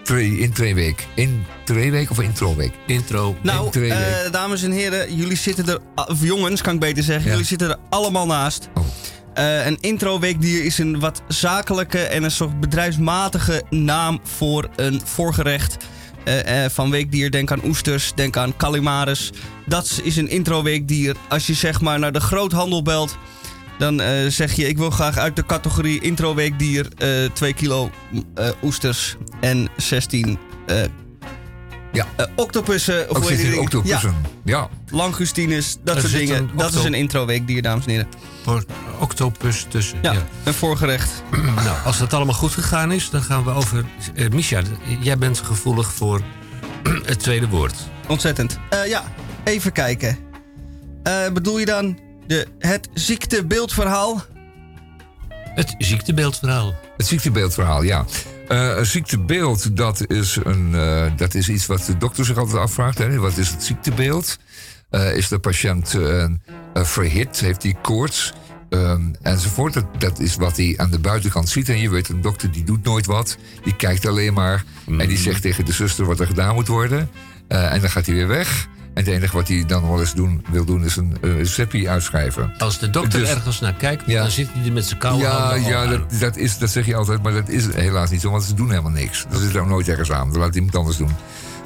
tre- 0.03 0.37
intreeweek. 0.39 1.07
Intreeweek 1.13 2.09
of 2.11 2.19
introweek? 2.21 2.73
Intro. 2.87 3.35
Nou, 3.41 3.79
eh, 3.89 3.97
dames 4.31 4.63
en 4.63 4.71
heren, 4.71 5.15
jullie 5.15 5.37
zitten 5.37 5.67
er, 5.67 5.79
of 6.07 6.23
jongens 6.23 6.61
kan 6.61 6.73
ik 6.73 6.79
beter 6.79 7.03
zeggen, 7.03 7.25
Ja. 7.25 7.29
jullie 7.31 7.45
zitten 7.45 7.69
er 7.69 7.77
allemaal 7.89 8.25
naast. 8.25 8.69
Oh. 8.73 8.85
Eh, 9.33 9.65
een 9.65 9.77
introweekdier 9.79 10.65
is 10.65 10.77
een 10.77 10.99
wat 10.99 11.21
zakelijke 11.27 11.99
en 11.99 12.23
een 12.23 12.31
soort 12.31 12.59
bedrijfsmatige 12.59 13.63
naam 13.69 14.19
voor 14.23 14.69
een 14.75 15.01
voorgerecht. 15.05 15.77
Eh, 16.23 16.65
van 16.69 16.89
weekdier, 16.89 17.31
denk 17.31 17.51
aan 17.51 17.65
oesters, 17.65 18.11
denk 18.15 18.37
aan 18.37 18.57
calimares. 18.57 19.31
Dat 19.65 19.99
is 20.03 20.15
een 20.17 20.29
introweekdier. 20.29 21.15
Als 21.29 21.47
je 21.47 21.53
zeg 21.53 21.81
maar 21.81 21.99
naar 21.99 22.11
de 22.11 22.19
groothandel 22.19 22.81
belt, 22.81 23.17
dan 23.81 24.01
eh, 24.01 24.27
zeg 24.27 24.53
je: 24.53 24.67
Ik 24.67 24.77
wil 24.77 24.89
graag 24.89 25.17
uit 25.17 25.35
de 25.35 25.45
categorie 25.45 26.01
introweekdier 26.01 26.87
eh 26.97 27.29
2 27.33 27.53
kilo 27.53 27.89
eh, 28.35 28.49
oesters 28.63 29.15
en 29.39 29.69
16 29.77 30.37
eh, 30.65 30.75
Ja. 31.91 32.05
eh, 32.15 32.25
octopussen. 32.35 33.09
Of 33.09 33.29
in 33.31 33.37
dingen? 33.37 33.59
octopussen. 33.59 34.15
Ja. 34.43 34.57
Ja, 34.57 34.69
langustines, 34.89 35.77
dat 35.83 35.95
Er 35.95 36.01
soort 36.01 36.13
dingen. 36.13 36.49
Dat 36.55 36.73
is 36.73 36.83
een 36.83 36.93
introweekdier, 36.93 37.61
dames 37.61 37.85
en 37.85 37.91
heren. 37.91 38.07
Voor 38.43 38.65
octopus 38.99 39.65
tussen. 39.69 39.97
Ja, 40.01 40.11
Ja. 40.11 40.21
een 40.43 40.53
voorgerecht. 40.53 41.23
Nou, 41.65 41.77
als 41.85 41.97
dat 41.97 42.13
allemaal 42.13 42.35
goed 42.35 42.51
gegaan 42.51 42.91
is, 42.91 43.09
dan 43.09 43.21
gaan 43.21 43.43
we 43.43 43.49
over. 43.51 43.85
eh 44.15 44.29
Misha, 44.29 44.61
jij 44.99 45.17
bent 45.17 45.39
gevoelig 45.39 45.93
voor 45.93 46.21
het 47.11 47.19
tweede 47.19 47.47
woord. 47.47 47.75
Ontzettend. 48.07 48.59
Eh, 48.69 48.85
ja, 48.87 49.03
even 49.43 49.71
kijken. 49.71 50.17
Eh, 51.03 51.13
bedoel 51.33 51.59
je 51.59 51.65
dan 51.65 51.99
de, 52.27 52.47
het 52.59 52.89
ziektebeeldverhaal? 52.93 54.23
Het 55.55 55.75
ziektebeeldverhaal. 55.77 56.75
Het 56.97 57.07
ziektebeeldverhaal, 57.07 57.83
ja. 57.83 58.05
Eh, 58.47 58.77
een 58.77 58.85
ziektebeeld, 58.85 59.77
dat 59.77 60.09
is, 60.09 60.37
een, 60.43 60.75
eh, 60.75 61.11
dat 61.15 61.33
is 61.33 61.49
iets 61.49 61.65
wat 61.65 61.85
de 61.85 61.97
dokter 61.97 62.25
zich 62.25 62.37
altijd 62.37 62.57
afvraagt. 62.57 62.97
Hè? 62.97 63.17
Wat 63.17 63.37
is 63.37 63.49
het 63.49 63.63
ziektebeeld? 63.63 64.37
Eh, 64.89 65.15
is 65.15 65.27
de 65.27 65.39
patiënt 65.39 65.95
verhit? 66.73 67.39
Heeft 67.39 67.63
hij 67.63 67.75
koorts? 67.81 68.33
Ehm, 68.69 69.01
enzovoort. 69.21 69.73
Dat, 69.73 69.85
dat 69.97 70.19
is 70.19 70.35
wat 70.35 70.57
hij 70.57 70.73
aan 70.77 70.91
de 70.91 70.99
buitenkant 70.99 71.49
ziet. 71.49 71.69
En 71.69 71.79
je 71.79 71.89
weet, 71.89 72.09
een 72.09 72.21
dokter 72.21 72.51
die 72.51 72.63
doet 72.63 72.83
nooit 72.83 73.05
wat. 73.05 73.37
Die 73.63 73.75
kijkt 73.75 74.05
alleen 74.05 74.33
maar. 74.33 74.63
En 74.87 75.07
die 75.07 75.17
zegt 75.17 75.41
tegen 75.41 75.65
de 75.65 75.73
zuster 75.73 76.05
wat 76.05 76.19
er 76.19 76.27
gedaan 76.27 76.53
moet 76.53 76.67
worden. 76.67 77.09
En 77.47 77.81
dan 77.81 77.89
gaat 77.89 78.05
hij 78.05 78.15
weer 78.15 78.27
weg. 78.27 78.67
En 78.93 79.03
het 79.03 79.07
enige 79.13 79.35
wat 79.35 79.47
hij 79.47 79.63
dan 79.67 79.87
wel 79.89 79.99
eens 79.99 80.13
doen, 80.13 80.45
wil 80.51 80.65
doen 80.65 80.85
is 80.85 80.95
een 80.95 81.17
uh, 81.21 81.35
receptie 81.37 81.89
uitschrijven. 81.89 82.53
Als 82.57 82.79
de 82.79 82.89
dokter 82.89 83.19
Dus- 83.19 83.29
ergens 83.29 83.59
naar 83.59 83.73
kijkt, 83.73 84.03
Ja. 84.05 84.21
dan 84.21 84.31
zit 84.31 84.47
hij 84.53 84.65
er 84.65 84.71
met 84.73 84.85
zijn 84.85 84.99
koude 84.99 85.23
Ja, 85.23 85.53
ja 85.55 85.85
dat, 85.85 86.01
dat, 86.19 86.35
is, 86.37 86.57
dat 86.57 86.69
zeg 86.69 86.85
je 86.85 86.95
altijd, 86.95 87.23
maar 87.23 87.33
dat 87.33 87.49
is 87.49 87.73
helaas 87.73 88.09
niet 88.09 88.21
zo, 88.21 88.31
want 88.31 88.43
ze 88.43 88.53
doen 88.53 88.69
helemaal 88.69 88.91
niks. 88.91 89.25
Dat 89.29 89.41
zit 89.41 89.55
er 89.55 89.61
ook 89.61 89.67
nooit 89.67 89.87
ergens 89.87 90.11
aan. 90.11 90.27
Dat 90.27 90.37
laat 90.37 90.55
iemand 90.55 90.75
anders 90.75 90.97
doen. 90.97 91.11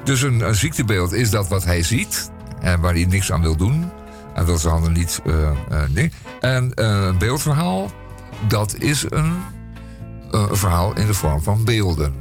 Dus 0.03 0.21
een, 0.21 0.39
een 0.47 0.55
ziektebeeld 0.55 1.13
is 1.13 1.29
dat 1.29 1.47
wat 1.47 1.63
hij 1.63 1.83
ziet 1.83 2.31
en 2.61 2.79
waar 2.79 2.93
hij 2.93 3.05
niks 3.05 3.31
aan 3.31 3.41
wil 3.41 3.55
doen. 3.55 3.91
Hij 4.33 4.45
wil 4.45 4.57
zijn 4.57 4.73
handen 4.73 4.91
niet. 4.93 5.21
eh, 5.25 5.49
eh, 5.49 5.89
nee. 5.89 6.11
En 6.39 6.73
eh, 6.73 6.87
een 7.05 7.17
beeldverhaal, 7.17 7.91
dat 8.47 8.75
is 8.79 9.05
een, 9.09 9.33
eh, 10.31 10.45
een 10.49 10.57
verhaal 10.57 10.95
in 10.97 11.05
de 11.07 11.13
vorm 11.13 11.41
van 11.43 11.63
beelden. 11.63 12.13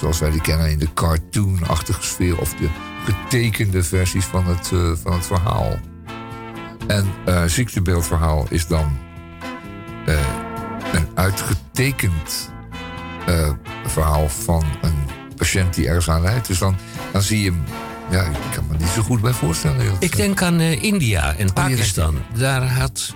Zoals 0.00 0.18
wij 0.18 0.30
die 0.30 0.40
kennen 0.40 0.70
in 0.70 0.78
de 0.78 0.88
cartoonachtige 0.94 2.02
sfeer 2.02 2.38
of 2.38 2.54
de 2.54 2.68
getekende 3.04 3.82
versies 3.82 4.24
van 4.24 4.46
het, 4.46 4.70
eh, 4.72 4.92
van 5.02 5.12
het 5.12 5.26
verhaal. 5.26 5.78
En 6.86 7.06
eh 7.24 7.44
ziektebeeldverhaal 7.44 8.46
is 8.50 8.66
dan 8.66 8.98
eh, 10.06 10.14
een 10.92 11.08
uitgetekend 11.14 12.52
verhaal 13.86 14.28
van 14.28 14.64
een 14.82 14.94
patiënt 15.36 15.74
die 15.74 15.86
ergens 15.86 16.10
aan 16.10 16.22
lijdt. 16.22 16.46
Dus 16.46 16.58
dan, 16.58 16.76
dan 17.12 17.22
zie 17.22 17.42
je 17.42 17.50
hem. 17.50 17.62
Ja, 18.10 18.22
ik 18.22 18.34
kan 18.54 18.66
me 18.70 18.76
niet 18.76 18.88
zo 18.88 19.02
goed 19.02 19.20
bij 19.20 19.32
voorstellen. 19.32 19.86
Ik 19.98 20.16
denk 20.16 20.42
aan 20.42 20.60
India 20.60 21.30
Oh, 21.30 21.40
en 21.40 21.52
Pakistan. 21.52 22.18
Daar 22.36 22.72
had 22.72 23.14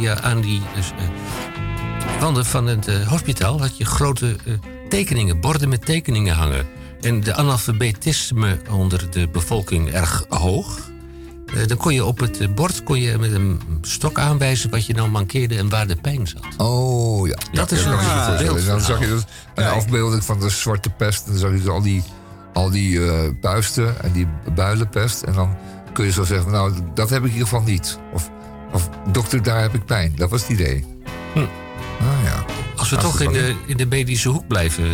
je 0.00 0.20
aan 0.22 0.40
die 0.40 0.62
dus, 0.74 0.92
wanden 2.20 2.46
van 2.46 2.66
het 2.66 3.04
hospitaal 3.04 3.60
had 3.60 3.76
je 3.76 3.84
grote 3.84 4.36
tekeningen, 4.88 5.40
borden 5.40 5.68
met 5.68 5.86
tekeningen 5.86 6.34
hangen. 6.34 6.66
En 7.06 7.20
de 7.20 7.34
analfabetisme 7.34 8.58
onder 8.70 9.10
de 9.10 9.28
bevolking 9.28 9.92
erg 9.92 10.24
hoog. 10.28 10.78
Eh, 11.54 11.66
dan 11.66 11.76
kon 11.76 11.94
je 11.94 12.04
op 12.04 12.18
het 12.18 12.40
eh, 12.40 12.48
bord 12.48 12.82
kon 12.82 13.00
je 13.00 13.18
met 13.18 13.32
een 13.32 13.60
stok 13.82 14.18
aanwijzen 14.18 14.70
wat 14.70 14.86
je 14.86 14.94
nou 14.94 15.08
mankeerde 15.08 15.56
en 15.56 15.68
waar 15.68 15.86
de 15.86 15.96
pijn 15.96 16.26
zat. 16.26 16.44
Oh 16.56 17.26
ja. 17.28 17.36
Dat 17.52 17.70
Ja, 17.70 17.76
is 17.76 17.84
een 17.84 17.90
me 17.90 17.96
ah, 17.96 18.26
voorstellen. 18.26 18.66
Dan 18.66 18.80
zag 18.80 19.00
je 19.00 19.06
dus 19.06 19.22
een 19.54 19.66
afbeelding 19.66 20.24
van 20.24 20.40
de 20.40 20.48
zwarte 20.50 20.90
pest. 20.90 21.24
En 21.26 21.30
dan 21.30 21.40
zag 21.40 21.50
je 21.50 21.56
dus 21.56 21.68
al 21.68 21.82
die, 21.82 22.02
al 22.52 22.70
die 22.70 23.10
eh, 23.10 23.30
puisten 23.40 24.02
en 24.02 24.12
die 24.12 24.28
builenpest. 24.54 25.22
En 25.22 25.32
dan 25.32 25.56
kun 25.92 26.04
je 26.04 26.12
zo 26.12 26.24
zeggen, 26.24 26.50
nou, 26.50 26.72
dat 26.94 27.10
heb 27.10 27.18
ik 27.18 27.26
in 27.26 27.32
ieder 27.32 27.48
geval 27.48 27.64
niet. 27.64 27.98
Of, 28.12 28.30
of 28.72 28.88
dokter, 29.12 29.42
daar 29.42 29.60
heb 29.60 29.74
ik 29.74 29.84
pijn. 29.84 30.12
Dat 30.16 30.30
was 30.30 30.40
het 30.40 30.50
idee. 30.50 30.84
Hm. 31.32 31.38
Ah 31.38 32.24
ja. 32.24 32.44
Als 32.76 32.90
we 32.90 32.96
toch 32.96 33.20
in 33.20 33.32
de, 33.32 33.54
in 33.66 33.76
de 33.76 33.86
medische 33.86 34.28
hoek 34.28 34.46
blijven, 34.46 34.84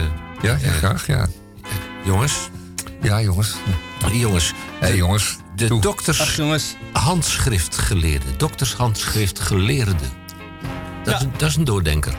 Ja, 0.42 0.56
ja, 0.60 0.70
graag, 0.70 1.06
ja. 1.06 1.26
Jongens. 2.04 2.50
Ja, 3.02 3.20
jongens. 3.20 3.54
Jongens, 4.12 4.52
Hé, 4.80 4.88
jongens. 4.88 5.36
de 5.56 5.66
Toe. 5.66 5.80
dokters 5.80 6.20
Ach 6.20 6.36
jongens, 6.36 6.76
handschriftgeleerde. 6.92 8.36
Doktershandschriftgeleerde. 8.36 9.92
Dat, 11.04 11.14
is, 11.14 11.20
een- 11.22 11.32
dat 11.36 11.48
is 11.48 11.56
een 11.56 11.64
doordenker. 11.64 12.14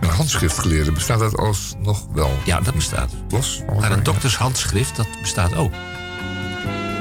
Een 0.00 0.08
handschriftgeleerde, 0.08 0.92
bestaat 0.92 1.18
dat 1.18 1.36
alsnog 1.36 2.06
wel? 2.12 2.38
Ja, 2.44 2.60
dat 2.60 2.74
bestaat. 2.74 3.10
Los? 3.28 3.62
Maar 3.80 3.92
een 3.92 4.02
doktershandschrift, 4.02 4.96
dat 4.96 5.06
bestaat 5.20 5.54
ook. 5.56 5.72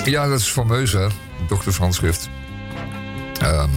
Ja, 0.05 0.27
dat 0.27 0.39
is 0.39 0.47
fameus, 0.47 0.91
hè? 0.91 1.07
Doktershandschrift. 1.47 2.29
Ehm 3.41 3.69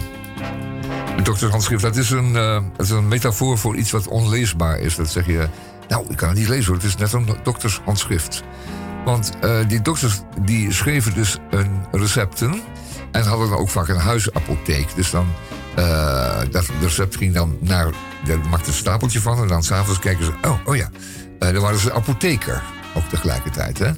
een 1.17 1.23
doktershandschrift, 1.23 1.81
dat 1.83 1.95
is, 1.95 2.09
een, 2.09 2.35
eh, 2.35 2.59
dat 2.77 2.85
is 2.85 2.89
een 2.91 3.07
metafoor 3.07 3.57
voor 3.57 3.75
iets 3.75 3.91
wat 3.91 4.07
onleesbaar 4.07 4.79
is. 4.79 4.95
Dat 4.95 5.09
zeg 5.11 5.25
je, 5.25 5.47
nou, 5.87 6.05
ik 6.09 6.17
kan 6.17 6.29
het 6.29 6.37
niet 6.37 6.47
lezen 6.47 6.65
hoor, 6.65 6.75
het 6.75 6.83
is 6.83 6.95
net 6.95 7.13
een 7.13 7.37
doktershandschrift. 7.43 8.43
Want 9.05 9.31
eh, 9.41 9.55
die 9.67 9.81
dokters 9.81 10.19
die 10.41 10.71
schreven 10.71 11.13
dus 11.13 11.37
een 11.49 11.85
recepten 11.91 12.61
en 13.11 13.23
hadden 13.23 13.49
dan 13.49 13.57
ook 13.57 13.69
vaak 13.69 13.87
een 13.87 13.95
huisapotheek. 13.97 14.95
Dus 14.95 15.09
dan, 15.11 15.27
eh, 15.75 16.39
dat 16.51 16.65
recept 16.81 17.15
ging 17.15 17.33
dan 17.33 17.57
naar, 17.59 17.89
daar 18.25 18.39
maakte 18.49 18.67
een 18.67 18.73
stapeltje 18.75 19.21
van 19.21 19.41
en 19.41 19.47
dan 19.47 19.63
s'avonds 19.63 19.99
kijken 19.99 20.25
ze, 20.25 20.31
oh, 20.41 20.59
oh 20.65 20.75
ja, 20.75 20.89
Eh 21.39 21.51
dan 21.53 21.61
waren 21.61 21.79
ze 21.79 21.93
apotheker 21.93 22.61
ook 22.93 23.09
tegelijkertijd, 23.09 23.79
hè. 23.79 23.91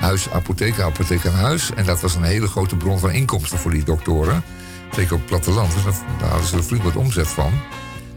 Huis, 0.00 0.30
apotheek, 0.30 0.80
apotheek 0.80 1.26
aan 1.26 1.34
huis. 1.34 1.70
En 1.74 1.84
dat 1.84 2.00
was 2.00 2.14
een 2.14 2.22
hele 2.22 2.46
grote 2.46 2.76
bron 2.76 2.98
van 2.98 3.10
inkomsten 3.10 3.58
voor 3.58 3.70
die 3.70 3.84
doktoren. 3.84 4.42
Zeker 4.94 5.12
op 5.12 5.18
het 5.18 5.28
platteland. 5.28 5.72
Dus 5.74 5.82
daar- 5.84 6.18
daar 6.18 6.28
hadden 6.28 6.48
ze 6.48 6.56
er 6.56 6.62
flink 6.62 6.82
wat 6.82 6.96
omzet 6.96 7.28
van. 7.28 7.52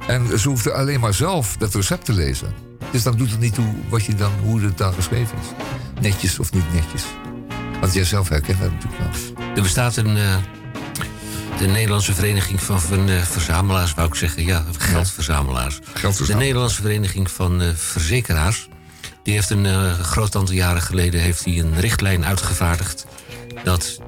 En 0.07 0.39
ze 0.39 0.47
hoefden 0.47 0.75
alleen 0.75 0.99
maar 0.99 1.13
zelf 1.13 1.55
dat 1.57 1.73
recept 1.73 2.05
te 2.05 2.13
lezen. 2.13 2.53
Dus 2.91 3.03
dan 3.03 3.17
doet 3.17 3.31
het 3.31 3.39
niet 3.39 3.53
toe 3.53 3.73
wat 3.89 4.05
je 4.05 4.15
dan, 4.15 4.31
hoe 4.43 4.61
het 4.61 4.77
dan 4.77 4.93
geschreven 4.93 5.37
is. 5.37 5.47
Netjes 6.01 6.39
of 6.39 6.51
niet 6.53 6.73
netjes. 6.73 7.03
Want 7.79 7.93
jij 7.93 8.03
zelf 8.03 8.29
herkent 8.29 8.59
dat 8.59 8.71
natuurlijk 8.71 9.01
wel. 9.01 9.45
Er 9.55 9.61
bestaat 9.61 9.95
een. 9.95 10.17
eh, 10.17 10.35
de 11.57 11.67
Nederlandse 11.67 12.13
Vereniging 12.13 12.61
van, 12.61 12.81
van 12.81 13.09
eh, 13.09 13.21
Verzamelaars, 13.21 13.93
wou 13.93 14.07
ik 14.07 14.15
zeggen. 14.15 14.45
Ja, 14.45 14.63
geldverzamelaars. 14.77 15.75
De 15.79 15.85
Geldverzamelaars. 15.93 16.45
Nederlandse 16.45 16.81
Vereniging 16.81 17.31
van 17.31 17.61
eh, 17.61 17.67
Verzekeraars. 17.75 18.67
Die 19.23 19.33
heeft 19.33 19.49
een 19.49 19.93
groot 20.03 20.35
aantal 20.35 20.55
jaren 20.55 20.81
geleden 20.81 21.21
heeft 21.21 21.43
die 21.43 21.63
een 21.63 21.79
richtlijn 21.79 22.25
uitgevaardigd. 22.25 23.05
Dat 23.63 23.99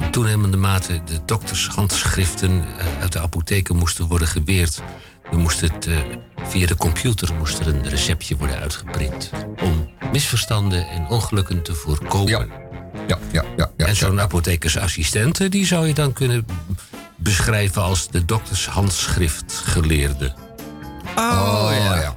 in 0.00 0.10
toenemende 0.10 0.56
mate 0.56 1.00
de 1.04 1.20
doktershandschriften 1.24 2.64
eh, 2.78 2.86
uit 3.00 3.12
de 3.12 3.20
apotheken 3.20 3.76
moesten 3.76 4.06
worden 4.06 4.28
geweerd. 4.28 4.82
We 5.30 5.36
moesten 5.36 5.72
het, 5.72 5.86
eh, 5.86 5.96
via 6.44 6.66
de 6.66 6.76
computer 6.76 7.34
moest 7.34 7.58
er 7.58 7.66
een 7.66 7.88
receptje 7.88 8.36
worden 8.36 8.58
uitgeprint. 8.58 9.30
Om 9.62 9.90
misverstanden 10.12 10.88
en 10.88 11.06
ongelukken 11.08 11.62
te 11.62 11.74
voorkomen. 11.74 12.30
Ja, 12.30 12.46
ja, 13.08 13.18
ja. 13.32 13.44
ja, 13.56 13.70
ja 13.76 13.86
en 13.86 13.96
zo'n 13.96 14.14
ja. 14.14 14.20
apothekersassistente, 14.20 15.48
die 15.48 15.66
zou 15.66 15.86
je 15.86 15.94
dan 15.94 16.12
kunnen 16.12 16.46
beschrijven 17.16 17.82
als 17.82 18.08
de 18.08 18.24
doktershandschriftgeleerde. 18.24 20.34
Oh, 21.16 21.70
ja. 21.74 22.16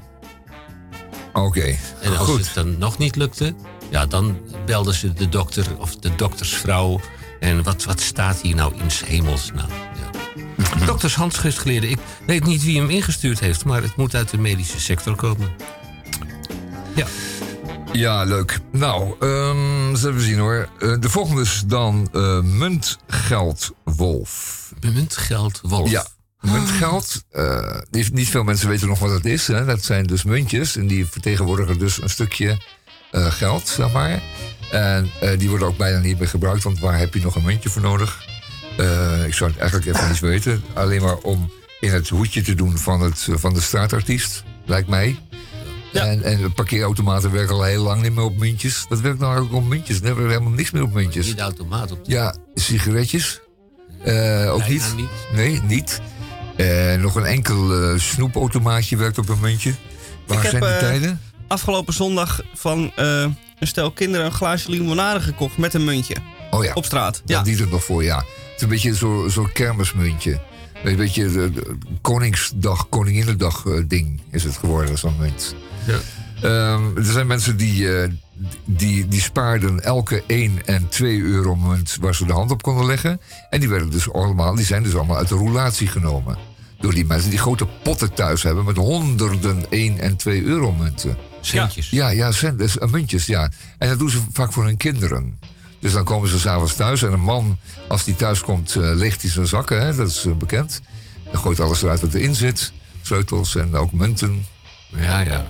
Oké, 1.33 1.77
En 2.01 2.17
als 2.17 2.27
goed. 2.27 2.45
het 2.45 2.53
dan 2.53 2.77
nog 2.77 2.97
niet 2.97 3.15
lukte, 3.15 3.53
ja, 3.89 4.05
dan 4.05 4.37
belden 4.65 4.93
ze 4.93 5.13
de 5.13 5.29
dokter 5.29 5.65
of 5.77 5.95
de 5.95 6.15
doktersvrouw. 6.15 6.99
En 7.43 7.63
wat, 7.63 7.83
wat 7.83 8.01
staat 8.01 8.41
hier 8.41 8.55
nou 8.55 8.73
in 8.75 8.89
hemelsnaam? 9.05 9.69
Ja. 9.69 10.09
Mhm. 10.57 10.85
Doktershandschriftgeleerde. 10.85 11.87
Ik 11.87 11.99
weet 12.25 12.45
niet 12.45 12.63
wie 12.63 12.79
hem 12.79 12.89
ingestuurd 12.89 13.39
heeft, 13.39 13.65
maar 13.65 13.81
het 13.81 13.95
moet 13.95 14.15
uit 14.15 14.29
de 14.29 14.37
medische 14.37 14.79
sector 14.79 15.15
komen. 15.15 15.51
Ja, 16.95 17.05
Ja, 17.91 18.23
leuk. 18.23 18.59
Nou, 18.71 19.15
eens 19.89 20.03
even 20.03 20.21
zien 20.21 20.39
hoor. 20.39 20.69
Eh, 20.79 20.95
de 20.99 21.09
volgende 21.09 21.41
is 21.41 21.63
dan 21.65 22.09
eh 22.11 22.41
muntgeldwolf. 22.41 24.73
muntgeld 24.93 25.59
wolf. 25.63 25.89
Ja, 25.89 26.05
muntgeld. 26.41 27.23
eh, 27.31 27.79
niet, 28.11 28.29
veel 28.29 28.43
mensen 28.43 28.69
weten 28.69 28.87
nog 28.87 28.99
wat 28.99 29.09
dat 29.09 29.25
is. 29.25 29.47
Hè? 29.47 29.65
Dat 29.65 29.83
zijn 29.83 30.05
dus 30.05 30.23
muntjes. 30.23 30.75
En 30.75 30.87
die 30.87 31.05
vertegenwoordigen 31.05 31.79
dus 31.79 32.01
een 32.01 32.09
stukje 32.09 32.61
geld, 33.11 33.67
zeg 33.67 33.91
maar. 33.91 34.21
En 34.73 35.11
eh, 35.19 35.39
die 35.39 35.49
worden 35.49 35.67
ook 35.67 35.77
bijna 35.77 35.99
niet 35.99 36.19
meer 36.19 36.27
gebruikt, 36.27 36.63
want 36.63 36.79
waar 36.79 36.97
heb 36.97 37.13
je 37.13 37.21
nog 37.21 37.35
een 37.35 37.43
muntje 37.43 37.69
voor 37.69 37.81
nodig? 37.81 38.25
Eh, 38.77 39.25
ik 39.25 39.33
zou 39.33 39.49
het 39.49 39.59
eigenlijk 39.59 39.95
even 39.95 40.09
niet 40.09 40.19
weten. 40.19 40.63
Alleen 40.73 41.01
maar 41.01 41.17
om 41.17 41.51
in 41.79 41.91
het 41.91 42.09
hoedje 42.09 42.41
te 42.41 42.53
doen 42.53 42.77
van, 42.77 43.01
het, 43.01 43.27
van 43.29 43.53
de 43.53 43.61
straatartiest, 43.61 44.43
lijkt 44.65 44.87
mij. 44.87 45.19
En, 45.93 46.23
en 46.23 46.41
de 46.41 46.49
parkeerautomaten 46.49 47.31
werken 47.31 47.55
al 47.55 47.63
heel 47.63 47.83
lang 47.83 48.01
niet 48.01 48.15
meer 48.15 48.23
op 48.23 48.37
muntjes. 48.37 48.85
Wat 48.89 49.01
werkt 49.01 49.19
nou 49.19 49.33
eigenlijk 49.33 49.63
op 49.63 49.69
muntjes? 49.69 49.97
Er 49.97 50.03
werkt 50.03 50.31
helemaal 50.31 50.51
niks 50.51 50.71
meer 50.71 50.83
op 50.83 50.93
muntjes. 50.93 51.25
Niet 51.25 51.35
de 51.35 51.41
automaat 51.41 51.91
op. 51.91 51.99
Ja, 52.03 52.35
sigaretjes. 52.53 53.41
Eh, 54.03 54.53
ook 54.53 54.67
niet. 54.67 54.93
niet. 54.95 55.09
Nee, 55.33 55.61
niet. 55.67 56.01
Eh, 56.55 56.95
nog 56.95 57.15
een 57.15 57.25
enkel 57.25 57.73
eh, 57.73 57.99
snoepautomaatje 57.99 58.97
werkt 58.97 59.17
op 59.17 59.29
een 59.29 59.39
muntje. 59.39 59.73
Waar 60.27 60.37
ik 60.37 60.43
heb 60.43 60.51
zijn 60.51 60.63
die 60.63 60.71
eh, 60.71 60.79
tijden? 60.79 61.19
afgelopen 61.53 61.93
zondag 61.93 62.41
van 62.53 62.91
eh, 62.95 63.25
een 63.63 63.69
stel 63.69 63.91
kinderen 63.91 64.25
een 64.25 64.31
glaasje 64.31 64.69
limonade 64.69 65.19
gekocht 65.19 65.57
met 65.57 65.73
een 65.73 65.83
muntje. 65.83 66.15
Oh 66.51 66.63
ja. 66.63 66.73
Op 66.73 66.85
straat. 66.85 67.21
Ja. 67.25 67.37
Ja. 67.37 67.43
die 67.43 67.61
er 67.61 67.67
nog 67.67 67.83
voor, 67.83 68.03
ja. 68.03 68.17
Het 68.17 68.55
is 68.55 68.61
een 68.61 68.69
beetje 68.69 68.95
zo'n 68.95 69.29
zo 69.29 69.49
kermismuntje. 69.53 70.41
Een 70.83 70.95
beetje 70.95 71.31
de, 71.31 71.51
de 71.51 71.77
Koningsdag, 72.01 72.89
Koninginnedag 72.89 73.65
eh, 73.65 73.73
ding 73.87 74.21
is 74.31 74.43
het 74.43 74.57
geworden, 74.57 74.97
zo'n 74.97 75.15
munt. 75.19 75.55
Ja. 75.85 75.99
Ehm, 76.41 76.97
er 76.97 77.05
zijn 77.05 77.27
mensen 77.27 77.57
die, 77.57 77.97
eh, 77.97 78.09
die, 78.65 79.07
die 79.07 79.21
spaarden 79.21 79.83
elke 79.83 80.23
1 80.27 80.65
en 80.65 80.89
2 80.89 81.21
euro 81.21 81.55
munt 81.55 81.97
waar 82.01 82.15
ze 82.15 82.25
de 82.25 82.33
hand 82.33 82.51
op 82.51 82.61
konden 82.61 82.85
leggen. 82.85 83.21
En 83.49 83.59
die, 83.59 83.69
werden 83.69 83.91
dus 83.91 84.11
allemaal, 84.11 84.55
die 84.55 84.65
zijn 84.65 84.83
dus 84.83 84.95
allemaal 84.95 85.17
uit 85.17 85.29
de 85.29 85.35
roulatie 85.35 85.87
genomen. 85.87 86.37
Door 86.83 86.93
die 86.93 87.05
mensen 87.05 87.29
die 87.29 87.39
grote 87.39 87.67
potten 87.83 88.13
thuis 88.13 88.43
hebben 88.43 88.65
met 88.65 88.77
honderden 88.77 89.65
1 89.69 89.99
en 89.99 90.15
2 90.15 90.43
euro 90.43 90.71
munten. 90.71 91.17
Centjes. 91.41 91.89
Ja, 91.89 92.09
ja, 92.09 92.31
cent, 92.31 92.57
dus, 92.57 92.77
eh, 92.77 92.89
muntjes, 92.89 93.25
ja. 93.25 93.51
En 93.77 93.89
dat 93.89 93.99
doen 93.99 94.09
ze 94.09 94.19
vaak 94.31 94.53
voor 94.53 94.65
hun 94.65 94.77
kinderen. 94.77 95.39
Dus 95.79 95.93
dan 95.93 96.03
komen 96.03 96.29
ze 96.29 96.39
s'avonds 96.39 96.75
thuis 96.75 97.03
en 97.03 97.13
een 97.13 97.19
man, 97.19 97.57
als 97.87 98.03
die 98.03 98.15
thuis 98.15 98.41
komt, 98.41 98.75
eh, 98.75 98.91
leegt 98.95 99.21
hij 99.21 99.31
zijn 99.31 99.47
zakken, 99.47 99.85
hè, 99.85 99.95
dat 99.95 100.07
is 100.07 100.25
eh, 100.25 100.33
bekend. 100.33 100.81
Dan 101.31 101.41
gooit 101.41 101.59
alles 101.59 101.81
eruit 101.81 102.01
wat 102.01 102.13
erin 102.13 102.35
zit. 102.35 102.71
Sleutels 103.01 103.55
en 103.55 103.75
ook 103.75 103.91
munten. 103.91 104.45
Ja, 104.95 105.19
ja. 105.19 105.45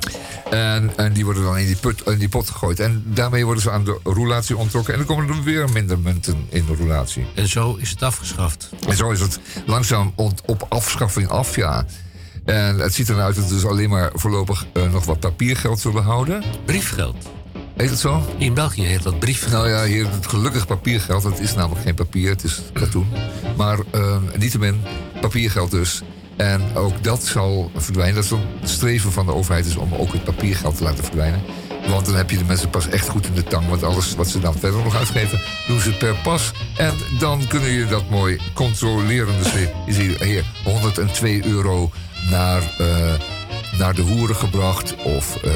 En, 0.49 0.91
en 0.95 1.13
die 1.13 1.25
worden 1.25 1.43
dan 1.43 1.57
in 1.57 1.65
die, 1.65 1.75
put, 1.75 2.01
in 2.05 2.17
die 2.17 2.29
pot 2.29 2.49
gegooid. 2.49 2.79
En 2.79 3.03
daarmee 3.05 3.45
worden 3.45 3.63
ze 3.63 3.71
aan 3.71 3.83
de 3.83 3.99
roulatie 4.03 4.57
ontrokken. 4.57 4.93
En 4.93 4.99
dan 4.99 5.07
komen 5.07 5.35
er 5.35 5.43
weer 5.43 5.69
minder 5.69 5.99
munten 5.99 6.45
in 6.49 6.65
de 6.65 6.75
roulatie. 6.75 7.25
En 7.35 7.47
zo 7.47 7.75
is 7.75 7.89
het 7.89 8.03
afgeschaft. 8.03 8.69
En 8.87 8.95
zo 8.95 9.11
is 9.11 9.19
het 9.19 9.39
langzaam 9.65 10.13
op 10.45 10.65
afschaffing 10.69 11.27
af, 11.27 11.55
ja. 11.55 11.85
En 12.45 12.79
het 12.79 12.93
ziet 12.93 13.09
eruit 13.09 13.35
dat 13.35 13.47
we 13.47 13.53
dus 13.53 13.65
alleen 13.65 13.89
maar 13.89 14.11
voorlopig 14.13 14.65
eh, 14.73 14.91
nog 14.91 15.05
wat 15.05 15.19
papiergeld 15.19 15.79
zullen 15.79 16.03
houden. 16.03 16.43
Briefgeld. 16.65 17.29
Heet 17.75 17.89
het 17.89 17.99
zo? 17.99 18.21
In 18.37 18.53
België 18.53 18.83
heet 18.83 19.03
dat 19.03 19.19
briefgeld. 19.19 19.51
Nou 19.51 19.69
ja, 19.69 19.85
hier 19.85 20.11
het 20.11 20.27
gelukkig 20.27 20.67
papiergeld. 20.67 21.23
Het 21.23 21.39
is 21.39 21.53
namelijk 21.53 21.81
geen 21.81 21.95
papier, 21.95 22.29
het 22.29 22.43
is 22.43 22.61
katoen. 22.73 23.07
Maar 23.57 23.79
eh, 23.91 24.17
niettemin, 24.37 24.81
papiergeld 25.21 25.71
dus. 25.71 26.01
En 26.35 26.76
ook 26.76 27.03
dat 27.03 27.26
zal 27.26 27.72
verdwijnen. 27.76 28.15
Dat 28.15 28.23
is 28.23 28.31
een 28.31 28.47
streven 28.64 29.11
van 29.11 29.26
de 29.26 29.34
overheid 29.34 29.65
is 29.65 29.76
om 29.76 29.93
ook 29.93 30.14
het 30.14 30.23
papiergeld 30.23 30.77
te 30.77 30.84
laten 30.84 31.03
verdwijnen. 31.03 31.41
Want 31.89 32.05
dan 32.05 32.15
heb 32.15 32.30
je 32.30 32.38
de 32.38 32.43
mensen 32.43 32.69
pas 32.69 32.89
echt 32.89 33.07
goed 33.07 33.26
in 33.26 33.34
de 33.34 33.43
tang. 33.43 33.68
Want 33.68 33.84
alles 33.84 34.15
wat 34.15 34.27
ze 34.27 34.39
dan 34.39 34.57
verder 34.57 34.84
nog 34.84 34.95
uitgeven, 34.95 35.41
doen 35.68 35.80
ze 35.80 35.97
per 35.97 36.15
pas. 36.23 36.51
En 36.77 36.93
dan 37.19 37.47
kunnen 37.47 37.69
je 37.69 37.85
dat 37.85 38.10
mooi 38.10 38.39
controleren. 38.53 39.38
Dus 39.38 39.51
ziet 39.95 40.23
hier 40.23 40.45
102 40.64 41.45
euro 41.45 41.91
naar, 42.30 42.61
eh, 42.77 43.14
naar 43.77 43.93
de 43.93 44.01
hoeren 44.01 44.35
gebracht. 44.35 44.95
Of 45.03 45.35
eh, 45.43 45.51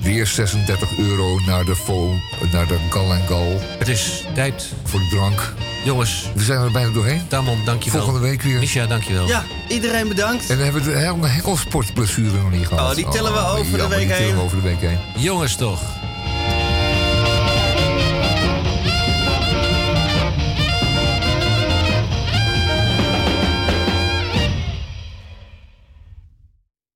weer 0.00 0.26
36 0.26 0.98
euro 0.98 1.38
naar 1.46 1.64
de, 1.64 1.76
foam, 1.76 2.22
naar 2.52 2.66
de 2.66 2.78
gal 2.90 3.12
en 3.12 3.26
gal. 3.26 3.60
Het 3.78 3.88
is 3.88 4.24
tijd. 4.34 4.72
Voor 4.84 5.00
de 5.00 5.08
drank. 5.08 5.54
Jongens. 5.84 6.30
We 6.34 6.42
zijn 6.42 6.60
er 6.60 6.70
bijna 6.70 6.90
doorheen. 6.90 7.28
Tamon, 7.28 7.58
dankjewel. 7.64 8.02
Volgende 8.02 8.28
week 8.28 8.42
weer. 8.42 8.58
Misha, 8.58 8.86
dankjewel. 8.86 9.26
Ja, 9.26 9.44
iedereen 9.68 10.08
bedankt. 10.08 10.42
En 10.50 10.56
dan 10.56 10.64
hebben 10.64 10.82
we 10.82 10.90
de 10.90 10.96
hele 10.96 11.06
nog 12.40 12.50
niet 12.50 12.66
gehad. 12.66 12.90
Oh, 12.90 12.96
die 12.96 13.08
tellen 13.08 13.32
we 13.32 13.38
over 13.38 13.72
de 13.72 13.78
jammer, 13.78 13.98
week 13.98 14.06
die 14.06 14.16
tellen 14.16 14.32
we 14.32 14.36
heen. 14.36 14.44
over 14.44 14.56
de 14.56 14.62
week 14.62 14.80
heen. 14.80 14.98
Jongens 15.16 15.56
toch. 15.56 15.80